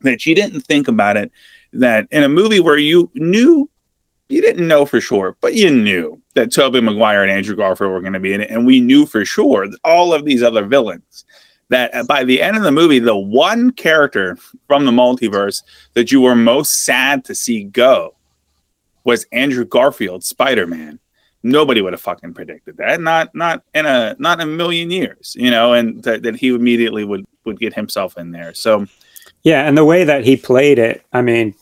that 0.03 0.27
you 0.27 0.35
didn't 0.35 0.61
think 0.61 0.89
about 0.89 1.17
it 1.17 1.31
that 1.73 2.07
in 2.11 2.23
a 2.23 2.29
movie 2.29 2.61
where 2.61 2.79
you 2.79 3.11
knew 3.15 3.69
you 4.29 4.43
didn't 4.43 4.69
know 4.69 4.85
for 4.85 5.01
sure, 5.01 5.37
but 5.41 5.55
you 5.55 5.71
knew 5.71 6.21
that 6.35 6.53
Tobey 6.53 6.81
Maguire 6.81 7.23
and 7.23 7.31
Andrew 7.31 7.57
Garfield 7.57 7.91
were 7.91 8.01
going 8.01 8.13
to 8.13 8.21
be 8.21 8.35
in 8.35 8.43
it, 8.43 8.51
and 8.51 8.67
we 8.67 8.81
knew 8.81 9.07
for 9.07 9.25
sure 9.25 9.67
all 9.85 10.13
of 10.13 10.25
these 10.25 10.43
other 10.43 10.65
villains. 10.65 11.25
That 11.71 11.95
uh, 11.95 12.05
by 12.05 12.25
the 12.25 12.41
end 12.41 12.57
of 12.57 12.63
the 12.63 12.73
movie, 12.73 12.99
the 12.99 13.17
one 13.17 13.73
character 13.73 14.39
from 14.67 14.87
the 14.87 14.93
multiverse 14.93 15.63
that 15.95 16.11
you 16.11 16.21
were 16.21 16.35
most 16.35 16.85
sad 16.85 17.25
to 17.27 17.35
see 17.35 17.65
go 17.65 18.15
was 19.05 19.27
Andrew 19.33 19.65
Garfield, 19.65 20.25
Spider 20.25 20.67
Man. 20.67 20.99
Nobody 21.43 21.81
would 21.81 21.93
have 21.93 22.01
fucking 22.01 22.35
predicted 22.35 22.79
that. 22.79 23.01
Not 23.01 23.35
not 23.35 23.63
in 23.75 23.87
a 23.87 24.17
not 24.19 24.41
a 24.41 24.47
million 24.47 24.91
years, 24.91 25.37
you 25.39 25.51
know, 25.51 25.75
and 25.75 26.03
that, 26.05 26.23
that 26.23 26.37
he 26.37 26.49
immediately 26.49 27.05
would 27.05 27.25
would 27.45 27.61
get 27.61 27.75
himself 27.75 28.17
in 28.17 28.33
there. 28.33 28.55
So 28.55 28.87
Yeah, 29.43 29.67
and 29.69 29.77
the 29.77 29.85
way 29.85 30.05
that 30.05 30.25
he 30.25 30.37
played 30.37 30.79
it, 30.79 31.03
I 31.13 31.23
mean, 31.23 31.55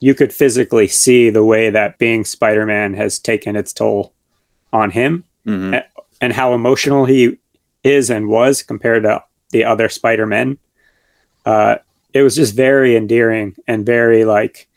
you 0.00 0.14
could 0.14 0.32
physically 0.32 0.86
see 0.86 1.30
the 1.30 1.44
way 1.44 1.70
that 1.70 1.98
being 1.98 2.24
Spider-Man 2.24 2.94
has 2.94 3.18
taken 3.18 3.56
its 3.56 3.72
toll 3.72 4.12
on 4.72 4.90
him 4.90 5.24
mhm. 5.46 5.82
and 6.20 6.32
how 6.32 6.54
emotional 6.54 7.04
he 7.04 7.38
is 7.82 8.10
and 8.10 8.28
was 8.28 8.62
compared 8.62 9.02
to 9.04 9.22
the 9.50 9.64
other 9.64 9.88
Spider-Men. 9.88 10.58
Uh, 11.44 11.76
it 12.12 12.22
was 12.22 12.36
just 12.36 12.54
very 12.54 12.96
endearing 12.96 13.56
and 13.66 13.84
very 13.84 14.24
like 14.24 14.68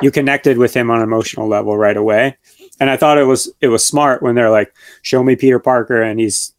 you 0.00 0.10
connected 0.10 0.58
with 0.58 0.74
him 0.74 0.90
on 0.90 0.98
an 0.98 1.04
emotional 1.04 1.48
level 1.48 1.76
right 1.76 1.96
away. 1.96 2.36
And 2.78 2.88
I 2.88 2.96
thought 2.96 3.18
it 3.18 3.24
was 3.24 3.52
it 3.60 3.68
was 3.68 3.84
smart 3.84 4.22
when 4.22 4.34
they're 4.34 4.50
like, 4.50 4.74
"Show 5.02 5.22
me 5.22 5.36
Peter 5.36 5.58
Parker," 5.58 6.00
and 6.02 6.18
he's 6.18 6.54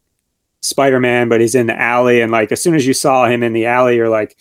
Spider-Man, 0.61 1.30
but 1.30 1.41
he's 1.41 1.56
in 1.56 1.68
the 1.68 1.80
alley, 1.80 2.22
and 2.22 2.31
like 2.31 2.52
as 2.52 2.61
soon 2.61 2.76
as 2.76 2.85
you 2.85 2.93
saw 2.93 3.26
him 3.26 3.41
in 3.41 3.53
the 3.53 3.65
alley, 3.65 3.95
you're 3.95 4.10
like, 4.10 4.38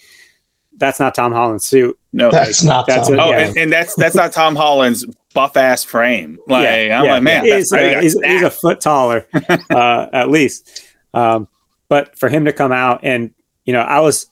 "That's 0.76 1.00
not 1.00 1.14
Tom 1.14 1.32
Holland's 1.32 1.64
suit." 1.64 1.98
No, 2.12 2.30
That's 2.30 2.62
not 2.64 2.86
That's 2.86 3.08
Tom. 3.08 3.18
it. 3.18 3.22
Oh, 3.22 3.30
Yeah. 3.30 3.38
and, 3.46 3.56
and 3.56 3.72
that's 3.72 3.94
that's 3.94 4.14
not 4.14 4.32
Tom 4.32 4.56
Holland's 4.56 5.06
buff 5.34 5.56
ass 5.56 5.84
frame. 5.84 6.38
Like 6.48 6.66
I'm 6.68 7.06
like, 7.06 7.22
man, 7.22 7.44
he's, 7.44 7.70
that's 7.70 7.96
uh, 7.96 8.00
he's, 8.00 8.20
he's 8.20 8.42
a 8.42 8.50
foot 8.50 8.80
taller, 8.80 9.26
uh, 9.70 10.06
at 10.12 10.28
least. 10.30 10.82
Um, 11.14 11.46
but 11.88 12.18
for 12.18 12.28
him 12.28 12.44
to 12.46 12.52
come 12.52 12.72
out 12.72 13.00
and 13.04 13.32
you 13.64 13.72
know, 13.72 13.80
I 13.82 14.00
was 14.00 14.26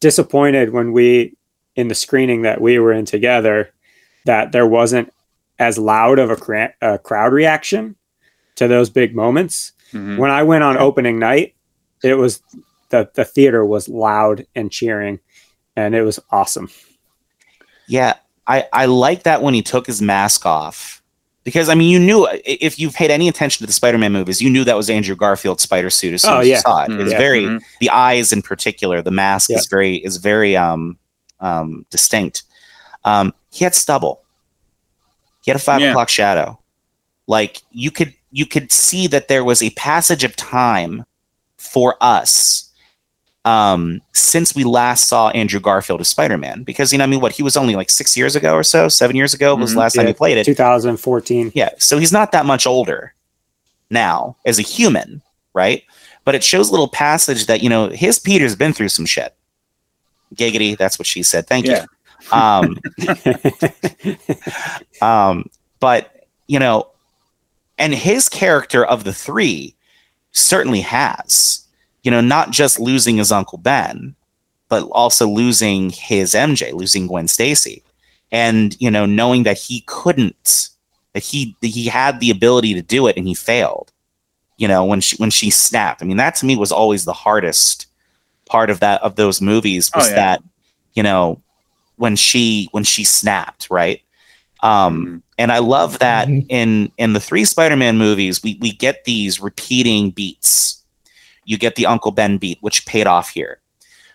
disappointed 0.00 0.72
when 0.72 0.92
we 0.92 1.36
in 1.74 1.88
the 1.88 1.94
screening 1.94 2.42
that 2.42 2.60
we 2.60 2.78
were 2.78 2.92
in 2.92 3.04
together 3.04 3.70
that 4.24 4.52
there 4.52 4.66
wasn't 4.66 5.12
as 5.58 5.78
loud 5.78 6.18
of 6.18 6.30
a, 6.30 6.36
cra- 6.36 6.74
a 6.82 6.98
crowd 6.98 7.32
reaction 7.32 7.96
to 8.56 8.66
those 8.68 8.90
big 8.90 9.14
moments. 9.14 9.72
Mhm. 9.92 10.18
When 10.18 10.30
I 10.30 10.42
went 10.42 10.64
on 10.64 10.76
opening 10.76 11.18
night, 11.18 11.54
it 12.02 12.14
was 12.14 12.42
the 12.90 13.08
the 13.14 13.24
theater 13.24 13.64
was 13.64 13.88
loud 13.88 14.46
and 14.56 14.70
cheering, 14.72 15.20
and 15.76 15.94
it 15.94 16.02
was 16.02 16.18
awesome. 16.30 16.68
Yeah, 17.88 18.14
I 18.46 18.66
I 18.72 18.86
like 18.86 19.22
that 19.24 19.42
when 19.42 19.54
he 19.54 19.62
took 19.62 19.86
his 19.86 20.00
mask 20.02 20.44
off 20.46 21.02
because 21.44 21.68
I 21.68 21.74
mean 21.74 21.90
you 21.90 21.98
knew 21.98 22.26
if 22.44 22.78
you've 22.78 22.94
paid 22.94 23.10
any 23.10 23.28
attention 23.28 23.62
to 23.62 23.66
the 23.66 23.72
Spider-Man 23.72 24.12
movies, 24.12 24.40
you 24.42 24.50
knew 24.50 24.64
that 24.64 24.76
was 24.76 24.90
Andrew 24.90 25.14
Garfield's 25.16 25.62
spider 25.62 25.90
suit 25.90 26.14
as 26.14 26.22
soon 26.22 26.32
Oh, 26.32 26.38
as 26.40 26.48
yeah. 26.48 26.56
you 26.56 26.60
saw 26.62 26.82
it. 26.84 26.90
Mhm. 26.90 27.00
It's 27.02 27.12
Yeah. 27.12 27.18
very 27.18 27.42
Mhm. 27.44 27.60
the 27.80 27.90
eyes 27.90 28.32
in 28.32 28.42
particular, 28.42 29.02
the 29.02 29.10
mask 29.10 29.50
Yeah. 29.50 29.56
is 29.58 29.66
very 29.66 29.96
is 29.96 30.16
very 30.16 30.56
um 30.56 30.98
um 31.40 31.86
distinct. 31.90 32.42
Um, 33.04 33.32
he 33.52 33.62
had 33.64 33.74
stubble. 33.74 34.22
He 35.44 35.50
had 35.52 35.56
a 35.56 35.62
five 35.62 35.80
o'clock 35.82 36.08
shadow. 36.08 36.58
Like 37.28 37.62
you 37.70 37.90
could 37.92 38.12
you 38.32 38.46
could 38.46 38.72
see 38.72 39.06
that 39.06 39.28
there 39.28 39.44
was 39.44 39.62
a 39.62 39.70
passage 39.70 40.24
of 40.24 40.34
time 40.36 41.04
for 41.56 41.96
us 42.00 42.65
um, 43.46 44.02
since 44.12 44.54
we 44.54 44.64
last 44.64 45.06
saw 45.08 45.28
Andrew 45.30 45.60
Garfield 45.60 46.00
as 46.02 46.08
Spider 46.08 46.36
Man. 46.36 46.62
Because 46.64 46.92
you 46.92 46.98
know, 46.98 47.04
I 47.04 47.06
mean, 47.06 47.20
what 47.20 47.32
he 47.32 47.42
was 47.42 47.56
only 47.56 47.76
like 47.76 47.88
six 47.90 48.16
years 48.16 48.36
ago 48.36 48.52
or 48.54 48.62
so, 48.62 48.88
seven 48.88 49.16
years 49.16 49.32
ago 49.32 49.54
was 49.54 49.70
the 49.70 49.76
Mhm. 49.76 49.80
last 49.80 49.94
time 49.94 50.06
he 50.08 50.12
played 50.12 50.36
it. 50.36 50.44
2014. 50.44 51.52
Yeah, 51.54 51.70
so 51.78 51.96
he's 51.98 52.12
not 52.12 52.32
that 52.32 52.44
much 52.44 52.66
older 52.66 53.14
now 53.88 54.36
as 54.44 54.58
a 54.58 54.62
human, 54.62 55.22
right? 55.54 55.84
But 56.24 56.34
it 56.34 56.42
shows 56.42 56.68
a 56.68 56.72
little 56.72 56.88
passage 56.88 57.46
that 57.46 57.62
you 57.62 57.68
know 57.70 57.88
his 57.88 58.18
Peter's 58.18 58.56
been 58.56 58.72
through 58.72 58.88
some 58.88 59.06
shit. 59.06 59.32
Giggity, 60.34 60.76
that's 60.76 60.98
what 60.98 61.06
she 61.06 61.22
said. 61.22 61.46
Thank 61.46 61.66
Yeah. 61.66 61.82
you. 61.82 62.36
Um, 62.36 62.78
um, 65.00 65.48
but 65.80 66.26
you 66.48 66.58
know, 66.58 66.88
and 67.78 67.94
his 67.94 68.28
character 68.28 68.84
of 68.84 69.04
the 69.04 69.12
three 69.12 69.74
certainly 70.32 70.80
has, 70.80 71.65
you 72.06 72.12
know, 72.12 72.20
not 72.20 72.52
just 72.52 72.78
losing 72.78 73.16
his 73.16 73.32
uncle 73.32 73.58
Ben, 73.58 74.14
but 74.68 74.84
also 74.92 75.26
losing 75.26 75.90
his 75.90 76.34
MJ, 76.36 76.72
losing 76.72 77.08
Gwen 77.08 77.26
Stacy, 77.26 77.82
and 78.30 78.76
you 78.80 78.92
know, 78.92 79.04
knowing 79.06 79.42
that 79.42 79.58
he 79.58 79.82
couldn't, 79.86 80.68
that 81.14 81.24
he 81.24 81.56
that 81.62 81.66
he 81.66 81.86
had 81.88 82.20
the 82.20 82.30
ability 82.30 82.74
to 82.74 82.82
do 82.82 83.08
it 83.08 83.16
and 83.16 83.26
he 83.26 83.34
failed. 83.34 83.90
You 84.56 84.68
know, 84.68 84.84
when 84.84 85.00
she 85.00 85.16
when 85.16 85.30
she 85.30 85.50
snapped. 85.50 86.00
I 86.00 86.06
mean, 86.06 86.16
that 86.18 86.36
to 86.36 86.46
me 86.46 86.54
was 86.54 86.70
always 86.70 87.04
the 87.04 87.12
hardest 87.12 87.88
part 88.48 88.70
of 88.70 88.78
that 88.78 89.02
of 89.02 89.16
those 89.16 89.40
movies 89.40 89.90
was 89.92 90.06
Oh, 90.06 90.10
yeah. 90.10 90.14
that, 90.14 90.42
you 90.94 91.02
know, 91.02 91.42
when 91.96 92.14
she 92.14 92.68
when 92.70 92.84
she 92.84 93.02
snapped, 93.02 93.66
right? 93.68 94.00
Um, 94.62 95.06
Mhm. 95.06 95.22
and 95.38 95.52
I 95.52 95.58
love 95.58 95.98
that 95.98 96.28
Mhm. 96.28 96.46
in 96.48 96.92
in 96.98 97.14
the 97.14 97.20
three 97.20 97.44
Spider-Man 97.44 97.98
movies, 97.98 98.44
we 98.44 98.58
we 98.60 98.70
get 98.70 99.04
these 99.04 99.40
repeating 99.40 100.10
beats. 100.10 100.75
You 101.46 101.56
get 101.56 101.76
the 101.76 101.86
Uncle 101.86 102.10
Ben 102.10 102.36
beat, 102.36 102.58
which 102.60 102.84
paid 102.84 103.06
off 103.06 103.30
here, 103.30 103.60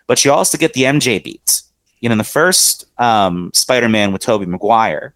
but 0.06 0.24
you 0.24 0.32
also 0.32 0.58
get 0.58 0.74
the 0.74 0.84
MJ 0.84 1.24
beats. 1.24 1.64
You 2.00 2.10
know, 2.10 2.14
in 2.14 2.18
the 2.20 2.24
first 2.24 2.86
um, 3.00 3.52
Spider-Man 3.54 4.12
with 4.12 4.22
Tobey 4.22 4.46
Maguire, 4.46 5.16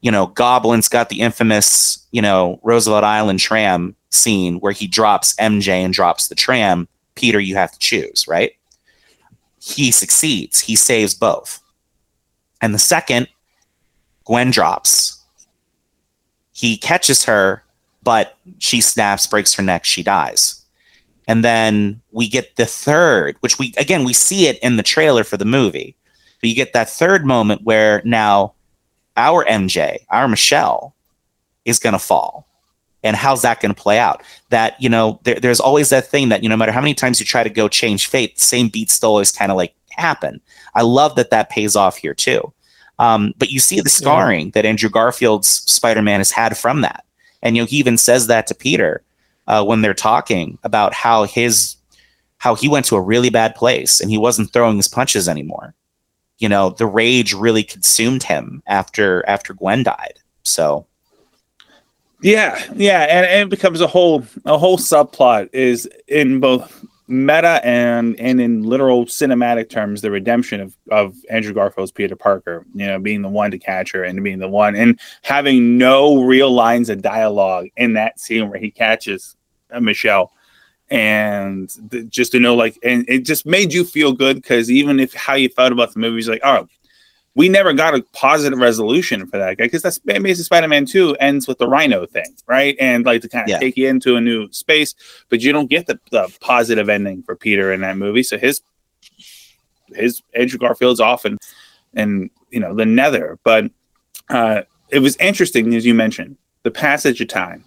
you 0.00 0.10
know, 0.10 0.26
Goblin's 0.28 0.88
got 0.88 1.08
the 1.08 1.20
infamous, 1.20 2.06
you 2.10 2.22
know, 2.22 2.58
Roosevelt 2.62 3.04
Island 3.04 3.38
tram 3.38 3.94
scene 4.10 4.58
where 4.60 4.72
he 4.72 4.86
drops 4.86 5.34
MJ 5.36 5.68
and 5.68 5.94
drops 5.94 6.28
the 6.28 6.34
tram. 6.34 6.88
Peter, 7.14 7.40
you 7.40 7.54
have 7.54 7.72
to 7.72 7.78
choose, 7.78 8.26
right? 8.26 8.52
He 9.60 9.90
succeeds. 9.90 10.60
He 10.60 10.74
saves 10.74 11.14
both. 11.14 11.60
And 12.62 12.74
the 12.74 12.78
second, 12.78 13.28
Gwen 14.24 14.50
drops. 14.50 15.22
He 16.52 16.76
catches 16.76 17.24
her, 17.24 17.62
but 18.02 18.36
she 18.58 18.80
snaps, 18.80 19.26
breaks 19.26 19.54
her 19.54 19.62
neck, 19.62 19.84
she 19.84 20.02
dies. 20.02 20.59
And 21.28 21.44
then 21.44 22.00
we 22.10 22.28
get 22.28 22.56
the 22.56 22.66
third, 22.66 23.36
which 23.40 23.58
we 23.58 23.72
again 23.76 24.04
we 24.04 24.12
see 24.12 24.46
it 24.46 24.58
in 24.60 24.76
the 24.76 24.82
trailer 24.82 25.24
for 25.24 25.36
the 25.36 25.44
movie. 25.44 25.96
But 26.40 26.48
you 26.48 26.56
get 26.56 26.72
that 26.72 26.88
third 26.88 27.24
moment 27.24 27.62
where 27.62 28.02
now 28.04 28.54
our 29.16 29.44
MJ, 29.44 29.98
our 30.08 30.28
Michelle, 30.28 30.94
is 31.64 31.78
gonna 31.78 31.98
fall. 31.98 32.46
And 33.02 33.16
how's 33.16 33.42
that 33.42 33.60
gonna 33.60 33.74
play 33.74 33.98
out? 33.98 34.22
That, 34.50 34.80
you 34.80 34.88
know, 34.88 35.20
there, 35.24 35.36
there's 35.36 35.60
always 35.60 35.90
that 35.90 36.06
thing 36.06 36.30
that, 36.30 36.42
you 36.42 36.48
know, 36.48 36.54
no 36.54 36.58
matter 36.58 36.72
how 36.72 36.80
many 36.80 36.94
times 36.94 37.20
you 37.20 37.26
try 37.26 37.42
to 37.42 37.50
go 37.50 37.68
change 37.68 38.08
fate, 38.08 38.36
the 38.36 38.42
same 38.42 38.68
beat 38.68 38.90
still 38.90 39.10
always 39.10 39.32
kind 39.32 39.50
of 39.50 39.56
like 39.56 39.74
happen. 39.90 40.40
I 40.74 40.82
love 40.82 41.16
that 41.16 41.30
that 41.30 41.50
pays 41.50 41.76
off 41.76 41.96
here 41.96 42.14
too. 42.14 42.52
Um, 42.98 43.32
but 43.38 43.50
you 43.50 43.60
see 43.60 43.80
the 43.80 43.88
scarring 43.88 44.50
that 44.50 44.66
Andrew 44.66 44.90
Garfield's 44.90 45.48
Spider 45.48 46.02
Man 46.02 46.20
has 46.20 46.30
had 46.30 46.56
from 46.58 46.82
that. 46.82 47.04
And 47.42 47.56
you 47.56 47.62
know, 47.62 47.66
he 47.66 47.76
even 47.76 47.96
says 47.96 48.26
that 48.26 48.46
to 48.48 48.54
Peter 48.54 49.02
uh, 49.50 49.64
when 49.64 49.82
they're 49.82 49.92
talking 49.92 50.56
about 50.62 50.94
how 50.94 51.24
his 51.24 51.76
how 52.38 52.54
he 52.54 52.68
went 52.68 52.86
to 52.86 52.96
a 52.96 53.02
really 53.02 53.30
bad 53.30 53.54
place 53.56 54.00
and 54.00 54.08
he 54.10 54.16
wasn't 54.16 54.50
throwing 54.52 54.76
his 54.76 54.88
punches 54.88 55.28
anymore. 55.28 55.74
you 56.38 56.48
know 56.48 56.70
the 56.70 56.86
rage 56.86 57.34
really 57.34 57.64
consumed 57.64 58.22
him 58.22 58.62
after 58.66 59.28
after 59.28 59.52
Gwen 59.52 59.82
died. 59.82 60.20
So 60.44 60.86
Yeah, 62.22 62.62
yeah, 62.74 63.02
and, 63.02 63.26
and 63.26 63.42
it 63.42 63.50
becomes 63.50 63.80
a 63.80 63.88
whole 63.88 64.24
a 64.44 64.56
whole 64.56 64.78
subplot 64.78 65.50
is 65.52 65.88
in 66.06 66.38
both 66.38 66.84
meta 67.08 67.60
and 67.64 68.18
and 68.20 68.40
in 68.40 68.62
literal 68.62 69.04
cinematic 69.04 69.68
terms 69.68 70.00
the 70.00 70.12
redemption 70.12 70.60
of 70.60 70.76
of 70.92 71.16
Andrew 71.28 71.52
Garfield's 71.52 71.90
Peter 71.90 72.14
Parker, 72.14 72.64
you 72.72 72.86
know, 72.86 73.00
being 73.00 73.22
the 73.22 73.28
one 73.28 73.50
to 73.50 73.58
catch 73.58 73.90
her 73.90 74.04
and 74.04 74.22
being 74.22 74.38
the 74.38 74.48
one 74.48 74.76
and 74.76 74.98
having 75.22 75.76
no 75.76 76.22
real 76.22 76.52
lines 76.52 76.88
of 76.88 77.02
dialogue 77.02 77.66
in 77.76 77.94
that 77.94 78.20
scene 78.20 78.48
where 78.48 78.60
he 78.60 78.70
catches 78.70 79.34
Michelle 79.80 80.32
and 80.90 81.70
th- 81.90 82.08
just 82.08 82.32
to 82.32 82.40
know 82.40 82.54
like 82.56 82.76
and 82.82 83.04
it 83.08 83.24
just 83.24 83.46
made 83.46 83.72
you 83.72 83.84
feel 83.84 84.12
good 84.12 84.36
because 84.36 84.70
even 84.70 84.98
if 84.98 85.14
how 85.14 85.34
you 85.34 85.48
felt 85.48 85.70
about 85.72 85.92
the 85.94 86.00
movie 86.00 86.18
is 86.18 86.28
like 86.28 86.40
oh 86.42 86.66
we 87.36 87.48
never 87.48 87.72
got 87.72 87.94
a 87.94 88.02
positive 88.12 88.58
resolution 88.58 89.24
for 89.28 89.38
that 89.38 89.56
guy 89.56 89.64
because 89.64 89.82
that's 89.82 90.00
Amazing 90.08 90.42
Spider-Man 90.44 90.84
2 90.84 91.14
ends 91.20 91.46
with 91.46 91.58
the 91.58 91.68
Rhino 91.68 92.04
thing, 92.04 92.34
right? 92.48 92.76
And 92.80 93.06
like 93.06 93.22
to 93.22 93.28
kind 93.28 93.44
of 93.44 93.50
Yeah. 93.50 93.60
take 93.60 93.76
you 93.76 93.86
into 93.86 94.16
a 94.16 94.20
new 94.20 94.50
space, 94.50 94.96
but 95.28 95.40
you 95.40 95.52
don't 95.52 95.70
get 95.70 95.86
the, 95.86 96.00
the 96.10 96.28
positive 96.40 96.88
ending 96.88 97.22
for 97.22 97.36
Peter 97.36 97.72
in 97.72 97.82
that 97.82 97.96
movie. 97.96 98.24
So 98.24 98.36
his 98.36 98.62
his 99.94 100.22
Andrew 100.34 100.58
Garfield's 100.58 101.00
off 101.00 101.24
and 101.24 101.38
and 101.94 102.30
you 102.50 102.58
know 102.60 102.74
the 102.74 102.84
nether. 102.84 103.38
But 103.44 103.70
uh 104.28 104.62
it 104.90 104.98
was 104.98 105.16
interesting 105.18 105.72
as 105.76 105.86
you 105.86 105.94
mentioned, 105.94 106.36
the 106.64 106.70
passage 106.72 107.20
of 107.20 107.28
time 107.28 107.64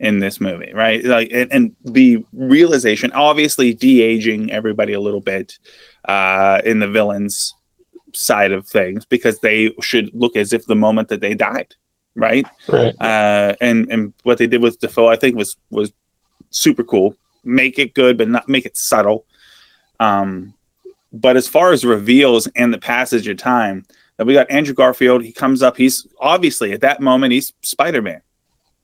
in 0.00 0.18
this 0.18 0.40
movie, 0.40 0.72
right? 0.74 1.04
Like 1.04 1.30
and, 1.32 1.52
and 1.52 1.76
the 1.84 2.24
realization, 2.32 3.12
obviously 3.12 3.74
de-aging 3.74 4.50
everybody 4.50 4.92
a 4.92 5.00
little 5.00 5.20
bit 5.20 5.58
uh 6.06 6.60
in 6.64 6.80
the 6.80 6.88
villains 6.88 7.54
side 8.16 8.52
of 8.52 8.66
things 8.66 9.04
because 9.04 9.38
they 9.40 9.72
should 9.80 10.10
look 10.14 10.36
as 10.36 10.52
if 10.52 10.66
the 10.66 10.76
moment 10.76 11.08
that 11.08 11.20
they 11.20 11.34
died, 11.34 11.74
right? 12.14 12.46
Right. 12.68 12.94
Uh, 13.00 13.54
and 13.60 13.90
and 13.90 14.12
what 14.22 14.38
they 14.38 14.46
did 14.46 14.62
with 14.62 14.78
Dafoe, 14.78 15.08
I 15.08 15.16
think, 15.16 15.36
was 15.36 15.56
was 15.70 15.92
super 16.50 16.84
cool. 16.84 17.16
Make 17.44 17.78
it 17.78 17.94
good, 17.94 18.16
but 18.16 18.28
not 18.28 18.48
make 18.48 18.66
it 18.66 18.76
subtle. 18.76 19.26
Um, 20.00 20.54
but 21.12 21.36
as 21.36 21.46
far 21.46 21.72
as 21.72 21.84
reveals 21.84 22.46
and 22.56 22.74
the 22.74 22.78
passage 22.78 23.28
of 23.28 23.36
time, 23.36 23.84
that 24.16 24.26
we 24.26 24.34
got 24.34 24.50
Andrew 24.50 24.74
Garfield. 24.74 25.22
He 25.22 25.32
comes 25.32 25.62
up. 25.62 25.76
He's 25.76 26.06
obviously 26.20 26.72
at 26.72 26.80
that 26.80 27.00
moment 27.00 27.32
he's 27.32 27.52
Spider 27.62 28.02
Man, 28.02 28.22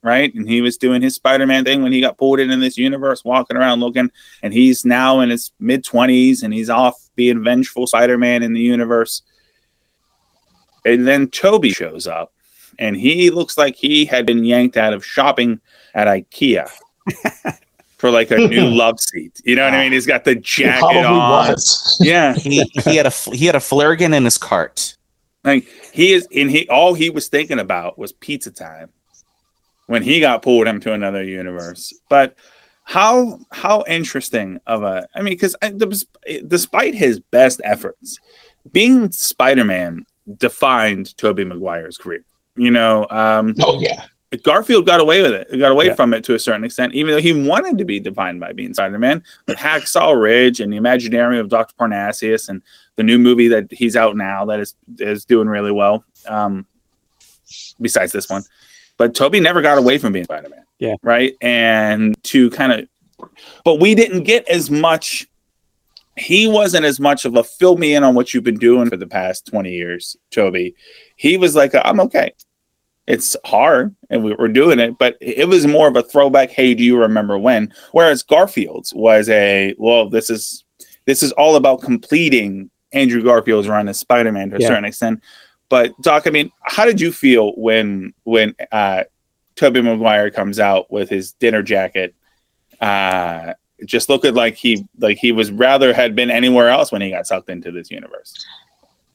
right? 0.02 0.32
And 0.34 0.48
he 0.48 0.60
was 0.62 0.76
doing 0.76 1.02
his 1.02 1.14
Spider 1.14 1.46
Man 1.46 1.64
thing 1.64 1.82
when 1.82 1.92
he 1.92 2.00
got 2.00 2.18
pulled 2.18 2.40
into 2.40 2.56
this 2.56 2.78
universe, 2.78 3.24
walking 3.24 3.56
around 3.56 3.80
looking. 3.80 4.10
And 4.42 4.52
he's 4.52 4.84
now 4.84 5.20
in 5.20 5.30
his 5.30 5.52
mid 5.60 5.84
twenties, 5.84 6.42
and 6.42 6.52
he's 6.54 6.70
off 6.70 6.96
being 7.16 7.42
vengeful 7.44 7.86
Spider 7.86 8.18
Man 8.18 8.42
in 8.42 8.52
the 8.52 8.60
universe. 8.60 9.22
And 10.84 11.06
then 11.06 11.28
Tobey 11.28 11.70
shows 11.72 12.06
up, 12.06 12.32
and 12.78 12.96
he 12.96 13.30
looks 13.30 13.58
like 13.58 13.76
he 13.76 14.04
had 14.06 14.24
been 14.24 14.44
yanked 14.44 14.76
out 14.76 14.92
of 14.94 15.04
shopping 15.04 15.60
at 15.94 16.06
IKEA 16.06 16.70
for 17.98 18.10
like 18.10 18.30
a 18.30 18.38
new 18.38 18.64
love 18.68 18.98
seat. 18.98 19.40
You 19.44 19.56
know 19.56 19.64
what 19.64 19.74
I 19.74 19.82
mean? 19.82 19.92
He's 19.92 20.06
got 20.06 20.24
the 20.24 20.30
It 20.32 20.42
jacket 20.42 20.78
probably 20.80 21.00
on. 21.02 21.48
was. 21.50 21.98
Yeah, 22.00 22.32
he 22.38 22.62
he 22.84 22.96
had 22.96 23.04
a 23.06 23.10
fl- 23.10 23.32
he 23.32 23.44
had 23.44 23.56
a 23.56 23.60
Flurgan 23.60 24.14
in 24.16 24.24
his 24.24 24.38
cart. 24.38 24.96
like 25.44 25.68
he 25.92 26.12
is, 26.12 26.26
and 26.34 26.50
he 26.50 26.66
all 26.68 26.94
he 26.94 27.10
was 27.10 27.28
thinking 27.28 27.58
about 27.58 27.98
was 27.98 28.12
pizza 28.12 28.50
time 28.50 28.88
when 29.90 30.04
he 30.04 30.20
got 30.20 30.40
pulled 30.40 30.68
into 30.68 30.92
another 30.92 31.24
universe. 31.24 31.92
But 32.08 32.36
how 32.84 33.40
how 33.50 33.82
interesting 33.88 34.60
of 34.68 34.84
a 34.84 35.06
I 35.16 35.22
mean, 35.22 35.34
because 35.34 35.56
despite 36.46 36.94
his 36.94 37.18
best 37.18 37.60
efforts, 37.64 38.18
being 38.70 39.10
Spider 39.10 39.64
Man 39.64 40.06
defined 40.38 41.16
Tobey 41.16 41.44
Maguire's 41.44 41.98
career. 41.98 42.24
You 42.56 42.70
know, 42.70 43.06
um, 43.10 43.54
Oh 43.60 43.80
yeah. 43.80 44.04
Garfield 44.44 44.86
got 44.86 45.00
away 45.00 45.22
with 45.22 45.32
it. 45.32 45.48
He 45.50 45.58
got 45.58 45.72
away 45.72 45.86
Yeah. 45.86 45.94
from 45.96 46.14
it 46.14 46.22
to 46.24 46.36
a 46.36 46.38
certain 46.38 46.62
extent, 46.62 46.94
even 46.94 47.10
though 47.12 47.20
he 47.20 47.32
wanted 47.32 47.78
to 47.78 47.84
be 47.84 47.98
defined 47.98 48.38
by 48.38 48.52
being 48.52 48.72
Spider-Man. 48.72 49.24
But 49.46 49.56
Hacksaw 49.56 50.20
Ridge 50.20 50.60
and 50.60 50.72
the 50.72 50.76
Imaginarium 50.76 51.40
of 51.40 51.48
Dr. 51.48 51.74
Parnassus 51.76 52.48
and 52.48 52.62
the 52.94 53.02
new 53.02 53.18
movie 53.18 53.48
that 53.48 53.66
he's 53.72 53.96
out 53.96 54.16
now 54.16 54.44
that 54.44 54.60
is 54.60 54.76
is 55.00 55.24
doing 55.24 55.48
really 55.48 55.72
well. 55.72 56.04
Um, 56.28 56.64
besides 57.80 58.12
this 58.12 58.28
one, 58.28 58.44
but 59.00 59.14
Tobey 59.14 59.40
never 59.40 59.62
got 59.62 59.78
away 59.78 59.96
from 59.96 60.12
being 60.12 60.26
Spider-Man. 60.26 60.62
Yeah. 60.78 60.96
Right. 61.02 61.34
And 61.40 62.22
to 62.24 62.50
kind 62.50 62.70
of, 62.70 63.30
but 63.64 63.80
we 63.80 63.94
didn't 63.94 64.24
get 64.24 64.46
as 64.46 64.70
much. 64.70 65.26
He 66.18 66.46
wasn't 66.46 66.84
as 66.84 67.00
much 67.00 67.24
of 67.24 67.34
a 67.34 67.42
fill 67.42 67.78
me 67.78 67.94
in 67.94 68.04
on 68.04 68.14
what 68.14 68.34
you've 68.34 68.44
been 68.44 68.58
doing 68.58 68.90
for 68.90 68.98
the 68.98 69.06
past 69.06 69.46
20 69.46 69.72
years, 69.72 70.18
Tobey. 70.30 70.74
He 71.16 71.38
was 71.38 71.56
like, 71.56 71.74
i 71.74 71.80
I'm 71.80 71.98
okay 72.00 72.34
it's 73.06 73.36
hard 73.44 73.96
and 74.10 74.22
we 74.22 74.34
were 74.34 74.46
doing 74.46 74.78
it, 74.78 74.96
but 74.98 75.16
it 75.20 75.48
was 75.48 75.66
more 75.66 75.88
of 75.88 75.96
a 75.96 76.02
throwback. 76.02 76.50
Hey, 76.50 76.74
do 76.74 76.84
you 76.84 76.96
remember 76.96 77.38
when? 77.38 77.72
Whereas 77.90 78.22
Garfield's 78.22 78.94
was 78.94 79.28
a 79.30 79.74
well, 79.78 80.08
this 80.10 80.28
is 80.30 80.62
this 81.06 81.22
is 81.22 81.32
all 81.32 81.56
about 81.56 81.80
completing 81.80 82.70
Andrew 82.92 83.22
Garfield's 83.22 83.66
run 83.66 83.88
as 83.88 83.98
Spider-Man 83.98 84.50
to 84.50 84.56
a 84.56 84.58
Yeah. 84.60 84.68
certain 84.68 84.84
extent. 84.84 85.22
But 85.70 85.98
Doc, 86.02 86.26
I 86.26 86.30
mean, 86.30 86.52
how 86.62 86.84
did 86.84 87.00
you 87.00 87.10
feel 87.12 87.52
when 87.56 88.12
when 88.24 88.54
uh 88.70 89.04
Tobey 89.56 89.80
Maguire 89.80 90.30
comes 90.30 90.58
out 90.60 90.90
with 90.92 91.08
his 91.08 91.32
dinner 91.32 91.62
jacket? 91.62 92.14
Uh 92.80 93.54
just 93.86 94.10
looking 94.10 94.34
like 94.34 94.56
he 94.56 94.84
like 94.98 95.16
he 95.16 95.32
was 95.32 95.50
rather 95.50 95.94
had 95.94 96.14
been 96.14 96.30
anywhere 96.30 96.68
else 96.68 96.92
when 96.92 97.00
he 97.00 97.08
got 97.10 97.26
sucked 97.26 97.48
into 97.48 97.70
this 97.72 97.90
universe. 97.90 98.34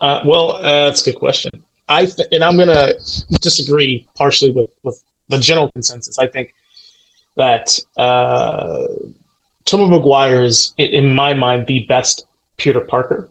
Uh, 0.02 0.22
well, 0.26 0.54
uh, 0.58 0.86
that's 0.86 1.06
a 1.06 1.12
good 1.12 1.20
question. 1.20 1.64
I 1.88 2.06
th- 2.08 2.28
and 2.32 2.44
I'm 2.44 2.58
gonna 2.58 2.94
disagree 3.42 4.08
partially 4.16 4.52
with 4.52 4.72
with 4.84 5.04
the 5.30 5.38
general 5.40 5.72
consensus. 5.72 6.18
I 6.18 6.28
think 6.28 6.54
that 7.36 7.80
uh, 7.98 8.88
Tobey 9.66 9.88
Maguire 9.90 10.44
is, 10.44 10.74
in 10.78 11.14
my 11.14 11.34
mind, 11.34 11.68
the 11.68 11.86
best 11.86 12.26
Peter 12.58 12.82
Parker, 12.82 13.30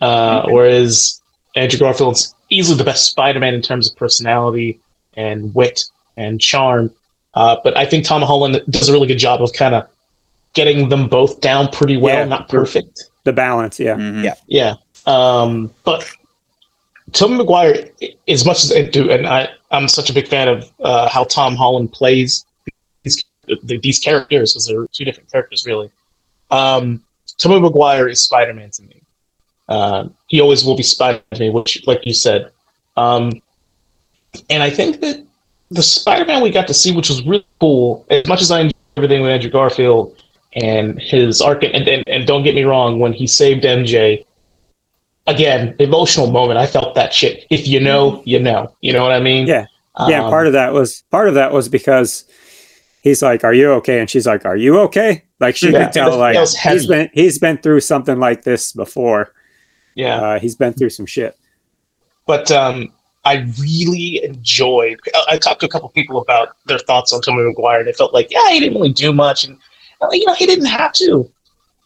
uh, 0.00 0.42
Okay. 0.44 0.52
whereas 0.52 1.21
Andrew 1.56 1.78
Garfield's 1.78 2.34
easily 2.50 2.78
the 2.78 2.84
best 2.84 3.06
Spider-Man 3.10 3.54
in 3.54 3.62
terms 3.62 3.90
of 3.90 3.96
personality 3.96 4.80
and 5.14 5.54
wit 5.54 5.84
and 6.16 6.40
charm. 6.40 6.92
Uh, 7.34 7.56
but 7.64 7.76
I 7.76 7.84
think 7.86 8.04
Tom 8.04 8.22
Holland 8.22 8.60
does 8.70 8.88
a 8.88 8.92
really 8.92 9.06
good 9.06 9.18
job 9.18 9.42
of 9.42 9.52
kind 9.52 9.74
of 9.74 9.86
getting 10.54 10.88
them 10.88 11.08
both 11.08 11.40
down 11.40 11.68
pretty 11.68 11.96
well, 11.96 12.16
Yeah. 12.18 12.24
not 12.26 12.48
perfect. 12.48 13.04
The 13.24 13.32
balance, 13.32 13.78
yeah. 13.80 13.94
Mhm. 13.96 14.24
Yeah. 14.24 14.34
Yeah. 14.46 14.74
Um, 15.06 15.72
but 15.84 16.06
Tobey 17.12 17.34
Maguire, 17.34 17.88
i- 18.02 18.14
as 18.28 18.44
much 18.44 18.64
as 18.64 18.72
I 18.72 18.82
do, 18.82 19.10
and 19.10 19.26
I, 19.26 19.48
I'm 19.70 19.88
such 19.88 20.10
a 20.10 20.12
big 20.12 20.28
fan 20.28 20.48
of 20.48 20.70
uh, 20.80 21.08
how 21.08 21.24
Tom 21.24 21.56
Holland 21.56 21.92
plays 21.92 22.44
these, 23.02 23.22
these 23.64 23.98
characters, 23.98 24.52
because 24.52 24.66
they're 24.66 24.86
two 24.92 25.04
different 25.04 25.30
characters, 25.30 25.66
really. 25.66 25.90
Um, 26.50 27.02
Tobey 27.38 27.60
Maguire 27.60 28.08
is 28.08 28.22
Spider 28.22 28.54
Man 28.54 28.70
to 28.70 28.82
me. 28.82 29.01
Uh, 29.72 30.08
he 30.28 30.38
always 30.40 30.64
will 30.64 30.76
be 30.76 30.82
Spider 30.82 31.22
Man, 31.38 31.52
which, 31.54 31.82
like 31.86 32.04
you 32.04 32.12
said. 32.12 32.50
Um, 32.98 33.40
and 34.50 34.62
I 34.62 34.68
think 34.68 35.00
that 35.00 35.24
the 35.70 35.82
Spider 35.82 36.26
Man 36.26 36.42
we 36.42 36.50
got 36.50 36.66
to 36.66 36.74
see, 36.74 36.92
which 36.94 37.08
was 37.08 37.24
really 37.24 37.46
cool, 37.58 38.04
as 38.10 38.26
much 38.26 38.42
as 38.42 38.50
I 38.50 38.60
enjoyed 38.60 38.74
everything 38.98 39.22
with 39.22 39.30
Andrew 39.30 39.50
Garfield 39.50 40.22
and 40.54 41.00
his 41.00 41.40
arc, 41.40 41.62
and, 41.64 41.88
and, 41.88 42.06
and 42.06 42.26
don't 42.26 42.42
get 42.42 42.54
me 42.54 42.64
wrong, 42.64 42.98
when 42.98 43.14
he 43.14 43.26
saved 43.26 43.64
MJ, 43.64 44.26
again, 45.26 45.74
emotional 45.78 46.30
moment. 46.30 46.58
I 46.58 46.66
felt 46.66 46.94
that 46.94 47.14
shit. 47.14 47.46
If 47.48 47.66
you 47.66 47.80
know, 47.80 48.22
you 48.26 48.38
know. 48.38 48.76
You 48.82 48.92
know 48.92 49.02
what 49.02 49.12
I 49.12 49.20
mean? 49.20 49.46
Yeah. 49.46 49.66
Yeah, 50.08 50.24
Um, 50.24 50.30
part 50.30 50.46
of 50.46 50.52
that 50.54 50.72
was 50.74 51.02
part 51.10 51.28
of 51.28 51.34
that 51.34 51.52
was 51.52 51.68
because 51.68 52.24
he's 53.02 53.22
like, 53.22 53.44
"Are 53.44 53.52
you 53.52 53.72
okay?" 53.72 54.00
And 54.00 54.08
she's 54.08 54.26
like, 54.26 54.46
"Are 54.46 54.56
you 54.56 54.78
okay?" 54.80 55.24
Like 55.38 55.54
she 55.56 55.70
Yeah, 55.70 55.84
could 55.84 55.92
tell, 55.92 56.16
like 56.16 56.36
he's 56.36 56.86
been 56.86 57.10
he's 57.12 57.38
been 57.38 57.58
through 57.58 57.80
something 57.80 58.18
like 58.18 58.42
this 58.42 58.72
before. 58.72 59.32
Yeah. 59.94 60.16
Uh, 60.16 60.38
he's 60.38 60.54
been 60.54 60.72
through 60.72 60.90
some 60.90 61.06
shit. 61.06 61.36
but 62.26 62.50
um, 62.50 62.92
I 63.24 63.46
really 63.60 64.22
enjoyed. 64.24 65.00
I, 65.14 65.24
I 65.32 65.38
talked 65.38 65.60
to 65.60 65.66
a 65.66 65.68
couple 65.68 65.88
people 65.90 66.20
about 66.20 66.56
their 66.66 66.78
thoughts 66.78 67.12
on 67.12 67.20
Tobey 67.20 67.42
Maguire, 67.42 67.80
and 67.80 67.88
they 67.88 67.92
felt 67.92 68.12
like, 68.12 68.30
yeah, 68.30 68.50
he 68.50 68.60
didn't 68.60 68.74
really 68.74 68.92
do 68.92 69.12
much, 69.12 69.44
and 69.44 69.58
uh, 70.00 70.08
you 70.12 70.26
know, 70.26 70.34
he 70.34 70.46
didn't 70.46 70.66
have 70.66 70.92
to. 70.94 71.30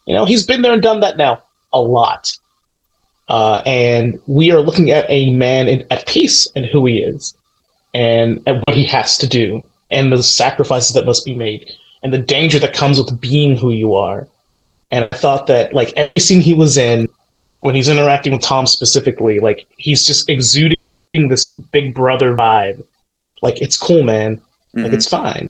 You 0.05 0.15
know, 0.15 0.25
he's 0.25 0.45
been 0.45 0.61
there 0.61 0.73
and 0.73 0.81
done 0.81 1.01
that 1.01 1.17
now 1.17 1.43
a 1.73 1.81
lot. 1.81 2.31
Uh, 3.27 3.61
and 3.65 4.19
we 4.25 4.51
are 4.51 4.61
looking 4.61 4.89
at 4.89 5.05
a 5.09 5.31
man 5.31 5.67
in, 5.67 5.85
at 5.91 6.07
peace 6.07 6.47
and 6.55 6.65
who 6.65 6.85
he 6.85 6.99
is, 6.99 7.35
and, 7.93 8.41
and 8.47 8.63
what 8.65 8.75
he 8.75 8.85
has 8.85 9.17
to 9.17 9.27
do, 9.27 9.61
and 9.91 10.11
the 10.11 10.23
sacrifices 10.23 10.93
that 10.93 11.05
must 11.05 11.25
be 11.25 11.35
made, 11.35 11.69
and 12.03 12.13
the 12.13 12.17
danger 12.17 12.57
that 12.57 12.73
comes 12.73 12.97
with 12.97 13.19
being 13.19 13.57
who 13.57 13.71
you 13.71 13.95
are. 13.95 14.27
And 14.91 15.09
I 15.11 15.17
thought 15.17 15.47
that, 15.47 15.73
like 15.73 15.91
every 15.97 16.21
scene 16.21 16.39
he 16.39 16.53
was 16.53 16.77
in, 16.77 17.09
when 17.61 17.75
he's 17.75 17.89
interacting 17.89 18.33
with 18.33 18.41
Tom 18.41 18.65
specifically, 18.67 19.39
like 19.39 19.67
he's 19.77 20.05
just 20.05 20.29
exuding 20.29 20.77
this 21.13 21.45
big 21.71 21.93
brother 21.95 22.35
vibe. 22.35 22.83
Like 23.41 23.61
it's 23.61 23.77
cool, 23.77 24.03
man. 24.03 24.41
Like 24.73 24.91
Mhm. 24.91 24.93
it's 24.93 25.07
fine. 25.09 25.49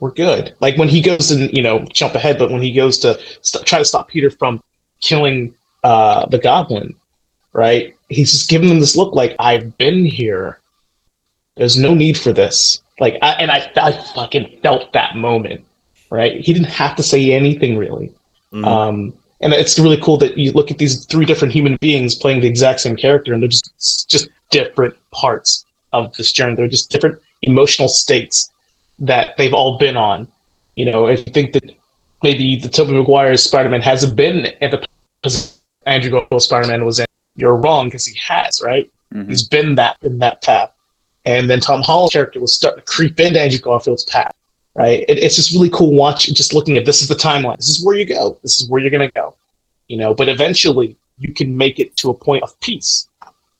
We're 0.00 0.10
good. 0.12 0.54
Like 0.60 0.76
when 0.76 0.88
he 0.88 1.00
goes 1.00 1.30
and 1.30 1.52
you 1.56 1.62
know 1.62 1.80
jump 1.92 2.14
ahead, 2.14 2.38
but 2.38 2.50
when 2.50 2.62
he 2.62 2.72
goes 2.72 2.98
to 2.98 3.18
st- 3.40 3.66
try 3.66 3.78
to 3.78 3.84
stop 3.84 4.08
Peter 4.08 4.30
from 4.30 4.62
killing 5.00 5.54
uh, 5.84 6.26
the 6.26 6.38
Goblin, 6.38 6.94
right? 7.52 7.94
He's 8.08 8.30
just 8.32 8.48
giving 8.48 8.68
them 8.68 8.78
this 8.80 8.94
look 8.96 9.14
like 9.14 9.34
I've 9.40 9.76
been 9.78 10.04
here. 10.04 10.60
There's 11.56 11.76
no 11.76 11.92
need 11.94 12.16
for 12.16 12.32
this. 12.32 12.80
Like, 13.00 13.18
I, 13.20 13.32
and 13.32 13.50
I, 13.50 13.70
I 13.76 13.92
fucking 14.14 14.60
felt 14.62 14.92
that 14.92 15.16
moment, 15.16 15.64
right? 16.10 16.40
He 16.40 16.52
didn't 16.52 16.68
have 16.68 16.94
to 16.96 17.02
say 17.02 17.32
anything 17.32 17.76
really. 17.76 18.12
Mhm. 18.52 18.64
Um, 18.66 19.14
and 19.42 19.52
it's 19.52 19.78
really 19.78 20.00
cool 20.00 20.16
that 20.18 20.38
you 20.38 20.52
look 20.52 20.70
at 20.70 20.78
these 20.78 21.04
three 21.06 21.24
different 21.24 21.52
human 21.52 21.76
beings 21.76 22.14
playing 22.14 22.40
the 22.40 22.46
exact 22.48 22.80
same 22.80 22.96
character, 22.96 23.32
and 23.32 23.42
they're 23.42 23.48
just 23.48 24.08
just 24.08 24.28
different 24.50 24.94
parts 25.10 25.64
of 25.92 26.14
this 26.16 26.32
journey. 26.32 26.54
They're 26.54 26.68
just 26.68 26.90
different 26.90 27.20
emotional 27.42 27.88
states 27.88 28.50
that 28.98 29.36
they've 29.36 29.54
all 29.54 29.78
been 29.78 29.96
on. 29.96 30.28
You 30.76 30.86
know, 30.86 31.06
I 31.06 31.16
think 31.16 31.52
that 31.52 31.74
maybe 32.22 32.56
the 32.56 32.68
Tobey 32.68 32.92
Maguire's 32.92 33.42
Spider-Man 33.42 33.82
hasn't 33.82 34.16
been 34.16 34.46
at 34.62 34.70
the 34.70 34.86
position 35.22 35.58
Andrew 35.86 36.10
Garfield's 36.10 36.44
Spider-Man 36.44 36.84
was 36.84 37.00
in. 37.00 37.06
You're 37.34 37.56
wrong 37.56 37.88
because 37.88 38.06
he 38.06 38.16
has, 38.18 38.62
right? 38.62 38.90
Mhm. 39.12 39.28
He's 39.28 39.46
been 39.46 39.74
that 39.74 39.96
in 40.02 40.18
that 40.18 40.42
path. 40.42 40.70
And 41.24 41.48
then 41.50 41.60
Tom 41.60 41.82
Holland's 41.82 42.12
character 42.12 42.40
was 42.40 42.54
starting 42.54 42.80
to 42.80 42.86
creep 42.86 43.18
into 43.20 43.40
Andrew 43.40 43.58
Garfield's 43.58 44.04
path, 44.04 44.32
right? 44.74 45.04
It, 45.08 45.18
it's 45.18 45.36
just 45.36 45.52
really 45.52 45.70
cool 45.70 45.92
watching, 45.92 46.34
just 46.34 46.54
looking 46.54 46.76
at 46.76 46.84
this 46.84 47.02
is 47.02 47.08
the 47.08 47.14
timeline. 47.14 47.56
This 47.56 47.68
is 47.68 47.84
where 47.84 47.96
you 47.96 48.04
go. 48.04 48.38
This 48.42 48.60
is 48.60 48.68
where 48.68 48.80
you're 48.80 48.90
going 48.90 49.08
to 49.08 49.12
go, 49.12 49.36
you 49.88 49.96
know. 49.96 50.14
But 50.14 50.28
eventually, 50.28 50.96
you 51.18 51.32
can 51.32 51.56
make 51.56 51.78
it 51.78 51.96
to 51.98 52.10
a 52.10 52.14
point 52.14 52.42
of 52.42 52.58
peace. 52.60 53.08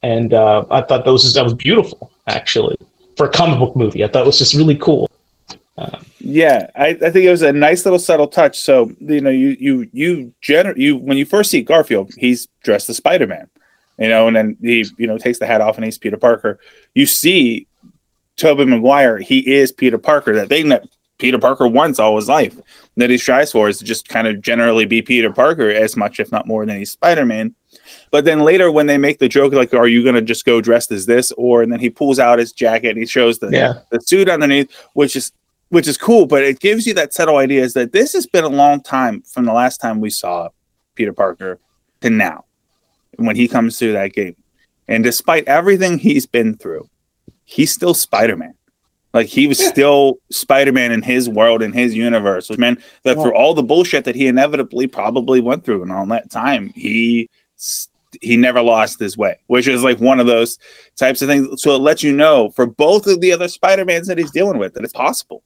And 0.02 0.34
uh, 0.34 0.64
I 0.70 0.82
thought 0.82 1.04
that 1.04 1.12
was 1.12 1.32
that 1.34 1.44
was 1.44 1.54
beautiful, 1.54 2.10
actually, 2.26 2.76
for 3.16 3.26
a 3.26 3.30
comic 3.30 3.58
book 3.58 3.76
movie. 3.76 4.04
I 4.04 4.08
thought 4.08 4.22
it 4.22 4.26
was 4.26 4.38
just 4.38 4.54
really 4.54 4.76
cool. 4.76 5.08
Yeah, 6.18 6.70
I, 6.76 6.88
I 6.88 7.10
think 7.10 7.24
it 7.24 7.30
was 7.30 7.42
a 7.42 7.52
nice 7.52 7.84
little 7.84 7.98
subtle 7.98 8.28
touch. 8.28 8.58
So 8.60 8.92
you 9.00 9.20
know, 9.20 9.30
you 9.30 9.56
you 9.58 9.88
you 9.92 10.34
gener- 10.42 10.76
you 10.76 10.96
when 10.96 11.16
you 11.16 11.24
first 11.24 11.50
see 11.50 11.62
Garfield, 11.62 12.12
he's 12.16 12.46
dressed 12.62 12.88
as 12.88 12.98
Spider 12.98 13.26
Man, 13.26 13.48
you 13.98 14.08
know, 14.08 14.28
and 14.28 14.36
then 14.36 14.56
he 14.60 14.86
you 14.98 15.06
know 15.06 15.18
takes 15.18 15.38
the 15.38 15.46
hat 15.46 15.60
off 15.60 15.76
and 15.76 15.84
he's 15.84 15.98
Peter 15.98 16.16
Parker. 16.16 16.60
You 16.94 17.06
see 17.06 17.66
Tobey 18.36 18.64
Maguire, 18.64 19.18
he 19.18 19.54
is 19.54 19.72
Peter 19.72 19.98
Parker. 19.98 20.34
That 20.34 20.48
thing 20.48 20.68
that 20.68 20.84
Peter 21.22 21.38
Parker 21.38 21.68
wants 21.68 22.00
all 22.00 22.16
his 22.16 22.28
life 22.28 22.56
that 22.96 23.08
he 23.08 23.16
strives 23.16 23.52
for 23.52 23.68
is 23.68 23.78
to 23.78 23.84
just 23.84 24.08
kind 24.08 24.26
of 24.26 24.40
generally 24.40 24.84
be 24.84 25.00
Peter 25.00 25.32
Parker 25.32 25.70
as 25.70 25.96
much, 25.96 26.18
if 26.18 26.32
not 26.32 26.48
more, 26.48 26.66
than 26.66 26.76
he's 26.76 26.90
Spider 26.90 27.24
Man. 27.24 27.54
But 28.10 28.24
then 28.24 28.40
later, 28.40 28.72
when 28.72 28.86
they 28.86 28.98
make 28.98 29.20
the 29.20 29.28
joke, 29.28 29.52
like, 29.52 29.72
"Are 29.72 29.86
you 29.86 30.02
going 30.02 30.16
to 30.16 30.20
just 30.20 30.44
go 30.44 30.60
dressed 30.60 30.90
as 30.90 31.06
this?" 31.06 31.30
or 31.38 31.62
and 31.62 31.72
then 31.72 31.78
he 31.78 31.90
pulls 31.90 32.18
out 32.18 32.40
his 32.40 32.50
jacket 32.50 32.88
and 32.88 32.98
he 32.98 33.06
shows 33.06 33.38
the 33.38 33.50
Yeah. 33.50 33.74
the 33.92 34.00
suit 34.00 34.28
underneath, 34.28 34.68
which 34.94 35.14
is 35.14 35.30
which 35.68 35.86
is 35.86 35.96
cool, 35.96 36.26
but 36.26 36.42
it 36.42 36.58
gives 36.58 36.88
you 36.88 36.94
that 36.94 37.14
subtle 37.14 37.36
idea 37.36 37.62
is 37.62 37.72
that 37.74 37.92
this 37.92 38.12
has 38.14 38.26
been 38.26 38.42
a 38.44 38.48
long 38.48 38.82
time 38.82 39.22
from 39.22 39.44
the 39.44 39.52
last 39.52 39.78
time 39.78 40.00
we 40.00 40.10
saw 40.10 40.48
Peter 40.96 41.12
Parker 41.12 41.60
to 42.00 42.10
now 42.10 42.44
when 43.16 43.36
he 43.36 43.46
comes 43.46 43.78
through 43.78 43.92
that 43.92 44.12
gate. 44.12 44.36
And 44.88 45.04
despite 45.04 45.46
everything 45.46 45.98
he's 45.98 46.26
been 46.26 46.56
through, 46.56 46.88
he's 47.44 47.72
still 47.72 47.94
Spider 47.94 48.36
Man. 48.36 48.54
Like 49.14 49.26
he 49.26 49.46
was 49.46 49.58
still 49.64 50.18
Spider 50.30 50.72
Man 50.72 50.90
in 50.90 51.02
his 51.02 51.28
world, 51.28 51.62
in 51.62 51.72
his 51.72 51.94
universe, 51.94 52.48
which 52.48 52.58
meant 52.58 52.80
that 53.02 53.14
through 53.14 53.34
all 53.34 53.52
the 53.52 53.62
bullshit 53.62 54.04
that 54.06 54.14
he 54.14 54.26
inevitably 54.26 54.86
probably 54.86 55.40
went 55.40 55.64
through 55.64 55.82
and 55.82 55.92
all 55.92 56.06
that 56.06 56.30
time, 56.30 56.70
he 56.74 57.28
he 58.20 58.36
never 58.36 58.60
lost 58.62 58.98
his 58.98 59.16
way, 59.16 59.38
which 59.46 59.66
is 59.68 59.82
like 59.82 59.98
one 60.00 60.20
of 60.20 60.26
those 60.26 60.58
types 60.96 61.22
of 61.22 61.28
things. 61.28 61.62
So 61.62 61.74
it 61.74 61.78
lets 61.78 62.02
you 62.02 62.12
know 62.12 62.50
for 62.50 62.66
both 62.66 63.06
of 63.06 63.20
the 63.20 63.32
other 63.32 63.48
Spider 63.48 63.84
Mans 63.84 64.06
that 64.08 64.18
he's 64.18 64.30
dealing 64.30 64.58
with 64.58 64.74
that 64.74 64.84
it's 64.84 64.92
possible, 64.92 65.42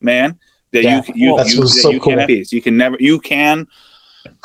man. 0.00 0.38
That 0.72 0.82
Yeah. 0.84 1.02
you 1.08 1.14
you, 1.14 1.34
Well, 1.34 1.48
you, 1.48 1.60
that 1.62 1.68
so 1.68 1.90
you 1.90 2.00
can 2.00 2.12
cool. 2.12 2.18
have 2.20 2.26
peace. 2.28 2.52
You 2.52 2.62
can 2.62 2.76
never 2.76 2.96
you 3.00 3.18
can 3.18 3.66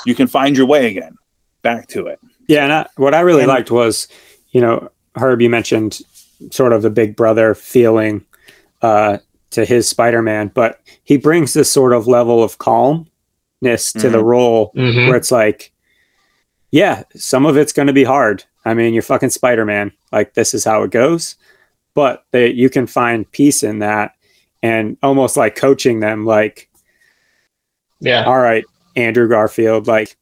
you 0.06 0.15
can 0.15 0.27
find 0.27 0.56
your 0.57 0.65
way 0.65 0.88
again 0.88 1.15
back 1.61 1.88
to 1.90 2.07
it. 2.07 2.19
Yeah, 2.48 2.64
and 2.64 2.72
I, 2.73 2.88
what 2.95 3.14
I 3.14 3.19
really 3.22 3.41
And- 3.41 3.49
liked 3.49 3.69
was, 3.72 4.07
you 4.52 4.61
know, 4.61 4.90
Herb, 5.15 5.41
you 5.41 5.49
mentioned 5.49 5.99
sort 6.52 6.73
of 6.73 6.82
the 6.84 6.90
big 6.90 7.15
brother 7.15 7.53
feeling 7.56 8.23
uh, 8.86 9.18
to 9.52 9.66
his 9.66 9.88
Spider-Man, 9.88 10.52
but 10.53 10.80
he 11.03 11.18
brings 11.18 11.53
this 11.53 11.72
sort 11.72 11.94
of 11.94 12.07
level 12.07 12.44
of 12.44 12.57
calmness 12.57 13.94
to 13.94 14.10
the 14.10 14.24
role 14.24 14.72
Mhm. 14.76 15.07
where 15.07 15.16
it's 15.18 15.32
like, 15.32 15.72
yeah, 16.72 17.03
some 17.16 17.45
of 17.45 17.56
it's 17.57 17.74
going 17.74 17.88
to 17.88 17.94
be 17.94 18.03
hard. 18.03 18.44
I 18.66 18.74
mean, 18.74 18.94
you're 18.94 19.03
fucking 19.03 19.30
Spider-Man. 19.30 19.91
Like 20.12 20.34
this 20.34 20.53
is 20.53 20.64
how 20.66 20.84
it 20.84 20.91
goes, 20.91 21.36
but 21.94 22.26
they, 22.32 22.52
you 22.52 22.70
can 22.70 22.86
find 22.88 23.30
peace 23.32 23.64
in 23.64 23.80
that, 23.80 24.12
and 24.62 24.98
almost 25.02 25.38
like 25.38 25.56
coaching 25.56 25.99
them, 26.02 26.26
like, 26.26 26.70
Yeah. 28.02 28.26
all 28.26 28.40
right, 28.40 28.66
Andrew 28.95 29.28
Garfield, 29.30 29.88
like 29.88 30.16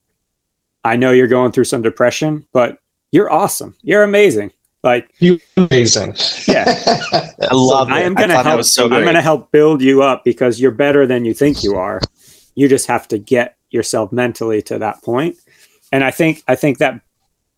I 0.85 0.95
know 0.95 1.11
you're 1.11 1.27
going 1.27 1.51
through 1.51 1.63
some 1.65 1.81
depression, 1.81 2.45
but 2.53 2.77
you're 3.11 3.31
awesome. 3.31 3.75
You're 3.81 4.03
amazing. 4.03 4.51
Like 4.83 5.13
You 5.19 5.39
amazing. 5.55 6.15
Yeah. 6.47 6.65
I 7.41 7.53
love 7.53 7.89
I 7.89 8.01
it. 8.01 8.05
am 8.05 8.13
gonna 8.15 8.33
thought 8.33 8.43
that 8.43 8.49
help 8.49 8.63
so 8.65 8.85
I'm 8.85 9.05
gonna 9.05 9.21
help 9.21 9.51
build 9.51 9.81
you 9.81 10.03
up 10.03 10.25
because 10.25 10.59
you're 10.59 10.71
better 10.71 11.07
than 11.07 11.23
you 11.23 11.33
think 11.33 11.63
you 11.63 11.75
are. 11.75 12.01
You 12.55 12.67
just 12.67 12.87
have 12.87 13.07
to 13.07 13.17
get 13.17 13.55
yourself 13.69 14.11
mentally 14.11 14.61
to 14.63 14.77
that 14.79 15.01
point. 15.01 15.37
And 15.91 16.03
I 16.03 16.11
think 16.11 16.43
I 16.47 16.55
think 16.55 16.79
that 16.79 16.99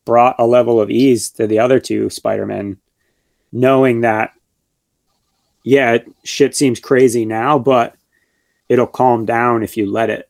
brought 0.05 0.35
a 0.37 0.45
level 0.45 0.79
of 0.79 0.91
ease 0.91 1.31
to 1.31 1.47
the 1.47 1.57
other 1.59 1.79
two 1.79 2.09
Spider-Men, 2.11 2.77
knowing 3.51 4.01
that 4.01 4.31
yeah, 5.63 5.97
shit 6.23 6.55
seems 6.55 6.79
crazy 6.79 7.25
now, 7.25 7.57
but 7.57 7.95
it'll 8.69 8.85
calm 8.85 9.25
down 9.25 9.63
if 9.63 9.77
you 9.77 9.91
let 9.91 10.11
it. 10.11 10.29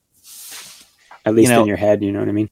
At 1.26 1.36
least 1.36 1.50
know- 1.52 1.62
in 1.62 1.68
your 1.68 1.78
head, 1.78 2.02
you 2.02 2.14
know 2.14 2.20
what 2.20 2.30
I 2.30 2.32
mean? 2.32 2.50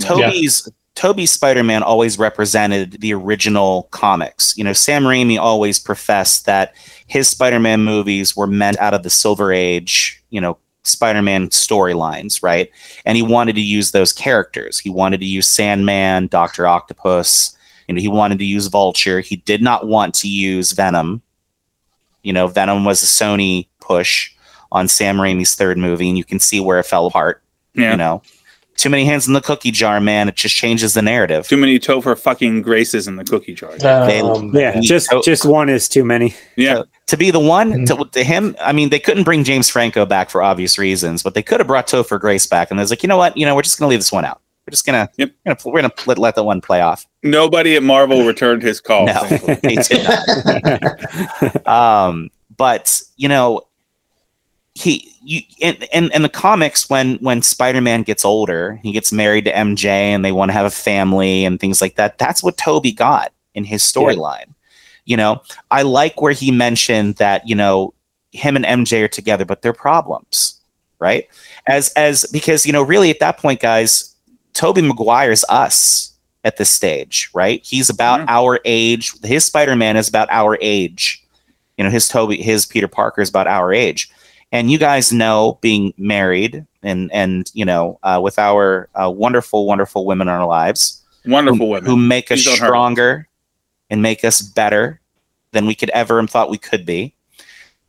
Tobey's 0.00 0.68
Tobey's 0.98 1.30
Spider-Man 1.30 1.84
always 1.84 2.18
represented 2.18 3.00
the 3.00 3.14
original 3.14 3.84
comics. 3.92 4.58
You 4.58 4.64
know, 4.64 4.72
Sam 4.72 5.04
Raimi 5.04 5.38
always 5.38 5.78
professed 5.78 6.44
that 6.46 6.74
his 7.06 7.28
Spider-Man 7.28 7.82
movies 7.82 8.36
were 8.36 8.48
meant 8.48 8.80
out 8.80 8.94
of 8.94 9.04
the 9.04 9.10
Silver 9.10 9.52
Age, 9.52 10.20
you 10.30 10.40
know, 10.40 10.58
Spider-Man 10.82 11.50
storylines, 11.50 12.42
right? 12.42 12.68
And 13.04 13.16
he 13.16 13.22
wanted 13.22 13.54
to 13.54 13.60
use 13.60 13.92
those 13.92 14.12
characters. 14.12 14.80
He 14.80 14.90
wanted 14.90 15.20
to 15.20 15.26
use 15.26 15.46
Sandman, 15.46 16.26
Doctor 16.26 16.66
Octopus. 16.66 17.56
You 17.86 17.94
know, 17.94 18.00
he 18.00 18.08
wanted 18.08 18.40
to 18.40 18.44
use 18.44 18.66
Vulture. 18.66 19.20
He 19.20 19.36
did 19.36 19.62
not 19.62 19.86
want 19.86 20.16
to 20.16 20.28
use 20.28 20.72
Venom. 20.72 21.22
You 22.24 22.32
know, 22.32 22.48
Venom 22.48 22.84
was 22.84 23.04
a 23.04 23.06
Sony 23.06 23.68
push 23.80 24.32
on 24.72 24.88
Sam 24.88 25.18
Raimi's 25.18 25.54
third 25.54 25.78
movie, 25.78 26.08
and 26.08 26.18
you 26.18 26.24
can 26.24 26.40
see 26.40 26.58
where 26.58 26.80
it 26.80 26.86
fell 26.86 27.06
apart. 27.06 27.40
Yeah. 27.74 27.92
You 27.92 27.96
know, 27.96 28.22
too 28.78 28.88
many 28.88 29.04
hands 29.04 29.26
in 29.26 29.34
the 29.34 29.40
cookie 29.40 29.70
jar, 29.70 30.00
man. 30.00 30.28
It 30.28 30.36
just 30.36 30.54
changes 30.56 30.94
the 30.94 31.02
narrative. 31.02 31.46
Too 31.46 31.56
many 31.56 31.78
Topher 31.78 32.18
fucking 32.18 32.62
graces 32.62 33.06
in 33.06 33.16
the 33.16 33.24
cookie 33.24 33.54
jar. 33.54 33.72
Um, 33.84 34.54
Yeah, 34.54 34.80
just 34.80 35.12
oh. 35.12 35.20
just 35.20 35.44
one 35.44 35.68
is 35.68 35.88
too 35.88 36.04
many. 36.04 36.34
Yeah. 36.56 36.82
To 37.08 37.16
be 37.16 37.30
the 37.30 37.40
one 37.40 37.72
Mhm. 37.72 37.86
to, 37.98 38.10
to 38.18 38.24
him, 38.24 38.56
I 38.60 38.72
mean, 38.72 38.88
they 38.90 38.98
couldn't 39.00 39.24
bring 39.24 39.44
James 39.44 39.68
Franco 39.68 40.06
back 40.06 40.30
for 40.30 40.42
obvious 40.42 40.78
reasons, 40.78 41.22
but 41.22 41.34
they 41.34 41.42
could 41.42 41.60
have 41.60 41.66
brought 41.66 41.86
Topher 41.86 42.18
Grace 42.20 42.46
back, 42.46 42.70
and 42.70 42.78
they 42.78 42.82
was 42.82 42.90
like, 42.90 43.02
you 43.02 43.08
know 43.08 43.16
what, 43.16 43.36
you 43.36 43.44
know, 43.44 43.54
we're 43.54 43.62
just 43.62 43.78
gonna 43.78 43.90
leave 43.90 43.98
this 44.00 44.12
one 44.12 44.24
out. 44.24 44.40
We're 44.66 44.72
just 44.72 44.84
gonna, 44.86 45.08
Yep. 45.16 45.30
we're 45.46 45.54
gonna, 45.54 45.60
we're 45.72 45.80
gonna 45.82 45.94
let, 46.06 46.18
let 46.18 46.34
the 46.34 46.44
one 46.44 46.60
play 46.60 46.80
off. 46.82 47.06
Nobody 47.22 47.74
at 47.76 47.82
Marvel 47.82 48.26
returned 48.26 48.62
his 48.62 48.80
call. 48.80 49.06
No. 49.06 49.22
They 49.62 49.76
did 49.76 50.04
not. 50.04 51.66
um, 51.66 52.30
but 52.56 53.00
you 53.16 53.28
know, 53.28 53.62
he 54.78 55.12
you 55.24 55.42
in, 55.58 55.74
in 55.92 56.12
in 56.12 56.22
the 56.22 56.28
comics 56.28 56.88
when 56.88 57.16
when 57.16 57.42
Spider-Man 57.42 58.02
gets 58.02 58.24
older, 58.24 58.78
he 58.82 58.92
gets 58.92 59.12
married 59.12 59.44
to 59.46 59.52
MJ 59.52 59.86
and 59.86 60.24
they 60.24 60.30
want 60.32 60.50
to 60.50 60.52
have 60.52 60.66
a 60.66 60.70
family 60.70 61.44
and 61.44 61.58
things 61.58 61.80
like 61.80 61.96
that. 61.96 62.18
That's 62.18 62.42
what 62.42 62.56
Tobey 62.56 62.92
got 62.92 63.32
in 63.54 63.64
his 63.64 63.82
storyline. 63.82 64.54
You 65.04 65.16
know, 65.16 65.42
I 65.70 65.82
like 65.82 66.20
where 66.20 66.32
he 66.32 66.50
mentioned 66.50 67.16
that, 67.16 67.48
you 67.48 67.54
know, 67.56 67.92
him 68.32 68.54
and 68.56 68.64
MJ 68.64 69.02
are 69.02 69.08
together, 69.08 69.44
but 69.44 69.62
they're 69.62 69.72
problems, 69.72 70.60
right? 71.00 71.26
As 71.66 71.92
as 71.94 72.24
because, 72.32 72.64
you 72.64 72.72
know, 72.72 72.82
really 72.82 73.10
at 73.10 73.18
that 73.20 73.38
point, 73.38 73.60
guys, 73.60 74.14
Tobey 74.52 74.82
Maguire's 74.82 75.44
us 75.48 76.12
at 76.44 76.56
this 76.56 76.70
stage, 76.70 77.30
right? 77.34 77.64
He's 77.64 77.90
about 77.90 78.20
Yeah. 78.20 78.26
our 78.28 78.60
age. 78.64 79.12
His 79.24 79.44
Spider-Man 79.44 79.96
is 79.96 80.08
about 80.08 80.28
our 80.30 80.56
age. 80.60 81.24
You 81.76 81.84
know, 81.84 81.90
his 81.90 82.06
Tobey, 82.06 82.40
his 82.40 82.64
Peter 82.64 82.88
Parker 82.88 83.22
is 83.22 83.28
about 83.28 83.46
our 83.48 83.72
age. 83.72 84.08
And 84.52 84.70
you 84.70 84.78
guys 84.78 85.12
know, 85.12 85.58
being 85.60 85.92
married 85.98 86.64
and 86.82 87.12
and 87.12 87.50
you 87.54 87.64
know, 87.64 87.98
uh, 88.02 88.20
with 88.22 88.38
our 88.38 88.88
uh, 88.94 89.10
wonderful, 89.10 89.66
wonderful 89.66 90.06
women 90.06 90.28
in 90.28 90.34
our 90.34 90.46
lives, 90.46 91.02
Wonderful 91.26 91.58
who, 91.66 91.72
women. 91.72 91.90
who 91.90 91.96
make 91.96 92.30
us 92.30 92.38
Please 92.42 92.44
don't 92.46 92.58
hurt 92.58 92.64
us. 92.64 92.68
stronger 92.68 93.28
and 93.90 94.02
make 94.02 94.24
us 94.24 94.40
better 94.40 95.00
than 95.52 95.66
we 95.66 95.74
could 95.74 95.90
ever 95.90 96.20
have 96.20 96.30
thought 96.30 96.50
we 96.50 96.58
could 96.58 96.86
be. 96.86 97.14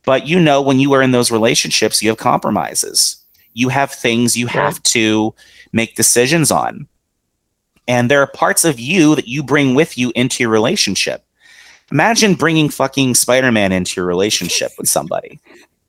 But 0.04 0.26
you 0.26 0.38
know, 0.40 0.60
when 0.60 0.80
you 0.80 0.92
are 0.94 1.02
in 1.02 1.12
those 1.12 1.30
relationships, 1.30 2.02
you 2.02 2.08
have 2.10 2.18
compromises. 2.18 3.16
You 3.54 3.68
have 3.68 3.90
things 3.90 4.36
you 4.36 4.46
have 4.46 4.82
to 4.84 5.34
make 5.72 5.94
decisions 5.96 6.50
on. 6.50 6.86
And 7.88 8.10
there 8.10 8.20
are 8.20 8.26
parts 8.26 8.64
of 8.64 8.78
you 8.78 9.14
that 9.16 9.28
you 9.28 9.42
bring 9.42 9.74
with 9.74 9.98
you 9.98 10.12
into 10.14 10.42
your 10.42 10.50
relationship. 10.50 11.24
Imagine 11.90 12.34
bringing 12.34 12.68
fucking 12.68 13.14
Spider 13.14 13.50
Man 13.50 13.72
into 13.72 14.00
your 14.00 14.06
relationship 14.06 14.70
with 14.78 14.88
somebody 14.88 15.40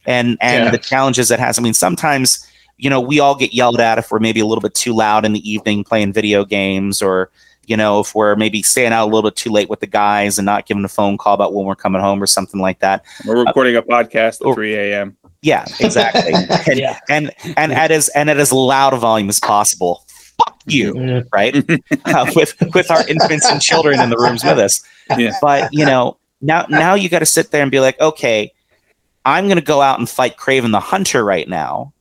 and 0.05 0.37
and 0.41 0.65
Yeah. 0.65 0.71
the 0.71 0.77
challenges 0.77 1.31
it 1.31 1.39
has. 1.39 1.57
I 1.59 1.61
mean, 1.61 1.73
sometimes 1.73 2.45
you 2.77 2.89
know 2.89 2.99
we 3.01 3.19
all 3.19 3.35
get 3.35 3.53
yelled 3.53 3.79
at 3.79 3.97
if 3.97 4.11
we're 4.11 4.19
maybe 4.19 4.39
a 4.39 4.45
little 4.45 4.61
bit 4.61 4.73
too 4.73 4.93
loud 4.93 5.25
in 5.25 5.33
the 5.33 5.49
evening 5.49 5.83
playing 5.83 6.13
video 6.13 6.45
games 6.45 7.01
or 7.01 7.29
you 7.67 7.77
know, 7.77 7.99
if 7.99 8.15
we're 8.15 8.35
maybe 8.35 8.63
staying 8.63 8.91
out 8.91 9.03
a 9.05 9.09
little 9.13 9.29
bit 9.29 9.35
too 9.35 9.51
late 9.51 9.69
with 9.69 9.79
the 9.79 9.87
guys 9.87 10.37
and 10.39 10.45
not 10.47 10.65
giving 10.65 10.83
a 10.83 10.89
phone 10.89 11.17
call 11.17 11.35
about 11.35 11.53
when 11.53 11.65
we're 11.65 11.75
coming 11.75 12.01
home 12.01 12.21
or 12.21 12.25
something 12.27 12.59
like 12.59 12.79
that. 12.79 13.05
We're 13.25 13.45
recording 13.45 13.75
a 13.75 13.83
podcast 13.83 14.41
or- 14.41 14.51
at 14.51 14.55
3 14.55 14.75
a.m. 14.75 15.15
Yeah, 15.43 15.63
exactly. 15.79 16.33
and, 16.67 16.77
Yeah. 16.79 16.99
and 17.09 17.31
and 17.55 17.71
at 17.71 17.91
as 17.91 18.09
and 18.09 18.29
at 18.29 18.37
as 18.37 18.51
loud 18.51 18.93
a 18.93 18.97
volume 18.97 19.29
as 19.29 19.39
possible. 19.39 20.03
Fuck 20.43 20.57
you, 20.65 21.23
right? 21.31 21.55
uh, 22.05 22.31
with 22.35 22.55
with 22.73 22.89
our 22.91 23.07
infants 23.07 23.45
and 23.49 23.61
children 23.61 23.99
in 23.99 24.09
the 24.09 24.17
rooms 24.17 24.43
with 24.43 24.57
us. 24.59 24.83
Yeah. 25.17 25.33
But 25.41 25.69
you 25.71 25.85
know, 25.85 26.17
now 26.41 26.65
now 26.67 26.95
you 26.95 27.09
got 27.09 27.19
to 27.19 27.25
sit 27.25 27.51
there 27.51 27.61
and 27.61 27.71
be 27.71 27.79
like, 27.79 27.99
okay, 28.01 28.51
I'm 29.25 29.45
going 29.45 29.57
to 29.57 29.63
go 29.63 29.81
out 29.81 29.99
and 29.99 30.09
fight 30.09 30.37
Kraven 30.37 30.71
the 30.71 30.79
Hunter 30.79 31.23
right 31.23 31.47
now. 31.47 31.93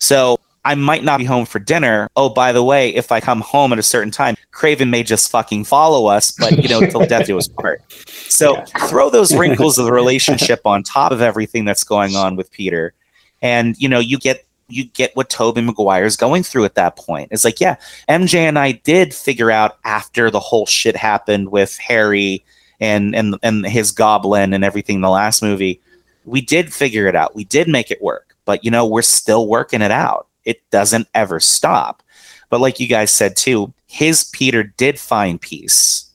So 0.00 0.38
I 0.64 0.74
might 0.74 1.04
not 1.04 1.18
be 1.18 1.24
home 1.24 1.46
for 1.46 1.58
dinner. 1.58 2.08
Oh, 2.16 2.28
by 2.28 2.52
the 2.52 2.62
way, 2.62 2.94
if 2.94 3.12
I 3.12 3.20
come 3.20 3.40
home 3.40 3.72
at 3.72 3.78
a 3.78 3.82
certain 3.82 4.10
time, 4.10 4.36
Kraven 4.52 4.90
may 4.90 5.02
just 5.02 5.30
fucking 5.30 5.64
follow 5.64 6.06
us, 6.06 6.30
but 6.30 6.52
you 6.62 6.68
know, 6.68 6.80
till 6.90 7.06
death 7.06 7.26
do 7.26 7.38
us 7.38 7.48
part. 7.48 7.82
So 8.28 8.56
Yeah. 8.56 8.64
throw 8.88 9.10
those 9.10 9.34
wrinkles 9.36 9.78
of 9.78 9.84
the 9.84 9.92
relationship 9.92 10.60
on 10.64 10.82
top 10.82 11.12
of 11.12 11.20
everything 11.20 11.64
that's 11.64 11.84
going 11.84 12.16
on 12.16 12.36
with 12.36 12.50
Peter, 12.50 12.94
and 13.42 13.76
you 13.78 13.88
know, 13.88 13.98
you 13.98 14.18
get 14.18 14.44
you 14.68 14.84
get 14.84 15.14
what 15.14 15.28
Tobey 15.28 15.60
Maguire's 15.60 16.16
going 16.16 16.42
through 16.42 16.64
at 16.64 16.76
that 16.76 16.96
point. 16.96 17.28
It's 17.30 17.44
like, 17.44 17.60
yeah, 17.60 17.76
MJ 18.08 18.36
and 18.36 18.58
I 18.58 18.72
did 18.72 19.12
figure 19.12 19.50
out 19.50 19.76
after 19.84 20.30
the 20.30 20.40
whole 20.40 20.64
shit 20.64 20.96
happened 20.96 21.50
with 21.50 21.76
Harry 21.78 22.42
and 22.82 23.14
and 23.14 23.38
and 23.42 23.66
his 23.66 23.92
goblin 23.92 24.52
and 24.52 24.64
everything 24.64 24.96
in 24.96 25.02
the 25.02 25.08
last 25.10 25.42
movie. 25.42 25.80
We 26.24 26.40
did 26.40 26.72
figure 26.74 27.06
it 27.06 27.16
out. 27.16 27.34
We 27.34 27.44
did 27.44 27.68
make 27.68 27.90
it 27.90 28.02
work. 28.02 28.36
But 28.44 28.64
you 28.64 28.70
know, 28.70 28.84
we're 28.86 29.02
still 29.02 29.46
working 29.48 29.82
it 29.82 29.90
out. 29.92 30.26
It 30.44 30.68
doesn't 30.70 31.08
ever 31.14 31.40
stop. 31.40 32.02
But 32.50 32.60
like 32.60 32.80
you 32.80 32.88
guys 32.88 33.12
said 33.12 33.36
too, 33.36 33.72
his 33.86 34.24
Peter 34.24 34.62
did 34.64 34.98
find 34.98 35.40
peace 35.40 36.10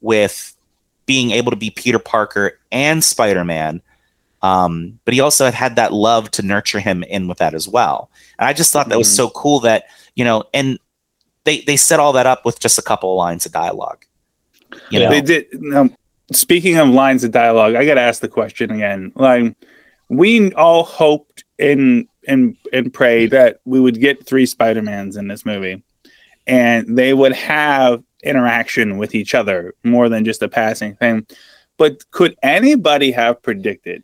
with 0.00 0.56
being 1.06 1.32
able 1.32 1.50
to 1.50 1.56
be 1.56 1.70
Peter 1.70 1.98
Parker 1.98 2.58
and 2.72 3.02
Spider-Man. 3.02 3.82
Um, 4.42 4.98
but 5.04 5.14
he 5.14 5.20
also 5.20 5.44
had 5.44 5.54
had 5.54 5.76
that 5.76 5.92
love 5.92 6.30
to 6.32 6.42
nurture 6.42 6.80
him 6.80 7.02
in 7.04 7.26
with 7.26 7.38
that 7.38 7.54
as 7.54 7.68
well. 7.68 8.10
And 8.38 8.46
I 8.46 8.52
just 8.52 8.72
thought 8.72 8.88
that 8.88 8.98
was 8.98 9.08
Mhm. 9.08 9.16
so 9.16 9.30
cool 9.30 9.60
that, 9.60 9.84
you 10.14 10.24
know, 10.24 10.44
and 10.54 10.78
they 11.44 11.62
they 11.62 11.76
set 11.76 12.00
all 12.00 12.12
that 12.12 12.26
up 12.26 12.44
with 12.44 12.60
just 12.60 12.78
a 12.78 12.82
couple 12.82 13.12
of 13.12 13.16
lines 13.16 13.46
of 13.46 13.52
dialogue. 13.52 14.04
You 14.90 15.00
know, 15.00 15.10
They 15.10 15.20
did. 15.20 15.46
Speaking 16.32 16.76
of 16.76 16.88
lines 16.88 17.22
of 17.22 17.30
dialogue, 17.30 17.76
I 17.76 17.86
got 17.86 17.94
to 17.94 18.00
ask 18.00 18.20
the 18.20 18.28
question 18.28 18.72
again. 18.72 19.12
Like, 19.14 19.54
we 20.08 20.52
all 20.54 20.82
hoped 20.82 21.44
and 21.58 22.08
and 22.26 22.56
and 22.72 22.92
prayed 22.92 23.30
that 23.30 23.60
we 23.64 23.78
would 23.78 24.00
get 24.00 24.26
three 24.26 24.46
Spider 24.46 24.82
Mans 24.82 25.16
in 25.16 25.28
this 25.28 25.46
movie, 25.46 25.84
and 26.46 26.98
they 26.98 27.14
would 27.14 27.32
have 27.32 28.02
interaction 28.24 28.98
with 28.98 29.14
each 29.14 29.34
other 29.34 29.74
more 29.84 30.08
than 30.08 30.24
just 30.24 30.42
a 30.42 30.48
passing 30.48 30.96
thing. 30.96 31.26
But 31.76 32.10
could 32.10 32.36
anybody 32.42 33.12
have 33.12 33.42
predicted 33.42 34.02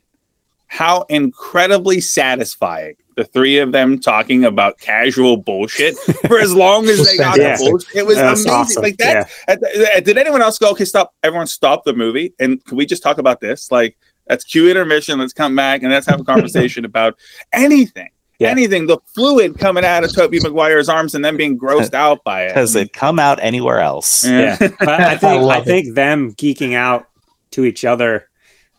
how 0.68 1.02
incredibly 1.08 2.00
satisfying 2.00 2.96
the 3.16 3.24
three 3.24 3.58
of 3.58 3.72
them 3.72 3.98
talking 3.98 4.44
about 4.44 4.78
casual 4.78 5.36
bullshit 5.36 5.96
for 6.26 6.38
as 6.38 6.54
long 6.54 6.88
as 6.88 7.04
they 7.06 7.16
got 7.16 7.36
Yeah. 7.40 7.56
the 7.56 7.64
bullshit? 7.70 7.96
It 7.96 8.06
was 8.06 8.16
That's 8.16 8.40
amazing. 8.40 8.52
awesome. 8.52 8.82
Like 8.82 8.96
that 8.98 9.28
Yeah. 9.48 9.52
at 9.52 9.60
the- 9.60 10.02
did 10.04 10.18
anyone 10.18 10.42
else 10.42 10.58
go? 10.58 10.70
Okay, 10.70 10.84
stop! 10.84 11.14
Everyone, 11.22 11.46
stop 11.46 11.84
the 11.84 11.92
movie, 11.92 12.32
and 12.40 12.64
can 12.64 12.76
we 12.76 12.86
just 12.86 13.02
talk 13.02 13.18
about 13.18 13.40
this? 13.40 13.70
Like, 13.70 13.96
that's 14.26 14.44
cue 14.44 14.68
intermission. 14.70 15.18
Let's 15.18 15.32
come 15.32 15.54
back 15.56 15.82
and 15.82 15.90
let's 15.90 16.06
have 16.06 16.20
a 16.20 16.24
conversation 16.24 16.84
about 16.92 17.18
anything, 17.52 18.08
Yeah. 18.38 18.48
anything. 18.50 18.86
The 18.86 18.98
fluid 19.14 19.58
coming 19.58 19.84
out 19.84 20.04
of 20.04 20.14
Tobey 20.14 20.38
Maguire's 20.40 20.88
arms 20.88 21.14
and 21.14 21.24
then 21.24 21.36
being 21.36 21.58
grossed 21.58 21.92
out 21.94 22.22
by 22.24 22.44
it. 22.46 22.54
does 22.54 22.74
it 22.76 22.92
come 22.92 23.18
out 23.18 23.38
anywhere 23.42 23.80
else? 23.80 24.24
Yeah. 24.24 24.56
yeah. 24.60 24.68
But 24.78 24.88
I 24.88 25.12
I 25.12 25.16
think 25.18 25.32
I, 25.32 25.40
love 25.40 25.62
it. 25.62 25.66
think 25.66 25.94
them 25.94 26.32
geeking 26.34 26.74
out 26.74 27.06
to 27.52 27.64
each 27.64 27.84
other 27.84 28.28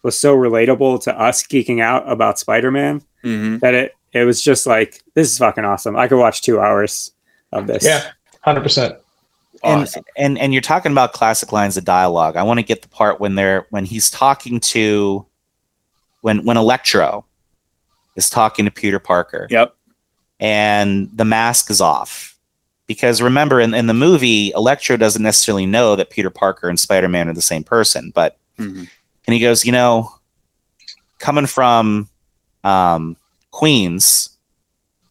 was 0.02 0.20
so 0.20 0.36
relatable 0.36 1.02
to 1.04 1.18
us 1.18 1.44
geeking 1.46 1.82
out 1.82 2.10
about 2.10 2.40
Spider-Man 2.40 3.02
Mhm. 3.24 3.60
that 3.62 3.74
it 3.74 3.94
it 4.14 4.26
was 4.26 4.41
just 4.41 4.65
like 4.68 5.02
this 5.14 5.31
is 5.31 5.38
fucking 5.38 5.65
awesome. 5.65 5.95
I 5.95 6.07
could 6.07 6.19
watch 6.19 6.41
two 6.41 6.60
hours 6.60 7.11
of 7.52 7.68
this. 7.68 7.84
Yeah, 7.85 8.11
hundred 8.41 8.61
percent. 8.61 8.95
and, 9.64 9.81
Awesome. 9.84 10.03
and 10.18 10.38
and 10.40 10.53
you're 10.53 10.61
talking 10.61 10.91
about 10.91 11.14
classic 11.14 11.52
lines 11.52 11.77
of 11.77 11.85
dialogue. 11.85 12.35
I 12.38 12.44
want 12.44 12.60
to 12.60 12.65
get 12.65 12.81
the 12.81 12.90
part 12.90 13.19
when 13.19 13.35
they're 13.35 13.68
when 13.69 13.85
he's 13.85 14.10
talking 14.10 14.60
to 14.61 15.26
when 16.22 16.45
when 16.45 16.57
Electro 16.57 17.26
is 18.15 18.30
talking 18.30 18.65
to 18.65 18.72
Peter 18.72 18.99
Parker 18.99 19.48
Yep. 19.49 19.76
and 20.40 21.10
the 21.15 21.26
mask 21.26 21.69
is 21.72 21.81
off. 21.81 22.30
Because 22.85 23.22
remember 23.22 23.60
in, 23.61 23.73
in 23.73 23.88
the 23.88 23.94
movie, 23.94 24.52
Electro 24.56 24.98
doesn't 24.98 25.23
necessarily 25.23 25.65
know 25.65 25.95
that 25.95 26.10
Peter 26.10 26.30
Parker 26.30 26.68
and 26.69 26.77
Spider-Man 26.80 27.30
are 27.30 27.34
the 27.34 27.41
same 27.41 27.64
person, 27.64 28.11
but 28.14 28.38
Mhm. 28.60 28.88
and 29.26 29.34
he 29.34 29.40
goes, 29.40 29.64
you 29.65 29.72
know, 29.72 30.14
coming 31.19 31.45
from 31.48 32.10
um, 32.65 33.15
Queens, 33.54 34.30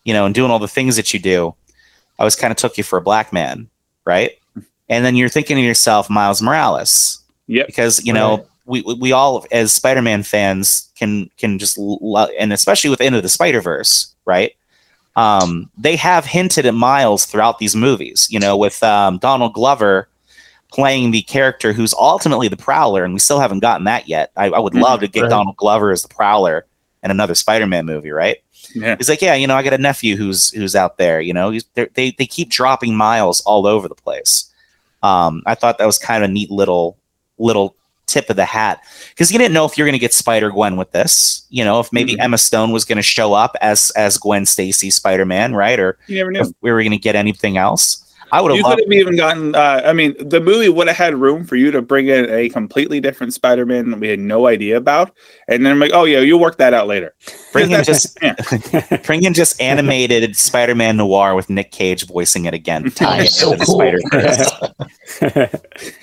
you 0.05 0.13
know, 0.13 0.27
and 0.27 0.35
doing 0.35 0.51
all 0.51 0.59
the 0.59 0.69
things 0.69 0.97
that 0.97 1.15
you 1.15 1.21
do, 1.21 1.55
I 2.19 2.25
was 2.25 2.37
kind 2.37 2.51
of 2.51 2.59
took 2.59 2.77
you 2.77 2.85
for 2.85 2.99
a 2.99 3.03
black 3.03 3.33
man, 3.33 3.71
right? 4.05 4.33
And 4.91 5.05
then 5.05 5.17
you're 5.17 5.31
thinking 5.31 5.57
to 5.57 5.63
yourself, 5.63 6.11
Miles 6.11 6.43
Morales, 6.43 7.21
Yep. 7.47 7.67
because 7.67 8.05
you 8.05 8.13
know 8.13 8.37
Right. 8.39 8.47
we 8.67 8.83
we 8.83 8.95
we 8.95 9.13
all 9.13 9.47
as 9.53 9.73
Spider-Man 9.73 10.23
fans 10.25 10.91
can 10.99 11.31
can 11.39 11.59
just 11.59 11.79
lo- 11.79 12.29
and 12.39 12.53
especially 12.53 12.91
with 12.91 13.01
Into 13.01 13.21
the 13.23 13.29
Spider-Verse, 13.29 14.15
right? 14.27 14.53
Um, 15.17 15.71
they 15.79 15.97
have 15.97 16.25
hinted 16.25 16.67
at 16.67 16.75
Miles 16.75 17.25
throughout 17.27 17.59
these 17.59 17.77
movies, 17.77 18.27
you 18.31 18.41
know, 18.41 18.57
with 18.57 18.83
um, 18.83 19.19
Donald 19.19 19.53
Glover 19.55 20.09
playing 20.73 21.11
the 21.11 21.21
character 21.23 21.73
who's 21.75 21.93
ultimately 21.95 22.49
the 22.49 22.57
Prowler, 22.57 23.05
and 23.05 23.13
we 23.13 23.21
still 23.21 23.39
haven't 23.39 23.61
gotten 23.61 23.85
that 23.85 24.09
yet. 24.09 24.31
I, 24.37 24.47
I 24.47 24.59
would 24.59 24.75
love 24.75 25.01
to 25.01 25.09
get 25.09 25.23
Right. 25.23 25.31
Donald 25.31 25.57
Glover 25.57 25.91
as 25.93 26.03
the 26.03 26.09
Prowler 26.09 26.65
in 27.03 27.11
another 27.11 27.35
Spider-Man 27.35 27.85
movie, 27.87 28.11
right? 28.11 28.39
Yeah. 28.75 28.97
He's 28.97 29.09
like, 29.09 29.21
yeah, 29.23 29.35
you 29.35 29.47
know, 29.47 29.57
I 29.57 29.63
got 29.63 29.73
a 29.73 29.79
nephew 29.79 30.17
who's 30.17 30.51
who's 30.51 30.77
out 30.77 30.97
there. 30.99 31.21
You 31.21 31.33
know, 31.35 31.53
they 31.75 32.13
they 32.13 32.27
keep 32.27 32.49
dropping 32.49 32.95
Miles 32.97 33.41
all 33.43 33.67
over 33.67 33.89
the 33.89 33.95
place. 33.95 34.51
Um, 35.03 35.43
I 35.47 35.55
thought 35.57 35.79
that 35.79 35.87
was 35.87 35.99
kind 35.99 36.23
of 36.23 36.31
a 36.31 36.33
neat 36.33 36.51
little 36.51 36.97
little 37.39 37.75
tip 38.07 38.29
of 38.31 38.37
the 38.37 38.45
hat 38.45 38.81
because 39.11 39.33
you 39.33 39.39
didn't 39.39 39.55
know 39.55 39.65
if 39.65 39.77
you're 39.79 39.87
going 39.87 39.95
to 39.95 39.99
get 39.99 40.13
Spider 40.13 40.51
Gwen 40.51 40.77
with 40.77 40.93
this. 40.93 41.45
You 41.51 41.65
know, 41.65 41.81
if 41.81 41.93
maybe 41.93 42.15
Mhm. 42.15 42.21
Emma 42.21 42.39
Stone 42.39 42.71
was 42.71 42.85
going 42.85 42.97
to 42.97 43.03
show 43.03 43.33
up 43.33 43.57
as 43.61 43.91
as 43.97 44.17
Gwen 44.19 44.47
Stacy 44.47 44.91
Spider 44.91 45.25
Man, 45.25 45.55
right? 45.55 45.79
Or 45.81 45.99
You 46.07 46.19
never 46.31 46.33
if 46.49 46.55
we 46.61 46.71
were 46.71 46.83
going 46.83 46.93
to 46.93 46.99
get 46.99 47.17
anything 47.17 47.57
else. 47.57 47.99
I 48.33 48.41
would 48.41 48.51
have 48.51 48.57
You 48.57 48.65
could 48.65 48.81
have 48.81 48.93
even 48.93 49.15
gotten. 49.15 49.55
Uh, 49.55 49.83
I 49.85 49.93
mean, 49.93 50.17
the 50.19 50.41
movie 50.41 50.71
would 50.71 50.89
have 50.89 50.97
had 50.97 51.15
room 51.15 51.45
for 51.45 51.57
you 51.57 51.71
to 51.71 51.83
bring 51.83 52.09
in 52.09 52.29
a 52.31 52.49
completely 52.49 52.99
different 52.99 53.35
Spider-Man 53.35 53.91
that 53.91 54.01
we 54.01 54.09
had 54.09 54.19
no 54.19 54.47
idea 54.47 54.79
about, 54.79 55.15
and 55.49 55.65
then 55.65 55.73
I'm 55.73 55.79
like, 55.79 55.91
oh 55.93 56.05
yeah, 56.05 56.21
you'll 56.21 56.41
work 56.41 56.57
that 56.57 56.73
out 56.73 56.87
later. 56.87 57.15
Bring 57.53 57.71
in 57.71 57.85
just 57.85 58.19
bring 59.05 59.25
in 59.25 59.35
just 59.35 59.61
animated 59.61 60.35
Spider 60.35 60.75
Man 60.75 60.97
noir 60.97 61.35
with 61.35 61.51
Nick 61.51 61.73
Cage 61.73 62.07
voicing 62.07 62.47
it 62.47 62.55
again. 62.55 62.91
Tie 62.91 63.25
it 63.25 63.29
So 63.29 63.53
into 63.53 63.67
the 63.67 65.51
cool. 65.71 65.91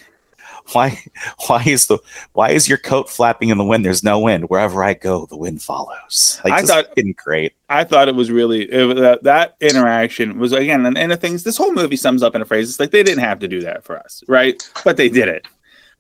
Spider-Verse. 0.70 1.08
why 1.48 1.58
why 1.58 1.64
is 1.66 1.88
the 1.88 1.98
why 2.34 2.52
is 2.52 2.68
your 2.70 2.78
coat 2.78 3.10
flapping 3.10 3.50
in 3.50 3.58
the 3.58 3.64
wind 3.64 3.84
there's 3.86 4.04
no 4.04 4.20
wind 4.20 4.50
wherever 4.50 4.84
i 4.84 4.94
go 4.94 5.26
the 5.28 5.38
wind 5.38 5.62
follows 5.62 6.40
like 6.44 6.54
I 6.54 6.58
I 6.58 6.62
thought- 6.62 6.68
thought 6.68 6.88
fucking 6.90 7.16
great 7.24 7.54
I 7.70 7.84
thought 7.84 8.08
it 8.08 8.16
was 8.16 8.32
really 8.32 8.72
it 8.72 8.84
was, 8.86 8.98
uh, 8.98 9.18
that 9.22 9.56
interaction 9.62 10.40
was 10.40 10.54
again, 10.54 10.86
and, 10.88 10.98
and 10.98 11.12
the 11.12 11.18
things. 11.18 11.44
This 11.44 11.56
whole 11.56 11.72
movie 11.72 11.96
sums 11.98 12.24
up 12.24 12.34
in 12.34 12.42
a 12.42 12.46
phrase. 12.46 12.68
It's 12.68 12.80
like 12.80 12.90
they 12.90 13.04
didn't 13.04 13.24
have 13.24 13.38
to 13.40 13.48
do 13.48 13.62
that 13.62 13.84
for 13.84 13.96
us, 14.00 14.24
right? 14.28 14.68
But 14.84 14.98
they 14.98 15.08
did 15.08 15.28
it. 15.28 15.46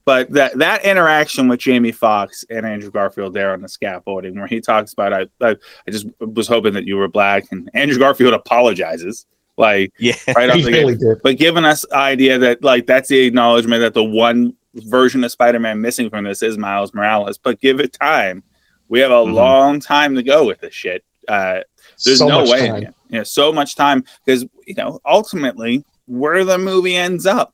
But 0.03 0.31
that 0.31 0.57
that 0.57 0.83
interaction 0.83 1.47
with 1.47 1.59
Jamie 1.59 1.91
Foxx 1.91 2.43
and 2.49 2.65
Andrew 2.65 2.89
Garfield 2.89 3.35
there 3.35 3.53
on 3.53 3.61
the 3.61 3.69
scaffolding, 3.69 4.33
where 4.35 4.47
he 4.47 4.59
talks 4.61 4.93
about, 4.93 5.13
I, 5.13 5.27
I, 5.41 5.49
I 5.87 5.91
just 5.91 6.07
was 6.19 6.47
hoping 6.47 6.73
that 6.73 6.85
you 6.85 6.97
were 6.97 7.07
black, 7.07 7.43
and 7.51 7.69
Andrew 7.75 7.99
Garfield 7.99 8.33
apologizes, 8.33 9.27
like 9.57 9.93
yeah 9.99 10.15
right 10.35 10.49
off 10.49 10.55
the 10.63 10.71
gate. 10.71 10.79
really 10.79 10.95
did. 10.97 11.19
but 11.21 11.37
giving 11.37 11.65
us 11.65 11.85
idea 11.91 12.39
that 12.39 12.63
like 12.63 12.87
that's 12.87 13.09
the 13.09 13.19
acknowledgement 13.27 13.81
that 13.81 13.93
the 13.93 14.03
one 14.03 14.55
version 14.75 15.23
of 15.23 15.31
Spider-Man 15.31 15.81
missing 15.81 16.09
from 16.09 16.23
this 16.25 16.41
is 16.43 16.57
Miles 16.57 16.93
Morales. 16.93 17.37
But 17.37 17.59
give 17.59 17.79
it 17.79 17.93
time. 17.93 18.43
We 18.87 18.99
have 18.99 19.11
a 19.11 19.15
Mhm. 19.15 19.33
long 19.33 19.79
time 19.79 20.15
to 20.15 20.23
go 20.23 20.45
with 20.45 20.59
this 20.61 20.73
shit. 20.73 21.03
Uh, 21.27 21.61
there's 22.05 22.19
So 22.19 22.27
no 22.27 22.43
way. 22.49 22.89
Yeah, 23.09 23.23
so 23.23 23.51
much 23.51 23.75
time 23.75 24.03
because 24.25 24.45
you 24.65 24.75
know 24.75 24.99
ultimately 25.05 25.83
where 26.07 26.43
the 26.43 26.57
movie 26.57 26.95
ends 26.95 27.25
up 27.25 27.53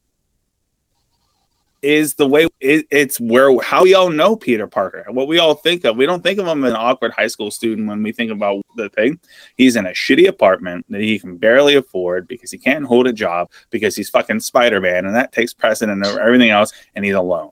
is 1.86 2.16
the 2.16 2.28
way 2.28 2.48
it, 2.60 2.88
it's 2.90 3.20
where 3.20 3.56
how 3.62 3.84
we 3.84 3.94
all 3.94 4.10
know 4.10 4.36
Peter 4.36 4.66
Parker. 4.66 5.06
What 5.10 5.28
we 5.28 5.38
all 5.38 5.54
think 5.54 5.86
of. 5.86 5.96
We 5.96 6.08
don't 6.08 6.24
think 6.24 6.40
of 6.40 6.48
him 6.48 6.66
as 6.66 6.72
an 6.72 6.78
awkward 6.78 7.12
high 7.14 7.28
school 7.28 7.52
student 7.52 7.88
when 7.88 8.02
we 8.02 8.12
think 8.12 8.32
about 8.32 8.66
the 8.76 8.90
thing. 8.90 9.20
He's 9.56 9.76
in 9.76 9.86
a 9.86 9.92
shitty 9.92 10.28
apartment 10.28 10.86
that 10.90 11.02
he 11.02 11.20
can 11.20 11.38
barely 11.38 11.76
afford 11.76 12.28
because 12.28 12.50
he 12.50 12.58
can't 12.58 12.86
hold 12.86 13.06
a 13.06 13.14
job 13.14 13.52
because 13.70 13.96
he's 13.96 14.10
fucking 14.10 14.40
Spider 14.40 14.82
Man, 14.82 15.06
and 15.06 15.16
that 15.16 15.32
takes 15.32 15.54
precedent 15.54 16.04
over 16.04 16.20
everything 16.20 16.50
else, 16.50 16.74
and 16.96 17.06
he's 17.06 17.14
alone. 17.14 17.52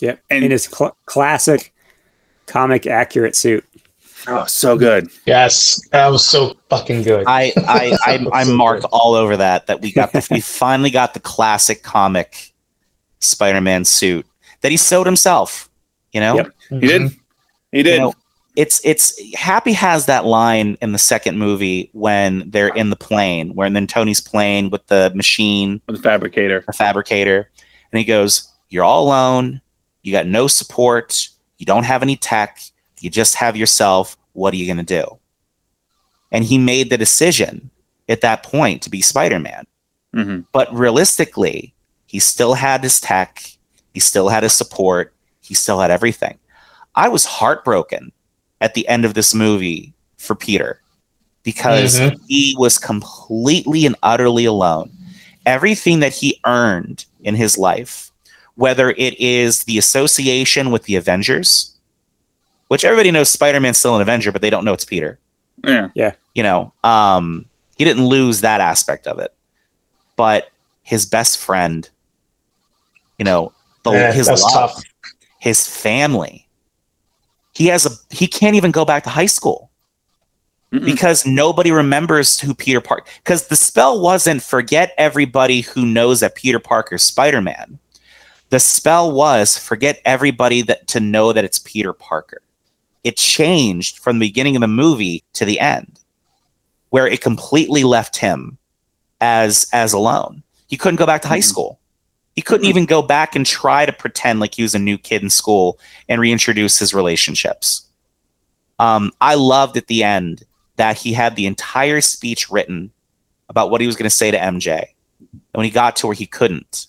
Yep. 0.00 0.20
And- 0.28 0.44
in 0.44 0.50
his 0.50 0.64
cl- 0.64 0.96
classic 1.06 1.72
comic 2.46 2.86
accurate 2.88 3.36
suit. 3.36 3.64
Oh, 4.26 4.46
so 4.46 4.76
good. 4.76 5.10
Yes, 5.26 5.80
that 5.90 6.08
was 6.08 6.24
so 6.26 6.56
fucking 6.70 7.02
good. 7.02 7.24
I 7.26 7.52
I 7.68 7.96
I, 8.06 8.26
I 8.32 8.44
So 8.44 8.56
marked 8.56 8.86
all 8.90 9.14
over 9.14 9.36
that 9.36 9.66
that 9.66 9.80
we 9.80 9.92
got 9.92 10.12
the, 10.12 10.26
we 10.30 10.40
finally 10.40 10.90
got 10.90 11.14
the 11.14 11.20
classic 11.20 11.82
comic 11.82 12.53
Spider-Man 13.20 13.84
suit 13.84 14.26
that 14.60 14.70
he 14.70 14.76
sewed 14.76 15.06
himself. 15.06 15.68
You 16.12 16.20
know, 16.20 16.36
Yep. 16.36 16.54
He 16.70 16.80
did. 16.80 17.02
He 17.72 17.82
did. 17.82 17.94
You 17.94 17.98
know, 18.00 18.14
it's 18.56 18.80
it's 18.84 19.20
Happy 19.34 19.72
has 19.72 20.06
that 20.06 20.24
line 20.24 20.78
in 20.80 20.92
the 20.92 20.98
second 20.98 21.38
movie 21.38 21.90
when 21.92 22.48
they're 22.50 22.68
in 22.68 22.90
the 22.90 22.96
plane, 22.96 23.54
where 23.54 23.68
then 23.68 23.86
Tony's 23.86 24.20
playing 24.20 24.70
with 24.70 24.86
the 24.86 25.12
machine, 25.14 25.80
the 25.86 25.98
fabricator. 25.98 26.62
the 26.66 26.72
fabricator, 26.72 27.50
and 27.90 27.98
he 27.98 28.04
goes, 28.04 28.48
"You're 28.68 28.84
all 28.84 29.04
alone. 29.04 29.60
You 30.02 30.12
got 30.12 30.26
no 30.26 30.46
support. 30.46 31.28
You 31.58 31.66
don't 31.66 31.84
have 31.84 32.02
any 32.02 32.16
tech. 32.16 32.60
You 33.00 33.10
just 33.10 33.34
have 33.34 33.56
yourself. 33.56 34.16
What 34.34 34.54
are 34.54 34.56
you 34.56 34.66
going 34.66 34.84
to 34.84 35.02
do?" 35.02 35.18
And 36.30 36.44
he 36.44 36.58
made 36.58 36.90
the 36.90 36.98
decision 36.98 37.70
at 38.08 38.20
that 38.20 38.42
point 38.44 38.82
to 38.82 38.90
be 38.90 39.02
Spider-Man. 39.02 39.66
hmm 40.12 40.40
But 40.52 40.72
realistically, 40.72 41.74
he 42.14 42.20
still 42.20 42.54
had 42.54 42.80
his 42.84 43.00
tech, 43.00 43.42
he 43.92 43.98
still 43.98 44.28
had 44.28 44.44
his 44.44 44.52
support, 44.52 45.12
he 45.42 45.52
still 45.52 45.80
had 45.80 45.90
everything. 45.90 46.38
I 46.94 47.08
was 47.08 47.24
heartbroken 47.24 48.12
at 48.60 48.74
the 48.74 48.86
end 48.86 49.04
of 49.04 49.14
this 49.14 49.34
movie 49.34 49.92
for 50.16 50.36
Peter 50.36 50.80
because 51.42 51.98
Mhm. 51.98 52.20
he 52.28 52.54
was 52.56 52.78
completely 52.78 53.84
and 53.84 53.96
utterly 54.04 54.44
alone. 54.44 54.92
Everything 55.44 55.98
that 55.98 56.12
he 56.14 56.38
earned 56.46 57.04
in 57.24 57.34
his 57.34 57.58
life, 57.58 58.12
whether 58.54 58.90
it 58.90 59.18
is 59.18 59.64
the 59.64 59.76
association 59.76 60.70
with 60.70 60.84
the 60.84 60.94
Avengers, 60.94 61.72
which 62.68 62.84
everybody 62.84 63.10
knows 63.10 63.28
Spider 63.28 63.58
Man's 63.58 63.78
still 63.78 63.96
an 63.96 64.02
Avenger, 64.02 64.30
but 64.30 64.40
they 64.40 64.50
don't 64.50 64.64
know 64.64 64.72
it's 64.72 64.84
Peter 64.84 65.18
Yeah. 65.64 65.88
Yeah. 65.96 66.12
you 66.36 66.44
know 66.44 66.72
um 66.84 67.46
he 67.76 67.84
didn't 67.84 68.06
lose 68.06 68.40
that 68.42 68.60
aspect 68.60 69.08
of 69.08 69.18
it 69.18 69.34
but 70.14 70.50
his 70.84 71.04
best 71.06 71.38
friend 71.38 71.90
you 73.18 73.24
know 73.24 73.52
the, 73.84 73.92
Yeah, 73.92 74.12
his 74.12 74.26
that's 74.26 74.42
love 74.42 74.72
tough. 74.72 74.82
his 75.38 75.66
family 75.66 76.48
he 77.54 77.66
has 77.66 77.86
a 77.86 77.90
he 78.14 78.26
can't 78.26 78.56
even 78.56 78.70
go 78.70 78.84
back 78.84 79.04
to 79.04 79.10
high 79.10 79.26
school 79.26 79.70
Mm-mm. 80.72 80.84
because 80.84 81.24
nobody 81.26 81.70
remembers 81.70 82.40
who 82.40 82.54
Peter 82.54 82.80
Parker 82.80 83.06
because 83.22 83.46
the 83.48 83.56
spell 83.56 84.00
wasn't 84.00 84.42
forget 84.42 84.92
everybody 84.98 85.60
who 85.60 85.84
knows 85.86 86.20
that 86.20 86.34
Peter 86.34 86.58
Parker's 86.58 87.02
Spider-Man. 87.02 87.78
The 88.50 88.60
spell 88.60 89.10
was 89.12 89.56
forget 89.58 90.00
everybody 90.04 90.62
that 90.62 90.86
to 90.88 91.00
know 91.00 91.32
that 91.32 91.44
it's 91.44 91.58
Peter 91.60 91.92
Parker. 91.92 92.40
It 93.04 93.16
changed 93.16 93.98
from 93.98 94.18
the 94.18 94.26
beginning 94.28 94.56
of 94.56 94.60
the 94.60 94.68
movie 94.68 95.22
to 95.34 95.44
the 95.44 95.60
end 95.60 96.00
where 96.90 97.06
it 97.06 97.20
completely 97.20 97.84
left 97.84 98.16
him 98.16 98.58
as 99.20 99.68
as 99.72 99.92
alone. 99.92 100.42
He 100.68 100.76
couldn't 100.76 100.96
go 100.96 101.06
back 101.06 101.22
to 101.22 101.28
high 101.28 101.38
Mhm. 101.38 101.44
school. 101.44 101.78
He 102.34 102.42
couldn't 102.42 102.66
Mhm. 102.66 102.70
even 102.70 102.86
go 102.86 103.00
back 103.00 103.36
and 103.36 103.46
try 103.46 103.86
to 103.86 103.92
pretend 103.92 104.40
like 104.40 104.54
he 104.54 104.62
was 104.62 104.74
a 104.74 104.78
new 104.78 104.98
kid 104.98 105.22
in 105.22 105.30
school 105.30 105.78
and 106.08 106.20
reintroduce 106.20 106.78
his 106.78 106.92
relationships. 106.92 107.82
Um, 108.78 109.12
I 109.20 109.34
loved 109.34 109.76
at 109.76 109.86
the 109.86 110.02
end 110.02 110.44
that 110.76 110.98
he 110.98 111.12
had 111.12 111.36
the 111.36 111.46
entire 111.46 112.00
speech 112.00 112.50
written 112.50 112.90
about 113.48 113.70
what 113.70 113.80
he 113.80 113.86
was 113.86 113.94
going 113.94 114.08
to 114.08 114.10
say 114.10 114.30
to 114.32 114.38
MJ. 114.38 114.94
And 115.30 115.40
when 115.52 115.64
he 115.64 115.70
got 115.70 115.94
to 115.96 116.06
where 116.08 116.14
he 116.14 116.26
couldn't, 116.26 116.88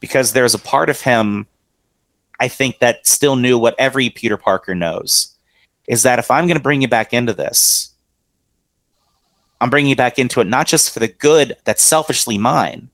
because 0.00 0.32
there's 0.32 0.54
a 0.54 0.58
part 0.58 0.88
of 0.88 1.02
him, 1.02 1.46
I 2.40 2.48
think, 2.48 2.78
that 2.78 3.06
still 3.06 3.36
knew 3.36 3.58
what 3.58 3.74
every 3.78 4.08
Peter 4.08 4.38
Parker 4.38 4.74
knows 4.74 5.34
is 5.86 6.02
that 6.04 6.18
if 6.18 6.30
I'm 6.30 6.46
going 6.46 6.56
to 6.56 6.62
bring 6.62 6.80
you 6.80 6.88
back 6.88 7.12
into 7.12 7.34
this, 7.34 7.90
I'm 9.60 9.70
bringing 9.70 9.90
you 9.90 9.96
back 9.96 10.18
into 10.18 10.40
it 10.40 10.46
not 10.46 10.66
just 10.66 10.92
for 10.94 11.00
the 11.00 11.08
good 11.08 11.56
that's 11.64 11.82
selfishly 11.82 12.38
mine, 12.38 12.90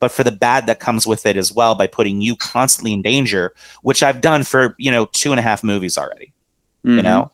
but 0.00 0.10
for 0.10 0.24
the 0.24 0.32
bad 0.32 0.66
that 0.66 0.80
comes 0.80 1.06
with 1.06 1.24
it 1.26 1.36
as 1.36 1.52
well 1.52 1.74
by 1.74 1.86
putting 1.86 2.20
you 2.20 2.34
constantly 2.36 2.92
in 2.92 3.02
danger, 3.02 3.54
which 3.82 4.02
I've 4.02 4.20
done 4.22 4.42
for, 4.44 4.74
you 4.78 4.90
know, 4.90 5.06
two 5.12 5.30
and 5.30 5.38
a 5.38 5.42
half 5.42 5.62
movies 5.62 5.96
already 5.96 6.32
you 6.82 6.92
Mhm. 6.98 7.02
know? 7.04 7.30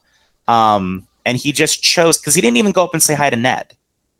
Um 0.52 1.06
and 1.24 1.36
he 1.38 1.52
just 1.52 1.82
chose 1.82 2.18
because 2.18 2.34
he 2.34 2.40
didn't 2.40 2.56
even 2.58 2.72
go 2.72 2.84
up 2.84 2.92
and 2.94 3.02
say 3.02 3.14
hi 3.14 3.30
to 3.30 3.36
ned. 3.36 3.74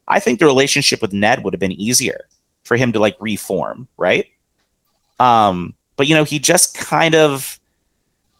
I 0.09 0.21
think 0.21 0.39
the 0.39 0.47
relationship 0.47 1.03
with 1.03 1.13
ned 1.13 1.43
would 1.45 1.53
have 1.53 1.61
been 1.61 1.73
easier 1.73 2.27
for 2.65 2.77
him 2.77 2.93
to 2.93 2.99
like 3.01 3.17
reform 3.21 3.89
right? 3.97 4.27
Um 5.19 5.75
but 5.97 6.07
you 6.07 6.15
know 6.15 6.25
he 6.25 6.39
just 6.39 6.77
kind 6.79 7.15
of 7.17 7.59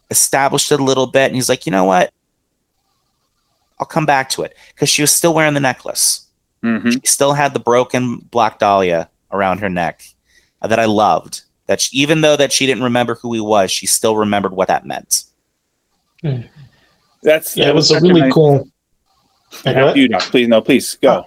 established 0.09 0.71
it 0.71 0.79
a 0.79 0.83
little 0.83 1.07
bit 1.07 1.25
and 1.25 1.35
he's 1.35 1.49
like 1.49 1.65
you 1.65 1.71
know 1.73 1.83
what? 1.83 2.13
I'll 3.79 3.85
come 3.85 4.05
back 4.05 4.29
to 4.31 4.41
it. 4.43 4.55
Because 4.73 4.89
she 4.89 5.01
was 5.03 5.11
still 5.11 5.33
wearing 5.33 5.53
the 5.53 5.59
necklace. 5.59 6.21
Mhm. 6.63 6.91
she 6.93 7.01
still 7.05 7.33
had 7.33 7.53
the 7.53 7.59
broken 7.59 8.17
black 8.31 8.57
dahlia 8.59 9.09
around 9.31 9.59
her 9.59 9.69
neck 9.69 10.03
uh, 10.61 10.67
that 10.67 10.79
i 10.79 10.85
loved 10.85 11.41
that 11.67 11.81
she, 11.81 11.97
even 11.97 12.21
though 12.21 12.35
that 12.37 12.51
she 12.51 12.65
didn't 12.65 12.83
remember 12.83 13.15
who 13.15 13.33
he 13.33 13.41
was 13.41 13.69
she 13.71 13.85
still 13.85 14.15
remembered 14.17 14.53
what 14.53 14.67
that 14.67 14.85
meant 14.85 15.23
That's 17.23 17.55
Yeah, 17.57 17.65
that 17.65 17.69
it 17.71 17.75
was 17.75 17.91
a 17.91 17.99
really 17.99 18.21
nice- 18.21 18.33
cool. 18.33 18.67
Yeah, 19.65 19.73
go. 19.73 19.93
You 19.93 20.09
know, 20.09 20.17
please 20.19 20.47
no, 20.47 20.61
please 20.61 20.95
go. 21.01 21.25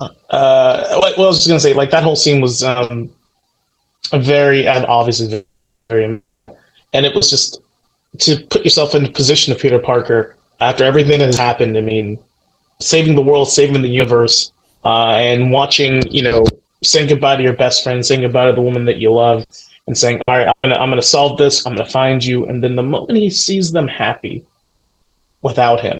uh 0.00 0.98
like 1.00 1.16
well, 1.16 1.26
I 1.26 1.28
was 1.28 1.38
just 1.38 1.48
gonna 1.48 1.60
say 1.60 1.74
like 1.74 1.90
that 1.90 2.02
whole 2.02 2.16
scene 2.16 2.40
was 2.40 2.62
um 2.62 3.10
a 4.12 4.18
very 4.18 4.66
and 4.66 4.84
obviously 4.86 5.44
very 5.88 6.04
and 6.04 7.06
it 7.06 7.14
was 7.14 7.30
just 7.30 7.60
to 8.18 8.36
put 8.50 8.62
yourself 8.64 8.94
in 8.94 9.02
the 9.04 9.10
position 9.10 9.52
of 9.52 9.58
Peter 9.60 9.78
Parker 9.78 10.36
after 10.60 10.84
everything 10.84 11.18
that 11.18 11.26
has 11.26 11.38
happened. 11.38 11.78
I 11.78 11.80
mean, 11.80 12.18
saving 12.80 13.14
the 13.14 13.22
world, 13.22 13.48
saving 13.50 13.80
the 13.80 13.88
universe, 13.88 14.52
uh, 14.84 15.12
and 15.16 15.50
watching 15.50 16.06
you 16.12 16.22
know 16.22 16.44
saying 16.82 17.08
goodbye 17.08 17.36
to 17.36 17.42
your 17.42 17.52
best 17.54 17.82
friend, 17.84 18.04
saying 18.04 18.20
goodbye 18.22 18.46
to 18.46 18.52
the 18.52 18.62
woman 18.62 18.84
that 18.86 18.96
you 18.98 19.12
love, 19.12 19.44
and 19.86 19.96
saying, 19.96 20.20
"All 20.28 20.36
right, 20.36 20.46
I'm 20.48 20.54
gonna, 20.70 20.76
I'm 20.82 20.90
gonna 20.90 21.02
solve 21.02 21.38
this. 21.38 21.66
I'm 21.66 21.74
gonna 21.76 21.88
find 21.88 22.24
you." 22.24 22.46
And 22.46 22.62
then 22.62 22.76
the 22.76 22.82
moment 22.82 23.18
he 23.18 23.30
sees 23.30 23.72
them 23.72 23.88
happy 23.88 24.44
without 25.42 25.80
him, 25.80 25.98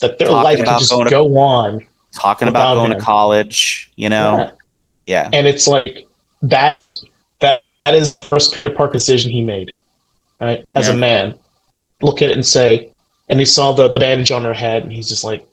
that 0.00 0.18
their 0.18 0.28
Talking 0.28 0.44
life 0.44 0.56
can 0.58 0.78
just 0.78 0.90
to- 0.90 1.06
go 1.08 1.36
on 1.38 1.86
talking 2.12 2.48
about 2.48 2.74
going 2.74 2.92
him. 2.92 2.98
to 2.98 3.04
college, 3.04 3.90
you 3.96 4.08
know. 4.08 4.38
Yeah. 4.38 4.50
Yeah. 5.06 5.30
and 5.32 5.46
it's 5.48 5.66
like 5.66 6.06
that 6.42 6.76
that 7.40 7.62
that 7.84 7.94
is 7.94 8.14
the 8.16 8.26
first 8.26 8.54
Peter 8.64 8.86
decision 8.92 9.32
he 9.32 9.42
made 9.42 9.72
right 10.40 10.64
as 10.76 10.86
Yeah. 10.88 10.94
a 10.94 10.96
man 10.96 11.34
look 12.02 12.22
at 12.22 12.30
it 12.30 12.34
and 12.34 12.46
say 12.46 12.90
and 13.28 13.40
he 13.40 13.44
saw 13.44 13.72
the 13.72 13.88
bandage 13.90 14.30
on 14.30 14.44
her 14.44 14.54
head 14.54 14.84
and 14.84 14.92
he's 14.92 15.08
just 15.08 15.24
like 15.24 15.44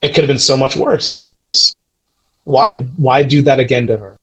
it 0.00 0.08
could 0.14 0.22
have 0.24 0.28
been 0.28 0.38
so 0.38 0.56
much 0.56 0.76
worse 0.76 1.25
why 2.46 2.70
why 2.96 3.22
do 3.22 3.42
that 3.42 3.58
again 3.58 3.86
to 3.88 3.96
her? 3.98 4.16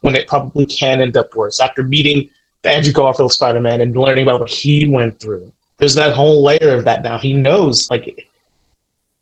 When 0.00 0.14
it 0.14 0.28
probably 0.28 0.66
can 0.66 1.00
end 1.00 1.16
up 1.16 1.34
worse. 1.34 1.60
After 1.60 1.82
meeting 1.82 2.30
the 2.62 2.70
Andrew 2.70 2.92
Garfield 2.92 3.32
Spider-Man 3.32 3.80
and 3.80 3.96
learning 3.96 4.24
about 4.24 4.40
what 4.40 4.50
he 4.50 4.88
went 4.88 5.20
through. 5.20 5.52
There's 5.78 5.94
that 5.94 6.14
whole 6.14 6.42
layer 6.42 6.76
of 6.76 6.84
that 6.84 7.02
now. 7.02 7.18
He 7.18 7.32
knows 7.32 7.90
like 7.90 8.28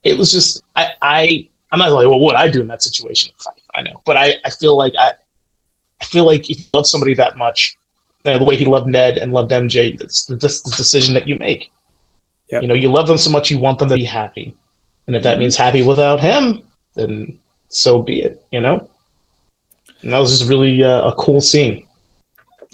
it 0.04 0.18
was 0.18 0.30
just 0.30 0.62
I 0.76 0.90
I 1.00 1.48
I'm 1.72 1.78
not 1.78 1.90
like, 1.90 2.06
well, 2.06 2.20
what 2.20 2.34
would 2.34 2.36
I 2.36 2.50
do 2.50 2.60
in 2.60 2.68
that 2.68 2.82
situation? 2.82 3.32
I, 3.46 3.78
I 3.78 3.82
know, 3.82 4.02
but 4.04 4.18
I, 4.18 4.34
I 4.44 4.50
feel 4.50 4.76
like 4.76 4.92
I, 4.98 5.12
I 6.00 6.04
feel 6.04 6.26
like 6.26 6.50
if 6.50 6.58
you 6.58 6.64
love 6.74 6.86
somebody 6.86 7.14
that 7.14 7.38
much, 7.38 7.78
uh, 8.26 8.36
the 8.36 8.44
way 8.44 8.56
he 8.56 8.66
loved 8.66 8.86
Ned 8.86 9.16
and 9.16 9.32
loved 9.32 9.50
MJ, 9.50 9.98
that's 9.98 10.26
the, 10.26 10.36
just 10.36 10.64
the 10.64 10.70
decision 10.76 11.14
that 11.14 11.26
you 11.26 11.38
make. 11.38 11.72
Yep. 12.50 12.62
You 12.62 12.68
know, 12.68 12.74
you 12.74 12.90
love 12.90 13.06
them 13.06 13.16
so 13.16 13.30
much, 13.30 13.50
you 13.50 13.58
want 13.58 13.78
them 13.78 13.88
to 13.88 13.94
be 13.94 14.04
happy, 14.04 14.54
and 15.06 15.16
if 15.16 15.22
that 15.22 15.38
means 15.38 15.56
happy 15.56 15.82
without 15.82 16.20
him, 16.20 16.62
then 16.94 17.38
so 17.72 18.02
be 18.02 18.22
it. 18.22 18.44
You 18.50 18.60
know, 18.60 18.88
and 20.02 20.12
that 20.12 20.18
was 20.18 20.38
just 20.38 20.48
really 20.48 20.82
uh, 20.82 21.10
a 21.10 21.14
cool 21.14 21.40
scene. 21.40 21.86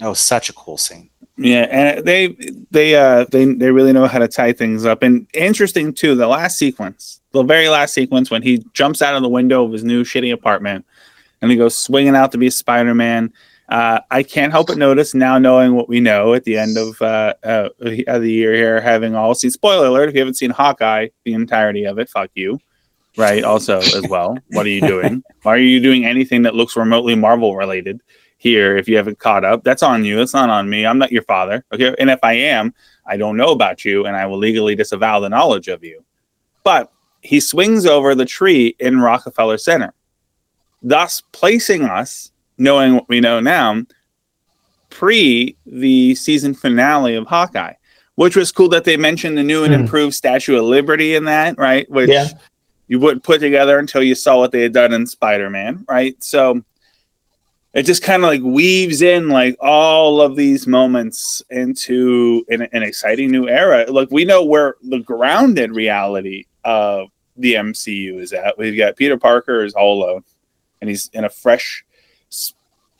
Oh, 0.01 0.13
such 0.13 0.49
a 0.49 0.53
cool 0.53 0.77
scene. 0.77 1.09
Yeah, 1.37 1.67
and 1.71 2.05
they 2.05 2.35
they 2.69 2.95
uh 2.95 3.25
they 3.31 3.45
they 3.45 3.71
really 3.71 3.93
know 3.93 4.07
how 4.07 4.19
to 4.19 4.27
tie 4.27 4.51
things 4.51 4.85
up. 4.85 5.03
And 5.03 5.25
interesting 5.33 5.93
too, 5.93 6.15
the 6.15 6.27
last 6.27 6.57
sequence, 6.57 7.21
the 7.31 7.43
very 7.43 7.69
last 7.69 7.93
sequence 7.93 8.29
when 8.29 8.41
he 8.41 8.63
jumps 8.73 9.01
out 9.01 9.15
of 9.15 9.21
the 9.21 9.29
window 9.29 9.65
of 9.65 9.71
his 9.71 9.83
new 9.83 10.03
shitty 10.03 10.33
apartment 10.33 10.85
and 11.41 11.49
he 11.51 11.57
goes 11.57 11.77
swinging 11.77 12.15
out 12.15 12.31
to 12.31 12.37
be 12.37 12.49
Spider-Man. 12.49 13.31
Uh, 13.69 13.99
I 14.09 14.23
can't 14.23 14.51
help 14.51 14.67
but 14.67 14.77
notice 14.77 15.13
now, 15.13 15.37
knowing 15.37 15.75
what 15.75 15.87
we 15.87 15.99
know 15.99 16.33
at 16.33 16.43
the 16.43 16.57
end 16.57 16.77
of 16.77 16.99
uh, 17.01 17.35
uh, 17.43 17.69
of 18.07 18.21
the 18.21 18.31
year 18.31 18.53
here, 18.55 18.81
having 18.81 19.15
all 19.15 19.35
seen. 19.35 19.51
Spoiler 19.51 19.87
alert: 19.87 20.09
if 20.09 20.15
you 20.15 20.21
haven't 20.21 20.35
seen 20.35 20.49
Hawkeye, 20.49 21.09
the 21.23 21.33
entirety 21.33 21.85
of 21.85 21.99
it, 21.99 22.09
fuck 22.09 22.31
you. 22.33 22.59
Right. 23.19 23.43
Also, 23.43 23.79
as 23.79 24.07
well, 24.09 24.37
what 24.51 24.65
are 24.65 24.69
you 24.69 24.81
doing? 24.81 25.23
Why 25.43 25.53
are 25.55 25.57
you 25.57 25.79
doing 25.81 26.05
anything 26.05 26.41
that 26.43 26.55
looks 26.55 26.75
remotely 26.77 27.15
Marvel 27.15 27.55
related? 27.55 28.01
here 28.41 28.77
if 28.77 28.87
you 28.87 28.95
haven't 28.95 29.19
caught 29.19 29.43
up. 29.43 29.65
That's 29.65 29.83
on 29.83 30.05
you. 30.05 30.21
It's 30.21 30.33
not 30.33 30.49
on 30.49 30.69
me. 30.69 30.85
I'm 30.85 30.97
not 30.97 31.11
your 31.11 31.23
father. 31.23 31.61
Okay. 31.73 31.93
And 31.99 32.09
if 32.09 32.19
I 32.23 32.31
am, 32.31 32.73
I 33.05 33.17
don't 33.17 33.35
know 33.35 33.49
about 33.51 33.83
you 33.83 34.05
and 34.05 34.15
I 34.15 34.25
will 34.27 34.37
legally 34.37 34.75
disavow 34.75 35.19
the 35.19 35.27
knowledge 35.27 35.67
of 35.67 35.83
you. 35.83 36.05
But 36.63 36.89
he 37.19 37.41
swings 37.41 37.85
over 37.85 38.15
the 38.15 38.23
tree 38.23 38.77
in 38.79 39.01
Rockefeller 39.01 39.57
Center, 39.57 39.93
thus 40.81 41.21
placing 41.33 41.83
us, 41.83 42.31
knowing 42.57 42.93
what 42.95 43.09
we 43.09 43.19
know 43.19 43.41
now, 43.41 43.83
pre 44.89 45.57
the 45.65 46.15
season 46.15 46.53
finale 46.53 47.15
of 47.15 47.27
Hawkeye. 47.27 47.73
which 48.15 48.35
was 48.37 48.51
cool 48.53 48.67
that 48.69 48.83
they 48.85 48.97
mentioned 48.97 49.37
the 49.37 49.43
new 49.43 49.63
and 49.65 49.73
Mhm. 49.73 49.79
improved 49.81 50.13
Statue 50.13 50.57
of 50.57 50.63
Liberty 50.65 51.15
in 51.15 51.23
that, 51.25 51.57
right? 51.57 51.89
Which 51.89 52.09
Yeah. 52.09 52.27
You 52.89 52.99
wouldn't 52.99 53.23
put 53.23 53.39
together 53.39 53.79
until 53.79 54.03
you 54.03 54.15
saw 54.15 54.37
what 54.37 54.51
they 54.51 54.61
had 54.61 54.73
done 54.73 54.91
in 54.93 55.07
Spider 55.07 55.49
Man, 55.49 55.85
right? 55.87 56.21
So 56.21 56.61
it 57.73 57.83
just 57.83 58.03
kind 58.03 58.23
of 58.23 58.27
like 58.27 58.41
weaves 58.41 59.03
in 59.03 59.29
like 59.29 59.55
all 59.61 60.19
of 60.19 60.35
these 60.35 60.65
moments 60.65 61.41
into 61.51 62.43
an, 62.49 62.63
an 62.73 62.81
exciting 62.81 63.29
new 63.31 63.47
era. 63.47 63.85
Like 63.87 64.09
we 64.11 64.25
know 64.25 64.43
where 64.43 64.75
the 64.81 64.99
grounded 64.99 65.71
reality 65.71 66.45
of 66.63 67.09
the 67.37 67.53
MCU 67.53 68.19
is 68.19 68.33
at. 68.33 68.57
We've 68.57 68.77
got 68.77 68.97
Peter 68.97 69.17
Parker 69.17 69.63
is 69.63 69.75
all 69.75 70.03
alone, 70.03 70.23
and 70.81 70.89
he's 70.89 71.11
in 71.13 71.25
a 71.25 71.29
fresh 71.29 71.85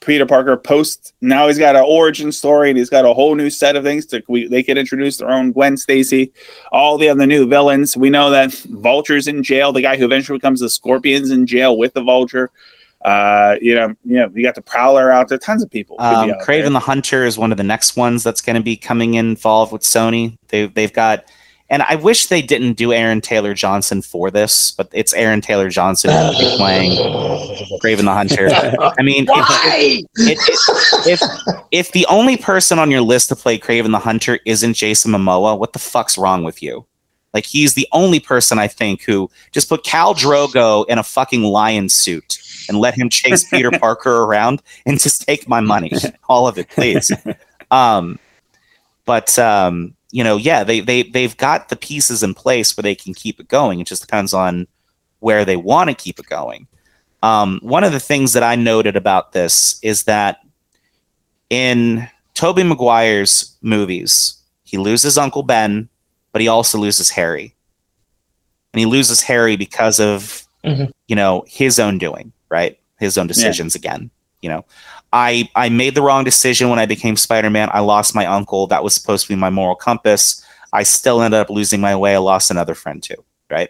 Peter 0.01 0.26
Parker 0.26 0.55
post. 0.55 1.13
Now 1.21 1.47
he's 1.47 1.59
got 1.59 1.76
an 1.76 1.84
origin 1.85 2.31
story, 2.31 2.69
and 2.69 2.77
he's 2.77 2.89
got 2.89 3.05
a 3.05 3.13
whole 3.13 3.35
new 3.35 3.49
set 3.49 3.76
of 3.76 3.84
things 3.84 4.05
to 4.07 4.23
we, 4.27 4.47
they 4.47 4.63
could 4.63 4.77
introduce 4.77 5.17
their 5.17 5.30
own 5.30 5.51
Gwen 5.51 5.77
Stacy, 5.77 6.31
all 6.71 6.97
the 6.97 7.09
other 7.09 7.27
new 7.27 7.47
villains. 7.47 7.97
We 7.97 8.09
know 8.09 8.30
that 8.30 8.53
Vulture's 8.53 9.27
in 9.27 9.43
jail. 9.43 9.73
The 9.73 9.81
guy 9.81 9.97
who 9.97 10.05
eventually 10.05 10.38
becomes 10.38 10.61
the 10.61 10.69
Scorpion's 10.69 11.31
in 11.31 11.45
jail 11.45 11.77
with 11.77 11.93
the 11.93 12.01
Vulture. 12.01 12.49
Uh, 13.03 13.55
you 13.61 13.76
know, 13.76 13.95
you 14.03 14.17
know, 14.17 14.30
you 14.34 14.43
got 14.43 14.55
the 14.55 14.61
Prowler 14.61 15.11
out 15.11 15.30
there. 15.30 15.38
Tons 15.38 15.63
of 15.63 15.69
people. 15.69 15.95
Um, 15.99 16.31
Kraven 16.41 16.45
there. 16.45 16.69
the 16.71 16.80
Hunter 16.80 17.26
is 17.26 17.38
one 17.38 17.51
of 17.51 17.57
the 17.57 17.63
next 17.63 17.95
ones 17.95 18.23
that's 18.23 18.41
going 18.41 18.57
to 18.57 18.61
be 18.61 18.76
coming 18.76 19.13
involved 19.13 19.71
with 19.71 19.84
Sony. 19.84 20.38
They 20.49 20.67
they've 20.67 20.91
got, 20.91 21.26
and 21.70 21.84
I 21.84 21.96
wish 21.96 22.28
they 22.28 22.41
didn't 22.41 22.74
do 22.74 22.91
Aaron 22.91 23.22
Taylor 23.22 23.54
Johnson 23.54 24.02
for 24.02 24.32
this, 24.32 24.72
but 24.72 24.90
it's 24.91 25.14
Aaron 25.14 25.41
Taylor 25.41 25.70
Johnson 25.70 26.10
playing 26.58 26.98
Kraven 27.82 28.06
the 28.06 28.14
Hunter. 28.14 28.50
I 28.98 29.04
mean, 29.04 29.24
if, 29.24 29.30
Why? 29.30 30.02
it, 30.16 30.40
it, 30.40 31.08
if 31.08 31.22
if 31.72 31.91
the 31.91 32.06
only 32.08 32.38
person 32.38 32.80
on 32.80 32.90
your 32.90 33.02
list 33.02 33.30
to 33.30 33.36
play 33.36 33.60
Kraven 33.60 33.91
the 33.91 34.00
Hunter 34.00 34.40
isn't 34.46 34.74
Jason 34.74 35.12
Momoa, 35.12 35.58
what 35.58 35.74
the 35.74 35.80
fuck's 35.80 36.18
wrong 36.18 36.44
with 36.44 36.64
you? 36.64 36.86
Like 37.34 37.46
he's 37.46 37.76
the 37.76 37.88
only 37.91 38.20
person 38.20 38.58
I 38.58 38.68
think 38.68 39.04
who 39.04 39.30
just 39.52 39.70
put 39.70 39.84
Khal 39.84 40.16
Drogo 40.16 40.88
in 40.88 40.98
a 40.98 41.04
fucking 41.04 41.44
lion 41.44 41.90
suit 41.90 42.40
and 42.68 42.80
let 42.80 42.96
him 42.96 43.10
chase 43.10 43.44
Peter 43.50 43.72
Parker 43.72 44.24
around 44.24 44.64
and 44.86 45.00
just 45.00 45.22
take 45.22 45.48
my 45.48 45.60
money, 45.60 45.91
all 46.28 46.48
of 46.48 46.58
it, 46.58 46.70
please. 46.70 47.12
Um, 47.72 48.18
but 49.06 49.38
um, 49.38 49.96
you 50.11 50.23
know, 50.23 50.38
yeah, 50.38 50.64
they 50.64 50.80
they 50.80 51.03
they've 51.03 51.38
got 51.38 51.69
the 51.69 51.76
pieces 51.76 52.23
in 52.23 52.34
place 52.34 52.76
where 52.76 52.84
they 52.84 52.95
can 52.95 53.14
keep 53.14 53.40
it 53.40 53.48
going. 53.48 53.80
It 53.80 53.88
just 53.88 54.02
depends 54.02 54.34
on 54.34 54.68
where 55.19 55.45
they 55.45 55.56
want 55.56 55.90
to 55.90 55.95
keep 55.95 56.19
it 56.19 56.26
going. 56.27 56.68
Um, 57.22 57.60
one 57.61 57.84
of 57.84 57.91
the 57.91 57.99
things 57.99 58.34
that 58.34 58.44
I 58.44 58.56
noted 58.56 58.95
about 58.95 59.34
this 59.34 59.80
is 59.84 60.03
that 60.03 60.40
in 61.49 62.07
Tobey 62.34 62.64
Maguire's 62.64 63.57
movies, 63.61 64.36
he 64.64 64.77
loses 64.77 65.18
Uncle 65.18 65.44
Ben, 65.44 65.90
but 66.31 66.41
he 66.41 66.48
also 66.48 66.77
loses 66.77 67.10
Harry. 67.11 67.56
And 68.73 68.80
he 68.80 68.86
loses 68.86 69.22
Harry 69.22 69.56
because 69.56 69.99
of 69.99 70.45
Mhm. 70.64 70.91
you 71.07 71.15
know 71.15 71.44
his 71.48 71.80
own 71.80 71.98
doing, 71.98 72.31
right? 72.49 72.80
His 72.99 73.18
own 73.18 73.27
decisions 73.27 73.76
again. 73.76 74.10
You 74.41 74.49
know, 74.49 74.65
I 75.11 75.49
I 75.56 75.69
made 75.69 75.95
the 75.95 76.02
wrong 76.02 76.23
decision 76.23 76.69
when 76.69 76.80
I 76.80 76.86
became 76.86 77.15
Spider-Man. 77.15 77.69
I 77.72 77.80
lost 77.80 78.15
my 78.15 78.26
uncle. 78.26 78.68
That 78.68 78.84
was 78.84 78.94
supposed 78.94 79.23
to 79.26 79.30
be 79.30 79.36
my 79.36 79.49
moral 79.49 79.76
compass. 79.76 80.45
I 80.72 80.84
still 80.84 81.22
ended 81.22 81.40
up 81.40 81.49
losing 81.49 81.81
my 81.81 81.95
way. 81.95 82.15
I 82.15 82.19
lost 82.19 82.52
another 82.52 82.76
friend 82.76 83.02
too, 83.02 83.23
right? 83.49 83.69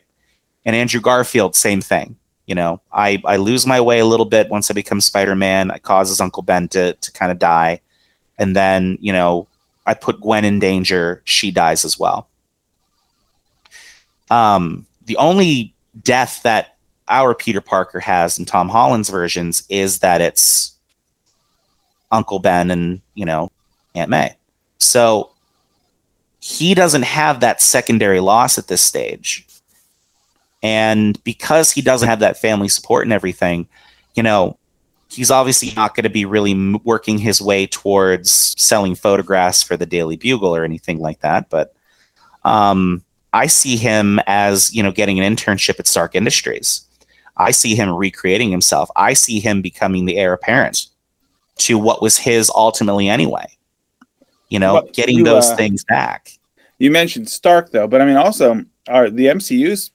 And 0.66 0.76
Andrew 0.76 1.00
Garfield, 1.00 1.56
same 1.56 1.82
thing. 1.82 2.18
You 2.46 2.56
know, 2.56 2.82
I 2.92 3.22
I 3.26 3.38
lose 3.38 3.66
my 3.66 3.80
way 3.80 4.00
a 4.00 4.06
little 4.06 4.26
bit 4.26 4.50
once 4.50 4.70
I 4.70 4.74
become 4.74 5.00
Spider-Man. 5.02 5.72
It 5.72 5.84
causes 5.84 6.20
Uncle 6.20 6.44
Ben 6.44 6.68
to 6.70 6.94
to 6.94 7.12
kind 7.12 7.32
of 7.32 7.40
die, 7.40 7.82
and 8.38 8.56
then 8.56 8.98
you 9.00 9.14
know 9.14 9.48
I 9.86 9.94
put 9.94 10.20
Gwen 10.20 10.46
in 10.46 10.60
danger. 10.60 11.22
She 11.26 11.52
dies 11.52 11.86
as 11.86 11.98
well. 11.98 12.28
Um, 14.30 14.86
the 15.06 15.18
only 15.18 15.74
death 16.04 16.42
that 16.44 16.78
our 17.08 17.34
Peter 17.34 17.62
Parker 17.62 18.00
has 18.00 18.38
in 18.38 18.46
Tom 18.46 18.70
Holland's 18.70 19.10
versions 19.10 19.64
is 19.70 20.00
that 20.00 20.22
it's 20.22 20.76
Uncle 22.12 22.40
Ben 22.40 22.72
and 22.72 23.02
you 23.16 23.26
know 23.26 23.52
Aunt 23.96 24.10
May. 24.10 24.36
So 24.78 25.32
he 26.40 26.74
doesn't 26.74 27.04
have 27.04 27.42
that 27.42 27.62
secondary 27.62 28.20
loss 28.20 28.58
at 28.58 28.68
this 28.68 28.82
stage. 28.82 29.46
And 30.64 31.22
because 31.24 31.72
he 31.72 31.82
doesn't 31.82 32.08
have 32.08 32.20
that 32.20 32.38
family 32.38 32.70
support 32.70 33.06
and 33.06 33.14
everything, 33.14 33.68
you 34.16 34.24
know, 34.24 34.58
he's 35.10 35.32
obviously 35.32 35.72
not 35.76 35.96
going 35.96 36.04
to 36.04 36.10
be 36.10 36.26
really 36.26 36.78
working 36.84 37.18
his 37.18 37.42
way 37.42 37.66
towards 37.68 38.32
selling 38.62 38.96
photographs 38.96 39.64
for 39.64 39.78
the 39.78 39.86
Daily 39.86 40.18
Bugle 40.18 40.56
or 40.56 40.64
anything 40.64 41.00
like 41.00 41.20
that. 41.22 41.50
But 41.50 41.74
um, 42.44 43.04
I 43.34 43.48
see 43.48 43.78
him 43.78 44.20
as, 44.28 44.74
you 44.74 44.84
know, 44.84 44.92
getting 44.92 45.20
an 45.20 45.36
internship 45.36 45.80
at 45.80 45.88
Stark 45.88 46.16
Industries. 46.16 46.82
I 47.38 47.52
see 47.52 47.76
him 47.76 47.90
recreating 47.90 48.52
himself. 48.52 48.90
I 48.96 49.14
see 49.14 49.40
him 49.40 49.62
becoming 49.62 50.06
the 50.06 50.18
heir 50.18 50.34
apparent 50.34 50.88
to 51.60 51.78
what 51.78 52.02
was 52.02 52.18
his 52.18 52.52
ultimately 52.54 53.08
anyway. 53.10 53.46
You 54.50 54.60
know, 54.60 54.76
Well, 54.76 54.90
getting 54.94 55.18
you, 55.20 55.24
those 55.24 55.50
uh, 55.50 55.56
things 55.56 55.84
back. 55.86 56.32
You 56.80 56.92
mentioned 56.92 57.30
Stark 57.30 57.72
though, 57.72 57.88
but 57.88 58.02
I 58.02 58.06
mean 58.06 58.18
also 58.18 58.64
our 58.88 59.10
the 59.10 59.26
MCU's 59.28 59.92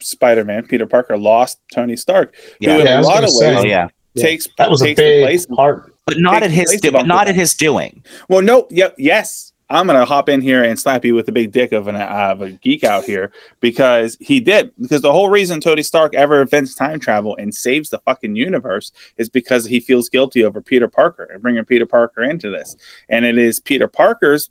Spider-Man, 0.00 0.66
Peter 0.66 0.86
Parker 0.86 1.16
lost 1.16 1.60
Tony 1.72 1.96
Stark, 1.96 2.34
Yeah. 2.60 2.74
who 2.74 2.80
in 2.80 2.86
Yeah, 2.86 2.92
I 2.92 2.94
a 2.94 2.98
was 2.98 3.06
lot 3.06 3.14
gonna 3.14 3.26
of 3.26 3.32
say. 3.32 3.54
ways 3.54 3.64
Oh 3.64 3.66
yeah, 3.66 3.88
takes 4.16 4.48
That 4.58 4.70
was 4.70 4.82
a 4.82 4.86
takes 4.86 4.98
the 4.98 5.02
big 5.04 5.24
place. 5.24 5.46
part. 5.46 5.94
but 6.06 6.18
not 6.18 6.40
Takes 6.40 6.44
at 6.46 6.50
his 6.50 6.80
do- 6.80 6.88
of 6.88 7.06
not 7.06 7.26
Ben. 7.26 7.28
at 7.28 7.34
his 7.36 7.54
doing. 7.54 8.04
Well, 8.28 8.42
no, 8.42 8.66
yep, 8.70 8.94
yes. 8.98 9.51
I'm 9.72 9.86
gonna 9.86 10.04
hop 10.04 10.28
in 10.28 10.42
here 10.42 10.62
and 10.62 10.78
slap 10.78 11.02
you 11.02 11.14
with 11.14 11.24
the 11.24 11.32
big 11.32 11.50
dick 11.50 11.72
of 11.72 11.88
an 11.88 11.96
uh, 11.96 12.28
of 12.32 12.42
a 12.42 12.50
geek 12.50 12.84
out 12.84 13.04
here 13.04 13.32
because 13.60 14.18
he 14.20 14.38
did. 14.38 14.70
Because 14.78 15.00
the 15.00 15.12
whole 15.12 15.30
reason 15.30 15.60
Tony 15.60 15.82
Stark 15.82 16.14
ever 16.14 16.42
invents 16.42 16.74
time 16.74 17.00
travel 17.00 17.34
and 17.36 17.54
saves 17.54 17.88
the 17.88 17.98
fucking 18.00 18.36
universe 18.36 18.92
is 19.16 19.30
because 19.30 19.64
he 19.64 19.80
feels 19.80 20.10
guilty 20.10 20.44
over 20.44 20.60
Peter 20.60 20.88
Parker 20.88 21.24
and 21.24 21.40
bringing 21.40 21.64
Peter 21.64 21.86
Parker 21.86 22.22
into 22.22 22.50
this. 22.50 22.76
And 23.08 23.24
it 23.24 23.38
is 23.38 23.60
Peter 23.60 23.88
Parker's 23.88 24.50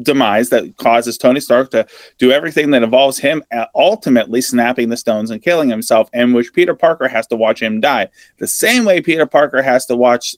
demise 0.00 0.48
that 0.48 0.76
causes 0.78 1.18
Tony 1.18 1.40
Stark 1.40 1.70
to 1.72 1.86
do 2.16 2.32
everything 2.32 2.70
that 2.70 2.82
involves 2.82 3.18
him 3.18 3.42
uh, 3.52 3.66
ultimately 3.74 4.40
snapping 4.40 4.88
the 4.88 4.96
stones 4.96 5.30
and 5.30 5.42
killing 5.42 5.68
himself, 5.68 6.08
and 6.14 6.34
which 6.34 6.54
Peter 6.54 6.74
Parker 6.74 7.08
has 7.08 7.26
to 7.26 7.36
watch 7.36 7.60
him 7.60 7.80
die. 7.80 8.08
The 8.38 8.46
same 8.46 8.86
way 8.86 9.02
Peter 9.02 9.26
Parker 9.26 9.60
has 9.60 9.84
to 9.86 9.96
watch 9.96 10.36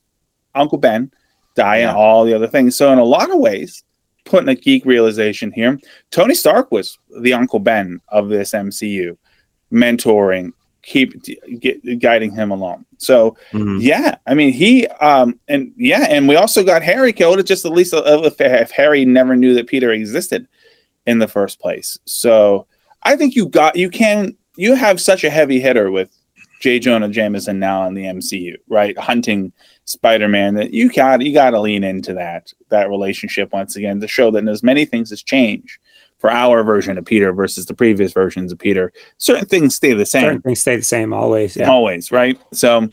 Uncle 0.57 0.79
Ben 0.79 1.13
die 1.55 1.77
and 1.77 1.97
all 1.97 2.25
the 2.25 2.35
other 2.35 2.49
things. 2.49 2.75
So 2.75 2.93
in 2.93 2.99
a 2.99 3.05
lot 3.05 3.31
of 3.31 3.39
ways, 3.39 3.85
putting 4.31 4.49
a 4.49 4.55
geek 4.55 4.87
realization 4.87 5.53
here, 5.53 5.79
Tony 6.11 6.35
Stark 6.35 6.71
was 6.71 6.99
the 7.21 7.33
Uncle 7.35 7.59
Ben 7.59 8.01
of 8.09 8.29
this 8.29 8.53
MCU, 8.53 9.17
mentoring, 9.73 10.53
keep 10.83 11.15
get, 11.61 11.99
guiding 12.01 12.33
him 12.33 12.51
along. 12.51 12.87
So 12.99 13.37
Mhm. 13.53 13.83
yeah, 13.83 14.17
I 14.27 14.35
mean 14.35 14.53
he 14.53 14.87
um 14.87 15.39
and 15.49 15.73
yeah, 15.77 16.07
and 16.09 16.27
we 16.29 16.37
also 16.37 16.63
got 16.65 16.83
Harry 16.83 17.13
killed. 17.13 17.39
It's 17.39 17.49
just 17.49 17.67
at 17.67 17.73
least 17.73 17.93
if, 17.95 18.41
if 18.41 18.71
Harry 18.71 19.05
never 19.05 19.37
knew 19.37 19.53
that 19.55 19.67
Peter 19.67 19.93
existed 19.93 20.47
in 21.07 21.19
the 21.19 21.29
first 21.29 21.61
place. 21.61 21.99
So 22.07 22.67
I 23.03 23.17
think 23.17 23.35
you 23.35 23.47
got 23.47 23.77
you 23.77 23.91
can 23.91 24.37
you 24.57 24.75
have 24.75 25.01
such 25.01 25.25
a 25.25 25.31
heavy 25.31 25.61
hitter 25.61 25.91
with 25.91 26.11
J. 26.61 26.79
Jonah 26.79 27.09
Jameson 27.09 27.59
now 27.59 27.87
in 27.87 27.95
the 27.95 28.05
MCU, 28.05 28.55
right? 28.69 28.97
Hunting 28.99 29.53
Spider-Man 29.91 30.55
that 30.55 30.73
you 30.73 30.91
got 30.91 31.21
you 31.21 31.35
got 31.35 31.51
to 31.51 31.61
lean 31.61 31.85
into 31.85 32.15
that 32.15 32.53
that 32.69 32.89
relationship 32.89 33.53
once 33.53 33.77
again 33.77 34.01
to 34.01 34.09
show 34.09 34.31
that 34.31 34.47
as 34.47 34.63
many 34.63 34.85
things 34.85 35.11
has 35.11 35.23
changed 35.23 35.79
for 36.19 36.31
our 36.31 36.63
version 36.63 36.99
of 36.99 37.05
Peter 37.05 37.33
versus 37.33 37.67
the 37.67 37.75
previous 37.75 38.13
versions 38.13 38.53
of 38.53 38.59
Peter. 38.59 38.93
Certain 39.19 39.47
things 39.47 39.75
stay 39.75 39.93
the 39.95 40.07
same 40.07 40.23
Certain 40.23 40.43
things 40.43 40.61
stay 40.61 40.77
the 40.77 40.83
same 40.83 41.13
always. 41.13 41.57
Yeah. 41.57 41.71
always 41.71 42.13
right 42.13 42.39
so 42.53 42.89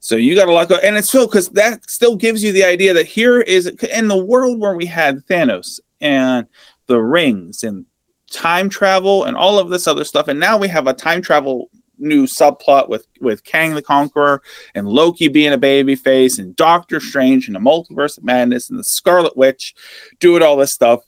so 0.00 0.16
you 0.16 0.34
got 0.34 0.48
a 0.48 0.52
lot 0.52 0.68
go 0.68 0.76
and 0.76 0.96
it's 0.96 1.08
still 1.08 1.26
because 1.26 1.48
that 1.50 1.88
still 1.88 2.16
gives 2.16 2.42
you 2.42 2.52
the 2.52 2.64
idea 2.64 2.92
that 2.94 3.06
here 3.06 3.40
is 3.40 3.66
in 3.92 4.08
the 4.08 4.22
world 4.22 4.60
where 4.60 4.74
we 4.74 4.86
had 4.86 5.24
thanos 5.26 5.80
and 6.00 6.46
the 6.86 7.00
rings 7.00 7.62
and 7.62 7.86
time 8.30 8.68
travel 8.68 9.24
and 9.24 9.36
all 9.36 9.58
of 9.58 9.70
this 9.70 9.86
other 9.86 10.04
stuff 10.04 10.26
and 10.26 10.40
now 10.40 10.58
we 10.58 10.66
have 10.66 10.86
a 10.88 10.94
time 10.94 11.22
travel 11.22 11.70
new 12.04 12.26
subplot 12.26 12.88
with 12.88 13.06
with 13.20 13.42
kang 13.44 13.74
the 13.74 13.82
conqueror 13.82 14.42
and 14.74 14.86
loki 14.88 15.28
being 15.28 15.52
a 15.52 15.58
baby 15.58 15.94
face 15.94 16.38
and 16.38 16.54
doctor 16.54 17.00
strange 17.00 17.46
and 17.48 17.56
the 17.56 17.60
multiverse 17.60 18.18
of 18.18 18.24
madness 18.24 18.70
and 18.70 18.78
the 18.78 18.84
scarlet 18.84 19.36
witch 19.36 19.74
doing 20.20 20.42
all 20.42 20.56
this 20.56 20.72
stuff 20.72 21.00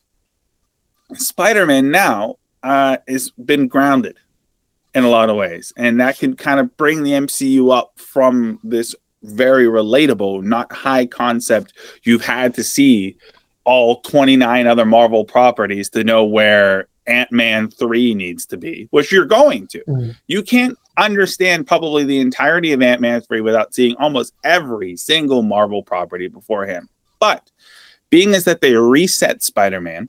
spider-man 1.14 1.90
now 1.90 2.36
uh 2.62 2.96
has 3.06 3.30
been 3.30 3.68
grounded 3.68 4.16
in 4.96 5.04
a 5.04 5.10
lot 5.10 5.28
of 5.28 5.36
ways. 5.36 5.74
And 5.76 6.00
that 6.00 6.18
can 6.18 6.34
kind 6.34 6.58
of 6.58 6.74
bring 6.78 7.02
the 7.02 7.12
MCU 7.12 7.70
up 7.70 7.92
from 7.96 8.58
this 8.64 8.96
very 9.22 9.66
relatable, 9.66 10.42
not 10.42 10.72
high 10.72 11.04
concept. 11.04 11.74
You've 12.02 12.24
had 12.24 12.54
to 12.54 12.64
see 12.64 13.16
all 13.64 14.00
29 14.00 14.66
other 14.66 14.86
Marvel 14.86 15.24
properties 15.24 15.90
to 15.90 16.02
know 16.02 16.24
where 16.24 16.88
Ant 17.06 17.30
Man 17.30 17.70
3 17.70 18.14
needs 18.14 18.46
to 18.46 18.56
be, 18.56 18.88
which 18.90 19.12
you're 19.12 19.26
going 19.26 19.66
to. 19.68 19.84
Mhm. 19.86 20.16
You 20.28 20.42
can't 20.42 20.78
understand 20.96 21.66
probably 21.66 22.04
the 22.04 22.18
entirety 22.20 22.72
of 22.72 22.82
Ant 22.82 23.00
Man 23.00 23.20
3 23.20 23.40
without 23.40 23.74
seeing 23.74 23.96
almost 23.96 24.34
every 24.44 24.96
single 24.96 25.42
Marvel 25.42 25.82
property 25.82 26.28
beforehand. 26.28 26.88
But 27.18 27.50
being 28.10 28.34
as 28.34 28.44
that 28.44 28.60
they 28.60 28.74
reset 28.74 29.42
Spider 29.42 29.80
Man, 29.80 30.08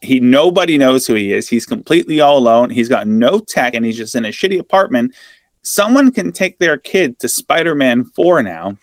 he 0.00 0.20
nobody 0.20 0.78
knows 0.78 1.06
who 1.06 1.14
he 1.14 1.32
is. 1.32 1.48
He's 1.48 1.66
completely 1.66 2.20
all 2.20 2.38
alone. 2.38 2.70
He's 2.70 2.88
got 2.88 3.08
no 3.08 3.40
tech, 3.40 3.74
and 3.74 3.84
he's 3.84 3.96
just 3.96 4.14
in 4.14 4.24
a 4.24 4.28
shitty 4.28 4.58
apartment. 4.58 5.14
Someone 5.62 6.12
can 6.12 6.32
take 6.32 6.58
their 6.58 6.78
kid 6.78 7.18
to 7.18 7.28
Spider-Man 7.28 8.04
Four 8.04 8.42
now, 8.42 8.78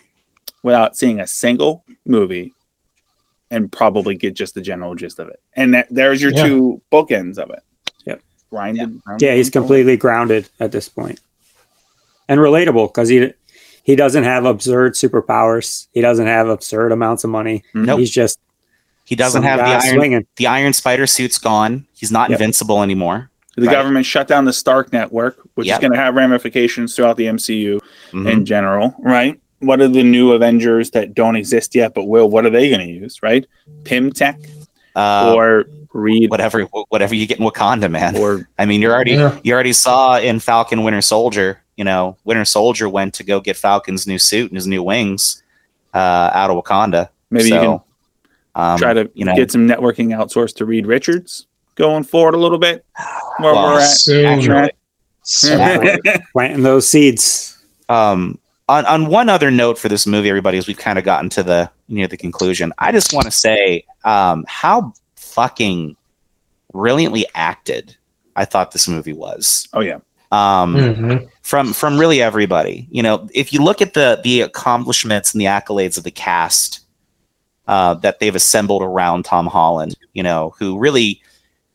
without 0.62 0.98
seeing 0.98 1.20
a 1.20 1.28
single 1.28 1.84
movie, 2.06 2.54
and 3.50 3.72
probably 3.72 4.16
get 4.16 4.34
just 4.34 4.56
the 4.56 4.62
general 4.62 4.94
gist 4.94 5.20
of 5.20 5.30
it. 5.30 5.40
And 5.56 5.74
that, 5.74 5.88
there's 5.90 6.22
your 6.22 6.32
Yeah. 6.34 6.48
two 6.48 6.82
bookends 6.92 7.38
of 7.38 7.50
it. 7.50 7.64
Yep. 8.56 8.90
Grinded. 9.06 9.22
Yeah, 9.22 9.36
he's 9.36 9.50
completely 9.50 9.98
grounded 9.98 10.50
at 10.60 10.72
this 10.72 10.90
point, 10.90 11.20
and 12.28 12.40
relatable 12.40 12.90
because 12.90 13.10
he 13.10 13.32
he 13.84 13.96
doesn't 13.96 14.24
have 14.24 14.46
absurd 14.46 14.94
superpowers. 14.94 15.88
He 15.94 16.02
doesn't 16.02 16.26
have 16.28 16.48
absurd 16.48 16.92
amounts 16.92 17.24
of 17.24 17.30
money. 17.30 17.64
Nope. 17.74 18.00
He's 18.00 18.12
just 18.12 18.40
He 19.04 19.16
doesn't 19.16 19.44
have 19.44 19.60
the 19.60 19.66
iron. 19.66 19.96
swinging. 19.96 20.28
The 20.38 20.48
Iron 20.48 20.74
Spider 20.74 21.06
suit's 21.06 21.38
gone. 21.38 21.86
He's 21.94 22.12
not 22.12 22.32
Yep. 22.32 22.40
invincible 22.40 22.82
anymore. 22.82 23.30
The 23.56 23.68
Right. 23.68 23.74
government 23.74 24.06
shut 24.08 24.28
down 24.28 24.46
the 24.46 24.52
Stark 24.54 24.92
Network, 24.92 25.38
which 25.54 25.68
Yep. 25.68 25.76
is 25.78 25.82
going 25.82 25.94
to 25.94 26.00
have 26.00 26.16
ramifications 26.16 26.96
throughout 26.96 27.16
the 27.16 27.28
MCU 27.28 27.80
Mhm. 28.12 28.30
in 28.32 28.46
general, 28.46 28.96
right? 29.00 29.40
What 29.60 29.80
are 29.82 29.88
the 29.88 30.04
new 30.04 30.32
Avengers 30.32 30.90
that 30.92 31.14
don't 31.14 31.36
exist 31.36 31.76
yet 31.76 31.94
but 31.94 32.06
will? 32.08 32.30
What 32.30 32.46
are 32.46 32.50
they 32.50 32.68
going 32.70 32.82
to 32.86 32.92
use, 32.92 33.22
right? 33.22 33.46
Pym 33.84 34.12
Tech 34.12 34.40
Uh, 34.96 35.34
or 35.36 35.66
read 35.94 36.30
whatever, 36.30 36.62
whatever 36.90 37.16
you 37.16 37.26
get 37.28 37.40
in 37.40 37.46
Wakanda, 37.46 37.90
man. 37.92 38.16
or 38.18 38.48
I 38.58 38.66
mean, 38.66 38.82
you're 38.82 38.94
already 38.94 39.12
Yeah. 39.14 39.38
you 39.44 39.54
already 39.54 39.74
saw 39.74 40.18
in 40.20 40.40
Falcon 40.40 40.84
Winter 40.84 41.02
Soldier. 41.02 41.62
You 41.78 41.84
know, 41.84 42.18
Winter 42.24 42.46
Soldier 42.46 42.88
went 42.90 43.14
to 43.16 43.24
go 43.24 43.40
get 43.42 43.58
Falcon's 43.58 44.08
new 44.08 44.18
suit 44.20 44.50
and 44.52 44.56
his 44.58 44.68
new 44.68 44.82
wings 44.84 45.44
uh, 45.94 46.32
out 46.34 46.50
of 46.50 46.64
Wakanda. 46.64 47.10
maybe 47.30 47.50
So, 47.50 47.56
you 47.56 47.62
can 47.62 47.80
um, 48.56 48.78
try 48.80 48.94
to 48.94 49.10
you 49.14 49.26
know, 49.26 49.36
get 49.36 49.52
some 49.52 49.68
networking 49.68 50.08
outsourced 50.16 50.56
to 50.58 50.66
Reed 50.66 50.86
Richards 50.86 51.48
going 51.76 52.04
forward 52.04 52.34
a 52.36 52.38
little 52.38 52.58
bit. 52.58 52.86
Where 53.40 53.54
Well, 53.54 53.74
we're 53.74 53.80
at. 53.82 53.86
Soon. 53.90 54.70
Soon. 55.24 56.00
planting 56.34 56.64
those 56.64 56.88
seeds. 56.88 57.58
um, 57.90 58.40
on 58.68 58.86
on 58.86 59.08
one 59.08 59.30
other 59.30 59.52
note 59.52 59.78
for 59.78 59.90
this 59.90 60.08
movie, 60.08 60.30
everybody, 60.30 60.58
as 60.58 60.68
we've 60.68 60.78
kind 60.78 60.98
of 60.98 61.06
gotten 61.06 61.30
to 61.32 61.44
the 61.44 61.70
near 61.88 62.08
the 62.08 62.18
conclusion, 62.18 62.74
I 62.80 62.92
just 62.92 63.14
want 63.14 63.26
to 63.26 63.32
say 63.32 63.86
um, 64.04 64.46
how 64.48 64.94
fucking 65.16 65.96
brilliantly 66.72 67.26
acted 67.36 67.96
I 68.36 68.46
thought 68.46 68.72
this 68.72 68.88
movie 68.88 69.14
was. 69.14 69.68
oh 69.74 69.80
yeah, 69.82 70.00
Um, 70.32 70.76
Mhm. 70.76 71.30
from 71.42 71.74
from 71.74 71.98
really 72.00 72.22
everybody. 72.22 72.88
You 72.92 73.04
know, 73.04 73.30
if 73.34 73.54
you 73.54 73.62
look 73.64 73.82
at 73.82 73.94
the 73.94 74.20
the 74.24 74.42
accomplishments 74.42 75.34
and 75.34 75.40
the 75.42 75.46
accolades 75.46 75.98
of 75.98 76.04
the 76.04 76.12
cast 76.12 76.82
uh, 77.68 77.94
that 77.96 78.20
they've 78.20 78.36
assembled 78.36 78.82
around 78.84 79.26
Tom 79.26 79.48
Holland, 79.48 79.96
you 80.14 80.22
know, 80.24 80.54
who 80.60 80.78
really, 80.78 81.22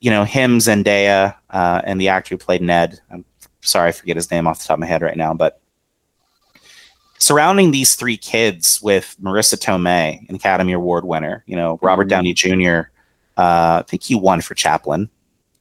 you 0.00 0.10
know, 0.10 0.24
him, 0.24 0.58
Zendaya, 0.58 1.34
uh, 1.50 1.80
and 1.84 2.00
the 2.00 2.08
actor 2.08 2.34
who 2.34 2.38
played 2.38 2.62
Ned. 2.62 3.00
I'm 3.10 3.24
sorry, 3.60 3.88
I 3.88 3.92
forget 3.92 4.16
his 4.16 4.30
name 4.30 4.46
off 4.46 4.58
the 4.60 4.66
top 4.66 4.74
of 4.74 4.80
my 4.80 4.86
head 4.86 5.02
right 5.02 5.16
now, 5.16 5.34
but 5.34 5.59
surrounding 7.20 7.70
these 7.70 7.94
three 7.94 8.16
kids 8.16 8.80
with 8.82 9.14
Marisa 9.22 9.56
Tomei, 9.58 10.28
an 10.28 10.34
Academy 10.34 10.72
Award 10.72 11.04
winner, 11.04 11.44
you 11.46 11.54
know, 11.54 11.78
Robert 11.82 12.06
Mhm. 12.06 12.10
Downey 12.10 12.32
Jr. 12.34 12.90
Uh, 13.36 13.80
I 13.80 13.84
think 13.86 14.02
he 14.02 14.14
won 14.14 14.40
for 14.40 14.54
Chaplin 14.54 15.08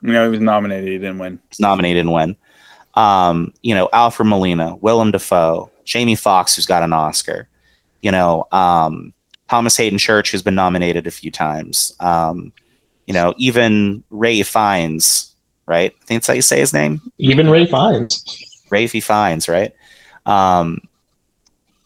you 0.02 0.14
know 0.14 0.23
he 0.23 0.30
was 0.30 0.40
nominated, 0.40 0.88
he 0.88 0.98
didn't 0.98 1.19
win. 1.19 1.38
was 1.49 1.60
nominated 1.60 1.99
and 1.99 2.14
win. 2.14 2.36
Um, 2.95 3.53
you 3.61 3.76
know, 3.76 3.90
Alfred 3.91 4.27
Molina, 4.30 4.76
Willem 4.77 5.11
Dafoe, 5.11 5.69
Jamie 5.84 6.15
Foxx, 6.15 6.56
who's 6.56 6.65
got 6.65 6.84
an 6.84 6.94
Oscar. 6.94 7.49
You 8.02 8.11
know, 8.11 8.48
um, 8.53 9.14
Thomas 9.49 9.76
Haden 9.76 9.99
Church, 9.99 10.31
who's 10.31 10.41
been 10.41 10.56
nominated 10.56 11.06
a 11.06 11.11
few 11.11 11.31
times. 11.31 11.94
Um, 11.99 12.53
you 13.07 13.14
know, 13.14 13.34
even 13.38 14.02
Ray 14.10 14.41
Fiennes, 14.44 15.36
right? 15.65 15.91
I 16.02 16.06
think 16.06 16.22
that's 16.22 16.27
how 16.27 16.34
you 16.34 16.41
say 16.41 16.60
his 16.60 16.73
name. 16.73 17.02
Even 17.18 17.49
Ray 17.49 17.65
Fiennes. 17.65 18.23
Rafe 18.69 19.03
Fiennes, 19.03 19.49
right? 19.49 19.73
Um, 20.26 20.80
y- 20.84 20.89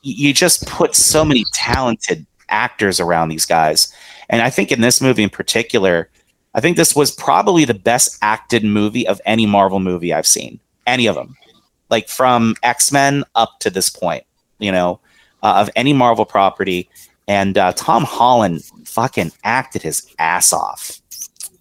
you 0.04 0.34
just 0.34 0.68
put 0.68 0.96
so 0.96 1.26
many 1.26 1.44
talented 1.54 2.26
actors 2.50 3.00
around 3.00 3.30
these 3.30 3.46
guys, 3.46 3.92
and 4.30 4.42
I 4.42 4.50
think 4.50 4.72
in 4.72 4.82
this 4.82 5.02
movie 5.02 5.24
in 5.24 5.30
particular, 5.30 6.10
I 6.54 6.62
think 6.62 6.78
this 6.78 6.96
was 6.96 7.12
probably 7.12 7.66
the 7.66 7.74
best 7.74 8.18
acted 8.22 8.64
movie 8.64 9.08
of 9.08 9.20
any 9.26 9.46
Marvel 9.46 9.80
movie 9.80 10.14
I've 10.14 10.28
seen. 10.28 10.60
Any 10.86 11.08
of 11.08 11.16
them, 11.16 11.36
like 11.90 12.08
from 12.10 12.56
X 12.62 12.92
Men 12.92 13.24
up 13.36 13.60
to 13.62 13.70
this 13.70 13.90
point, 13.90 14.24
you 14.60 14.72
know, 14.72 15.00
uh, 15.42 15.56
of 15.58 15.70
any 15.76 15.94
Marvel 15.94 16.26
property. 16.26 16.90
And 17.26 17.58
uh, 17.58 17.72
Tom 17.72 18.04
Holland 18.04 18.66
fucking 18.84 19.32
acted 19.46 19.82
his 19.82 20.06
ass 20.20 20.52
off 20.52 21.00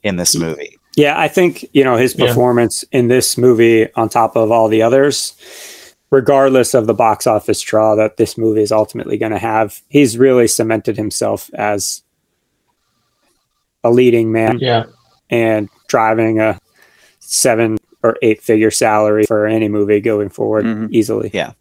in 0.02 0.16
this 0.16 0.34
movie. 0.34 0.76
Yeah, 0.96 1.16
I 1.18 1.28
think 1.28 1.64
you 1.72 1.84
know 1.84 1.96
his 1.96 2.16
Yeah. 2.16 2.26
performance 2.26 2.84
in 2.90 3.06
this 3.06 3.38
movie, 3.38 3.86
on 3.94 4.08
top 4.08 4.34
of 4.34 4.50
all 4.50 4.66
the 4.66 4.82
others, 4.82 5.34
regardless 6.12 6.74
of 6.74 6.86
the 6.86 6.92
box 6.94 7.26
office 7.26 7.60
draw 7.62 7.94
that 7.96 8.18
this 8.18 8.36
movie 8.36 8.60
is 8.62 8.70
ultimately 8.70 9.16
going 9.16 9.32
to 9.32 9.38
have, 9.38 9.80
he's 9.88 10.18
really 10.18 10.46
cemented 10.46 10.94
himself 10.96 11.50
as 11.54 12.02
a 13.82 13.90
leading 13.90 14.30
man 14.30 14.58
Yeah. 14.60 14.84
and 15.30 15.68
driving 15.88 16.38
a 16.38 16.60
seven 17.18 17.78
or 18.04 18.16
eight 18.20 18.42
figure 18.42 18.70
salary 18.70 19.24
for 19.24 19.46
any 19.46 19.68
movie 19.68 20.00
going 20.00 20.28
forward 20.28 20.66
Mhm. 20.66 20.88
easily. 20.92 21.30
Yeah. 21.32 21.52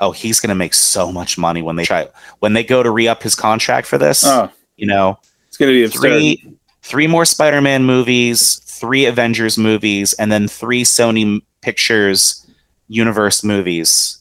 Oh, 0.00 0.12
he's 0.12 0.38
gonna 0.38 0.54
make 0.54 0.74
so 0.74 1.10
much 1.10 1.38
money 1.38 1.62
when 1.62 1.76
they 1.76 1.84
try 1.84 2.08
when 2.40 2.52
they 2.52 2.62
go 2.62 2.82
to 2.82 2.90
re 2.90 3.08
up 3.08 3.22
his 3.22 3.34
contract 3.34 3.86
for 3.86 3.96
this. 3.98 4.22
Oh, 4.24 4.48
You 4.76 4.86
know, 4.86 5.18
it's 5.48 5.56
going 5.56 5.72
to 5.72 5.74
be 5.74 5.84
absurd. 5.84 6.00
three 6.00 6.52
three 6.82 7.06
more 7.08 7.24
Spider-Man 7.24 7.84
movies, 7.84 8.60
three 8.64 9.06
Avengers 9.06 9.58
movies, 9.58 10.12
and 10.14 10.30
then 10.30 10.46
three 10.46 10.84
Sony 10.84 11.40
Pictures 11.62 12.46
universe 12.88 13.42
movies. 13.44 14.18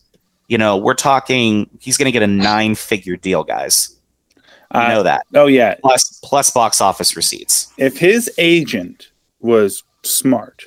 You 0.48 0.58
know, 0.58 0.78
we're 0.78 0.94
talking. 0.94 1.70
He's 1.80 1.98
gonna 1.98 2.12
get 2.12 2.24
a 2.24 2.28
nine-figure 2.28 3.18
deal, 3.18 3.44
guys. 3.44 3.96
You 4.74 4.82
Uh, 4.82 4.88
know 4.90 5.04
that 5.04 5.26
oh 5.34 5.48
yeah, 5.48 5.76
plus 5.82 6.20
plus 6.24 6.50
box 6.50 6.82
office 6.82 7.16
receipts. 7.16 7.68
if 7.78 7.98
his 7.98 8.30
agent 8.38 9.10
was 9.40 9.84
smart, 10.04 10.64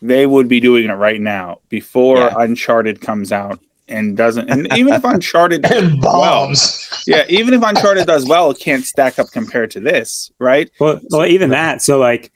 they 0.00 0.26
would 0.26 0.48
be 0.48 0.60
doing 0.60 0.86
it 0.88 0.92
right 0.94 1.20
now 1.20 1.60
before 1.68 2.16
Yeah. 2.18 2.34
Uncharted 2.38 3.00
comes 3.02 3.30
out 3.32 3.60
and 3.86 4.16
doesn't. 4.16 4.48
And 4.50 4.66
even 4.76 4.92
if 4.94 5.04
Uncharted, 5.04 5.64
And 5.70 6.02
well, 6.02 6.20
bombs. 6.46 6.88
yeah, 7.06 7.24
even 7.28 7.52
if 7.54 7.62
Uncharted 7.62 8.06
does 8.06 8.26
well, 8.26 8.50
it 8.50 8.58
can't 8.60 8.84
stack 8.84 9.18
up 9.18 9.26
compared 9.32 9.70
to 9.72 9.80
this, 9.80 10.30
right? 10.38 10.70
Well, 10.80 11.00
well, 11.10 11.26
even 11.26 11.50
that. 11.50 11.82
So 11.82 11.98
like, 11.98 12.30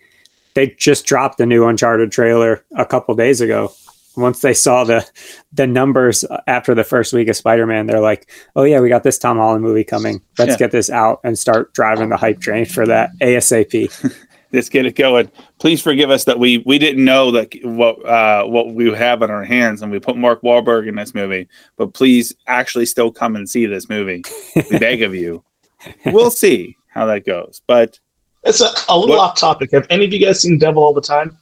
they 0.54 0.68
just 0.78 1.06
dropped 1.06 1.38
the 1.38 1.46
new 1.46 1.66
Uncharted 1.66 2.12
trailer 2.12 2.64
a 2.76 2.84
couple 2.84 3.14
days 3.14 3.40
ago. 3.40 3.72
Once 4.16 4.40
they 4.40 4.52
saw 4.54 4.84
the 4.84 5.08
the 5.52 5.66
numbers 5.66 6.24
after 6.46 6.74
the 6.74 6.84
first 6.84 7.12
week 7.12 7.28
of 7.28 7.36
Spider 7.36 7.66
Man, 7.66 7.86
they're 7.86 8.00
like, 8.00 8.30
"Oh 8.56 8.64
yeah, 8.64 8.80
we 8.80 8.88
got 8.88 9.02
this 9.02 9.18
Tom 9.18 9.38
Holland 9.38 9.62
movie 9.62 9.84
coming. 9.84 10.20
Let's 10.38 10.52
Yeah. 10.52 10.56
get 10.58 10.70
this 10.70 10.90
out 10.90 11.20
and 11.24 11.38
start 11.38 11.72
driving 11.72 12.08
the 12.10 12.16
hype 12.16 12.40
train 12.40 12.66
for 12.66 12.86
that 12.86 13.10
ASAP." 13.20 13.90
Let's 14.54 14.68
get 14.68 14.84
it 14.84 14.96
going. 14.96 15.30
Please 15.60 15.80
forgive 15.80 16.10
us 16.10 16.24
that 16.24 16.38
we 16.38 16.58
we 16.66 16.78
didn't 16.78 17.02
know 17.06 17.30
that 17.30 17.54
what 17.64 18.04
uh, 18.04 18.44
what 18.44 18.74
we 18.74 18.92
have 18.92 19.22
on 19.22 19.30
our 19.30 19.44
hands, 19.44 19.80
and 19.80 19.90
we 19.90 19.98
put 19.98 20.14
Mark 20.18 20.42
Wahlberg 20.42 20.86
in 20.86 20.94
this 20.96 21.14
movie. 21.14 21.48
But 21.78 21.94
please, 21.94 22.34
actually, 22.46 22.84
still 22.84 23.10
come 23.10 23.34
and 23.34 23.48
see 23.48 23.64
this 23.64 23.88
movie. 23.88 24.22
We 24.54 24.78
beg 24.78 25.00
of 25.02 25.14
you. 25.14 25.42
We'll 26.06 26.30
see 26.30 26.76
how 26.88 27.06
that 27.06 27.24
goes. 27.24 27.60
But 27.66 27.98
It's 28.44 28.60
a, 28.60 28.68
a 28.90 28.96
little 28.98 29.16
What- 29.16 29.30
off 29.30 29.36
topic. 29.38 29.70
Have 29.72 29.86
any 29.90 30.04
of 30.04 30.12
you 30.12 30.18
guys 30.24 30.40
seen 30.42 30.58
Devil 30.58 30.84
All 30.84 30.92
the 30.92 31.00
Time? 31.00 31.36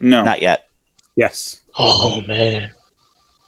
no, 0.00 0.22
Not 0.24 0.40
yet. 0.40 0.65
Yes, 1.16 1.60
Oh 1.78 2.22
man, 2.26 2.70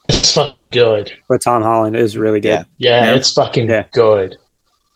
it's 0.08 0.34
fucking 0.34 0.54
good. 0.70 1.12
but 1.28 1.40
Tom 1.42 1.62
Holland 1.62 1.96
is 1.96 2.16
really 2.16 2.40
good. 2.40 2.48
Yeah. 2.48 2.64
Yeah, 2.78 3.04
Yeah. 3.06 3.14
it's 3.16 3.32
fucking 3.32 3.68
Yeah. 3.68 3.84
good. 3.92 4.36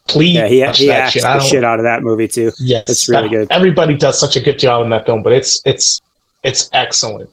Please 0.09 0.35
Yeah, 0.35 0.49
he, 0.49 0.61
watch 0.62 0.78
he 0.78 0.86
that 0.89 1.01
acts 1.01 1.12
shit. 1.12 1.23
The 1.23 1.40
shit 1.40 1.65
out 1.65 1.78
of 1.78 1.85
that 1.85 2.03
movie 2.03 2.28
too. 2.28 2.51
Yes, 2.59 2.85
It's 2.89 3.09
really 3.09 3.28
good. 3.28 3.47
Everybody 3.51 3.97
does 3.97 4.19
such 4.19 4.36
a 4.36 4.40
good 4.40 4.59
job 4.59 4.82
in 4.82 4.90
that 4.90 5.07
film, 5.07 5.23
but 5.23 5.32
it's 5.32 5.62
it's 5.65 6.01
it's 6.43 6.69
excellent. 6.73 7.31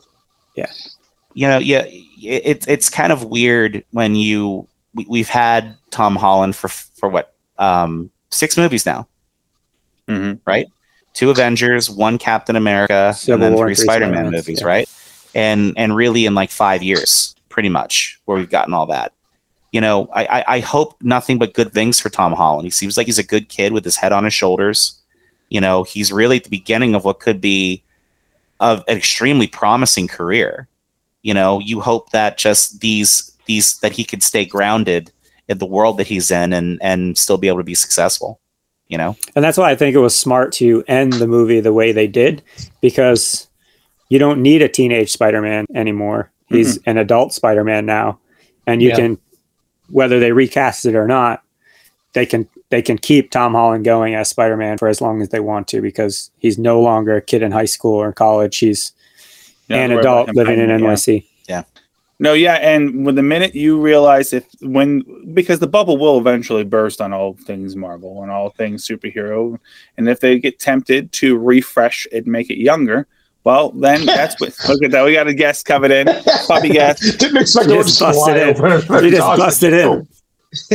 Yeah, 0.56 0.72
you 1.34 1.48
know, 1.48 1.58
yeah, 1.58 1.84
it's 2.22 2.68
it's 2.68 2.90
kind 2.90 3.12
of 3.12 3.24
weird 3.26 3.84
when 3.92 4.16
you 4.16 4.68
we, 4.94 5.06
we've 5.10 5.30
had 5.30 5.76
Tom 5.90 6.16
Holland 6.16 6.56
for 6.56 6.68
for 6.68 7.10
what 7.10 7.34
um 7.58 8.12
six 8.30 8.56
movies 8.56 8.86
now, 8.86 9.08
hmm 10.08 10.34
two 11.16 11.32
Avengers, 11.32 11.90
one 11.90 12.18
Captain 12.20 12.56
America, 12.56 13.14
Civil 13.16 13.34
and 13.34 13.44
then 13.44 13.54
War 13.56 13.68
three 13.68 13.76
Spider-Man 13.76 14.30
movies, 14.32 14.62
yeah. 14.62 14.68
right? 14.68 14.90
And 15.36 15.74
and 15.78 15.96
really 15.96 16.26
in 16.26 16.36
like 16.36 16.52
five 16.52 16.82
years, 16.82 17.36
pretty 17.50 17.70
much, 17.70 18.20
where 18.26 18.38
we've 18.38 18.50
gotten 18.50 18.74
all 18.74 18.88
that. 18.88 19.14
You 19.72 19.82
know, 19.82 20.10
I, 20.14 20.26
I 20.26 20.44
I 20.56 20.60
hope 20.60 20.96
nothing 21.02 21.38
but 21.38 21.54
good 21.54 21.72
things 21.72 22.00
for 22.00 22.10
Tom 22.10 22.34
Holland. 22.34 22.66
He 22.66 22.72
seems 22.72 22.98
like 22.98 23.06
he's 23.06 23.20
a 23.20 23.24
good 23.24 23.50
kid 23.50 23.72
with 23.72 23.84
his 23.84 23.96
head 23.96 24.12
on 24.12 24.24
his 24.24 24.34
shoulders. 24.34 25.00
You 25.50 25.62
know, 25.62 25.84
he's 25.84 26.12
really 26.12 26.38
at 26.38 26.44
the 26.44 26.50
beginning 26.50 26.96
of 26.96 27.06
what 27.06 27.20
could 27.20 27.42
be 27.42 27.84
of 28.60 28.84
an 28.88 28.98
extremely 28.98 29.48
promising 29.48 30.08
career. 30.08 30.68
You 31.22 31.34
know, 31.34 31.60
you 31.60 31.82
hope 31.82 32.12
that 32.12 32.38
just 32.38 32.82
these 32.82 33.36
these 33.46 33.78
that 33.80 33.92
he 33.92 34.04
could 34.04 34.24
stay 34.24 34.46
grounded 34.46 35.12
in 35.48 35.58
the 35.58 35.66
world 35.66 35.98
that 35.98 36.08
he's 36.08 36.32
in 36.32 36.54
and 36.54 36.80
and 36.82 37.18
still 37.18 37.38
be 37.38 37.48
able 37.48 37.58
to 37.60 37.64
be 37.64 37.76
successful. 37.76 38.40
You 38.88 38.98
know, 38.98 39.16
And 39.36 39.46
that's 39.46 39.58
why 39.60 39.70
I 39.70 39.76
think 39.76 39.96
it 39.96 40.00
was 40.00 40.18
smart 40.18 40.52
to 40.54 40.84
end 40.88 41.14
the 41.14 41.28
movie 41.28 41.60
the 41.60 41.74
way 41.74 41.92
they 41.92 42.08
did, 42.08 42.42
because 42.82 43.49
you 44.10 44.20
don't 44.20 44.42
need 44.42 44.62
a 44.62 44.68
teenage 44.70 45.12
Spider-Man 45.12 45.66
anymore. 45.74 46.32
Mm-hmm. 46.46 46.56
He's 46.58 46.80
an 46.86 46.98
adult 46.98 47.34
Spider-Man 47.34 47.86
now, 47.86 48.20
and 48.68 48.82
you 48.82 48.90
Yeah. 48.90 48.96
can, 48.96 49.18
whether 49.90 50.20
they 50.20 50.32
recast 50.32 50.86
it 50.86 50.96
or 50.96 51.08
not, 51.08 51.44
they 52.14 52.26
can 52.26 52.48
they 52.72 52.82
can 52.84 53.00
keep 53.00 53.32
Tom 53.32 53.54
Holland 53.54 53.84
going 53.84 54.14
as 54.14 54.30
Spider-Man 54.30 54.78
for 54.78 54.88
as 54.88 55.02
long 55.02 55.24
as 55.24 55.30
they 55.30 55.40
want 55.40 55.68
to, 55.70 55.82
because 55.82 56.30
he's 56.38 56.60
no 56.60 56.80
longer 56.80 57.16
a 57.16 57.22
kid 57.22 57.42
in 57.42 57.52
high 57.52 57.66
school 57.66 57.96
or 57.96 58.12
college. 58.14 58.58
He's 58.60 58.92
Yeah, 59.68 59.78
an 59.78 59.92
adult 59.92 60.36
living 60.36 60.60
in 60.60 60.70
NYC. 60.70 61.26
yeah. 61.48 61.62
NYC. 61.62 61.66
No, 62.22 62.34
yeah, 62.34 62.56
and 62.56 63.06
when 63.06 63.16
the 63.16 63.24
minute 63.24 63.56
you 63.56 63.80
realize 63.80 64.34
if 64.34 64.46
when 64.62 65.04
because 65.34 65.60
the 65.60 65.68
bubble 65.68 65.98
will 65.98 66.18
eventually 66.20 66.64
burst 66.66 67.00
on 67.00 67.14
all 67.14 67.34
things 67.46 67.76
Marvel 67.78 68.22
and 68.22 68.30
all 68.32 68.50
things 68.50 68.86
superhero, 68.86 69.58
and 69.98 70.10
if 70.10 70.20
they 70.20 70.38
get 70.38 70.60
tempted 70.60 71.12
to 71.14 71.38
refresh 71.38 72.06
it, 72.12 72.28
make 72.28 72.50
it 72.50 72.58
younger, 72.60 73.08
well, 73.50 73.72
then 73.72 74.06
that's 74.06 74.40
what. 74.40 74.54
Look 74.70 74.84
at 74.84 74.92
that, 74.92 75.04
we 75.06 75.14
got 75.14 75.28
a 75.28 75.34
guest 75.34 75.66
coming 75.66 75.92
in, 75.92 76.06
puppy 76.48 76.70
guest, 76.70 77.02
Didn't 77.20 77.38
expect 77.38 77.68
You 77.68 77.76
it 77.76 77.78
to 77.78 77.84
just 77.84 78.00
just 78.00 78.00
fly 78.00 78.34
busted 78.34 78.38
in. 78.38 78.64
over. 78.64 79.06
You 79.06 79.12
just 79.12 79.38
busted 79.44 79.74
in. 79.74 80.08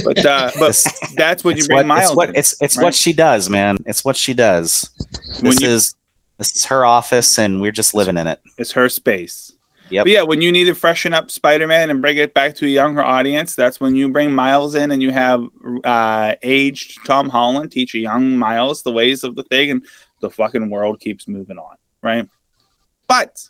but 0.05 0.24
uh, 0.26 0.51
but 0.59 0.86
that's 1.16 1.42
when 1.44 1.56
you 1.56 1.60
it's 1.60 1.66
bring 1.68 1.76
what, 1.78 1.86
Miles. 1.86 2.10
it's 2.10 2.16
what 2.16 2.28
in, 2.30 2.36
it's 2.36 2.62
it's 2.62 2.76
right? 2.76 2.84
what 2.84 2.94
she 2.94 3.12
does, 3.12 3.48
man. 3.48 3.76
It's 3.86 4.05
what 4.05 4.16
she 4.16 4.34
does. 4.34 4.90
When 5.40 5.52
This 5.52 5.60
you- 5.60 5.68
is 5.68 5.94
this 6.38 6.56
is 6.56 6.64
her 6.66 6.84
office, 6.84 7.38
and 7.38 7.60
we're 7.60 7.72
just 7.72 7.94
living 7.94 8.16
in 8.16 8.26
it. 8.26 8.40
It's 8.59 8.72
her 8.72 8.88
space. 8.88 9.52
Yep. 9.90 10.05
But 10.06 10.10
yeah, 10.12 10.22
when 10.22 10.40
you 10.40 10.51
need 10.51 10.64
to 10.64 10.74
freshen 10.74 11.12
up 11.12 11.30
Spider-Man 11.30 11.90
and 11.90 12.01
bring 12.01 12.16
it 12.16 12.32
back 12.34 12.55
to 12.56 12.64
a 12.66 12.68
younger 12.68 13.02
audience, 13.02 13.55
that's 13.55 13.78
when 13.80 13.94
you 13.94 14.09
bring 14.09 14.32
Miles 14.32 14.74
in 14.74 14.90
and 14.90 15.02
you 15.02 15.12
have 15.12 15.44
uh, 15.84 16.34
aged 16.42 17.05
Tom 17.06 17.28
Holland 17.28 17.70
teach 17.70 17.94
a 17.94 17.98
young 17.98 18.36
Miles 18.38 18.82
the 18.82 18.90
ways 18.90 19.22
of 19.24 19.36
the 19.36 19.42
thing, 19.44 19.70
and 19.70 19.84
the 20.20 20.30
fucking 20.30 20.70
world 20.70 21.01
keeps 21.01 21.28
moving 21.28 21.59
on, 21.59 21.76
right? 22.02 22.26
But 23.06 23.48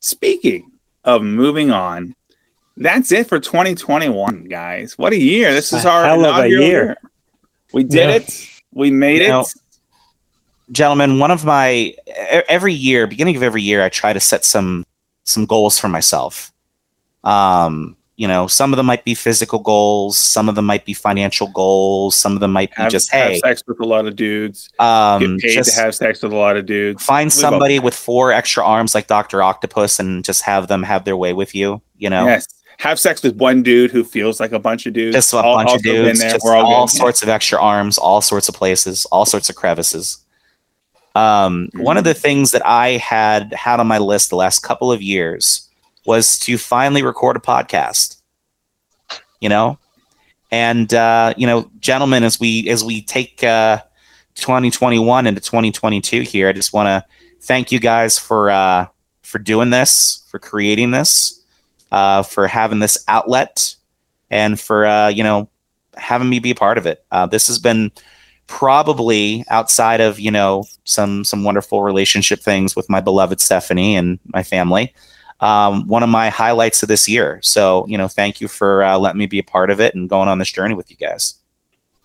speaking 0.00 0.70
of 1.04 1.22
moving 1.22 1.70
on, 1.70 2.14
that's 2.76 3.12
it 3.12 3.26
for 3.28 3.38
2021, 3.38 4.44
guys. 4.44 4.96
What 4.96 5.12
a 5.12 5.18
year! 5.18 5.52
This 5.52 5.72
is 5.72 5.84
our 5.84 6.04
hell 6.04 6.24
of 6.24 6.36
a 6.36 6.38
inaugural 6.46 6.64
year. 6.64 6.96
We 7.72 7.84
did 7.84 8.08
Yeah. 8.08 8.16
it. 8.16 8.48
We 8.72 8.90
made 8.90 9.22
You 9.22 9.40
it. 9.40 9.54
gentlemen 10.70 11.18
one 11.18 11.30
of 11.30 11.44
my 11.44 11.94
every 12.48 12.72
year 12.72 13.06
beginning 13.06 13.36
of 13.36 13.42
every 13.42 13.60
year 13.60 13.82
i 13.84 13.88
try 13.90 14.12
to 14.14 14.20
set 14.20 14.42
some 14.44 14.86
some 15.24 15.44
goals 15.44 15.78
for 15.78 15.88
myself 15.88 16.50
um 17.24 17.94
you 18.22 18.28
know 18.28 18.46
some 18.46 18.72
of 18.72 18.76
them 18.76 18.86
might 18.86 19.04
be 19.04 19.14
physical 19.14 19.58
goals 19.58 20.16
some 20.36 20.48
of 20.50 20.54
them 20.54 20.64
might 20.72 20.84
be 20.84 20.94
financial 20.94 21.48
goals 21.48 22.14
some 22.14 22.32
of 22.36 22.40
them 22.40 22.52
might 22.58 22.70
be 22.76 22.82
have, 22.82 22.92
just 22.92 23.10
have 23.10 23.30
hey 23.32 23.38
sex 23.40 23.62
with 23.66 23.80
a 23.80 23.84
lot 23.94 24.06
of 24.06 24.14
dudes. 24.14 24.68
um 24.78 25.20
Get 25.36 25.40
paid 25.40 25.54
just 25.54 25.74
to 25.74 25.80
have 25.82 25.94
sex 25.94 26.22
with 26.22 26.32
a 26.32 26.36
lot 26.36 26.56
of 26.56 26.64
dudes. 26.66 27.04
find 27.04 27.26
all- 27.26 27.30
somebody 27.44 27.78
with 27.86 27.94
four 27.94 28.30
extra 28.40 28.62
arms 28.64 28.94
like 28.94 29.06
dr 29.08 29.42
octopus 29.42 29.98
and 29.98 30.24
just 30.24 30.42
have 30.42 30.68
them 30.68 30.82
have 30.84 31.04
their 31.04 31.16
way 31.16 31.32
with 31.32 31.52
you 31.54 31.68
you 31.96 32.08
know 32.10 32.24
Yes. 32.26 32.46
Have 32.78 32.98
sex 32.98 33.22
with 33.22 33.36
one 33.36 33.62
dude 33.62 33.90
who 33.92 34.02
feels 34.02 34.40
like 34.40 34.50
a 34.52 34.58
bunch 34.58 34.86
of 34.86 34.92
dudes. 34.94 35.14
just 35.14 35.32
a 35.32 35.36
All- 35.38 35.56
bunch 35.56 35.68
also 35.68 35.76
of 35.76 35.82
dudes, 35.82 36.18
there. 36.20 36.32
just 36.32 36.44
We're 36.44 36.56
all, 36.56 36.86
good. 36.86 36.92
sorts 36.92 37.22
of 37.22 37.28
extra 37.28 37.60
arms, 37.60 37.96
all 37.96 38.20
sorts 38.20 38.48
of 38.48 38.56
places, 38.56 39.04
all 39.12 39.24
sorts 39.24 39.48
of 39.50 39.54
crevices. 39.54 40.18
Um, 41.14 41.68
One 41.76 41.96
of 41.96 42.04
the 42.04 42.14
things 42.14 42.50
that 42.52 42.66
I 42.66 42.92
had 42.96 43.52
had 43.52 43.78
on 43.78 43.86
my 43.86 43.98
list 43.98 44.30
the 44.30 44.36
last 44.36 44.60
couple 44.60 44.90
of 44.90 45.00
years 45.02 45.68
was 46.06 46.38
to 46.40 46.58
finally 46.58 47.02
record 47.02 47.36
a 47.36 47.40
podcast. 47.40 48.20
You 49.40 49.48
know, 49.48 49.78
and 50.52 50.92
uh, 50.94 51.34
you 51.36 51.46
know, 51.46 51.70
gentlemen, 51.80 52.22
as 52.22 52.38
we 52.38 52.68
as 52.68 52.84
we 52.84 53.02
take 53.02 53.42
uh, 53.42 53.78
2021 54.34 55.26
into 55.26 55.40
2022 55.40 56.20
here, 56.20 56.48
I 56.48 56.52
just 56.52 56.72
want 56.72 56.86
to 56.86 57.04
thank 57.40 57.72
you 57.72 57.80
guys 57.80 58.18
for 58.18 58.50
uh, 58.50 58.86
for 59.22 59.38
doing 59.38 59.70
this, 59.70 60.24
for 60.30 60.38
creating 60.38 60.90
this, 60.92 61.42
uh, 61.90 62.22
for 62.22 62.46
having 62.46 62.78
this 62.78 63.02
outlet 63.08 63.74
and 64.30 64.60
for 64.60 64.86
uh, 64.86 65.08
you 65.08 65.24
know 65.24 65.48
having 65.94 66.28
me 66.28 66.38
be 66.38 66.50
a 66.50 66.54
part 66.54 66.78
of 66.78 66.86
it. 66.86 67.04
Uh, 67.10 67.26
this 67.26 67.46
has 67.46 67.58
been 67.58 67.90
probably 68.46 69.44
outside 69.48 70.00
of 70.00 70.20
you 70.20 70.30
know 70.30 70.64
some 70.84 71.24
some 71.24 71.44
wonderful 71.44 71.82
relationship 71.82 72.40
things 72.40 72.76
with 72.76 72.88
my 72.90 73.00
beloved 73.00 73.40
Stephanie 73.40 73.96
and 73.96 74.18
my 74.26 74.42
family. 74.42 74.92
Um, 75.42 75.86
one 75.88 76.02
of 76.02 76.08
my 76.08 76.28
highlights 76.30 76.82
of 76.82 76.88
this 76.88 77.08
year. 77.08 77.40
So 77.42 77.84
you 77.88 77.98
know, 77.98 78.08
thank 78.08 78.40
you 78.40 78.48
for 78.48 78.82
uh, 78.82 78.96
letting 78.98 79.18
me 79.18 79.26
be 79.26 79.38
a 79.40 79.44
part 79.44 79.70
of 79.70 79.80
it 79.80 79.94
and 79.94 80.08
going 80.08 80.28
on 80.28 80.38
this 80.38 80.50
journey 80.52 80.74
with 80.74 80.90
you 80.90 80.96
guys. 80.96 81.34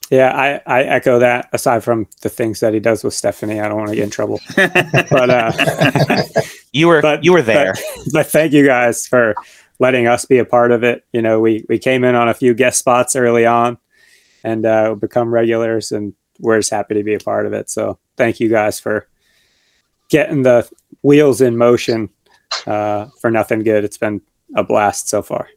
Yeah, 0.09 0.31
I, 0.65 0.79
I 0.79 0.83
echo 0.83 1.19
that. 1.19 1.49
Aside 1.53 1.83
from 1.83 2.07
the 2.21 2.29
things 2.29 2.61
that 2.61 2.73
he 2.73 2.79
does 2.79 3.03
with 3.03 3.13
Stephanie, 3.13 3.59
I 3.59 3.67
don't 3.67 3.77
want 3.77 3.89
to 3.89 3.95
get 3.95 4.05
in 4.05 4.09
trouble. 4.09 4.39
But 4.55 5.29
uh, 5.29 5.51
You 6.71 6.87
were 6.87 7.01
But- 7.01 7.23
you 7.23 7.33
were 7.33 7.41
there. 7.41 7.75
but 8.13 8.25
thank 8.27 8.53
you 8.53 8.65
guys 8.65 9.05
for 9.07 9.35
letting 9.79 10.07
us 10.07 10.25
be 10.25 10.37
a 10.39 10.45
part 10.45 10.71
of 10.71 10.83
it. 10.83 11.03
You 11.13 11.21
know, 11.21 11.39
we 11.39 11.65
we 11.69 11.77
came 11.77 12.03
in 12.03 12.15
on 12.15 12.29
a 12.29 12.33
few 12.33 12.53
guest 12.53 12.79
spots 12.79 13.15
early 13.15 13.45
on, 13.45 13.77
and 14.43 14.65
uh, 14.65 14.95
become 14.95 15.33
regulars, 15.33 15.91
and 15.91 16.13
we're 16.39 16.57
just 16.59 16.71
happy 16.71 16.95
to 16.95 17.03
be 17.03 17.13
a 17.15 17.19
part 17.19 17.45
of 17.45 17.53
it. 17.53 17.69
So 17.69 17.99
thank 18.15 18.39
you 18.39 18.47
guys 18.49 18.79
for 18.79 19.07
getting 20.09 20.43
the 20.43 20.69
wheels 21.01 21.41
in 21.41 21.57
motion 21.57 22.09
uh, 22.65 23.07
for 23.21 23.29
nothing 23.31 23.63
good. 23.63 23.83
It's 23.83 23.97
been 23.97 24.21
a 24.55 24.63
blast 24.63 25.09
so 25.09 25.21
far. 25.21 25.47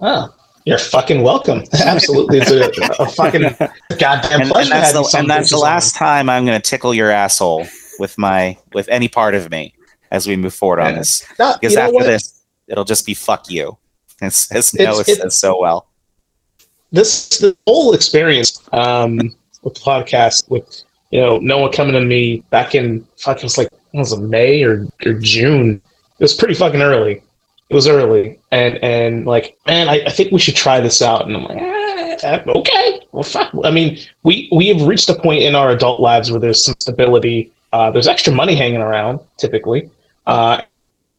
Ah, 0.00 0.32
you're 0.64 0.78
fucking 0.78 1.22
welcome. 1.22 1.64
Absolutely, 1.74 2.38
it's 2.38 2.50
a, 2.50 3.02
a 3.02 3.06
fucking 3.08 3.42
goddamn 3.98 4.40
and, 4.42 4.50
pleasure. 4.50 4.72
and 4.72 4.82
that's 4.84 4.92
the, 5.12 5.18
and 5.18 5.28
that's 5.30 5.50
the 5.50 5.58
last 5.58 5.96
time 5.96 6.30
I'm 6.30 6.46
going 6.46 6.58
to 6.60 6.70
tickle 6.70 6.94
your 6.94 7.10
asshole 7.10 7.66
with 7.98 8.16
my 8.16 8.56
with 8.72 8.88
any 8.88 9.08
part 9.08 9.34
of 9.34 9.50
me 9.50 9.74
as 10.10 10.26
we 10.26 10.36
move 10.36 10.54
forward 10.54 10.80
on 10.80 10.94
this. 10.94 11.26
No, 11.38 11.54
Because 11.60 11.76
after 11.76 12.02
this, 12.04 12.42
it'll 12.68 12.84
just 12.84 13.04
be 13.06 13.14
fuck 13.14 13.50
you. 13.50 13.76
It's, 14.22 14.50
it's 14.52 14.72
It's- 14.74 14.94
Noah 14.94 15.00
it- 15.00 15.20
says 15.20 15.38
so 15.38 15.60
well. 15.60 15.88
this 16.92 17.28
the 17.38 17.56
whole 17.66 17.92
experience 17.92 18.62
um, 18.72 19.16
with 19.62 19.74
the 19.74 19.80
podcast 19.80 20.48
with 20.48 20.84
you 21.10 21.20
know 21.20 21.38
Noah 21.38 21.72
coming 21.72 21.94
to 21.94 22.00
me 22.00 22.44
back 22.50 22.74
in 22.76 23.04
fucking 23.18 23.42
was 23.42 23.58
like 23.58 23.68
what 23.72 23.81
was 24.00 24.12
it 24.12 24.20
May 24.20 24.62
or, 24.62 24.86
or 25.06 25.14
June. 25.14 25.80
It 26.18 26.24
was 26.24 26.34
pretty 26.34 26.54
fucking 26.54 26.82
early. 26.82 27.22
It 27.68 27.74
was 27.74 27.88
early, 27.88 28.38
and 28.50 28.76
and 28.82 29.26
like 29.26 29.56
man, 29.66 29.88
I, 29.88 30.02
I 30.06 30.10
think 30.10 30.30
we 30.32 30.38
should 30.38 30.56
try 30.56 30.80
this 30.80 31.00
out. 31.02 31.26
And 31.26 31.36
I'm 31.36 31.44
like, 31.44 31.58
eh, 32.22 32.42
okay, 32.46 33.00
well, 33.12 33.22
fuck. 33.22 33.50
I 33.64 33.70
mean, 33.70 33.98
we 34.22 34.48
we 34.52 34.68
have 34.68 34.82
reached 34.86 35.08
a 35.08 35.14
point 35.14 35.42
in 35.42 35.54
our 35.54 35.70
adult 35.70 36.00
lives 36.00 36.30
where 36.30 36.40
there's 36.40 36.62
some 36.62 36.74
stability. 36.78 37.50
Uh, 37.72 37.90
there's 37.90 38.06
extra 38.08 38.32
money 38.32 38.54
hanging 38.54 38.82
around 38.82 39.20
typically, 39.38 39.88
uh, 40.26 40.60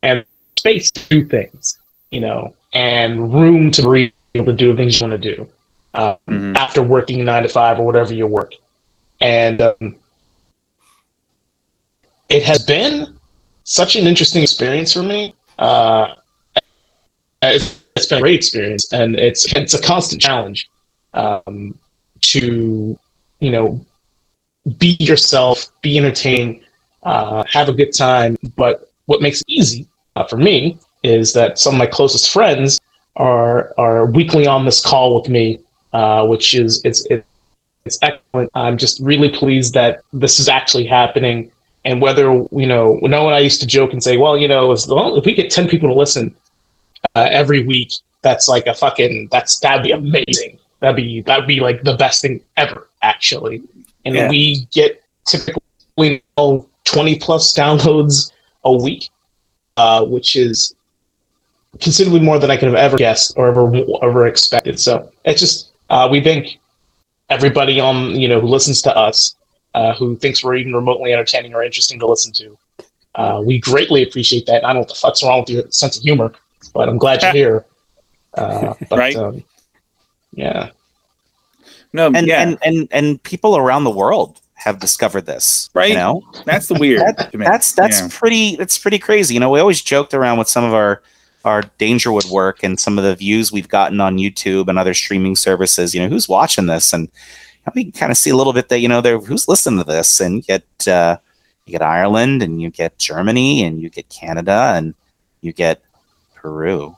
and 0.04 0.24
space 0.58 0.92
to 0.92 1.08
do 1.10 1.26
things, 1.28 1.80
you 2.12 2.20
know, 2.22 2.54
and 2.74 3.34
room 3.34 3.72
to 3.72 3.82
breathe, 3.82 4.12
able 4.36 4.46
to 4.48 4.54
do 4.54 4.72
the 4.72 4.78
things 4.78 5.02
you 5.02 5.08
want 5.08 5.20
to 5.22 5.36
do 5.36 5.50
uh, 5.96 6.16
Mhm. 6.30 6.56
after 6.56 6.84
working 6.84 7.26
nine 7.26 7.42
to 7.44 7.50
five 7.50 7.80
or 7.80 7.86
whatever 7.86 8.14
you 8.14 8.28
work. 8.28 8.54
And 9.22 9.60
um, 9.62 9.96
it 12.30 12.44
has 12.44 12.64
been 12.64 13.18
such 13.64 13.96
an 13.96 14.08
interesting 14.08 14.44
experience 14.44 14.94
for 14.94 15.04
me. 15.04 15.36
Uh, 15.60 16.16
it's, 17.42 17.84
it's 17.96 18.08
been 18.08 18.20
a 18.20 18.22
great 18.22 18.36
experience, 18.36 18.92
and 18.94 19.16
it's 19.16 19.52
it's 19.54 19.74
a 19.74 19.82
constant 19.82 20.22
challenge 20.22 20.70
um, 21.14 21.78
to 22.22 22.98
you 23.40 23.52
know 23.52 23.86
be 24.78 24.98
yourself, 25.00 25.72
be 25.82 25.98
entertained, 25.98 26.62
uh, 27.04 27.44
have 27.50 27.70
a 27.70 27.74
good 27.74 27.94
time. 27.94 28.38
But 28.56 28.92
what 29.06 29.22
makes 29.22 29.42
it 29.42 29.50
easy 29.50 29.88
uh, 30.16 30.26
for 30.26 30.38
me 30.38 30.80
is 31.04 31.34
that 31.34 31.60
some 31.60 31.76
of 31.76 31.80
my 31.80 31.88
closest 31.88 32.32
friends 32.32 32.80
are 33.18 33.74
are 33.78 34.06
weekly 34.06 34.48
on 34.48 34.66
this 34.66 34.82
call 34.82 35.16
with 35.20 35.30
me 35.30 35.60
uh, 35.94 36.26
which 36.26 36.54
is 36.56 36.82
it's 36.84 37.06
it's 37.86 38.00
excellent. 38.02 38.50
I'm 38.56 38.78
just 38.78 39.00
really 39.00 39.30
pleased 39.30 39.74
that 39.76 40.02
this 40.12 40.40
is 40.40 40.50
actually 40.50 40.86
happening. 40.86 41.52
And 41.86 42.02
whether 42.02 42.32
you 42.52 42.66
know, 42.68 43.00
Noah 43.02 43.28
and 43.28 43.36
I 43.36 43.40
used 43.40 43.60
to 43.62 43.68
joke 43.68 43.92
and 43.92 44.02
say, 44.02 44.18
well, 44.18 44.38
you 44.38 44.48
know, 44.48 44.72
as 44.72 44.88
long, 44.88 45.18
if 45.18 45.26
we 45.26 45.34
get 45.34 45.52
ten 45.52 45.68
people 45.68 45.90
to 45.90 45.96
listen 45.96 46.34
uh, 47.16 47.28
every 47.30 47.64
week, 47.64 47.92
that's 48.22 48.48
like 48.48 48.68
a 48.68 48.74
fucking 48.74 49.28
that's 49.32 49.60
that'd 49.60 49.84
be 49.84 49.92
amazing. 49.92 50.60
That'd 50.80 50.96
be 50.96 51.22
that'd 51.22 51.48
be 51.48 51.60
like 51.60 51.84
the 51.84 51.96
best 51.96 52.22
thing 52.22 52.42
ever, 52.58 52.90
actually. 53.02 53.64
And 54.06 54.16
Yeah. 54.16 54.30
we 54.30 54.68
get 54.72 55.02
typically 55.26 55.62
you 55.98 56.22
know, 56.38 56.68
twenty 56.86 57.18
plus 57.20 57.54
downloads 57.54 58.32
a 58.64 58.72
week, 58.72 59.10
uh, 59.78 60.06
which 60.06 60.36
is 60.36 60.76
considerably 61.82 62.20
more 62.22 62.40
than 62.40 62.50
I 62.52 62.58
could 62.58 62.68
have 62.68 62.76
ever 62.76 62.98
guessed 62.98 63.34
or 63.36 63.48
ever 63.48 63.72
ever 64.02 64.28
expected. 64.28 64.80
So 64.80 65.12
it's 65.26 65.40
just 65.40 65.72
uh, 65.90 66.08
we 66.10 66.22
thank 66.22 66.60
everybody 67.30 67.80
on 67.80 68.12
you 68.20 68.28
know 68.28 68.40
who 68.40 68.48
listens 68.48 68.82
to 68.84 68.96
us, 68.96 69.36
uh, 69.74 69.94
who 69.96 70.16
thinks 70.18 70.44
we're 70.44 70.56
even 70.56 70.74
remotely 70.74 71.14
entertaining 71.14 71.54
or 71.54 71.64
interesting 71.64 72.00
to 72.00 72.08
listen 72.08 72.32
to. 72.34 72.58
Uh, 73.16 73.42
we 73.46 73.60
greatly 73.60 74.04
appreciate 74.04 74.46
that. 74.48 74.64
I 74.66 74.68
don't 74.70 74.76
know 74.76 74.80
what 74.82 74.90
the 74.90 74.96
fuck's 74.96 75.24
wrong 75.24 75.42
with 75.42 75.50
your 75.50 75.70
sense 75.72 75.98
of 75.98 76.04
humor, 76.04 76.34
but 76.74 76.90
I'm 76.90 76.98
glad 76.98 77.22
you're 77.22 77.32
here. 77.34 77.66
Uh, 78.36 78.74
but, 78.90 78.98
Right. 79.00 79.16
Um, 79.16 79.44
yeah. 80.34 80.70
No, 81.96 82.08
and 82.08 82.26
yeah, 82.26 82.42
and 82.42 82.58
and 82.66 82.88
and 82.92 83.22
people 83.22 83.56
around 83.56 83.84
the 83.84 83.92
world 83.92 84.42
have 84.56 84.80
discovered 84.80 85.28
this. 85.28 85.70
Right. 85.76 85.90
You 85.90 85.96
know, 85.96 86.24
that's 86.46 86.68
the 86.68 86.74
weird. 86.74 87.02
That- 87.18 87.30
that's 87.34 87.74
that's 87.74 88.02
Yeah. 88.02 88.08
pretty 88.12 88.56
that's 88.56 88.80
pretty 88.80 88.98
crazy. 88.98 89.36
You 89.36 89.40
know, 89.40 89.52
we 89.52 89.60
always 89.60 89.82
joked 89.82 90.14
around 90.16 90.40
with 90.40 90.50
some 90.50 90.64
of 90.64 90.74
our 90.74 91.04
our 91.46 91.62
Dangerwood 91.78 92.32
work 92.32 92.64
and 92.64 92.80
some 92.80 92.98
of 92.98 93.04
the 93.04 93.16
views 93.16 93.52
we've 93.52 93.68
gotten 93.68 94.02
on 94.02 94.18
YouTube 94.18 94.70
and 94.70 94.80
other 94.80 94.96
streaming 94.96 95.36
services. 95.36 95.94
You 95.94 96.02
know, 96.02 96.08
who's 96.10 96.28
watching 96.28 96.66
this, 96.66 96.94
and 96.94 97.10
we 97.74 97.84
can 97.86 97.92
kind 97.94 98.12
of 98.12 98.18
see 98.18 98.30
a 98.30 98.36
little 98.36 98.54
bit 98.54 98.70
that 98.70 98.80
you 98.80 98.88
know 98.88 99.02
there 99.02 99.20
who's 99.20 99.48
listening 99.48 99.80
to 99.80 99.86
this, 99.86 100.20
and 100.20 100.36
you 100.38 100.42
get 100.42 100.88
uh, 100.88 101.18
you 101.66 101.72
get 101.72 101.82
Ireland, 101.82 102.44
and 102.44 102.62
you 102.62 102.70
get 102.70 102.98
Germany, 102.98 103.64
and 103.64 103.82
you 103.82 103.90
get 103.90 104.10
Canada, 104.10 104.74
and 104.76 104.94
you 105.42 105.54
get 105.54 105.82
Peru, 106.36 106.98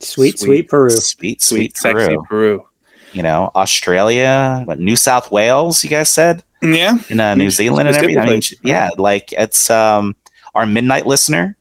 Sweet, 0.00 0.38
Sweet. 0.38 0.38
sweet 0.38 0.68
Peru. 0.68 0.90
sweet, 0.90 1.42
sweet, 1.42 1.42
sweet, 1.42 1.76
sexy 1.76 2.06
Peru. 2.06 2.24
Peru. 2.28 2.64
You 3.12 3.22
know, 3.22 3.50
Australia, 3.54 4.62
what, 4.66 4.78
New 4.78 4.96
South 4.96 5.30
Wales. 5.30 5.82
You 5.82 5.90
guys 5.90 6.10
said 6.10 6.42
Yeah, 6.60 6.98
in 7.08 7.20
uh, 7.20 7.34
New 7.34 7.50
Zealand 7.50 7.88
and 7.88 7.96
everything. 7.96 8.18
I 8.22 8.26
mean, 8.26 8.42
yeah, 8.62 8.90
like 8.98 9.32
it's 9.32 9.70
um 9.70 10.14
our 10.54 10.66
midnight 10.66 11.06
listener. 11.06 11.56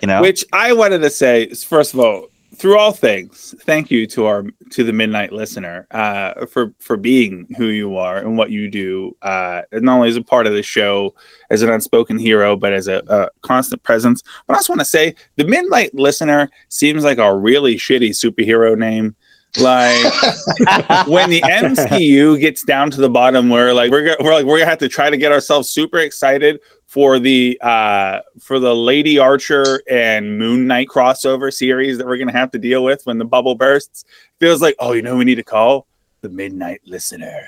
You 0.00 0.08
know, 0.08 0.22
Which 0.22 0.44
I 0.52 0.72
wanted 0.72 0.98
to 1.00 1.10
say 1.10 1.44
is 1.44 1.64
first 1.64 1.94
of 1.94 2.00
all, 2.00 2.28
through 2.56 2.78
all 2.78 2.92
things, 2.92 3.54
thank 3.60 3.90
you 3.90 4.06
to 4.08 4.26
our 4.26 4.44
to 4.70 4.82
the 4.82 4.92
midnight 4.92 5.32
listener 5.32 5.86
uh, 5.90 6.46
for 6.46 6.72
for 6.78 6.96
being 6.96 7.46
who 7.56 7.66
you 7.66 7.96
are 7.96 8.18
and 8.18 8.38
what 8.38 8.50
you 8.50 8.70
do. 8.70 9.16
Uh, 9.22 9.62
not 9.72 9.96
only 9.96 10.08
as 10.08 10.16
a 10.16 10.22
part 10.22 10.46
of 10.46 10.54
the 10.54 10.62
show, 10.62 11.14
as 11.50 11.62
an 11.62 11.70
unspoken 11.70 12.18
hero, 12.18 12.56
but 12.56 12.72
as 12.72 12.88
a, 12.88 13.02
a 13.08 13.28
constant 13.42 13.82
presence. 13.82 14.22
But 14.46 14.54
I 14.54 14.58
just 14.58 14.68
want 14.68 14.80
to 14.80 14.86
say 14.86 15.14
the 15.36 15.44
midnight 15.44 15.94
listener 15.94 16.48
seems 16.68 17.04
like 17.04 17.18
a 17.18 17.36
really 17.36 17.76
shitty 17.76 18.10
superhero 18.10 18.76
name. 18.76 19.14
Like 19.58 20.02
when 21.06 21.30
the 21.30 21.40
MCU 21.42 22.38
gets 22.40 22.62
down 22.62 22.90
to 22.90 23.00
the 23.00 23.08
bottom, 23.10 23.48
where 23.48 23.74
like 23.74 23.90
we're 23.90 24.16
we're 24.20 24.34
like 24.34 24.46
we're 24.46 24.58
gonna 24.58 24.70
have 24.70 24.78
to 24.78 24.88
try 24.88 25.10
to 25.10 25.16
get 25.16 25.32
ourselves 25.32 25.68
super 25.68 25.98
excited 25.98 26.60
for 26.96 27.18
the 27.18 27.58
uh 27.60 28.20
for 28.40 28.58
the 28.58 28.74
Lady 28.74 29.18
Archer 29.18 29.82
and 29.86 30.38
Moon 30.38 30.66
Knight 30.66 30.88
crossover 30.88 31.52
series 31.52 31.98
that 31.98 32.06
we're 32.06 32.16
gonna 32.16 32.32
have 32.32 32.50
to 32.52 32.58
deal 32.58 32.82
with 32.82 33.04
when 33.04 33.18
the 33.18 33.24
bubble 33.26 33.54
bursts. 33.54 34.06
Feels 34.40 34.62
like 34.62 34.74
oh, 34.78 34.92
you 34.94 35.02
know, 35.02 35.10
who 35.12 35.18
we 35.18 35.24
need 35.26 35.34
to 35.34 35.42
call 35.42 35.86
the 36.22 36.30
Midnight 36.30 36.80
Listener. 36.86 37.46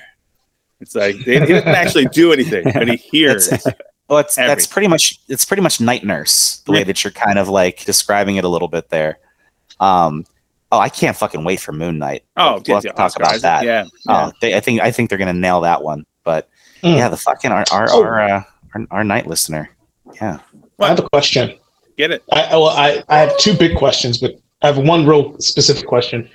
It's 0.79 0.93
like 0.93 1.15
they, 1.25 1.39
he 1.39 1.47
doesn't 1.53 1.67
actually 1.67 2.05
do 2.05 2.31
anything, 2.31 2.65
but 2.71 2.87
he 2.87 2.95
hears. 3.11 3.51
It's- 3.51 3.65
well, 4.07 4.19
it's 4.19 4.35
that's 4.35 4.67
pretty 4.67 4.87
much 4.87 5.19
it's 5.27 5.45
pretty 5.45 5.61
much 5.63 5.81
night 5.81 6.03
nurse 6.03 6.61
the 6.67 6.71
way 6.71 6.83
that 6.83 7.03
you're 7.03 7.09
kind 7.11 7.39
of 7.39 7.49
like 7.49 7.85
describing 7.85 8.35
it 8.35 8.43
a 8.43 8.47
little 8.49 8.67
bit 8.67 8.89
there. 8.89 9.17
Um, 9.79 10.25
oh, 10.71 10.77
I 10.79 10.89
can't 10.89 11.17
fucking 11.17 11.43
wait 11.43 11.59
for 11.59 11.71
Moon 11.71 11.97
Knight. 11.97 12.23
Oh, 12.37 12.61
We'll 12.67 12.75
have 12.77 12.83
to 12.83 12.89
talk 12.93 13.15
about 13.15 13.29
Isaac. 13.31 13.41
that. 13.41 13.63
Yeah, 13.65 13.85
yeah. 14.07 14.27
Oh, 14.27 14.31
they, 14.41 14.55
I 14.55 14.59
think 14.59 14.79
I 14.81 14.91
think 14.91 15.09
they're 15.09 15.17
gonna 15.17 15.33
nail 15.33 15.61
that 15.61 15.81
one. 15.83 16.05
But 16.23 16.49
Mm. 16.83 16.97
yeah, 16.97 17.09
the 17.09 17.17
fucking 17.17 17.51
our 17.51 17.65
our 17.71 17.87
Oh. 17.89 18.03
our, 18.03 18.21
uh, 18.21 18.43
our 18.75 18.85
our 18.91 19.03
night 19.03 19.27
listener. 19.27 19.69
Yeah. 20.21 20.39
I 20.79 20.87
have 20.87 20.99
a 20.99 21.09
question. 21.09 21.57
get 21.97 22.11
it. 22.11 22.23
I, 22.31 22.41
I- 22.43 22.55
well, 22.55 22.67
I, 22.69 23.03
I 23.09 23.19
have 23.19 23.37
two 23.37 23.53
big 23.55 23.77
questions, 23.77 24.17
but 24.17 24.39
I 24.61 24.67
have 24.67 24.77
one 24.77 25.05
real 25.05 25.37
specific 25.39 25.87
question. 25.87 26.29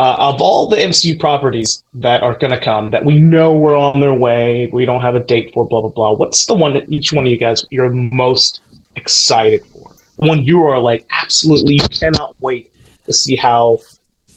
Uh, 0.00 0.16
of 0.18 0.40
all 0.42 0.66
the 0.68 0.76
MCU 0.76 1.18
properties 1.20 1.84
that 1.94 2.20
are 2.24 2.36
going 2.36 2.50
to 2.50 2.58
come, 2.58 2.90
that 2.90 3.04
we 3.04 3.16
know 3.20 3.52
we're 3.54 3.76
on 3.78 4.00
their 4.00 4.12
way, 4.12 4.66
we 4.72 4.84
don't 4.84 5.00
have 5.00 5.14
a 5.14 5.20
date 5.22 5.52
for, 5.54 5.64
blah 5.68 5.80
blah 5.82 5.90
blah. 5.90 6.12
What's 6.12 6.46
the 6.46 6.54
one 6.54 6.74
that 6.74 6.90
each 6.90 7.12
one 7.12 7.24
of 7.26 7.30
you 7.30 7.38
guys 7.38 7.64
you're 7.70 7.90
most 7.90 8.60
excited 8.96 9.64
for? 9.66 9.92
The 10.18 10.26
one 10.26 10.42
you 10.44 10.64
are 10.64 10.80
like 10.80 11.06
absolutely 11.10 11.74
you 11.74 11.88
cannot 11.88 12.34
wait 12.40 12.72
to 13.04 13.12
see 13.12 13.36
how 13.36 13.78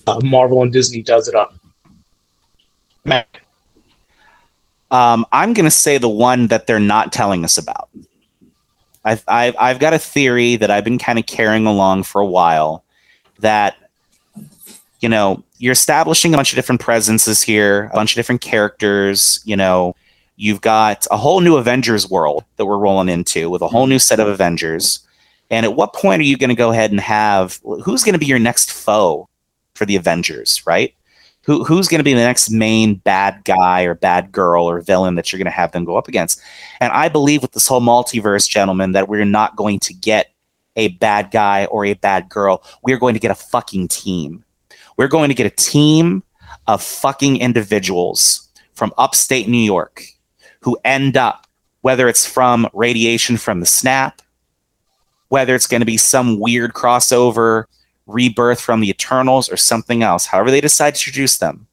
uh, 0.06 0.20
Marvel 0.24 0.62
and 0.62 0.72
Disney 0.72 1.02
does 1.02 1.28
it 1.28 1.34
up. 1.34 1.56
Mac. 3.04 3.42
Um, 4.92 5.26
I'm 5.32 5.54
going 5.54 5.66
to 5.66 5.72
say 5.72 5.98
the 5.98 6.10
one 6.10 6.48
that 6.48 6.68
they're 6.68 6.80
not 6.80 7.12
telling 7.12 7.44
us 7.44 7.58
about. 7.58 7.90
I've, 9.04 9.24
I've, 9.28 9.56
I've 9.58 9.80
got 9.80 9.94
a 9.94 10.00
theory 10.00 10.56
that 10.58 10.70
I've 10.70 10.84
been 10.84 11.00
kind 11.00 11.18
of 11.20 11.26
carrying 11.26 11.66
along 11.66 12.04
for 12.04 12.20
a 12.22 12.26
while 12.26 12.84
that, 13.40 13.76
you 15.00 15.10
know, 15.10 15.44
you're 15.60 15.74
establishing 15.74 16.34
a 16.34 16.38
bunch 16.38 16.52
of 16.52 16.56
different 16.56 16.82
presences 16.82 17.42
here, 17.42 17.90
a 17.92 17.96
bunch 17.96 18.12
of 18.12 18.16
different 18.16 18.42
characters. 18.42 19.40
You 19.46 19.56
know, 19.56 19.96
you've 20.36 20.62
got 20.62 21.08
a 21.10 21.18
whole 21.18 21.40
new 21.40 21.56
Avengers 21.58 22.10
world 22.10 22.44
that 22.58 22.66
we're 22.66 22.78
rolling 22.78 23.10
into 23.10 23.50
with 23.50 23.62
a 23.62 23.68
whole 23.68 23.88
new 23.88 24.00
set 24.00 24.20
of 24.20 24.28
Avengers. 24.28 25.00
And 25.50 25.66
at 25.66 25.76
what 25.76 25.94
point 25.94 26.20
are 26.20 26.26
you 26.26 26.38
going 26.38 26.50
to 26.50 26.56
go 26.56 26.72
ahead 26.72 26.92
and 26.92 27.00
have 27.00 27.60
who's 27.64 28.04
going 28.04 28.14
to 28.14 28.20
be 28.20 28.26
your 28.26 28.40
next 28.40 28.72
foe 28.72 29.30
for 29.74 29.86
the 29.86 29.96
Avengers, 29.96 30.66
right? 30.68 30.94
Who 31.48 31.64
who's 31.64 31.88
going 31.88 32.00
to 32.00 32.04
be 32.04 32.14
the 32.14 32.20
next 32.20 32.52
main 32.52 32.96
bad 32.96 33.42
guy 33.46 33.84
or 33.84 33.96
bad 33.96 34.32
girl 34.32 34.66
or 34.66 34.82
villain 34.82 35.16
that 35.16 35.32
you're 35.32 35.38
going 35.38 35.46
to 35.46 35.52
have 35.52 35.72
them 35.72 35.86
go 35.86 35.98
up 35.98 36.10
against. 36.10 36.40
And 36.82 36.92
I 36.92 37.08
believe 37.08 37.42
with 37.42 37.54
this 37.54 37.68
whole 37.68 37.82
multiverse, 37.82 38.48
gentlemen, 38.48 38.92
that 38.92 39.08
we're 39.08 39.26
not 39.26 39.56
going 39.56 39.80
to 39.80 39.94
get 39.94 40.34
a 40.76 40.90
bad 40.90 41.32
guy 41.32 41.66
or 41.66 41.86
a 41.86 41.94
bad 41.96 42.30
girl. 42.30 42.64
We're 42.84 43.00
going 43.00 43.14
to 43.14 43.20
get 43.20 43.32
a 43.32 43.36
fucking 43.36 43.88
team. 43.88 44.44
We're 44.98 45.08
going 45.08 45.30
to 45.30 45.36
get 45.36 45.48
a 45.48 45.56
team 45.56 46.22
of 46.68 46.84
fucking 46.84 47.38
individuals 47.38 48.50
from 48.74 48.94
upstate 48.98 49.48
New 49.48 49.58
York 49.58 50.04
who 50.62 50.78
end 50.84 51.16
up, 51.16 51.48
whether 51.82 52.10
it's 52.10 52.26
from 52.26 52.68
radiation 52.74 53.38
from 53.38 53.62
the 53.62 53.66
snap, 53.66 54.22
whether 55.30 55.56
it's 55.56 55.68
going 55.68 55.82
to 55.82 55.86
be 55.86 55.98
some 55.98 56.40
weird 56.40 56.74
crossover 56.74 57.66
rebirth 58.08 58.60
from 58.60 58.80
the 58.80 58.90
Eternals 58.90 59.50
or 59.52 59.58
something 59.58 60.02
else, 60.02 60.26
however 60.26 60.50
they 60.50 60.62
decide 60.62 60.96
to 60.96 61.00
introduce 61.00 61.38
them. 61.38 61.68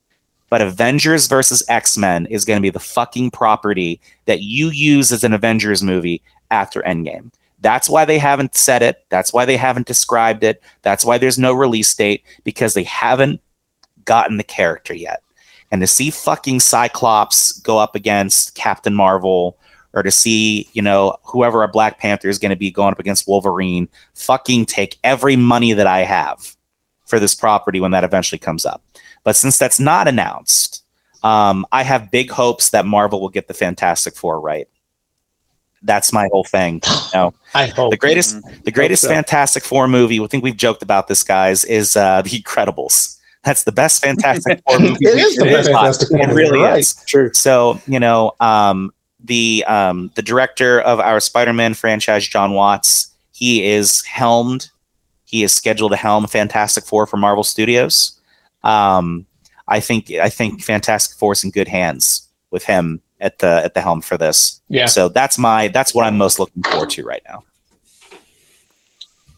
But 0.50 0.62
Avengers 0.62 1.26
versus 1.26 1.64
X 1.68 1.96
Men 1.96 2.26
is 2.26 2.44
going 2.44 2.58
to 2.58 2.62
be 2.62 2.70
the 2.70 2.78
fucking 2.78 3.30
property 3.30 4.00
that 4.26 4.42
you 4.42 4.68
use 4.68 5.10
as 5.10 5.24
an 5.24 5.32
Avengers 5.32 5.82
movie 5.82 6.22
after 6.50 6.82
Endgame. 6.82 7.32
That's 7.60 7.88
why 7.88 8.04
they 8.04 8.18
haven't 8.18 8.54
said 8.54 8.82
it. 8.82 9.04
That's 9.08 9.32
why 9.32 9.46
they 9.46 9.56
haven't 9.56 9.86
described 9.86 10.44
it. 10.44 10.62
That's 10.82 11.04
why 11.04 11.18
there's 11.18 11.38
no 11.38 11.54
release 11.54 11.94
date 11.94 12.22
because 12.44 12.74
they 12.74 12.82
haven't 12.82 13.40
gotten 14.04 14.36
the 14.36 14.44
character 14.44 14.94
yet. 14.94 15.22
And 15.70 15.80
to 15.80 15.86
see 15.86 16.10
fucking 16.10 16.60
Cyclops 16.60 17.58
go 17.60 17.78
up 17.78 17.94
against 17.94 18.54
Captain 18.54 18.94
Marvel 18.94 19.58
or 19.94 20.02
to 20.02 20.10
see, 20.10 20.68
you 20.72 20.82
know, 20.82 21.16
whoever 21.22 21.62
a 21.62 21.68
Black 21.68 21.98
Panther 21.98 22.28
is 22.28 22.38
going 22.38 22.50
to 22.50 22.56
be 22.56 22.70
going 22.70 22.92
up 22.92 22.98
against 22.98 23.26
Wolverine, 23.28 23.88
fucking 24.14 24.66
take 24.66 24.98
every 25.04 25.36
money 25.36 25.72
that 25.72 25.86
I 25.86 26.00
have 26.00 26.56
for 27.06 27.18
this 27.20 27.34
property 27.34 27.80
when 27.80 27.92
that 27.92 28.04
eventually 28.04 28.38
comes 28.38 28.66
up. 28.66 28.82
But 29.22 29.36
since 29.36 29.58
that's 29.58 29.80
not 29.80 30.08
announced, 30.08 30.84
um, 31.22 31.66
I 31.72 31.82
have 31.82 32.10
big 32.10 32.30
hopes 32.30 32.70
that 32.70 32.84
Marvel 32.86 33.20
will 33.20 33.28
get 33.30 33.48
the 33.48 33.54
Fantastic 33.54 34.14
Four 34.14 34.40
right. 34.40 34.68
That's 35.82 36.12
my 36.12 36.28
whole 36.32 36.44
thing. 36.44 36.80
You 36.84 37.00
know, 37.14 37.34
I 37.54 37.66
hope. 37.66 37.90
the 37.90 37.96
greatest, 37.96 38.36
the 38.64 38.70
greatest 38.70 39.02
so. 39.02 39.08
Fantastic 39.08 39.62
Four 39.64 39.86
movie. 39.88 40.20
I 40.20 40.26
think 40.26 40.42
we've 40.44 40.56
joked 40.56 40.82
about 40.82 41.08
this, 41.08 41.22
guys. 41.22 41.64
Is 41.64 41.96
uh, 41.96 42.22
The 42.22 42.30
Incredibles. 42.30 43.18
That's 43.44 43.64
the 43.64 43.72
best 43.72 44.02
Fantastic 44.02 44.62
Four 44.66 44.78
movie. 44.80 45.04
It 45.06 45.18
is 45.18 45.36
the 45.36 45.46
It 45.46 45.50
best. 45.52 45.68
Fantastic 45.70 46.08
Four 46.08 46.20
It 46.30 46.34
really 46.34 46.60
right. 46.60 46.78
is. 46.78 46.94
True. 47.06 47.30
So 47.34 47.80
you 47.86 48.00
know, 48.00 48.32
um, 48.40 48.92
the 49.24 49.64
um, 49.66 50.10
the 50.14 50.22
director 50.22 50.80
of 50.82 51.00
our 51.00 51.18
Spider-Man 51.18 51.74
franchise, 51.74 52.26
Jon 52.26 52.52
Watts, 52.52 53.12
he 53.32 53.64
is 53.64 54.04
helmed. 54.04 54.70
He 55.24 55.42
is 55.42 55.52
scheduled 55.52 55.92
to 55.92 55.96
helm 55.96 56.26
Fantastic 56.26 56.84
Four 56.84 57.06
for 57.06 57.16
Marvel 57.16 57.42
Studios. 57.42 58.18
Um, 58.62 59.26
I 59.66 59.80
think 59.80 60.10
I 60.10 60.28
think 60.28 60.62
Fantastic 60.62 61.16
Four 61.18 61.32
is 61.32 61.42
in 61.42 61.50
good 61.50 61.68
hands 61.68 62.28
with 62.50 62.64
him 62.64 63.00
at 63.20 63.38
the 63.38 63.62
at 63.64 63.74
the 63.74 63.80
helm 63.80 64.02
for 64.02 64.16
this. 64.16 64.60
Yeah. 64.68 64.86
So 64.86 65.08
that's 65.08 65.38
my 65.38 65.68
that's 65.68 65.94
what 65.94 66.06
I'm 66.06 66.18
most 66.18 66.38
looking 66.38 66.62
forward 66.62 66.90
to 66.90 67.04
right 67.04 67.22
now. 67.26 67.42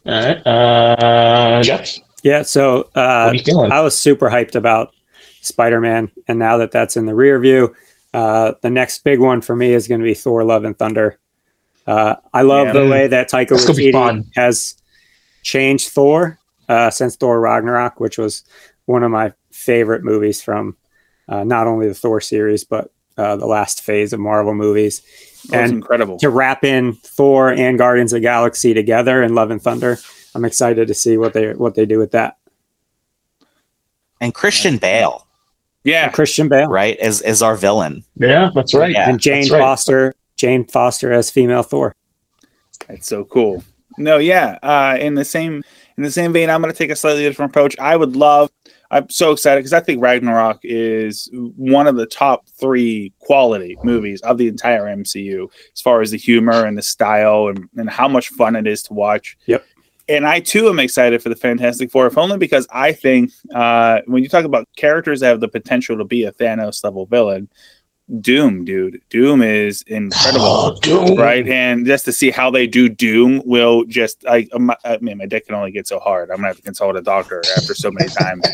All 0.06 0.12
right. 0.12 0.46
Uh, 0.46 1.62
Jeff, 1.62 1.96
Yeah. 2.22 2.42
So 2.42 2.88
what 2.92 2.96
uh, 2.96 3.00
are 3.00 3.34
you 3.34 3.42
feeling? 3.42 3.72
I 3.72 3.80
was 3.80 3.96
super 3.96 4.28
hyped 4.28 4.54
about 4.54 4.92
Spider 5.40 5.80
Man, 5.80 6.10
and 6.28 6.38
now 6.38 6.56
that 6.58 6.72
that's 6.72 6.96
in 6.96 7.06
the 7.06 7.14
rear 7.14 7.38
view, 7.38 7.74
uh, 8.16 8.54
the 8.62 8.70
next 8.70 9.04
big 9.04 9.20
one 9.20 9.40
for 9.42 9.54
me 9.54 9.72
is 9.74 9.86
going 9.88 10.00
to 10.00 10.04
be 10.04 10.14
Thor: 10.14 10.42
Love 10.42 10.64
and 10.64 10.76
Thunder. 10.78 11.18
Uh, 11.86 12.16
I 12.32 12.42
love 12.42 12.68
Yeah. 12.68 12.72
the 12.72 12.88
way 12.88 13.06
that 13.08 13.30
Taika 13.30 13.50
That's 13.50 13.66
gonna 13.66 13.76
be 13.76 13.92
Waititi 13.92 14.24
has 14.34 14.74
changed 15.42 15.90
Thor 15.90 16.38
uh, 16.68 16.90
since 16.90 17.14
Thor 17.16 17.38
Ragnarok, 17.40 18.00
which 18.00 18.18
was 18.18 18.42
one 18.86 19.02
of 19.04 19.10
my 19.10 19.32
favorite 19.52 20.02
movies 20.02 20.40
from 20.42 20.76
uh, 21.28 21.44
not 21.44 21.66
only 21.66 21.86
the 21.88 21.94
Thor 21.94 22.20
series 22.20 22.64
but 22.64 22.90
uh, 23.18 23.36
the 23.36 23.46
last 23.46 23.82
phase 23.82 24.12
of 24.12 24.20
Marvel 24.20 24.54
movies. 24.54 25.02
That 25.50 25.64
And 25.64 25.72
incredible. 25.74 26.18
to 26.18 26.28
wrap 26.30 26.64
in 26.64 26.94
Thor 26.94 27.50
and 27.50 27.78
Guardians 27.78 28.12
of 28.12 28.16
the 28.16 28.20
Galaxy 28.22 28.74
together 28.74 29.22
in 29.22 29.34
Love 29.34 29.50
and 29.50 29.62
Thunder, 29.62 29.98
I'm 30.34 30.44
excited 30.44 30.88
to 30.88 30.94
see 30.94 31.16
what 31.18 31.34
they 31.34 31.52
what 31.54 31.74
they 31.76 31.86
do 31.86 31.98
with 31.98 32.10
that. 32.12 32.36
And 34.20 34.34
Christian 34.34 34.78
Bale, 34.78 35.25
Yeah, 35.86 36.10
Christian 36.10 36.48
Bale. 36.48 36.68
right, 36.68 36.96
as 36.98 37.22
as 37.22 37.42
our 37.42 37.56
villain. 37.56 38.04
yeah, 38.16 38.50
that's 38.54 38.74
right. 38.74 38.92
Yeah, 38.92 39.08
and 39.08 39.20
Jane 39.20 39.50
right. 39.50 39.60
Foster, 39.60 40.14
Jane 40.36 40.66
Foster 40.66 41.12
as 41.12 41.30
female 41.30 41.62
Thor. 41.62 41.94
That's 42.88 43.06
so 43.06 43.24
cool. 43.24 43.64
No, 43.96 44.18
yeah. 44.18 44.58
Uh, 44.62 44.98
in 45.00 45.14
the 45.14 45.24
same 45.24 45.62
in 45.96 46.02
the 46.02 46.10
same 46.10 46.32
vein, 46.32 46.50
I'm 46.50 46.60
going 46.60 46.72
to 46.72 46.76
take 46.76 46.90
a 46.90 46.96
slightly 46.96 47.22
different 47.22 47.52
approach. 47.52 47.78
I 47.78 47.96
would 47.96 48.16
love 48.16 48.50
I'm 48.90 49.10
so 49.10 49.32
excited 49.32 49.60
because 49.60 49.72
I 49.72 49.80
think 49.80 50.02
Ragnarok 50.02 50.60
is 50.62 51.28
one 51.32 51.86
of 51.86 51.96
the 51.96 52.06
top 52.06 52.48
three 52.48 53.12
quality 53.18 53.76
movies 53.82 54.20
of 54.22 54.38
the 54.38 54.48
entire 54.48 54.84
MCU 54.84 55.50
as 55.74 55.80
far 55.80 56.00
as 56.00 56.12
the 56.12 56.18
humor 56.18 56.64
and 56.64 56.78
the 56.78 56.82
style 56.82 57.48
and, 57.48 57.68
and 57.76 57.90
how 57.90 58.08
much 58.08 58.28
fun 58.30 58.56
it 58.56 58.66
is 58.66 58.82
to 58.84 58.94
watch. 58.94 59.36
Yep. 59.46 59.64
And 60.08 60.26
I 60.26 60.40
too 60.40 60.68
am 60.68 60.78
excited 60.78 61.20
for 61.22 61.28
the 61.30 61.36
Fantastic 61.36 61.90
Four, 61.90 62.06
if 62.06 62.16
only 62.16 62.38
because 62.38 62.66
I 62.70 62.92
think 62.92 63.32
uh, 63.54 64.00
when 64.06 64.22
you 64.22 64.28
talk 64.28 64.44
about 64.44 64.68
characters 64.76 65.20
that 65.20 65.28
have 65.28 65.40
the 65.40 65.48
potential 65.48 65.96
to 65.98 66.04
be 66.04 66.24
a 66.24 66.32
Thanos 66.32 66.84
level 66.84 67.06
villain, 67.06 67.48
Doom, 68.20 68.64
dude, 68.64 69.00
Doom 69.10 69.42
is 69.42 69.82
incredible 69.88 70.44
Oh, 70.46 70.78
Doom. 70.80 71.16
right? 71.18 71.44
And 71.48 71.84
just 71.84 72.04
to 72.04 72.12
see 72.12 72.30
how 72.30 72.52
they 72.52 72.68
do 72.68 72.88
Doom 72.88 73.42
will 73.44 73.84
just 73.84 74.24
I, 74.28 74.46
I 74.84 74.98
mean 74.98 75.18
my 75.18 75.26
dick 75.26 75.46
can 75.46 75.56
only 75.56 75.72
get 75.72 75.88
so 75.88 75.98
hard. 75.98 76.30
I'm 76.30 76.36
gonna 76.36 76.48
have 76.48 76.56
to 76.58 76.62
consult 76.62 76.94
a 76.94 77.02
doctor 77.02 77.42
after 77.56 77.74
so 77.74 77.90
many 77.90 78.08
times. 78.08 78.44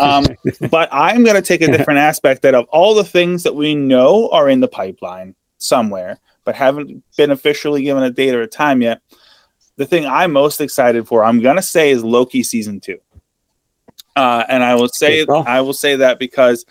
um, 0.00 0.24
but 0.70 0.88
I'm 0.92 1.24
gonna 1.24 1.42
take 1.42 1.60
a 1.60 1.66
different 1.76 1.98
aspect 1.98 2.40
that 2.40 2.54
of 2.54 2.64
all 2.70 2.94
the 2.94 3.04
things 3.04 3.42
that 3.42 3.54
we 3.54 3.74
know 3.74 4.30
are 4.30 4.48
in 4.48 4.60
the 4.60 4.68
pipeline 4.68 5.34
somewhere, 5.58 6.18
but 6.44 6.54
haven't 6.54 7.04
been 7.18 7.32
officially 7.32 7.82
given 7.82 8.02
a 8.02 8.10
date 8.10 8.34
or 8.34 8.40
a 8.40 8.46
time 8.46 8.80
yet. 8.80 9.02
The 9.76 9.86
thing 9.86 10.06
I'm 10.06 10.32
most 10.32 10.60
excited 10.60 11.06
for, 11.06 11.24
I'm 11.24 11.40
gonna 11.40 11.62
say, 11.62 11.90
is 11.90 12.04
Loki 12.04 12.42
season 12.42 12.80
two. 12.80 12.98
Uh, 14.16 14.44
and 14.48 14.62
I 14.62 14.74
will 14.74 14.88
say 14.88 15.26
I 15.28 15.60
will 15.60 15.72
say 15.72 15.96
that 15.96 16.18
because 16.18 16.64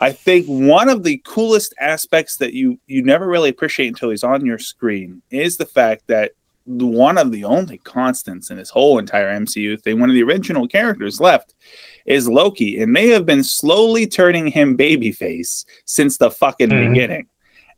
I 0.00 0.12
think 0.12 0.46
one 0.46 0.88
of 0.88 1.04
the 1.04 1.20
coolest 1.24 1.74
aspects 1.80 2.36
that 2.38 2.54
you 2.54 2.78
you 2.86 3.02
never 3.02 3.26
really 3.28 3.50
appreciate 3.50 3.88
until 3.88 4.10
he's 4.10 4.24
on 4.24 4.44
your 4.44 4.58
screen 4.58 5.22
is 5.30 5.56
the 5.56 5.66
fact 5.66 6.04
that 6.08 6.32
one 6.66 7.16
of 7.16 7.32
the 7.32 7.44
only 7.44 7.78
constants 7.78 8.50
in 8.50 8.56
this 8.58 8.68
whole 8.68 8.98
entire 8.98 9.28
MCU 9.28 9.80
thing, 9.80 10.00
one 10.00 10.10
of 10.10 10.14
the 10.14 10.22
original 10.22 10.68
characters 10.68 11.18
left, 11.20 11.54
is 12.04 12.28
Loki, 12.28 12.80
and 12.82 12.94
they 12.94 13.08
have 13.08 13.24
been 13.24 13.42
slowly 13.42 14.06
turning 14.06 14.48
him 14.48 14.76
babyface 14.76 15.64
since 15.86 16.18
the 16.18 16.30
fucking 16.30 16.68
Mhm. 16.68 16.88
beginning. 16.90 17.26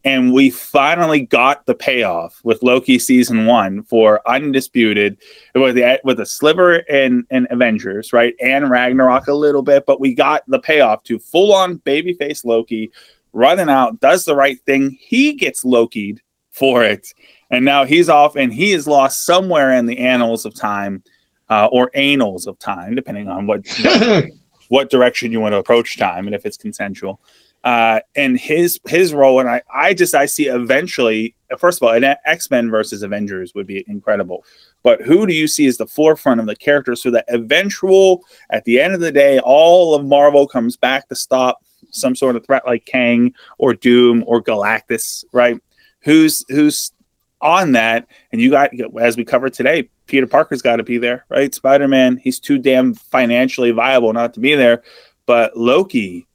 And 0.02 0.32
we 0.32 0.48
finally 0.48 1.20
got 1.20 1.66
the 1.66 1.74
payoff 1.74 2.40
with 2.42 2.62
Loki 2.62 2.98
season 2.98 3.44
one 3.44 3.82
for 3.82 4.26
undisputed 4.26 5.18
with 5.54 5.74
the 5.74 6.00
with 6.04 6.16
the 6.16 6.26
sliver 6.26 6.76
and 6.88 7.26
and 7.30 7.46
Avengers, 7.50 8.12
right? 8.12 8.34
And 8.40 8.70
Ragnarok 8.70 9.28
a 9.28 9.34
little 9.34 9.62
bit, 9.62 9.84
but 9.86 10.00
we 10.00 10.14
got 10.14 10.42
the 10.48 10.58
payoff 10.58 11.02
to 11.04 11.18
full 11.18 11.52
on 11.52 11.78
babyface 11.80 12.44
Loki 12.46 12.90
running 13.32 13.68
out, 13.68 14.00
does 14.00 14.24
the 14.24 14.34
right 14.34 14.58
thing. 14.64 14.96
He 14.98 15.34
gets 15.34 15.64
Loki'd 15.64 16.22
for 16.50 16.82
it, 16.82 17.12
and 17.50 17.64
now 17.64 17.84
he's 17.84 18.08
off, 18.08 18.36
and 18.36 18.52
he 18.52 18.72
is 18.72 18.86
lost 18.86 19.26
somewhere 19.26 19.72
in 19.72 19.84
the 19.84 19.98
annals 19.98 20.46
of 20.46 20.54
time, 20.54 21.02
uh, 21.50 21.68
or 21.70 21.90
annals 21.94 22.46
of 22.46 22.58
time, 22.58 22.94
depending 22.94 23.28
on 23.28 23.46
what 23.46 23.66
what 24.68 24.88
direction 24.88 25.30
you 25.30 25.40
want 25.40 25.52
to 25.52 25.58
approach 25.58 25.98
time 25.98 26.26
and 26.26 26.34
if 26.34 26.46
it's 26.46 26.56
consensual 26.56 27.20
uh 27.64 28.00
and 28.16 28.38
his 28.38 28.80
his 28.86 29.12
role 29.12 29.38
and 29.38 29.48
i 29.48 29.60
i 29.74 29.92
just 29.92 30.14
i 30.14 30.24
see 30.24 30.46
eventually 30.46 31.34
first 31.58 31.78
of 31.78 31.82
all 31.86 31.94
an 31.94 32.04
x-men 32.24 32.70
versus 32.70 33.02
avengers 33.02 33.54
would 33.54 33.66
be 33.66 33.84
incredible. 33.88 34.44
But 34.82 35.02
who 35.02 35.26
do 35.26 35.34
you 35.34 35.46
see 35.46 35.66
as 35.66 35.76
the 35.76 35.86
forefront 35.86 36.40
of 36.40 36.46
the 36.46 36.56
characters 36.56 37.02
so 37.02 37.10
that 37.10 37.24
eventual 37.28 38.24
at 38.50 38.64
the 38.64 38.80
end 38.80 38.94
of 38.94 39.00
the 39.00 39.12
day 39.12 39.40
all 39.40 39.94
of 39.94 40.04
marvel 40.04 40.46
comes 40.46 40.76
back 40.76 41.08
to 41.08 41.16
stop 41.16 41.62
some 41.90 42.14
sort 42.14 42.36
of 42.36 42.46
threat 42.46 42.66
like 42.66 42.84
kang 42.86 43.34
or 43.58 43.74
doom 43.74 44.24
or 44.26 44.42
galactus 44.42 45.24
right? 45.32 45.60
Who's 46.02 46.44
who's 46.48 46.92
on 47.40 47.72
that? 47.72 48.06
And 48.32 48.40
you 48.40 48.50
got 48.50 48.70
as 49.00 49.16
we 49.16 49.24
covered 49.24 49.52
today 49.52 49.88
peter 50.06 50.26
parker's 50.26 50.62
got 50.62 50.76
to 50.76 50.82
be 50.82 50.98
there 50.98 51.24
right? 51.28 51.54
Spider-man 51.54 52.16
he's 52.16 52.38
too 52.38 52.58
damn 52.58 52.94
financially 52.94 53.70
viable 53.70 54.12
not 54.12 54.34
to 54.34 54.40
be 54.40 54.54
there. 54.54 54.82
But 55.26 55.56
loki 55.56 56.26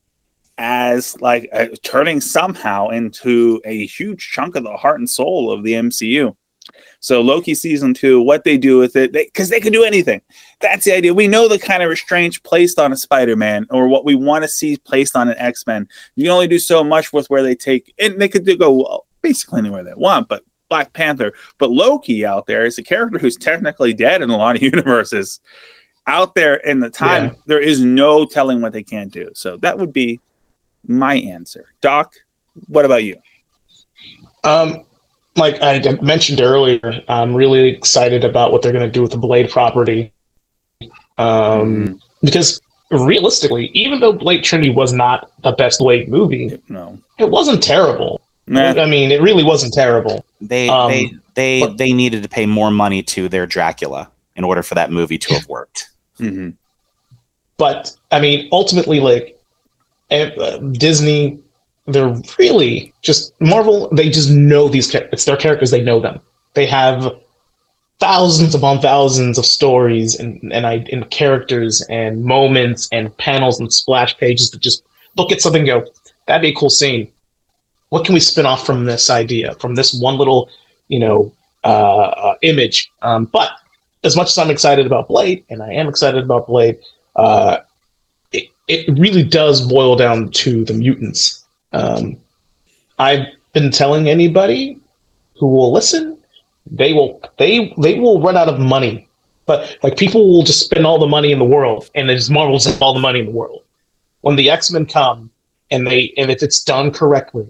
as 0.57 1.19
like 1.21 1.49
uh, 1.51 1.67
turning 1.83 2.21
somehow 2.21 2.89
into 2.89 3.61
a 3.65 3.85
huge 3.85 4.29
chunk 4.31 4.55
of 4.55 4.63
the 4.63 4.77
heart 4.77 4.99
and 4.99 5.09
soul 5.09 5.51
of 5.51 5.63
the 5.63 5.73
mcu 5.73 6.35
so 6.99 7.21
loki 7.21 7.53
season 7.53 7.93
two 7.93 8.21
what 8.21 8.43
they 8.43 8.57
do 8.57 8.77
with 8.77 8.95
it 8.95 9.11
because 9.11 9.49
they, 9.49 9.59
can 9.59 9.73
do 9.73 9.83
anything 9.83 10.21
that's 10.61 10.85
the 10.85 10.95
idea 10.95 11.13
we 11.13 11.27
know 11.27 11.47
the 11.47 11.59
kind 11.59 11.83
of 11.83 11.89
restraints 11.89 12.37
placed 12.39 12.79
on 12.79 12.91
a 12.93 12.97
spider-man 12.97 13.67
or 13.69 13.87
what 13.87 14.05
we 14.05 14.15
want 14.15 14.43
to 14.43 14.47
see 14.47 14.77
placed 14.77 15.15
on 15.15 15.27
an 15.29 15.37
x-men 15.37 15.87
you 16.15 16.23
can 16.23 16.31
only 16.31 16.47
do 16.47 16.59
so 16.59 16.83
much 16.83 17.11
with 17.11 17.29
where 17.29 17.43
they 17.43 17.55
take 17.55 17.93
and 17.99 18.19
they 18.19 18.29
could 18.29 18.45
do 18.45 18.57
go 18.57 18.71
well, 18.71 19.05
basically 19.21 19.59
anywhere 19.59 19.83
they 19.83 19.93
want 19.93 20.27
but 20.27 20.43
Black 20.69 20.93
Panther, 20.93 21.33
but 21.57 21.69
Loki 21.69 22.25
out 22.25 22.47
there 22.47 22.65
is 22.65 22.77
a 22.77 22.83
character 22.83 23.19
who's 23.19 23.37
technically 23.37 23.93
dead 23.93 24.21
in 24.21 24.29
a 24.31 24.37
lot 24.37 24.55
of 24.55 24.61
universes. 24.73 25.39
Out 26.07 26.35
there 26.35 26.55
in 26.55 26.79
the 26.79 26.89
time, 26.89 27.25
Yeah. 27.25 27.33
there 27.45 27.59
is 27.59 27.81
no 27.81 28.25
telling 28.25 28.61
what 28.61 28.73
they 28.73 28.83
can't 28.83 29.11
do. 29.11 29.29
So 29.33 29.57
that 29.57 29.77
would 29.77 29.93
be 29.93 30.19
my 30.87 31.15
answer. 31.15 31.65
Doc, 31.81 32.13
what 32.67 32.85
about 32.85 33.03
you? 33.03 33.17
Um, 34.43 34.85
like 35.35 35.61
I 35.61 35.79
mentioned 36.01 36.39
earlier, 36.41 37.03
I'm 37.07 37.33
really 37.35 37.67
excited 37.69 38.23
about 38.23 38.51
what 38.51 38.61
they're 38.61 38.71
going 38.71 38.85
to 38.85 38.91
do 38.91 39.01
with 39.01 39.11
the 39.11 39.17
Blade 39.17 39.49
property. 39.49 40.11
Um, 41.17 41.99
because 42.21 42.61
realistically, 42.91 43.67
even 43.73 43.99
though 43.99 44.13
Blade 44.13 44.43
Trinity 44.43 44.69
was 44.69 44.93
not 44.93 45.31
the 45.41 45.51
best 45.53 45.79
Blade 45.79 46.07
movie, 46.09 46.61
No. 46.69 46.97
it 47.17 47.29
wasn't 47.29 47.63
terrible. 47.63 48.21
Nah. 48.47 48.73
I 48.81 48.85
mean, 48.85 49.11
it 49.11 49.21
really 49.21 49.43
wasn't 49.43 49.73
terrible. 49.73 50.23
They 50.39 50.69
Um, 50.69 50.91
they 50.91 51.11
they 51.33 51.59
but- 51.61 51.77
they 51.77 51.93
needed 51.93 52.21
to 52.23 52.29
pay 52.29 52.45
more 52.45 52.69
money 52.69 53.01
to 53.03 53.27
their 53.27 53.45
Dracula 53.47 54.09
in 54.35 54.43
order 54.43 54.61
for 54.61 54.75
that 54.75 54.91
movie 54.91 55.17
to 55.17 55.33
have 55.33 55.47
worked. 55.49 55.89
Mhm. 56.19 56.53
But 57.57 57.91
I 58.11 58.19
mean, 58.19 58.47
ultimately, 58.51 58.99
like 58.99 59.34
uh, 60.23 60.57
Disney, 60.57 61.39
they're 61.87 62.15
really 62.39 62.93
just 63.01 63.39
Marvel. 63.41 63.89
They 63.89 64.09
just 64.09 64.29
know 64.31 64.67
these. 64.67 64.91
char- 64.91 65.09
It's 65.11 65.25
their 65.25 65.37
characters. 65.37 65.71
They 65.71 65.83
know 65.83 65.99
them. 65.99 66.19
They 66.53 66.65
have 66.65 67.15
thousands 67.99 68.53
upon 68.55 68.81
thousands 68.81 69.37
of 69.37 69.45
stories 69.45 70.19
and 70.19 70.51
and, 70.51 70.65
I, 70.67 70.85
and 70.91 71.09
characters 71.11 71.81
and 71.89 72.23
moments 72.23 72.89
and 72.91 73.15
panels 73.17 73.59
and 73.59 73.71
splash 73.71 74.17
pages 74.17 74.51
that 74.51 74.61
just 74.61 74.83
look 75.17 75.31
at 75.31 75.41
something 75.41 75.65
go, 75.65 75.85
that'd 76.27 76.41
be 76.41 76.49
a 76.49 76.55
cool 76.55 76.69
scene. 76.69 77.11
What 77.89 78.05
can 78.05 78.13
we 78.13 78.19
spin 78.19 78.45
off 78.45 78.65
from 78.65 78.85
this 78.85 79.09
idea, 79.09 79.55
from 79.55 79.75
this 79.75 79.93
one 79.93 80.17
little, 80.17 80.49
you 80.87 80.99
know, 80.99 81.33
uh, 81.63 81.67
uh, 81.67 82.35
image? 82.41 82.91
Um, 83.01 83.25
but 83.25 83.51
as 84.03 84.15
much 84.15 84.27
as 84.27 84.37
I'm 84.37 84.49
excited 84.51 84.85
about 84.85 85.07
Blade, 85.07 85.45
and 85.49 85.63
I 85.63 85.71
am 85.73 85.87
excited 85.87 86.23
about 86.23 86.47
Blade, 86.47 86.79
uh, 87.15 87.59
it, 88.67 88.97
really 88.97 89.23
does 89.23 89.61
boil 89.67 89.95
down 89.95 90.29
to 90.31 90.65
the 90.65 90.73
mutants. 90.73 91.45
Um, 91.73 92.17
I've 92.99 93.27
been 93.53 93.71
telling 93.71 94.07
anybody 94.07 94.79
who 95.37 95.47
will 95.47 95.71
listen, 95.71 96.17
they 96.65 96.93
will 96.93 97.21
they 97.37 97.73
they 97.77 97.99
will 97.99 98.21
run 98.21 98.37
out 98.37 98.49
of 98.49 98.59
money. 98.59 99.07
But 99.45 99.77
like 99.83 99.97
people 99.97 100.27
will 100.27 100.43
just 100.43 100.61
spend 100.61 100.85
all 100.85 100.97
the 100.97 101.07
money 101.07 101.31
in 101.31 101.39
the 101.39 101.45
world, 101.45 101.89
and 101.93 102.09
just 102.09 102.31
Marvel's 102.31 102.65
have 102.65 102.81
all 102.81 102.93
the 102.93 102.99
money 102.99 103.19
in 103.19 103.25
the 103.25 103.31
world. 103.31 103.63
When 104.21 104.35
the 104.35 104.49
X 104.49 104.71
Men 104.71 104.85
come, 104.85 105.29
and 105.69 105.85
they 105.85 106.13
and 106.17 106.31
if 106.31 106.41
it's 106.41 106.63
done 106.63 106.91
correctly, 106.91 107.47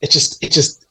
it 0.00 0.10
just 0.10 0.42
it 0.42 0.52
just 0.52 0.86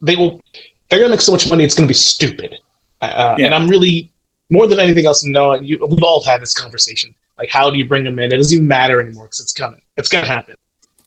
they 0.00 0.14
will 0.14 0.40
they're 0.88 1.00
gonna 1.00 1.10
make 1.10 1.20
so 1.20 1.32
much 1.32 1.48
money 1.48 1.64
it's 1.64 1.74
gonna 1.74 1.88
be 1.88 1.94
stupid. 1.94 2.58
Uh, 3.00 3.34
Yeah. 3.38 3.46
And 3.46 3.54
I'm 3.54 3.68
really 3.68 4.12
more 4.50 4.66
than 4.66 4.80
anything 4.80 5.06
else, 5.06 5.24
no, 5.24 5.54
you, 5.54 5.78
we've 5.88 6.02
all 6.02 6.22
had 6.22 6.42
this 6.42 6.52
conversation. 6.52 7.14
Like, 7.40 7.50
how 7.50 7.70
do 7.70 7.78
you 7.78 7.86
bring 7.86 8.04
them 8.04 8.18
in? 8.18 8.32
It 8.32 8.36
doesn't 8.36 8.54
even 8.54 8.68
matter 8.68 9.00
anymore 9.00 9.24
because 9.24 9.40
it's 9.40 9.54
coming. 9.54 9.80
It's 9.96 10.10
gonna 10.10 10.26
happen. 10.26 10.56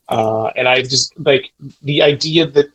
Uh, 0.10 0.48
and 0.56 0.68
I 0.68 0.82
just 0.82 1.18
like 1.20 1.54
the 1.84 2.02
idea 2.02 2.48
that 2.48 2.72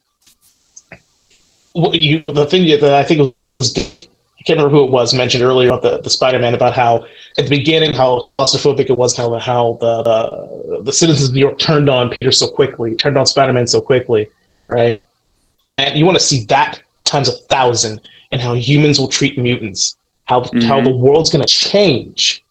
what 1.72 2.00
you 2.00 2.22
the 2.28 2.46
thing 2.46 2.68
that 2.80 2.94
I 2.94 3.02
think 3.02 3.34
was 3.58 3.76
I 3.76 4.42
can't 4.44 4.58
remember 4.58 4.70
who 4.70 4.84
it 4.84 4.90
was 4.90 5.12
mentioned 5.12 5.42
earlier 5.42 5.68
about 5.68 5.82
the, 5.82 6.00
the 6.00 6.08
Spider-Man 6.08 6.54
about 6.54 6.72
how 6.72 7.04
at 7.36 7.44
the 7.44 7.50
beginning 7.50 7.92
how 7.92 8.30
claustrophobic 8.38 8.88
it 8.90 8.96
was 8.96 9.16
how 9.16 9.28
the 9.28 9.40
how 9.40 9.76
the, 9.80 10.02
the 10.04 10.82
the 10.84 10.92
citizens 10.92 11.28
of 11.28 11.34
New 11.34 11.40
York 11.40 11.58
turned 11.58 11.90
on 11.90 12.10
Peter 12.10 12.30
so 12.30 12.48
quickly, 12.48 12.94
turned 12.94 13.18
on 13.18 13.26
Spider-Man 13.26 13.66
so 13.66 13.80
quickly, 13.80 14.28
right? 14.68 15.02
And 15.78 15.98
you 15.98 16.04
want 16.06 16.16
to 16.16 16.24
see 16.24 16.44
that 16.46 16.80
times 17.04 17.28
a 17.28 17.32
thousand 17.32 18.08
and 18.30 18.40
how 18.40 18.54
humans 18.54 19.00
will 19.00 19.08
treat 19.08 19.36
mutants, 19.36 19.96
how 20.24 20.42
how 20.42 20.80
Mhm. 20.80 20.84
the 20.84 20.96
world's 20.96 21.30
gonna 21.30 21.44
change, 21.46 22.44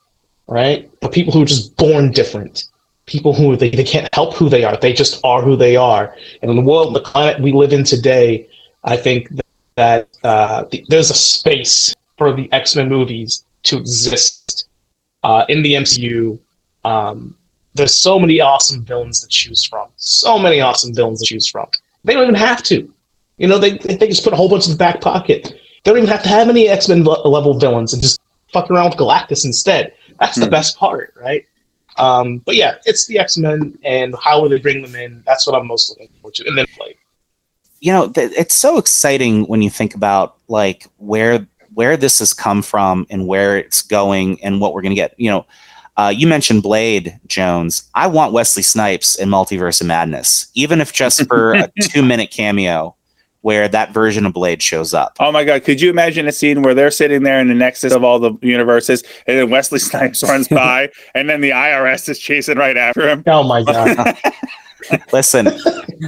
right? 0.47 0.89
But 1.01 1.11
people 1.11 1.33
who 1.33 1.43
are 1.43 1.45
just 1.45 1.75
born 1.77 2.11
different, 2.11 2.65
people 3.05 3.33
who 3.33 3.55
they, 3.55 3.69
they 3.69 3.83
can't 3.83 4.13
help 4.13 4.35
who 4.35 4.49
they 4.49 4.63
are, 4.63 4.77
they 4.77 4.93
just 4.93 5.23
are 5.23 5.41
who 5.41 5.55
they 5.55 5.75
are. 5.75 6.15
And 6.41 6.49
in 6.49 6.57
the 6.57 6.63
world, 6.63 6.95
the 6.95 7.01
climate 7.01 7.41
we 7.41 7.51
live 7.51 7.73
in 7.73 7.83
today, 7.83 8.47
I 8.83 8.97
think 8.97 9.29
that, 9.75 10.07
uh, 10.23 10.65
the, 10.71 10.85
there's 10.87 11.09
a 11.09 11.15
space 11.15 11.95
for 12.17 12.33
the 12.33 12.51
X 12.51 12.75
Men 12.75 12.89
movies 12.89 13.45
to 13.63 13.77
exist 13.77 14.67
uh, 15.23 15.45
in 15.49 15.61
the 15.61 15.73
MCU. 15.73 16.39
Um, 16.83 17.35
there's 17.73 17.95
so 17.95 18.19
many 18.19 18.41
awesome 18.41 18.83
villains 18.83 19.19
to 19.21 19.27
choose 19.27 19.63
from. 19.63 19.89
So 19.97 20.39
many 20.39 20.61
awesome 20.61 20.93
villains 20.93 21.19
to 21.21 21.25
choose 21.25 21.47
from. 21.47 21.67
They 22.03 22.13
don't 22.13 22.23
even 22.23 22.35
have 22.35 22.63
to. 22.63 22.91
You 23.37 23.47
know, 23.47 23.59
they, 23.59 23.77
they, 23.77 23.95
they 23.95 24.07
just 24.07 24.23
put 24.23 24.33
a 24.33 24.35
whole 24.35 24.49
bunch 24.49 24.65
in 24.65 24.71
the 24.71 24.77
back 24.77 24.99
pocket. 24.99 25.53
They 25.83 25.91
don't 25.91 25.97
even 25.97 26.09
have 26.09 26.23
to 26.23 26.29
have 26.29 26.49
any 26.49 26.67
X 26.67 26.89
Men 26.89 27.03
level 27.03 27.57
villains 27.59 27.93
and 27.93 28.01
just 28.01 28.19
fuck 28.51 28.71
around 28.71 28.89
with 28.89 28.99
Galactus 28.99 29.45
instead. 29.45 29.93
That's 30.19 30.37
the 30.37 30.45
Hmm. 30.45 30.51
best 30.51 30.77
part, 30.77 31.13
right? 31.19 31.45
Um, 31.97 32.39
but 32.39 32.55
yeah, 32.55 32.75
it's 32.85 33.07
the 33.07 33.17
X 33.19 33.37
Men, 33.37 33.77
and 33.83 34.15
how 34.23 34.41
will 34.41 34.49
they 34.49 34.59
bring 34.59 34.81
them 34.83 34.95
in? 34.95 35.23
That's 35.25 35.47
what 35.47 35.55
I'm 35.59 35.65
most 35.67 35.89
looking 35.89 36.09
forward 36.21 36.35
to. 36.35 36.47
And 36.47 36.57
then 36.57 36.65
play. 36.77 36.95
you 37.79 37.91
know 37.93 38.09
th- 38.09 38.31
it's 38.37 38.55
so 38.55 38.77
exciting 38.77 39.43
when 39.45 39.61
you 39.61 39.69
think 39.69 39.93
about 39.95 40.37
like 40.47 40.85
where 40.97 41.45
where 41.75 41.95
this 41.97 42.17
has 42.19 42.33
come 42.33 42.61
from 42.63 43.05
and 43.11 43.27
where 43.27 43.57
it's 43.57 43.81
going 43.83 44.43
and 44.43 44.59
what 44.59 44.73
we're 44.73 44.81
going 44.81 44.91
to 44.95 44.95
get 44.95 45.13
you 45.19 45.29
know 45.29 45.45
uh, 45.97 46.11
you 46.15 46.25
mentioned 46.25 46.63
blade 46.63 47.19
jones 47.27 47.87
i 47.93 48.07
want 48.07 48.33
wesley 48.33 48.63
snipes 48.63 49.15
in 49.15 49.29
multiverse 49.29 49.79
of 49.79 49.85
madness 49.87 50.47
even 50.55 50.81
if 50.81 50.91
just 50.91 51.27
for 51.27 51.53
a 51.53 51.71
two 51.83 52.01
minute 52.03 52.31
cameo 52.31 52.95
where 53.47 53.69
that 53.69 53.93
version 53.93 54.25
of 54.25 54.33
blade 54.33 54.61
shows 54.61 54.93
up 54.93 55.15
Oh 55.21 55.31
my 55.31 55.45
god, 55.45 55.63
could 55.63 55.79
you 55.79 55.89
imagine 55.89 56.27
a 56.27 56.33
scene 56.33 56.63
where 56.63 56.73
they're 56.73 56.91
sitting 56.91 57.23
there 57.23 57.39
in 57.39 57.47
the 57.47 57.53
nexus 57.53 57.93
of 57.93 58.03
all 58.03 58.19
the 58.19 58.33
universes 58.41 59.05
and 59.25 59.37
then 59.37 59.49
Wesley 59.49 59.79
Snipes 59.89 60.21
runs 60.21 60.49
by 60.49 60.89
and 61.15 61.29
then 61.29 61.39
the 61.39 61.51
IRS 61.51 62.09
is 62.09 62.19
chasing 62.19 62.57
right 62.57 62.75
after 62.75 63.07
him? 63.07 63.23
Oh 63.25 63.43
my 63.43 63.63
god! 63.63 64.17
listen 65.13 65.47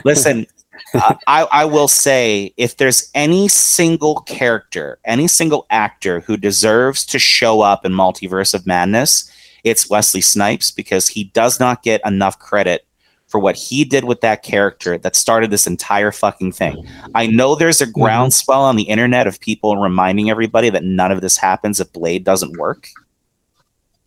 listen 0.03 0.45
uh, 0.93 1.15
I, 1.27 1.47
I 1.49 1.63
will 1.65 1.87
say 1.87 2.53
if 2.57 2.75
there's 2.75 3.09
any 3.15 3.47
single 3.47 4.19
character 4.21 4.99
any 5.05 5.29
single 5.29 5.65
actor 5.69 6.19
who 6.19 6.35
deserves 6.35 7.05
to 7.05 7.19
show 7.19 7.61
up 7.61 7.85
in 7.85 7.93
multiverse 7.93 8.53
of 8.53 8.67
madness 8.67 9.31
it's 9.63 9.89
wesley 9.89 10.19
snipes 10.19 10.71
because 10.71 11.07
he 11.07 11.23
does 11.23 11.57
not 11.57 11.83
get 11.83 12.01
enough 12.05 12.37
credit 12.37 12.85
for 13.29 13.39
what 13.39 13.55
he 13.55 13.85
did 13.85 14.03
with 14.03 14.19
that 14.21 14.43
character 14.43 14.97
that 14.97 15.15
started 15.15 15.49
this 15.51 15.65
entire 15.65 16.11
fucking 16.11 16.51
thing 16.51 16.85
i 17.15 17.25
know 17.25 17.55
there's 17.55 17.79
a 17.79 17.85
groundswell 17.87 18.61
on 18.63 18.75
the 18.75 18.83
internet 18.83 19.25
of 19.27 19.39
people 19.39 19.77
reminding 19.77 20.29
everybody 20.29 20.69
that 20.69 20.83
none 20.83 21.11
of 21.11 21.21
this 21.21 21.37
happens 21.37 21.79
if 21.79 21.91
blade 21.93 22.23
doesn't 22.25 22.57
work 22.57 22.89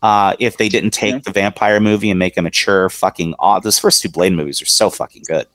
uh, 0.03 0.35
if 0.41 0.57
they 0.57 0.69
didn't 0.69 0.91
take 0.91 1.13
Yeah. 1.15 1.21
the 1.25 1.31
vampire 1.31 1.79
movie 1.79 2.11
and 2.11 2.19
make 2.19 2.37
a 2.37 2.43
mature 2.43 2.91
fucking 2.91 3.35
aw 3.39 3.61
those 3.61 3.79
first 3.79 4.03
two 4.03 4.09
blade 4.09 4.33
movies 4.33 4.61
are 4.61 4.67
so 4.67 4.91
fucking 4.91 5.23
good 5.27 5.47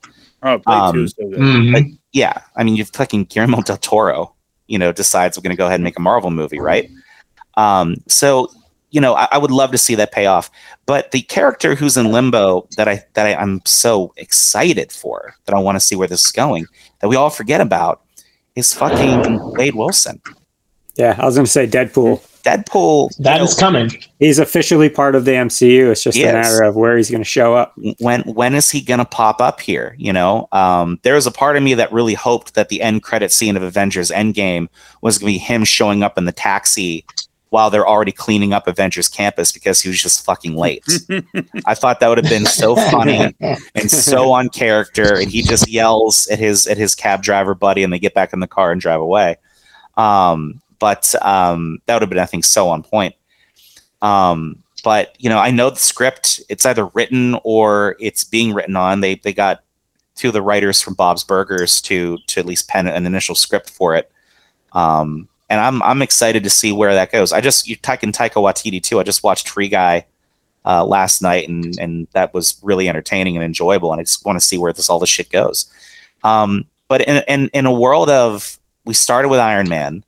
Oh, 0.43 0.59
Blade 0.59 0.75
Um, 0.75 0.93
2 0.95 1.03
is 1.03 1.15
so 1.17 1.27
good. 1.29 1.39
Mhm. 1.39 1.97
yeah, 2.13 2.41
I 2.55 2.63
mean, 2.63 2.75
you've 2.75 2.89
fucking 2.89 3.23
Guillermo 3.25 3.63
del 3.63 3.77
Toro, 3.77 4.35
you 4.67 4.77
know, 4.77 4.91
decides 4.91 5.35
we're 5.35 5.41
going 5.41 5.49
to 5.55 5.57
go 5.57 5.65
ahead 5.65 5.79
and 5.79 5.83
make 5.83 5.97
a 5.97 6.01
Marvel 6.01 6.29
movie, 6.29 6.59
right? 6.59 6.87
Um, 7.55 7.95
so, 8.07 8.47
you 8.97 9.01
know, 9.01 9.13
I, 9.13 9.27
I 9.33 9.37
would 9.37 9.51
love 9.51 9.71
to 9.73 9.77
see 9.77 9.93
that 9.93 10.11
pay 10.11 10.25
off. 10.25 10.49
But 10.87 11.11
the 11.11 11.21
character 11.21 11.75
who's 11.75 11.97
in 11.97 12.11
limbo 12.11 12.67
that 12.77 12.87
I 12.87 13.05
that 13.13 13.27
I, 13.27 13.35
I'm 13.35 13.61
so 13.63 14.11
excited 14.17 14.91
for, 14.91 15.35
that 15.45 15.53
I 15.55 15.59
want 15.59 15.75
to 15.75 15.79
see 15.79 15.95
where 15.95 16.07
this 16.07 16.25
is 16.25 16.31
going, 16.31 16.65
that 17.01 17.07
we 17.07 17.15
all 17.15 17.29
forget 17.29 17.61
about, 17.61 18.01
is 18.55 18.73
fucking 18.73 19.51
Wade 19.51 19.75
Wilson. 19.75 20.19
Yeah, 20.95 21.15
I 21.19 21.25
was 21.25 21.35
going 21.35 21.45
to 21.45 21.51
say 21.51 21.67
Deadpool. 21.67 22.27
Deadpool. 22.41 23.15
that 23.17 23.39
is 23.39 23.55
know, 23.55 23.59
coming. 23.59 23.91
He's 24.17 24.39
officially 24.39 24.89
part 24.89 25.13
of 25.13 25.25
the 25.25 25.31
MCU. 25.31 25.91
It's 25.91 26.01
just 26.01 26.17
He 26.17 26.23
a 26.23 26.33
matter 26.33 26.63
of 26.63 26.75
where 26.75 26.97
he's 26.97 27.11
going 27.11 27.21
to 27.21 27.29
show 27.29 27.53
up. 27.53 27.75
when 27.99 28.21
when 28.21 28.55
is 28.55 28.71
he 28.71 28.81
going 28.81 28.97
to 28.99 29.05
pop 29.05 29.41
up 29.41 29.59
here 29.59 29.95
you 29.99 30.13
know 30.13 30.47
um, 30.53 30.99
there 31.03 31.13
was 31.15 31.27
a 31.27 31.31
part 31.31 31.55
of 31.55 31.61
me 31.61 31.73
that 31.75 31.91
really 31.91 32.13
hoped 32.13 32.55
that 32.55 32.69
the 32.69 32.81
end 32.81 33.03
credit 33.03 33.31
scene 33.31 33.57
of 33.57 33.63
avengers 33.63 34.09
endgame 34.09 34.69
was 35.01 35.17
going 35.19 35.33
to 35.33 35.39
be 35.39 35.43
him 35.43 35.63
showing 35.65 36.03
up 36.03 36.17
in 36.17 36.25
the 36.25 36.31
taxi 36.31 37.05
while 37.49 37.69
they're 37.69 37.87
already 37.87 38.11
cleaning 38.11 38.53
up 38.53 38.67
avengers 38.67 39.07
campus 39.07 39.51
because 39.51 39.81
he 39.81 39.89
was 39.89 40.01
just 40.01 40.25
fucking 40.25 40.55
late. 40.55 40.83
I 41.65 41.73
thought 41.73 41.99
that 41.99 42.07
would 42.07 42.17
have 42.17 42.29
been 42.29 42.45
so 42.45 42.75
funny 42.75 43.33
and 43.75 43.89
so 43.89 44.31
on 44.31 44.49
character 44.49 45.15
and 45.15 45.31
he 45.31 45.41
just 45.41 45.69
yells 45.69 46.27
at 46.27 46.39
his 46.39 46.67
at 46.67 46.77
his 46.77 46.93
cab 46.93 47.23
driver 47.23 47.55
buddy 47.55 47.83
and 47.83 47.93
they 47.93 47.99
get 47.99 48.13
back 48.13 48.33
in 48.33 48.39
the 48.39 48.47
car 48.47 48.71
and 48.71 48.81
drive 48.81 48.99
away. 48.99 49.37
Um, 49.95 50.61
but 50.79 51.15
um, 51.21 51.79
that 51.85 51.95
would 51.95 52.01
have 52.03 52.09
been 52.09 52.19
i 52.19 52.25
think 52.25 52.43
so 52.43 52.67
on 52.67 52.83
point. 52.83 53.15
Um, 54.01 54.61
but 54.83 55.15
you 55.17 55.29
know 55.29 55.39
i 55.39 55.49
know 55.49 55.69
the 55.69 55.77
script. 55.77 56.41
It's 56.49 56.65
either 56.65 56.87
written 56.87 57.39
or 57.43 57.95
it's 57.99 58.23
being 58.23 58.53
written 58.53 58.75
on. 58.75 59.01
They 59.01 59.15
they 59.15 59.33
got 59.33 59.63
two 60.15 60.27
of 60.27 60.33
the 60.33 60.41
writers 60.41 60.81
from 60.81 60.95
bob's 60.95 61.23
burgers 61.23 61.81
to 61.81 62.17
to 62.27 62.39
at 62.41 62.45
least 62.45 62.67
pen 62.67 62.87
an 62.87 63.05
initial 63.05 63.35
script 63.35 63.69
for 63.69 63.95
it. 63.95 64.11
Um, 64.73 65.29
and 65.49 65.59
i'm 65.59 65.81
i'm 65.83 66.01
excited 66.01 66.43
to 66.43 66.49
see 66.49 66.71
where 66.71 66.93
that 66.93 67.11
goes. 67.11 67.31
I 67.31 67.41
just 67.41 67.67
you're 67.67 67.77
taika 67.77 68.11
taika 68.11 68.41
waititi 68.41 68.81
too. 68.81 68.99
I 68.99 69.03
just 69.03 69.23
watched 69.23 69.49
free 69.49 69.69
guy 69.69 70.05
uh, 70.65 70.85
last 70.85 71.21
night 71.21 71.47
and 71.47 71.77
and 71.79 72.07
that 72.11 72.33
was 72.33 72.59
really 72.61 72.89
entertaining 72.89 73.35
and 73.35 73.43
enjoyable. 73.45 73.91
And 73.91 73.99
i 74.01 74.03
just 74.03 74.25
want 74.25 74.39
to 74.39 74.45
see 74.45 74.57
where 74.57 74.73
this 74.73 74.89
all 74.89 74.99
this 74.99 75.09
shit 75.09 75.29
goes. 75.29 75.71
Um, 76.23 76.65
but 76.87 77.01
in, 77.01 77.23
in 77.27 77.49
in 77.53 77.65
a 77.65 77.71
world 77.71 78.09
of 78.09 78.57
we 78.85 78.93
started 78.93 79.29
with 79.29 79.39
iron 79.39 79.69
man 79.69 80.03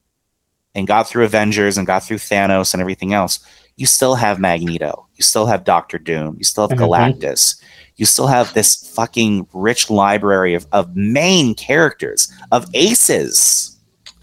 and 0.76 0.88
got 0.88 1.08
through 1.08 1.26
avengers 1.26 1.78
and 1.78 1.88
got 1.88 2.04
through 2.04 2.18
thanos 2.18 2.74
and 2.74 2.82
everything 2.82 3.14
else 3.14 3.40
you 3.80 3.86
still 3.86 4.16
have 4.16 4.40
Magneto, 4.40 5.08
you 5.16 5.24
still 5.24 5.46
have 5.46 5.64
Doctor 5.64 5.98
Doom, 5.98 6.36
you 6.38 6.44
still 6.44 6.68
have 6.68 6.78
Mhm. 6.78 6.86
Galactus, 6.86 7.56
you 7.96 8.06
still 8.06 8.28
have 8.28 8.54
this 8.54 8.76
fucking 8.94 9.48
rich 9.54 9.90
library 9.90 10.54
of, 10.54 10.68
of 10.74 10.98
main 10.98 11.56
characters, 11.56 12.30
of 12.52 12.66
aces 12.74 13.69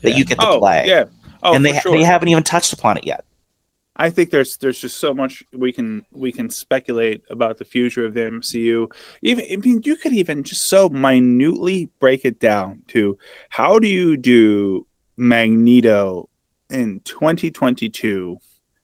that 0.02 0.10
Yeah. 0.10 0.16
you 0.16 0.24
get 0.24 0.38
to 0.40 0.46
Oh, 0.46 0.58
play. 0.58 0.84
yeah. 0.86 1.04
Oh, 1.42 1.54
and 1.54 1.64
they, 1.64 1.78
sure. 1.78 1.92
they 1.92 2.02
haven't 2.02 2.28
even 2.28 2.42
touched 2.42 2.72
upon 2.72 2.96
it 2.96 3.04
yet. 3.06 3.24
I 3.98 4.10
think 4.10 4.30
there's 4.30 4.58
there's 4.58 4.78
just 4.78 4.98
so 4.98 5.14
much 5.14 5.42
we 5.52 5.72
can 5.72 6.04
we 6.12 6.30
can 6.30 6.50
speculate 6.50 7.22
about 7.30 7.56
the 7.56 7.64
future 7.64 8.04
of 8.04 8.12
the 8.12 8.20
MCU. 8.20 8.92
Even 9.22 9.46
I 9.50 9.56
mean, 9.56 9.80
you 9.84 9.96
could 9.96 10.12
even 10.12 10.42
just 10.42 10.66
so 10.66 10.90
minutely 10.90 11.88
break 11.98 12.26
it 12.26 12.38
down 12.38 12.82
to 12.88 13.16
how 13.48 13.78
do 13.78 13.88
you 13.88 14.18
do 14.18 14.86
Magneto 15.16 16.28
in 16.68 17.00
2022, 17.04 18.36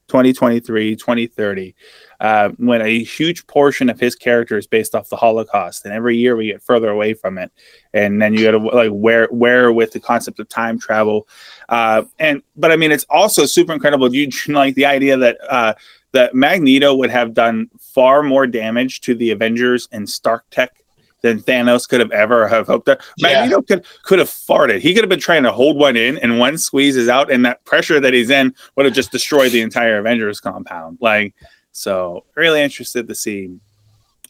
2023, 0.09 0.97
2030, 0.97 1.75
uh, 2.23 2.51
when 2.59 2.81
a 2.81 3.03
huge 3.03 3.45
portion 3.49 3.91
of 3.91 3.99
his 3.99 4.15
character 4.15 4.57
is 4.57 4.69
based 4.69 4.95
off 4.95 5.09
the 5.09 5.17
Holocaust, 5.17 5.85
and 5.85 5.93
every 5.93 6.17
year 6.17 6.37
we 6.37 6.47
get 6.47 6.63
further 6.63 6.89
away 6.89 7.15
from 7.15 7.37
it, 7.37 7.51
and 7.93 8.23
then 8.23 8.33
you 8.33 8.45
got 8.45 8.53
to 8.53 8.59
like 8.59 8.91
where 8.93 9.27
where 9.27 9.73
with 9.73 9.91
the 9.91 9.99
concept 9.99 10.39
of 10.39 10.49
time 10.49 10.79
travel, 10.79 11.27
uh, 11.69 12.05
and 12.21 12.41
but 12.55 12.71
I 12.71 12.77
mean 12.77 12.93
it's 12.93 13.05
also 13.11 13.45
super 13.45 13.73
incredible. 13.73 14.15
You 14.15 14.31
like 14.49 14.77
the 14.77 14.87
idea 14.87 15.17
that 15.17 15.39
uh, 15.51 15.75
that 16.13 16.33
Magneto 16.33 16.95
would 16.95 17.11
have 17.11 17.35
done 17.35 17.69
far 17.81 18.23
more 18.23 18.47
damage 18.47 19.01
to 19.01 19.17
the 19.17 19.33
Avengers 19.33 19.89
and 19.91 20.09
Stark 20.09 20.45
Tech 20.53 20.83
than 21.23 21.41
Thanos 21.41 21.89
could 21.89 22.01
have 22.01 22.13
ever 22.13 22.47
have 22.47 22.69
hoped 22.69 22.87
that. 22.87 23.01
Yeah. 23.17 23.41
Magneto 23.41 23.63
could 23.63 23.85
could 24.05 24.21
have 24.21 24.29
farted. 24.29 24.79
He 24.79 24.95
could 24.95 25.03
have 25.03 25.11
been 25.11 25.19
trying 25.19 25.43
to 25.43 25.51
hold 25.51 25.77
one 25.77 25.97
in, 25.97 26.19
and 26.19 26.39
one 26.39 26.57
squeezes 26.57 27.09
out, 27.09 27.33
and 27.33 27.45
that 27.47 27.65
pressure 27.65 27.99
that 27.99 28.15
he's 28.15 28.31
in 28.31 28.55
would 28.77 28.87
have 28.87 28.95
just 28.95 29.11
destroyed 29.11 29.51
the 29.51 29.61
entire 29.61 29.99
Avengers 29.99 30.39
compound. 30.39 30.99
Like, 31.01 31.35
so 31.73 32.25
really 32.37 32.63
interested 32.63 33.09
to 33.09 33.15
see 33.15 33.59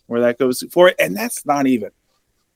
where 0.07 0.21
that 0.21 0.39
goes 0.39 0.65
for 0.71 0.89
it. 0.89 0.97
And 0.99 1.17
that's 1.17 1.45
not 1.45 1.67
even 1.67 1.91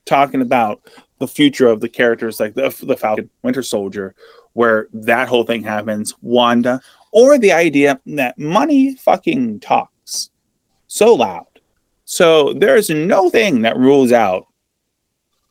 talking 0.05 0.41
about 0.41 0.81
the 1.19 1.27
future 1.27 1.67
of 1.67 1.81
the 1.81 1.89
characters 1.89 2.39
like 2.39 2.53
the 2.53 2.75
the 2.83 2.97
Falcon, 2.97 3.29
Winter 3.43 3.63
Soldier, 3.63 4.15
where 4.53 4.87
that 4.93 5.27
whole 5.27 5.43
thing 5.43 5.63
happens. 5.63 6.15
Wanda, 6.21 6.81
or 7.11 7.37
the 7.37 7.51
idea 7.51 7.99
that 8.05 8.39
money 8.39 8.95
fucking 8.95 9.59
talks 9.59 10.29
so 10.87 11.13
loud. 11.13 11.45
So 12.05 12.53
there's 12.53 12.89
no 12.89 13.29
thing 13.29 13.61
that 13.63 13.77
rules 13.77 14.11
out 14.11 14.47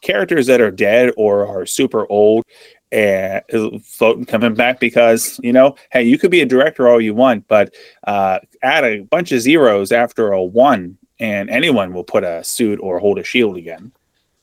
characters 0.01 0.47
that 0.47 0.61
are 0.61 0.71
dead 0.71 1.13
or 1.17 1.47
are 1.47 1.67
super 1.67 2.07
old 2.11 2.45
and 2.93 3.43
floating 3.85 4.25
coming 4.25 4.55
back 4.55 4.79
because 4.79 5.41
you 5.43 5.53
know 5.53 5.75
hey 5.91 6.03
you 6.05 6.19
could 6.19 6.31
be 6.31 6.41
a 6.41 6.47
director 6.47 6.89
all 6.89 7.01
you 7.01 7.13
want 7.15 7.47
but 7.49 7.75
uh 8.07 8.39
add 8.63 8.85
a 8.85 9.01
bunch 9.01 9.33
of 9.33 9.41
zeros 9.41 9.91
after 9.91 10.31
a 10.33 10.43
one 10.43 10.97
and 11.19 11.51
anyone 11.51 11.93
will 11.93 12.05
put 12.05 12.23
a 12.23 12.45
suit 12.45 12.79
or 12.81 12.99
hold 13.01 13.19
a 13.19 13.25
shield 13.25 13.57
again 13.57 13.91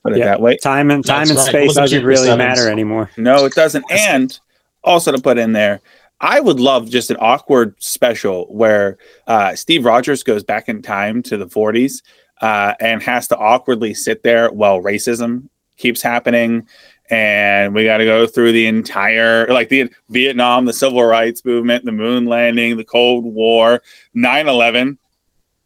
put 0.04 0.12
it 0.14 0.20
Yeah. 0.20 0.26
that 0.26 0.42
way 0.42 0.58
Time 0.58 0.92
and 0.92 1.06
time 1.06 1.20
That's 1.28 1.30
and 1.32 1.38
right. 1.40 1.48
space 1.48 1.76
doesn't 1.76 2.04
really 2.04 2.28
Sevens. 2.28 2.38
matter 2.38 2.70
anymore. 2.70 3.10
no, 3.16 3.46
it 3.46 3.54
doesn't. 3.54 3.86
And 3.90 4.38
also 4.84 5.14
to 5.14 5.22
put 5.22 5.38
in 5.38 5.54
there, 5.54 5.80
I 6.20 6.42
would 6.42 6.60
love 6.60 6.90
just 6.90 7.10
an 7.12 7.18
awkward 7.22 7.76
special 7.82 8.46
where 8.54 8.98
uh, 9.28 9.56
Steve 9.56 9.86
Rogers 9.86 10.22
goes 10.24 10.44
back 10.44 10.68
in 10.68 10.82
time 10.82 11.24
to 11.24 11.38
the 11.38 11.46
40s 11.48 12.02
uh, 12.42 12.74
and 12.82 13.02
has 13.02 13.30
to 13.30 13.38
awkwardly 13.38 13.94
sit 13.94 14.24
there 14.24 14.52
while 14.52 14.82
racism 14.82 15.48
keeps 15.78 16.02
happening. 16.02 16.68
And 17.10 17.74
we 17.76 17.84
got 17.84 17.98
to 17.98 18.06
go 18.06 18.26
through 18.26 18.54
the 18.54 18.66
entire, 18.66 19.48
like 19.48 19.70
the 19.70 19.92
Vietnam, 20.10 20.66
the 20.66 20.74
civil 20.74 21.04
rights 21.04 21.44
movement, 21.44 21.84
the 21.86 21.92
moon 21.92 22.26
landing, 22.26 22.78
the 22.78 22.86
Cold 22.86 23.26
War, 23.26 23.82
9 24.14 24.48
11, 24.48 24.98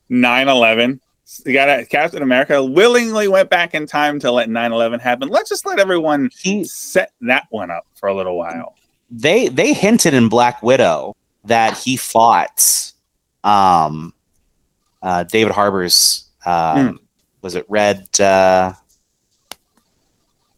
9 0.10 0.48
11. 0.48 1.00
You 1.46 1.54
got 1.54 1.90
Captain 1.90 2.24
America 2.24 2.64
willingly 2.64 3.28
went 3.28 3.50
back 3.50 3.76
in 3.76 3.86
time 3.86 4.20
to 4.22 4.32
let 4.32 4.50
9 4.50 4.72
11 4.72 5.00
happen. 5.00 5.28
Let's 5.30 5.50
just 5.50 5.66
let 5.66 5.78
everyone 5.78 6.30
He, 6.38 6.64
set 6.64 7.12
that 7.22 7.46
one 7.50 7.70
up 7.70 7.86
for 7.96 8.08
a 8.10 8.16
little 8.16 8.38
while. 8.38 8.76
they 9.12 9.48
they 9.50 9.74
hinted 9.74 10.14
in 10.14 10.30
Black 10.30 10.64
Widow 10.64 11.16
that 11.44 11.78
he 11.78 11.98
fought 11.98 12.92
um 13.44 14.14
uh 15.02 15.24
David 15.24 15.54
Harbour's 15.54 16.26
um 16.46 17.00
was 17.42 17.56
it 17.56 17.66
Red 17.70 18.08
uh 18.20 18.74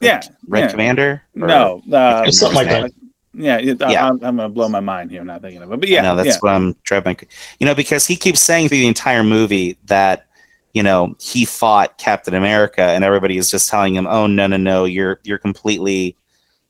Yeah, 0.02 0.22
Red 0.48 0.60
yeah. 0.62 0.72
Commander? 0.72 1.22
No, 1.36 1.82
uh, 1.92 2.30
something 2.32 2.56
like 2.56 2.68
that. 2.68 2.92
Yeah, 3.34 3.58
it- 3.58 3.82
I- 3.82 3.92
Yeah. 3.92 4.08
I'm, 4.08 4.14
I'm 4.24 4.36
gonna 4.38 4.50
blow 4.50 4.68
my 4.70 4.80
mind 4.80 5.12
here. 5.12 5.22
I'm 5.22 5.28
not 5.28 5.42
thinking 5.42 5.62
of 5.62 5.72
it, 5.72 5.80
but 5.80 5.88
Yeah, 5.90 5.98
yeah, 5.98 6.02
no, 6.02 6.16
that's 6.16 6.28
yeah. 6.30 6.38
what 6.40 6.54
I'm 6.54 6.76
driving. 6.84 7.18
You 7.60 7.66
know, 7.66 7.76
because 7.76 8.06
he 8.06 8.16
keeps 8.16 8.40
saying 8.42 8.70
through 8.70 8.80
the 8.80 8.88
entire 8.88 9.24
movie 9.24 9.78
that 9.86 10.26
you 10.74 10.84
know 10.84 11.16
he 11.20 11.46
fought 11.46 11.98
Captain 11.98 12.34
America, 12.34 12.82
and 12.82 13.04
everybody 13.04 13.38
is 13.38 13.50
just 13.52 13.70
telling 13.70 13.94
him, 13.96 14.08
"Oh 14.08 14.26
no, 14.28 14.48
no, 14.48 14.58
no, 14.58 14.86
you're 14.86 15.20
you're 15.24 15.38
completely 15.38 16.16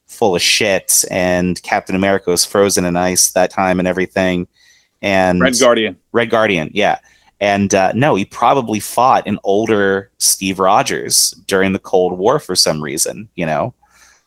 full 0.07 0.35
of 0.35 0.41
shit." 0.41 1.05
And 1.11 1.61
Captain 1.63 1.95
America 1.95 2.29
was 2.31 2.43
frozen 2.45 2.83
in 2.85 2.95
ice 2.97 3.31
that 3.31 3.51
time 3.51 3.79
and 3.79 3.87
everything. 3.87 4.47
And 5.01 5.39
Red 5.41 5.57
Guardian. 5.59 5.97
Red 6.11 6.29
Guardian, 6.29 6.71
yeah. 6.73 6.99
And 7.41 7.73
uh, 7.73 7.93
no, 7.93 8.15
he 8.15 8.25
probably 8.25 8.79
fought 8.79 9.27
an 9.27 9.39
older 9.43 10.11
Steve 10.17 10.59
Rogers 10.59 11.31
during 11.47 11.71
the 11.71 11.79
Cold 11.79 12.17
War 12.17 12.39
for 12.39 12.55
some 12.55 12.81
reason, 12.81 13.29
you 13.35 13.45
know. 13.45 13.73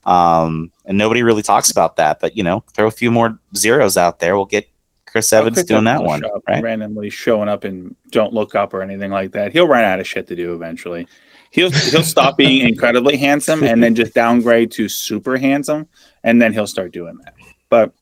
Um, 0.04 0.72
and 0.84 0.98
nobody 0.98 1.22
really 1.22 1.42
talks 1.42 1.70
about 1.70 1.96
that, 1.96 2.20
but 2.20 2.36
you 2.36 2.42
know, 2.42 2.64
throw 2.74 2.86
a 2.86 2.90
few 2.90 3.10
more 3.10 3.38
zeros 3.54 3.96
out 3.96 4.18
there, 4.18 4.34
we'll 4.36 4.46
get 4.46 4.68
Chris 5.06 5.32
Evans 5.32 5.62
doing 5.64 5.84
that 5.84 6.02
one, 6.02 6.22
right? 6.48 6.62
Randomly 6.62 7.10
showing 7.10 7.48
up 7.48 7.64
and 7.64 7.94
don't 8.10 8.32
look 8.32 8.54
up 8.54 8.72
or 8.72 8.80
anything 8.80 9.10
like 9.10 9.32
that. 9.32 9.52
He'll 9.52 9.68
run 9.68 9.84
out 9.84 10.00
of 10.00 10.06
shit 10.06 10.26
to 10.28 10.34
do 10.34 10.54
eventually. 10.54 11.06
He'll 11.50 11.70
he'll 11.70 12.02
stop 12.02 12.38
being 12.38 12.66
incredibly 12.68 13.18
handsome 13.18 13.62
and 13.62 13.82
then 13.82 13.94
just 13.94 14.14
downgrade 14.14 14.70
to 14.72 14.88
super 14.88 15.36
handsome, 15.36 15.86
and 16.24 16.40
then 16.40 16.54
he'll 16.54 16.66
start 16.66 16.92
doing 16.92 17.18
that. 17.24 17.34
But 17.68 17.92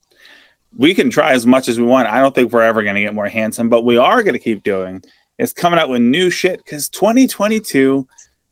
we 0.77 0.95
can 0.95 1.11
try 1.11 1.33
as 1.33 1.47
much 1.47 1.69
as 1.69 1.79
we 1.79 1.85
want. 1.85 2.09
I 2.09 2.21
don't 2.21 2.35
think 2.35 2.53
we're 2.53 2.63
ever 2.63 2.83
going 2.83 2.95
to 2.95 3.01
get 3.01 3.15
more 3.15 3.29
handsome, 3.29 3.69
but 3.69 3.83
we 3.83 3.97
are 3.97 4.23
going 4.23 4.35
to 4.35 4.39
keep 4.39 4.63
doing 4.63 5.03
is 5.39 5.53
coming 5.53 5.81
out 5.81 5.89
with 5.89 6.03
new 6.03 6.31
shit 6.31 6.63
because 6.65 6.89
2022 6.91 8.07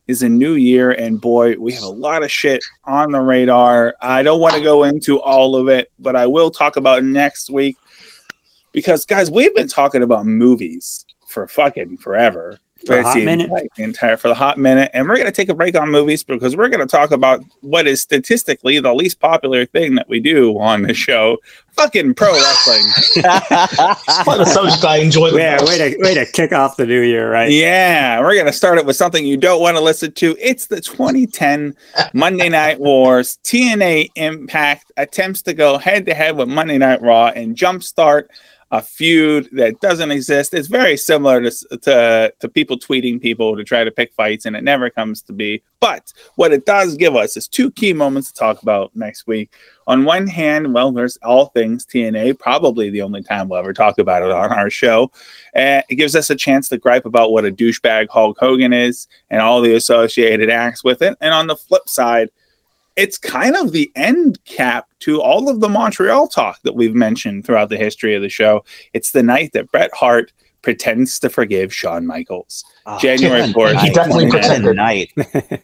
is 0.07 0.23
a 0.23 0.29
new 0.29 0.53
year, 0.53 0.91
and 0.91 1.21
boy, 1.21 1.55
we 1.55 1.71
have 1.71 1.83
a 1.83 1.87
lot 1.87 2.23
of 2.23 2.31
shit 2.31 2.63
on 2.85 3.11
the 3.11 3.21
radar. 3.21 3.93
I 4.01 4.23
don't 4.23 4.41
want 4.41 4.55
to 4.55 4.61
go 4.61 4.83
into 4.83 5.21
all 5.21 5.55
of 5.55 5.67
it, 5.67 5.91
but 5.99 6.15
I 6.15 6.25
will 6.25 6.49
talk 6.49 6.77
about 6.77 7.03
next 7.03 7.51
week 7.51 7.77
because 8.71 9.05
guys, 9.05 9.29
we've 9.29 9.53
been 9.53 9.67
talking 9.67 10.01
about 10.01 10.25
movies 10.25 11.05
for 11.27 11.47
fucking 11.47 11.97
forever. 11.97 12.59
For 12.85 12.95
a 12.95 12.99
It's 12.99 13.07
hot 13.09 13.15
the 13.15 13.25
minute. 13.25 13.45
entire- 13.49 13.67
entire 13.77 14.17
for 14.17 14.29
the 14.29 14.33
hot 14.35 14.57
minute, 14.57 14.89
and 14.93 15.07
we're 15.07 15.17
gonna 15.17 15.31
take 15.33 15.49
a 15.49 15.53
break 15.53 15.75
on 15.77 15.89
movies 15.89 16.23
because 16.23 16.55
we're 16.55 16.69
gonna 16.69 16.85
talk 16.85 17.11
about 17.11 17.41
what 17.61 17.87
is 17.87 18.01
statistically 18.01 18.79
the 18.79 18.93
least 18.93 19.19
popular 19.19 19.65
thing 19.65 19.95
that 19.95 20.07
we 20.07 20.19
do 20.21 20.57
on 20.59 20.83
the 20.83 20.93
show: 20.93 21.37
fucking 21.73 22.13
pro 22.13 22.31
wrestling. 22.31 22.83
What 24.23 24.37
the 24.37 24.45
subject 24.45 24.83
I 24.85 24.97
enjoy 24.97 25.31
the 25.31 25.37
Yeah, 25.39 25.57
most. 25.59 25.67
way 25.69 25.77
to 25.91 25.97
way 26.01 26.13
to 26.13 26.25
kick 26.25 26.53
off 26.53 26.77
the 26.77 26.85
new 26.85 27.01
year, 27.01 27.29
right? 27.31 27.51
Yeah, 27.51 28.21
we're 28.21 28.35
gonna 28.37 28.53
start 28.53 28.77
it 28.77 28.85
with 28.85 28.95
something 28.95 29.25
you 29.25 29.37
don't 29.37 29.61
want 29.61 29.75
to 29.77 29.81
listen 29.83 30.11
to. 30.13 30.35
It's 30.39 30.67
the 30.67 30.79
2010 30.81 31.75
Monday 32.13 32.47
Night 32.49 32.79
Wars. 32.79 33.39
TNA 33.43 34.09
Impact 34.15 34.91
attempts 34.97 35.41
to 35.43 35.53
go 35.53 35.77
head 35.77 36.05
to 36.05 36.13
head 36.13 36.37
with 36.37 36.47
Monday 36.47 36.77
Night 36.77 37.01
Raw 37.01 37.27
and 37.27 37.55
jumpstart 37.57 38.25
a 38.71 38.81
feud 38.81 39.49
that 39.53 39.79
doesn't 39.81 40.11
exist. 40.11 40.53
It's 40.53 40.67
very 40.67 40.95
similar 40.95 41.41
to, 41.41 41.51
to 41.81 42.33
to 42.39 42.49
people 42.49 42.77
tweeting 42.77 43.21
people 43.21 43.57
to 43.57 43.63
try 43.63 43.83
to 43.83 43.91
pick 43.91 44.13
fights, 44.13 44.45
and 44.45 44.55
it 44.55 44.63
never 44.63 44.89
comes 44.89 45.21
to 45.23 45.33
be. 45.33 45.63
But 45.79 46.13
what 46.35 46.51
it 46.51 46.65
does 46.65 46.97
give 46.97 47.15
us 47.15 47.37
is 47.37 47.47
two 47.47 47.71
key 47.71 47.93
moments 47.93 48.31
to 48.31 48.37
talk 48.37 48.61
about 48.61 48.95
next 48.95 49.27
week. 49.27 49.51
On 49.87 50.03
one 50.03 50.27
hand, 50.27 50.73
well, 50.73 50.91
there's 50.91 51.17
all 51.23 51.47
things 51.47 51.85
TNA, 51.85 52.37
probably 52.37 52.89
the 52.89 53.01
only 53.01 53.23
time 53.23 53.49
we'll 53.49 53.59
ever 53.59 53.73
talk 53.73 53.97
about 53.97 54.21
it 54.21 54.31
on 54.31 54.51
our 54.51 54.69
show. 54.69 55.11
And 55.53 55.83
it 55.89 55.95
gives 55.95 56.15
us 56.15 56.29
a 56.29 56.35
chance 56.35 56.69
to 56.69 56.77
gripe 56.77 57.05
about 57.05 57.31
what 57.31 57.45
a 57.45 57.51
douchebag 57.51 58.09
Hulk 58.09 58.37
Hogan 58.39 58.73
is 58.73 59.07
and 59.29 59.41
all 59.41 59.61
the 59.61 59.75
associated 59.75 60.49
acts 60.49 60.83
with 60.83 61.01
it. 61.01 61.17
And 61.21 61.33
on 61.33 61.47
the 61.47 61.55
flip 61.55 61.87
side, 61.87 62.29
it's 62.95 63.17
kind 63.17 63.55
of 63.55 63.71
the 63.71 63.91
end 63.95 64.43
cap 64.45 64.87
to 64.99 65.21
all 65.21 65.49
of 65.49 65.59
the 65.61 65.69
Montreal 65.69 66.27
talk 66.27 66.59
that 66.63 66.75
we've 66.75 66.95
mentioned 66.95 67.45
throughout 67.45 67.69
the 67.69 67.77
history 67.77 68.13
of 68.15 68.21
the 68.21 68.29
show. 68.29 68.63
It's 68.93 69.11
the 69.11 69.23
night 69.23 69.51
that 69.53 69.71
Bret 69.71 69.89
Hart 69.93 70.31
pretends 70.61 71.17
to 71.19 71.29
forgive 71.29 71.73
Shawn 71.73 72.05
Michaels. 72.05 72.65
Oh, 72.85 72.99
January 72.99 73.43
4th. 73.43 73.79
He 73.79 73.89
definitely 73.91 74.25
What 74.25 74.35
a 74.35 74.39
pretended. 74.39 74.75
night. 74.75 75.11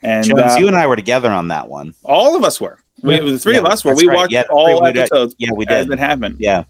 And 0.00 0.24
Jones, 0.24 0.40
uh, 0.52 0.56
you 0.60 0.68
and 0.68 0.76
I 0.76 0.86
were 0.86 0.94
together 0.94 1.28
on 1.28 1.48
that 1.48 1.68
one. 1.68 1.92
all 2.04 2.36
of 2.36 2.44
us 2.44 2.60
were. 2.60 2.78
We, 3.02 3.18
the 3.18 3.36
three 3.36 3.56
of 3.56 3.64
us 3.64 3.84
were. 3.84 3.96
We 3.96 4.06
right. 4.06 4.14
watched 4.16 4.32
Yeah, 4.32 4.44
all 4.48 4.80
we 4.80 4.92
did. 4.92 4.98
episodes 5.00 5.34
Yeah, 5.38 5.50
we 5.52 5.64
did. 5.64 5.74
as 5.76 5.86
did. 5.86 5.94
it 5.94 5.98
happened. 5.98 6.36
Yeah. 6.38 6.62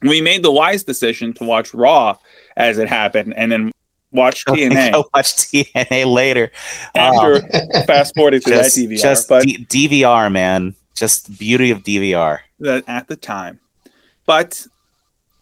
We 0.00 0.22
made 0.22 0.42
the 0.42 0.50
wise 0.50 0.82
decision 0.82 1.34
to 1.34 1.44
watch 1.44 1.74
Raw 1.74 2.16
as 2.56 2.78
it 2.78 2.88
happened 2.88 3.34
and 3.36 3.52
then 3.52 3.72
watch 4.12 4.44
TNA 4.44 4.92
Go 4.92 5.04
watch 5.14 5.36
TNA 5.36 6.12
later. 6.12 6.50
after 6.94 7.40
fast 7.84 8.14
forwarding 8.14 8.40
to 8.42 8.50
Just, 8.50 8.76
that 8.76 8.82
DVR. 8.88 9.00
just 9.02 9.28
but 9.28 9.42
D- 9.44 9.64
DVR, 9.66 10.30
man. 10.32 10.74
Just 10.94 11.26
the 11.26 11.32
beauty 11.32 11.70
of 11.70 11.82
DVR. 11.82 12.40
that 12.60 12.84
at 12.86 13.08
the 13.08 13.16
time. 13.16 13.58
But, 14.26 14.66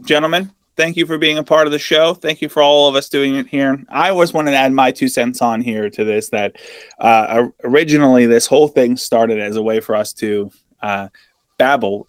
gentlemen, 0.03 0.53
thank 0.77 0.97
you 0.97 1.05
for 1.05 1.19
being 1.19 1.37
a 1.39 1.43
part 1.43 1.67
of 1.67 1.73
the 1.73 1.79
show. 1.79 2.15
Thank 2.15 2.41
you 2.41 2.49
for 2.49 2.63
all 2.63 2.89
of 2.89 2.95
us 2.95 3.09
doing 3.09 3.35
it 3.35 3.49
here. 3.49 3.83
I 3.89 4.11
always 4.11 4.33
wanted 4.33 4.53
to 4.53 4.57
add 4.57 4.73
my 4.73 4.93
two 4.93 5.09
cents 5.09 5.43
on 5.43 5.61
here 5.61 5.91
to 5.91 6.05
this 6.05 6.29
that 6.31 6.57
uh, 7.01 7.49
originally 7.65 8.27
this 8.27 8.47
whole 8.47 8.69
thing 8.69 8.97
started 8.97 9.41
as 9.41 9.57
a 9.57 9.63
way 9.63 9.81
for 9.81 9.95
us 9.97 10.13
to 10.15 10.51
uh, 10.81 11.09
babble 11.59 12.07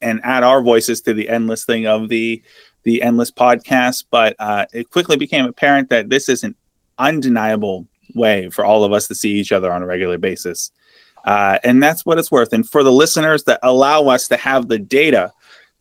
and 0.00 0.20
add 0.24 0.42
our 0.44 0.62
voices 0.62 1.00
to 1.02 1.12
the 1.14 1.28
endless 1.28 1.64
thing 1.64 1.86
of 1.86 2.08
the 2.08 2.42
the 2.84 3.02
endless 3.02 3.30
podcast. 3.30 4.04
But 4.10 4.36
uh, 4.38 4.66
it 4.72 4.90
quickly 4.90 5.16
became 5.16 5.44
apparent 5.44 5.90
that 5.90 6.10
this 6.10 6.28
is 6.28 6.44
an 6.44 6.54
undeniable 6.98 7.86
way 8.14 8.50
for 8.50 8.64
all 8.64 8.84
of 8.84 8.92
us 8.92 9.08
to 9.08 9.14
see 9.14 9.32
each 9.32 9.52
other 9.52 9.72
on 9.72 9.82
a 9.82 9.86
regular 9.86 10.18
basis. 10.18 10.70
Uh, 11.24 11.58
and 11.64 11.82
that's 11.82 12.04
what 12.04 12.18
it's 12.18 12.30
worth. 12.30 12.52
And 12.52 12.68
for 12.68 12.82
the 12.82 12.92
listeners 12.92 13.44
that 13.44 13.60
allow 13.62 14.08
us 14.08 14.28
to 14.28 14.36
have 14.36 14.68
the 14.68 14.78
data 14.78 15.32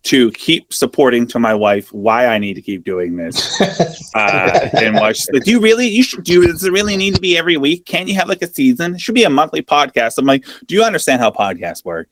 to 0.04 0.32
keep 0.32 0.74
supporting 0.74 1.28
to 1.28 1.38
my 1.38 1.54
wife 1.54 1.92
why 1.94 2.26
I 2.26 2.40
need 2.40 2.56
to 2.56 2.62
keep 2.62 2.84
doing 2.84 3.18
this 3.18 3.62
uh, 4.16 4.70
and 4.74 4.96
watch. 4.96 5.26
Do 5.26 5.52
you 5.52 5.60
really? 5.60 5.88
You 5.88 6.04
should 6.04 6.24
do. 6.24 6.46
Does 6.46 6.64
it 6.64 6.72
really 6.72 6.98
need 6.98 7.16
to 7.16 7.22
be 7.22 7.38
every 7.38 7.58
week? 7.58 7.86
Can't 7.86 8.08
you 8.08 8.16
have 8.16 8.28
like 8.28 8.42
a 8.42 8.52
season? 8.52 8.96
It 8.96 9.02
should 9.02 9.16
be 9.16 9.26
a 9.26 9.30
monthly 9.30 9.62
podcast. 9.62 10.18
I'm 10.18 10.26
like, 10.26 10.46
do 10.66 10.74
you 10.74 10.84
understand 10.84 11.22
how 11.22 11.30
podcasts 11.30 11.86
work? 11.86 12.10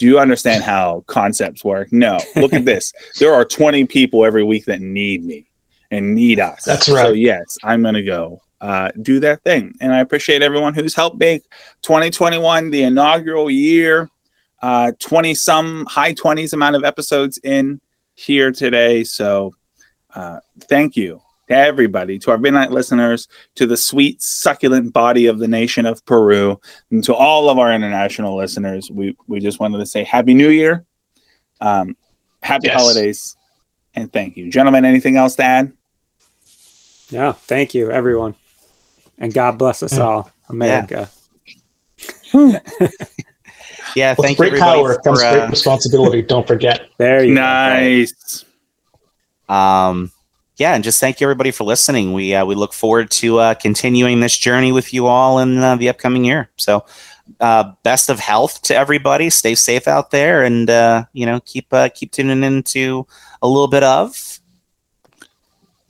Do 0.00 0.06
you 0.06 0.18
understand 0.18 0.64
how 0.64 1.04
concepts 1.08 1.62
work? 1.62 1.92
No. 1.92 2.18
Look 2.34 2.54
at 2.54 2.64
this. 2.64 2.92
There 3.18 3.34
are 3.34 3.44
20 3.44 3.84
people 3.84 4.24
every 4.24 4.42
week 4.42 4.64
that 4.64 4.80
need 4.80 5.26
me 5.26 5.46
and 5.90 6.14
need 6.14 6.40
us. 6.40 6.64
That's 6.64 6.88
right. 6.88 7.02
So 7.04 7.12
yes, 7.12 7.58
I'm 7.62 7.82
gonna 7.82 8.02
go 8.02 8.40
uh, 8.62 8.92
do 9.02 9.20
that 9.20 9.42
thing, 9.42 9.74
and 9.82 9.92
I 9.92 10.00
appreciate 10.00 10.40
everyone 10.40 10.72
who's 10.72 10.94
helped 10.94 11.18
make 11.18 11.42
2021 11.82 12.70
the 12.70 12.84
inaugural 12.84 13.50
year. 13.50 14.08
Uh, 14.62 14.92
20 15.00 15.34
some 15.34 15.84
high 15.84 16.14
20s 16.14 16.54
amount 16.54 16.76
of 16.76 16.84
episodes 16.84 17.38
in 17.44 17.78
here 18.14 18.52
today. 18.52 19.04
So 19.04 19.54
uh, 20.14 20.40
thank 20.62 20.96
you 20.96 21.20
to 21.50 21.56
everybody, 21.56 22.18
to 22.20 22.30
our 22.30 22.38
midnight 22.38 22.70
listeners, 22.70 23.26
to 23.56 23.66
the 23.66 23.76
sweet, 23.76 24.22
succulent 24.22 24.92
body 24.92 25.26
of 25.26 25.38
the 25.40 25.48
nation 25.48 25.84
of 25.84 26.04
Peru, 26.06 26.58
and 26.90 27.02
to 27.04 27.14
all 27.14 27.50
of 27.50 27.58
our 27.58 27.72
international 27.72 28.36
listeners. 28.36 28.90
We 28.90 29.16
we 29.26 29.40
just 29.40 29.58
wanted 29.60 29.78
to 29.78 29.86
say 29.86 30.04
Happy 30.04 30.32
New 30.32 30.48
Year, 30.50 30.84
um, 31.60 31.96
Happy 32.42 32.68
Yes. 32.68 32.76
holidays, 32.80 33.36
and 33.94 34.12
thank 34.12 34.36
you, 34.36 34.50
gentlemen. 34.50 34.84
Anything 34.84 35.16
else 35.16 35.34
to 35.36 35.42
add? 35.42 35.72
Yeah, 37.10 37.32
thank 37.32 37.74
you, 37.74 37.90
everyone, 37.90 38.36
and 39.18 39.34
God 39.34 39.58
bless 39.58 39.82
us 39.82 39.96
Yeah. 39.96 40.04
all, 40.04 40.30
America. 40.48 41.10
Yeah, 43.96 44.14
With 44.16 44.24
thank 44.24 44.38
you 44.38 44.50
great 44.50 44.52
everybody 44.52 44.82
power 44.82 45.00
comes 45.02 45.20
for, 45.20 45.30
great 45.32 45.42
uh, 45.42 45.48
responsibility. 45.48 46.22
Don't 46.22 46.46
forget. 46.46 46.82
There 46.98 47.24
you 47.24 47.34
go. 47.34 47.40
Nice. 47.40 48.44
um 49.48 50.12
yeah 50.60 50.74
and 50.74 50.84
just 50.84 51.00
thank 51.00 51.20
you 51.20 51.24
everybody 51.24 51.50
for 51.50 51.64
listening 51.64 52.12
we 52.12 52.32
uh, 52.32 52.44
we 52.44 52.54
look 52.54 52.72
forward 52.72 53.10
to 53.10 53.40
uh, 53.40 53.54
continuing 53.54 54.20
this 54.20 54.38
journey 54.38 54.70
with 54.70 54.94
you 54.94 55.08
all 55.08 55.40
in 55.40 55.58
uh, 55.58 55.74
the 55.74 55.88
upcoming 55.88 56.24
year 56.24 56.48
so 56.56 56.84
uh, 57.40 57.72
best 57.82 58.08
of 58.08 58.20
health 58.20 58.62
to 58.62 58.76
everybody 58.76 59.28
stay 59.30 59.56
safe 59.56 59.88
out 59.88 60.12
there 60.12 60.44
and 60.44 60.70
uh, 60.70 61.04
you 61.12 61.26
know 61.26 61.40
keep 61.40 61.72
uh, 61.72 61.88
keep 61.88 62.12
tuning 62.12 62.44
into 62.44 63.04
a 63.42 63.48
little 63.48 63.68
bit 63.68 63.82
of 63.82 64.40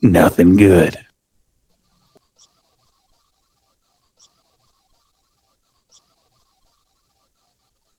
Nothing 0.03 0.57
good. 0.57 0.97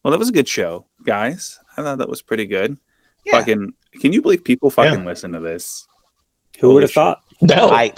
Well, 0.04 0.12
that 0.12 0.18
was 0.18 0.30
a 0.30 0.34
good 0.34 0.48
show, 0.48 0.88
guys. 1.04 1.60
I 1.78 1.84
thought 1.84 2.00
that 2.00 2.10
was 2.10 2.24
pretty 2.24 2.48
good. 2.48 2.76
Yeah. 3.24 3.38
Fucking, 3.38 3.74
can 4.00 4.14
you 4.14 4.22
believe 4.24 4.44
people 4.44 4.72
fucking 4.72 5.06
listen 5.06 5.32
to 5.34 5.40
this? 5.40 5.88
Who 6.62 6.74
would 6.74 6.84
have 6.84 6.92
thought? 6.92 7.22
No. 7.42 7.70
I, 7.72 7.92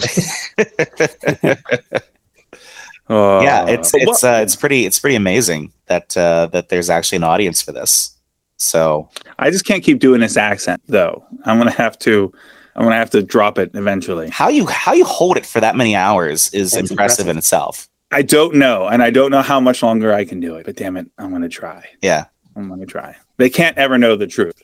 Oh, 3.10 3.40
yeah 3.42 3.68
it's 3.68 3.92
it's 3.92 4.24
uh, 4.24 4.40
it's 4.42 4.56
pretty 4.56 4.86
it's 4.86 4.98
pretty 4.98 5.14
amazing 5.16 5.72
that 5.86 6.16
uh, 6.16 6.46
that 6.52 6.70
there's 6.70 6.88
actually 6.88 7.16
an 7.16 7.24
audience 7.24 7.60
for 7.60 7.70
this 7.70 8.14
so 8.56 9.08
I 9.38 9.50
just 9.50 9.64
can't 9.64 9.82
keep 9.82 9.98
doing 9.98 10.20
this 10.20 10.36
accent 10.36 10.82
though. 10.86 11.24
I'm 11.44 11.58
gonna 11.58 11.70
have 11.70 11.98
to. 12.00 12.32
I'm 12.76 12.82
gonna 12.82 12.96
have 12.96 13.10
to 13.10 13.22
drop 13.22 13.58
it 13.58 13.70
eventually. 13.74 14.30
how 14.30 14.48
you 14.48 14.66
how 14.66 14.92
you 14.94 15.04
hold 15.04 15.36
it 15.36 15.46
for 15.46 15.60
that 15.60 15.76
many 15.76 15.94
hours 15.94 16.52
is 16.52 16.74
impressive, 16.74 16.90
impressive. 16.90 17.28
in 17.28 17.38
itself 17.38 17.88
I 18.10 18.22
don't 18.22 18.54
know, 18.56 18.86
and 18.88 19.02
I 19.02 19.10
don't 19.10 19.30
know 19.30 19.42
how 19.42 19.60
much 19.60 19.82
longer 19.82 20.12
I 20.12 20.24
can 20.24 20.40
do 20.40 20.56
it. 20.56 20.66
But 20.66 20.76
damn 20.76 20.96
it, 20.96 21.06
I'm 21.18 21.30
gonna 21.30 21.48
try. 21.48 21.84
yeah 22.02 22.26
I'm 22.56 22.68
gonna 22.68 22.86
try. 22.86 23.16
They 23.36 23.50
can't 23.50 23.76
ever 23.76 23.98
know 23.98 24.16
the 24.16 24.26
truth. 24.26 24.62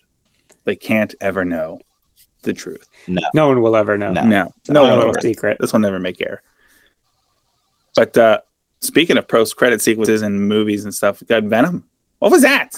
They 0.64 0.76
can't 0.76 1.14
ever 1.20 1.44
know 1.44 1.80
the 2.42 2.52
truth. 2.52 2.88
No 3.06 3.20
no 3.34 3.48
one 3.48 3.62
will 3.62 3.76
ever 3.76 3.96
know. 3.98 4.12
No. 4.12 4.22
No, 4.22 4.52
It's 4.58 4.70
no 4.70 4.82
one 4.84 4.98
little 4.98 5.14
secret. 5.20 5.58
This 5.60 5.72
will 5.72 5.80
never 5.80 5.98
make 5.98 6.20
air. 6.20 6.42
But 7.96 8.16
uh 8.16 8.40
speaking 8.80 9.16
of 9.18 9.28
post 9.28 9.56
credit 9.56 9.80
sequences 9.80 10.22
and 10.22 10.48
movies 10.48 10.84
and 10.84 10.94
stuff, 10.94 11.20
we 11.20 11.26
got 11.26 11.44
Venom. 11.44 11.84
What 12.18 12.30
was 12.30 12.42
that? 12.42 12.70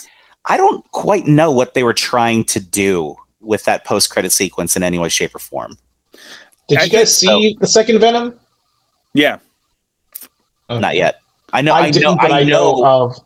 I 0.46 0.56
don't 0.56 0.88
quite 0.90 1.26
know 1.26 1.50
what 1.52 1.74
they 1.74 1.82
were 1.84 1.94
trying 1.94 2.44
to 2.44 2.60
do 2.60 3.14
with 3.40 3.64
that 3.64 3.84
post 3.84 4.10
credit 4.10 4.32
sequence 4.32 4.76
in 4.76 4.82
any 4.82 4.98
way, 4.98 5.08
shape, 5.08 5.34
or 5.34 5.38
form. 5.38 5.76
Did 6.68 6.78
I 6.78 6.84
you 6.84 6.90
guys 6.90 7.20
think 7.20 7.30
see 7.42 7.56
the 7.60 7.66
second 7.66 8.00
Venom? 8.00 8.38
Yeah. 9.14 9.38
Not 10.68 10.96
yet. 10.96 11.20
I 11.52 11.60
know. 11.60 11.74
I, 11.74 11.80
I, 11.80 11.90
didn't, 11.90 12.04
know. 12.04 12.16
but 12.16 12.32
I 12.32 12.44
know. 12.44 12.84
of. 12.84 13.16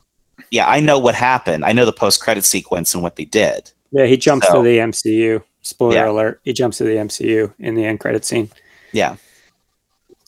yeah, 0.50 0.68
I 0.68 0.80
know 0.80 0.98
what 0.98 1.14
happened. 1.14 1.64
I 1.64 1.72
know 1.72 1.84
the 1.84 1.92
post 1.92 2.20
credit 2.20 2.44
sequence 2.44 2.92
and 2.92 3.02
what 3.02 3.16
they 3.16 3.24
did. 3.24 3.70
Yeah, 3.92 4.06
he 4.06 4.16
jumps 4.16 4.48
So- 4.48 4.62
to 4.62 4.62
the 4.62 4.78
MCU. 4.78 5.42
Spoiler 5.66 5.94
Yeah. 5.94 6.10
alert. 6.10 6.40
He 6.44 6.52
jumps 6.52 6.78
to 6.78 6.84
the 6.84 6.96
MCU 6.96 7.52
in 7.58 7.74
the 7.74 7.84
end 7.84 7.98
credit 7.98 8.24
scene 8.24 8.50
Yeah. 8.92 9.16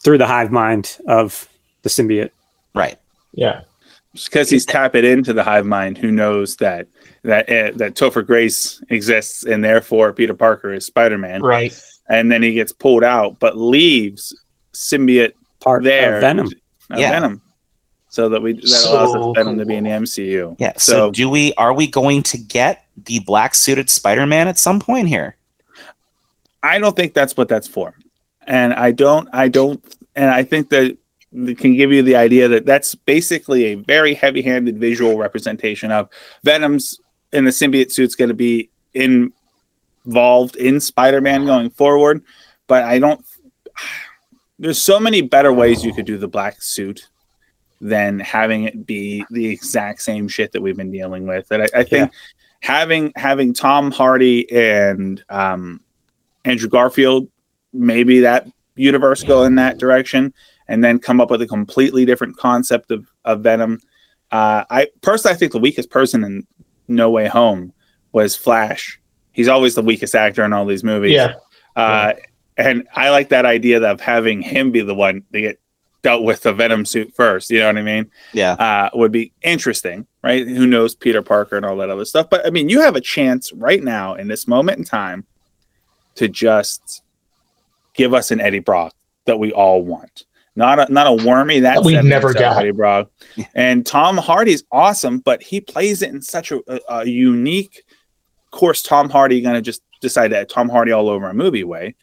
through 0.02 0.18
the 0.18 0.26
hive 0.26 0.50
mind 0.50 0.98
of 1.06 1.48
the 1.82 1.88
symbiote. 1.88 2.30
Right. 2.74 2.98
Yeah. 3.32 3.60
because 4.14 4.50
he's 4.50 4.64
tapping 4.66 5.04
into 5.04 5.32
the 5.32 5.44
hive 5.44 5.66
mind 5.66 5.96
who 5.96 6.10
knows 6.10 6.56
that 6.56 6.88
that 7.22 7.48
uh, 7.48 7.70
that 7.76 7.94
Topher 7.94 8.26
Grace 8.26 8.82
exists 8.88 9.44
and 9.44 9.62
therefore 9.62 10.12
Peter 10.12 10.34
Parker 10.34 10.72
is 10.72 10.86
Spider-Man 10.86 11.40
Right. 11.42 11.78
and 12.08 12.32
then 12.32 12.42
he 12.42 12.52
gets 12.54 12.72
pulled 12.72 13.04
out 13.04 13.38
but 13.38 13.56
leaves 13.56 14.34
symbiote 14.74 15.34
Part 15.60 15.84
there 15.84 16.16
of 16.16 16.20
Venom. 16.22 16.48
Yeah. 16.96 17.10
Venom 17.10 17.42
so 18.08 18.28
that 18.28 18.42
we 18.42 18.54
that 18.54 18.66
So 18.66 18.92
allows 18.92 19.14
us 19.14 19.36
Venom 19.36 19.58
to 19.58 19.66
be 19.66 19.76
in 19.76 19.84
the. 19.84 19.90
MCU 19.90 20.56
Yeah. 20.58 20.72
So, 20.78 20.92
so 20.92 21.10
do 21.10 21.28
we? 21.28 21.52
Are 21.54 21.72
we 21.72 21.86
going 21.86 22.22
to 22.24 22.38
get 22.38 22.84
the 22.96 23.20
black 23.20 23.54
suited 23.54 23.90
Spider 23.90 24.26
Man 24.26 24.48
at 24.48 24.58
some 24.58 24.80
point 24.80 25.08
here? 25.08 25.36
I 26.62 26.78
don't 26.78 26.96
think 26.96 27.14
that's 27.14 27.36
what 27.36 27.48
that's 27.48 27.68
for 27.68 27.94
and 28.48 28.72
I 28.72 28.90
don't 28.90 29.28
I 29.32 29.48
don't 29.48 29.84
and 30.16 30.30
I 30.30 30.42
think 30.42 30.70
that 30.70 30.96
it 31.30 31.58
can 31.58 31.76
give 31.76 31.92
you 31.92 32.02
the 32.02 32.16
idea 32.16 32.48
that 32.48 32.64
that's 32.64 32.94
basically 32.94 33.66
a 33.66 33.74
very 33.74 34.14
heavy-handed 34.14 34.78
visual 34.78 35.18
representation 35.18 35.92
of 35.92 36.08
Venom's 36.42 36.98
in 37.32 37.44
the 37.44 37.50
symbiote 37.50 37.92
suit's 37.92 38.14
going 38.14 38.30
to 38.30 38.34
be 38.34 38.70
involved 38.94 40.56
in 40.56 40.80
Spider-Man 40.80 41.44
going 41.44 41.68
forward, 41.68 42.24
but 42.66 42.82
I 42.82 42.98
don't. 42.98 43.24
There's 44.60 44.80
so 44.80 44.98
many 44.98 45.20
better 45.20 45.52
ways 45.52 45.84
you 45.84 45.94
could 45.94 46.06
do 46.06 46.18
the 46.18 46.26
black 46.26 46.60
suit 46.60 47.06
than 47.80 48.18
having 48.18 48.64
it 48.64 48.86
be 48.86 49.24
the 49.30 49.46
exact 49.46 50.02
same 50.02 50.28
shit 50.28 50.52
that 50.52 50.60
we've 50.60 50.76
been 50.76 50.90
dealing 50.90 51.26
with. 51.26 51.48
That 51.48 51.62
I, 51.62 51.80
I 51.80 51.84
think 51.84 52.12
having 52.60 53.12
having 53.16 53.54
Tom 53.54 53.90
Hardy 53.90 54.50
and 54.50 55.22
um, 55.28 55.80
Andrew 56.44 56.68
Garfield, 56.68 57.28
maybe 57.72 58.20
that 58.20 58.46
universe 58.74 59.22
go 59.22 59.44
in 59.44 59.54
that 59.56 59.78
direction, 59.78 60.32
and 60.68 60.82
then 60.82 60.98
come 60.98 61.20
up 61.20 61.30
with 61.30 61.42
a 61.42 61.46
completely 61.46 62.04
different 62.04 62.36
concept 62.36 62.90
of, 62.90 63.06
of 63.24 63.42
Venom. 63.42 63.80
Uh, 64.30 64.64
I 64.70 64.88
personally, 65.00 65.34
I 65.34 65.38
think 65.38 65.52
the 65.52 65.58
weakest 65.58 65.90
person 65.90 66.24
in 66.24 66.46
No 66.86 67.10
Way 67.10 67.28
Home 67.28 67.72
was 68.12 68.36
Flash. 68.36 69.00
He's 69.32 69.48
always 69.48 69.74
the 69.74 69.82
weakest 69.82 70.14
actor 70.14 70.44
in 70.44 70.52
all 70.52 70.66
these 70.66 70.84
movies. 70.84 71.12
Yeah. 71.12 71.34
Uh, 71.76 72.14
and 72.56 72.88
I 72.94 73.10
like 73.10 73.28
that 73.28 73.46
idea 73.46 73.80
of 73.80 74.00
having 74.00 74.42
him 74.42 74.72
be 74.72 74.80
the 74.80 74.94
one 74.94 75.22
to 75.32 75.40
get 75.40 75.60
dealt 76.02 76.22
with 76.22 76.42
the 76.42 76.52
Venom 76.52 76.84
suit 76.84 77.12
first. 77.14 77.50
You 77.50 77.60
know 77.60 77.66
what 77.66 77.78
I 77.78 77.82
mean? 77.82 78.10
Yeah. 78.32 78.52
Uh, 78.52 78.90
would 78.94 79.12
be 79.12 79.32
interesting, 79.42 80.06
right? 80.22 80.46
Who 80.46 80.66
knows 80.66 80.94
Peter 80.94 81.22
Parker 81.22 81.56
and 81.56 81.66
all 81.66 81.76
that 81.76 81.90
other 81.90 82.04
stuff? 82.04 82.30
But 82.30 82.46
I 82.46 82.50
mean, 82.50 82.68
you 82.68 82.80
have 82.80 82.96
a 82.96 83.00
chance 83.00 83.52
right 83.52 83.82
now 83.82 84.14
in 84.14 84.28
this 84.28 84.46
moment 84.46 84.78
in 84.78 84.84
time 84.84 85.26
to 86.16 86.28
just 86.28 87.02
give 87.94 88.14
us 88.14 88.30
an 88.30 88.40
Eddie 88.40 88.58
Brock 88.60 88.94
that 89.26 89.38
we 89.38 89.52
all 89.52 89.82
want. 89.82 90.24
Not 90.56 90.80
a 90.88 90.92
not 90.92 91.06
a 91.06 91.24
wormy 91.24 91.60
that 91.60 91.76
That 91.76 91.84
we've 91.84 91.96
70s 91.96 92.04
never 92.04 92.34
got. 92.34 92.58
Eddie 92.58 92.72
Brock. 92.72 93.10
And 93.54 93.86
Tom 93.86 94.16
Hardy's 94.16 94.64
awesome, 94.72 95.20
but 95.20 95.40
he 95.42 95.60
plays 95.60 96.02
it 96.02 96.10
in 96.10 96.20
such 96.20 96.50
a, 96.50 96.60
a, 96.66 96.80
a 96.88 97.04
unique 97.06 97.84
course. 98.50 98.82
Tom 98.82 99.08
Hardy 99.08 99.40
gonna 99.40 99.62
just 99.62 99.82
decide 100.00 100.32
that 100.32 100.48
Tom 100.48 100.68
Hardy 100.68 100.90
all 100.90 101.08
over 101.08 101.28
a 101.28 101.34
movie 101.34 101.64
way. 101.64 101.94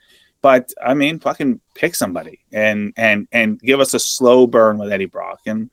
But 0.45 0.71
I 0.79 0.93
mean, 0.93 1.17
fucking 1.17 1.59
pick 1.73 1.95
somebody 1.95 2.39
and 2.53 2.93
and 2.97 3.27
and 3.31 3.59
give 3.59 3.79
us 3.79 3.95
a 3.95 3.99
slow 3.99 4.45
burn 4.45 4.77
with 4.77 4.91
Eddie 4.91 5.05
Brock, 5.05 5.39
and 5.47 5.71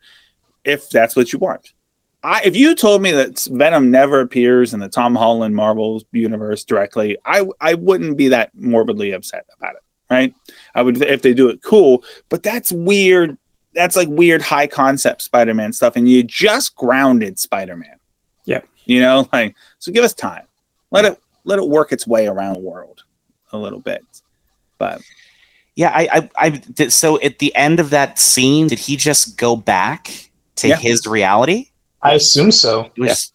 if 0.64 0.88
that's 0.88 1.14
what 1.14 1.30
you 1.30 1.38
want. 1.38 1.74
I, 2.22 2.40
if 2.42 2.56
you 2.56 2.74
told 2.74 3.02
me 3.02 3.12
that 3.12 3.46
Venom 3.52 3.90
never 3.90 4.20
appears 4.20 4.72
in 4.72 4.80
the 4.80 4.88
Tom 4.88 5.14
Holland 5.14 5.54
Marvel 5.54 6.02
universe 6.12 6.64
directly, 6.64 7.18
I 7.26 7.46
I 7.60 7.74
wouldn't 7.74 8.16
be 8.16 8.28
that 8.28 8.50
morbidly 8.54 9.12
upset 9.12 9.44
about 9.58 9.74
it, 9.74 9.82
right? 10.10 10.34
I 10.74 10.80
would 10.80 11.02
if 11.02 11.20
they 11.20 11.34
do 11.34 11.50
it 11.50 11.62
cool, 11.62 12.02
but 12.30 12.42
that's 12.42 12.72
weird. 12.72 13.36
That's 13.74 13.94
like 13.94 14.08
weird 14.08 14.40
high 14.40 14.68
concept 14.68 15.20
Spider-Man 15.20 15.74
stuff, 15.74 15.96
and 15.96 16.08
you 16.08 16.22
just 16.22 16.76
grounded 16.76 17.38
Spider-Man. 17.38 17.96
Yeah. 18.46 18.62
you 18.86 19.02
know, 19.02 19.28
like 19.34 19.54
so. 19.80 19.92
Give 19.92 20.02
us 20.02 20.14
time. 20.14 20.46
Let 20.90 21.04
it 21.04 21.20
let 21.44 21.58
it 21.58 21.68
work 21.68 21.92
its 21.92 22.06
way 22.06 22.26
around 22.26 22.54
the 22.54 22.60
world 22.60 23.04
a 23.52 23.58
little 23.58 23.80
bit. 23.80 24.02
But 24.82 25.00
Yeah. 25.76 25.92
I. 25.94 26.08
I. 26.18 26.30
I 26.46 26.48
did, 26.50 26.92
so 26.92 27.20
at 27.20 27.38
the 27.38 27.54
end 27.54 27.78
of 27.80 27.90
that 27.90 28.18
scene, 28.18 28.66
did 28.66 28.80
he 28.80 28.96
just 28.96 29.36
go 29.38 29.54
back 29.54 30.02
to 30.56 30.68
Yeah. 30.68 30.76
his 30.76 31.06
reality? 31.06 31.70
I 32.02 32.14
assume 32.14 32.50
so. 32.50 32.90
It 32.96 33.00
was. 33.00 33.32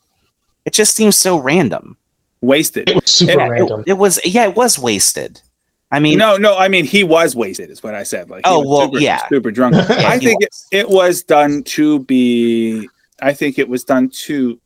It 0.65 0.73
just 0.73 0.93
seems 0.95 1.15
so 1.15 1.37
random. 1.39 1.95
wasted. 2.41 2.89
It 2.89 2.95
was 2.95 3.09
super 3.09 3.31
Yeah, 3.39 3.45
it- 3.45 3.49
random. 3.49 3.83
It 3.87 3.93
was. 3.97 4.19
Yeah. 4.25 4.43
It 4.49 4.55
was 4.55 4.77
wasted. 4.77 5.41
I 5.89 5.99
mean. 6.01 6.17
no, 6.17 6.35
no. 6.35 6.57
I 6.57 6.67
mean, 6.67 6.83
he 6.85 7.03
was 7.05 7.33
wasted. 7.33 7.69
Is 7.71 7.81
what 7.81 7.95
I 7.95 8.03
said. 8.03 8.29
Like, 8.29 8.41
Oh, 8.45 8.59
well, 8.67 8.87
super, 8.87 8.99
yeah. 8.99 9.21
super 9.29 9.51
drunk. 9.51 9.75
yeah, 9.89 10.09
I 10.09 10.17
he 10.19 10.25
think 10.27 10.43
it, 10.43 10.53
it 10.71 10.89
was 10.89 11.23
done 11.23 11.63
to 11.77 11.99
be. 11.99 12.87
I 13.21 13.31
think 13.33 13.57
it 13.57 13.69
was 13.69 13.83
done 13.85 14.09
to 14.27 14.59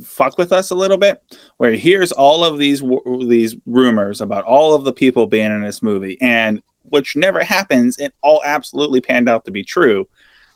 fuck 0.00 0.38
with 0.38 0.52
us 0.52 0.70
a 0.70 0.74
little 0.74 0.96
bit. 0.98 1.22
Where 1.58 1.72
here's 1.72 2.12
all 2.12 2.44
of 2.44 2.58
these 2.58 2.82
these 3.28 3.56
rumors 3.66 4.20
about 4.20 4.44
all 4.44 4.74
of 4.74 4.84
the 4.84 4.92
people 4.92 5.26
being 5.26 5.50
in 5.50 5.62
this 5.62 5.82
movie, 5.82 6.18
and 6.20 6.62
which 6.84 7.16
never 7.16 7.42
happens. 7.44 7.98
It 7.98 8.14
all 8.22 8.42
absolutely 8.44 9.00
panned 9.00 9.28
out 9.28 9.44
to 9.46 9.50
be 9.50 9.62
true. 9.64 10.08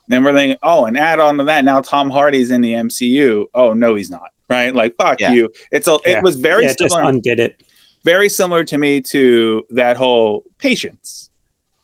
Then 0.08 0.22
we're 0.22 0.34
thinking, 0.34 0.58
oh, 0.62 0.84
and 0.84 0.96
add 0.96 1.18
on 1.18 1.36
to 1.38 1.44
that, 1.44 1.64
now 1.64 1.80
Tom 1.80 2.10
Hardy's 2.10 2.50
in 2.50 2.60
the 2.60 2.74
MCU. 2.74 3.46
Oh 3.54 3.72
no, 3.72 3.94
he's 3.94 4.10
not. 4.10 4.30
Right? 4.48 4.74
Like 4.74 4.94
fuck 4.96 5.20
Yeah. 5.20 5.32
you. 5.32 5.50
It's 5.72 5.88
a. 5.88 5.98
Yeah. 6.06 6.18
It 6.18 6.22
was 6.22 6.36
very 6.36 6.64
yeah, 6.64 6.70
it 6.70 6.78
just 6.78 6.94
similar 6.94 7.08
undid 7.10 7.40
it. 7.40 7.62
very 8.04 8.28
similar 8.28 8.62
to 8.64 8.78
me 8.78 9.00
to 9.02 9.66
that 9.70 9.96
whole 9.96 10.44
patience. 10.58 11.30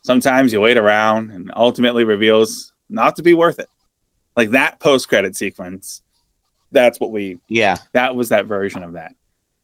Sometimes 0.03 0.53
you 0.53 0.61
wait 0.61 0.77
around 0.77 1.31
and 1.31 1.51
ultimately 1.55 2.03
reveals 2.03 2.71
not 2.89 3.15
to 3.15 3.23
be 3.23 3.33
worth 3.33 3.57
it. 3.59 3.69
Like 4.37 4.51
that 4.51 4.79
post 4.79 5.09
credit 5.09 5.35
sequence. 5.35 6.01
That's 6.73 6.99
what 6.99 7.11
we 7.11 7.39
Yeah. 7.47 7.77
that 7.93 8.15
was 8.15 8.29
that 8.29 8.45
version 8.45 8.83
of 8.83 8.93
that. 8.93 9.15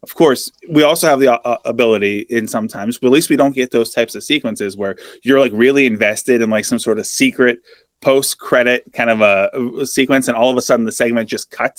Of 0.02 0.16
course, 0.16 0.50
we 0.70 0.84
also 0.84 1.08
have 1.08 1.20
the 1.20 1.34
uh, 1.42 1.58
ability 1.66 2.20
in 2.30 2.48
sometimes, 2.48 2.98
but 2.98 3.08
at 3.08 3.14
least 3.14 3.30
we 3.30 3.36
don't 3.36 3.54
get 3.54 3.72
those 3.72 3.94
types 3.94 4.16
of 4.16 4.24
sequences 4.24 4.78
where 4.78 4.96
you're 5.24 5.42
like 5.42 5.52
really 5.54 5.86
invested 5.86 6.42
in 6.42 6.50
like 6.50 6.64
some 6.64 6.80
sort 6.80 7.00
of 7.00 7.06
secret 7.06 7.60
post 8.02 8.40
credit 8.40 8.86
kind 8.94 9.10
of 9.10 9.20
a, 9.20 9.50
a 9.82 9.86
sequence 9.86 10.30
and 10.30 10.38
all 10.38 10.50
of 10.50 10.56
a 10.56 10.62
sudden 10.62 10.86
the 10.86 10.92
segment 10.92 11.28
just 11.28 11.52
cuts 11.52 11.78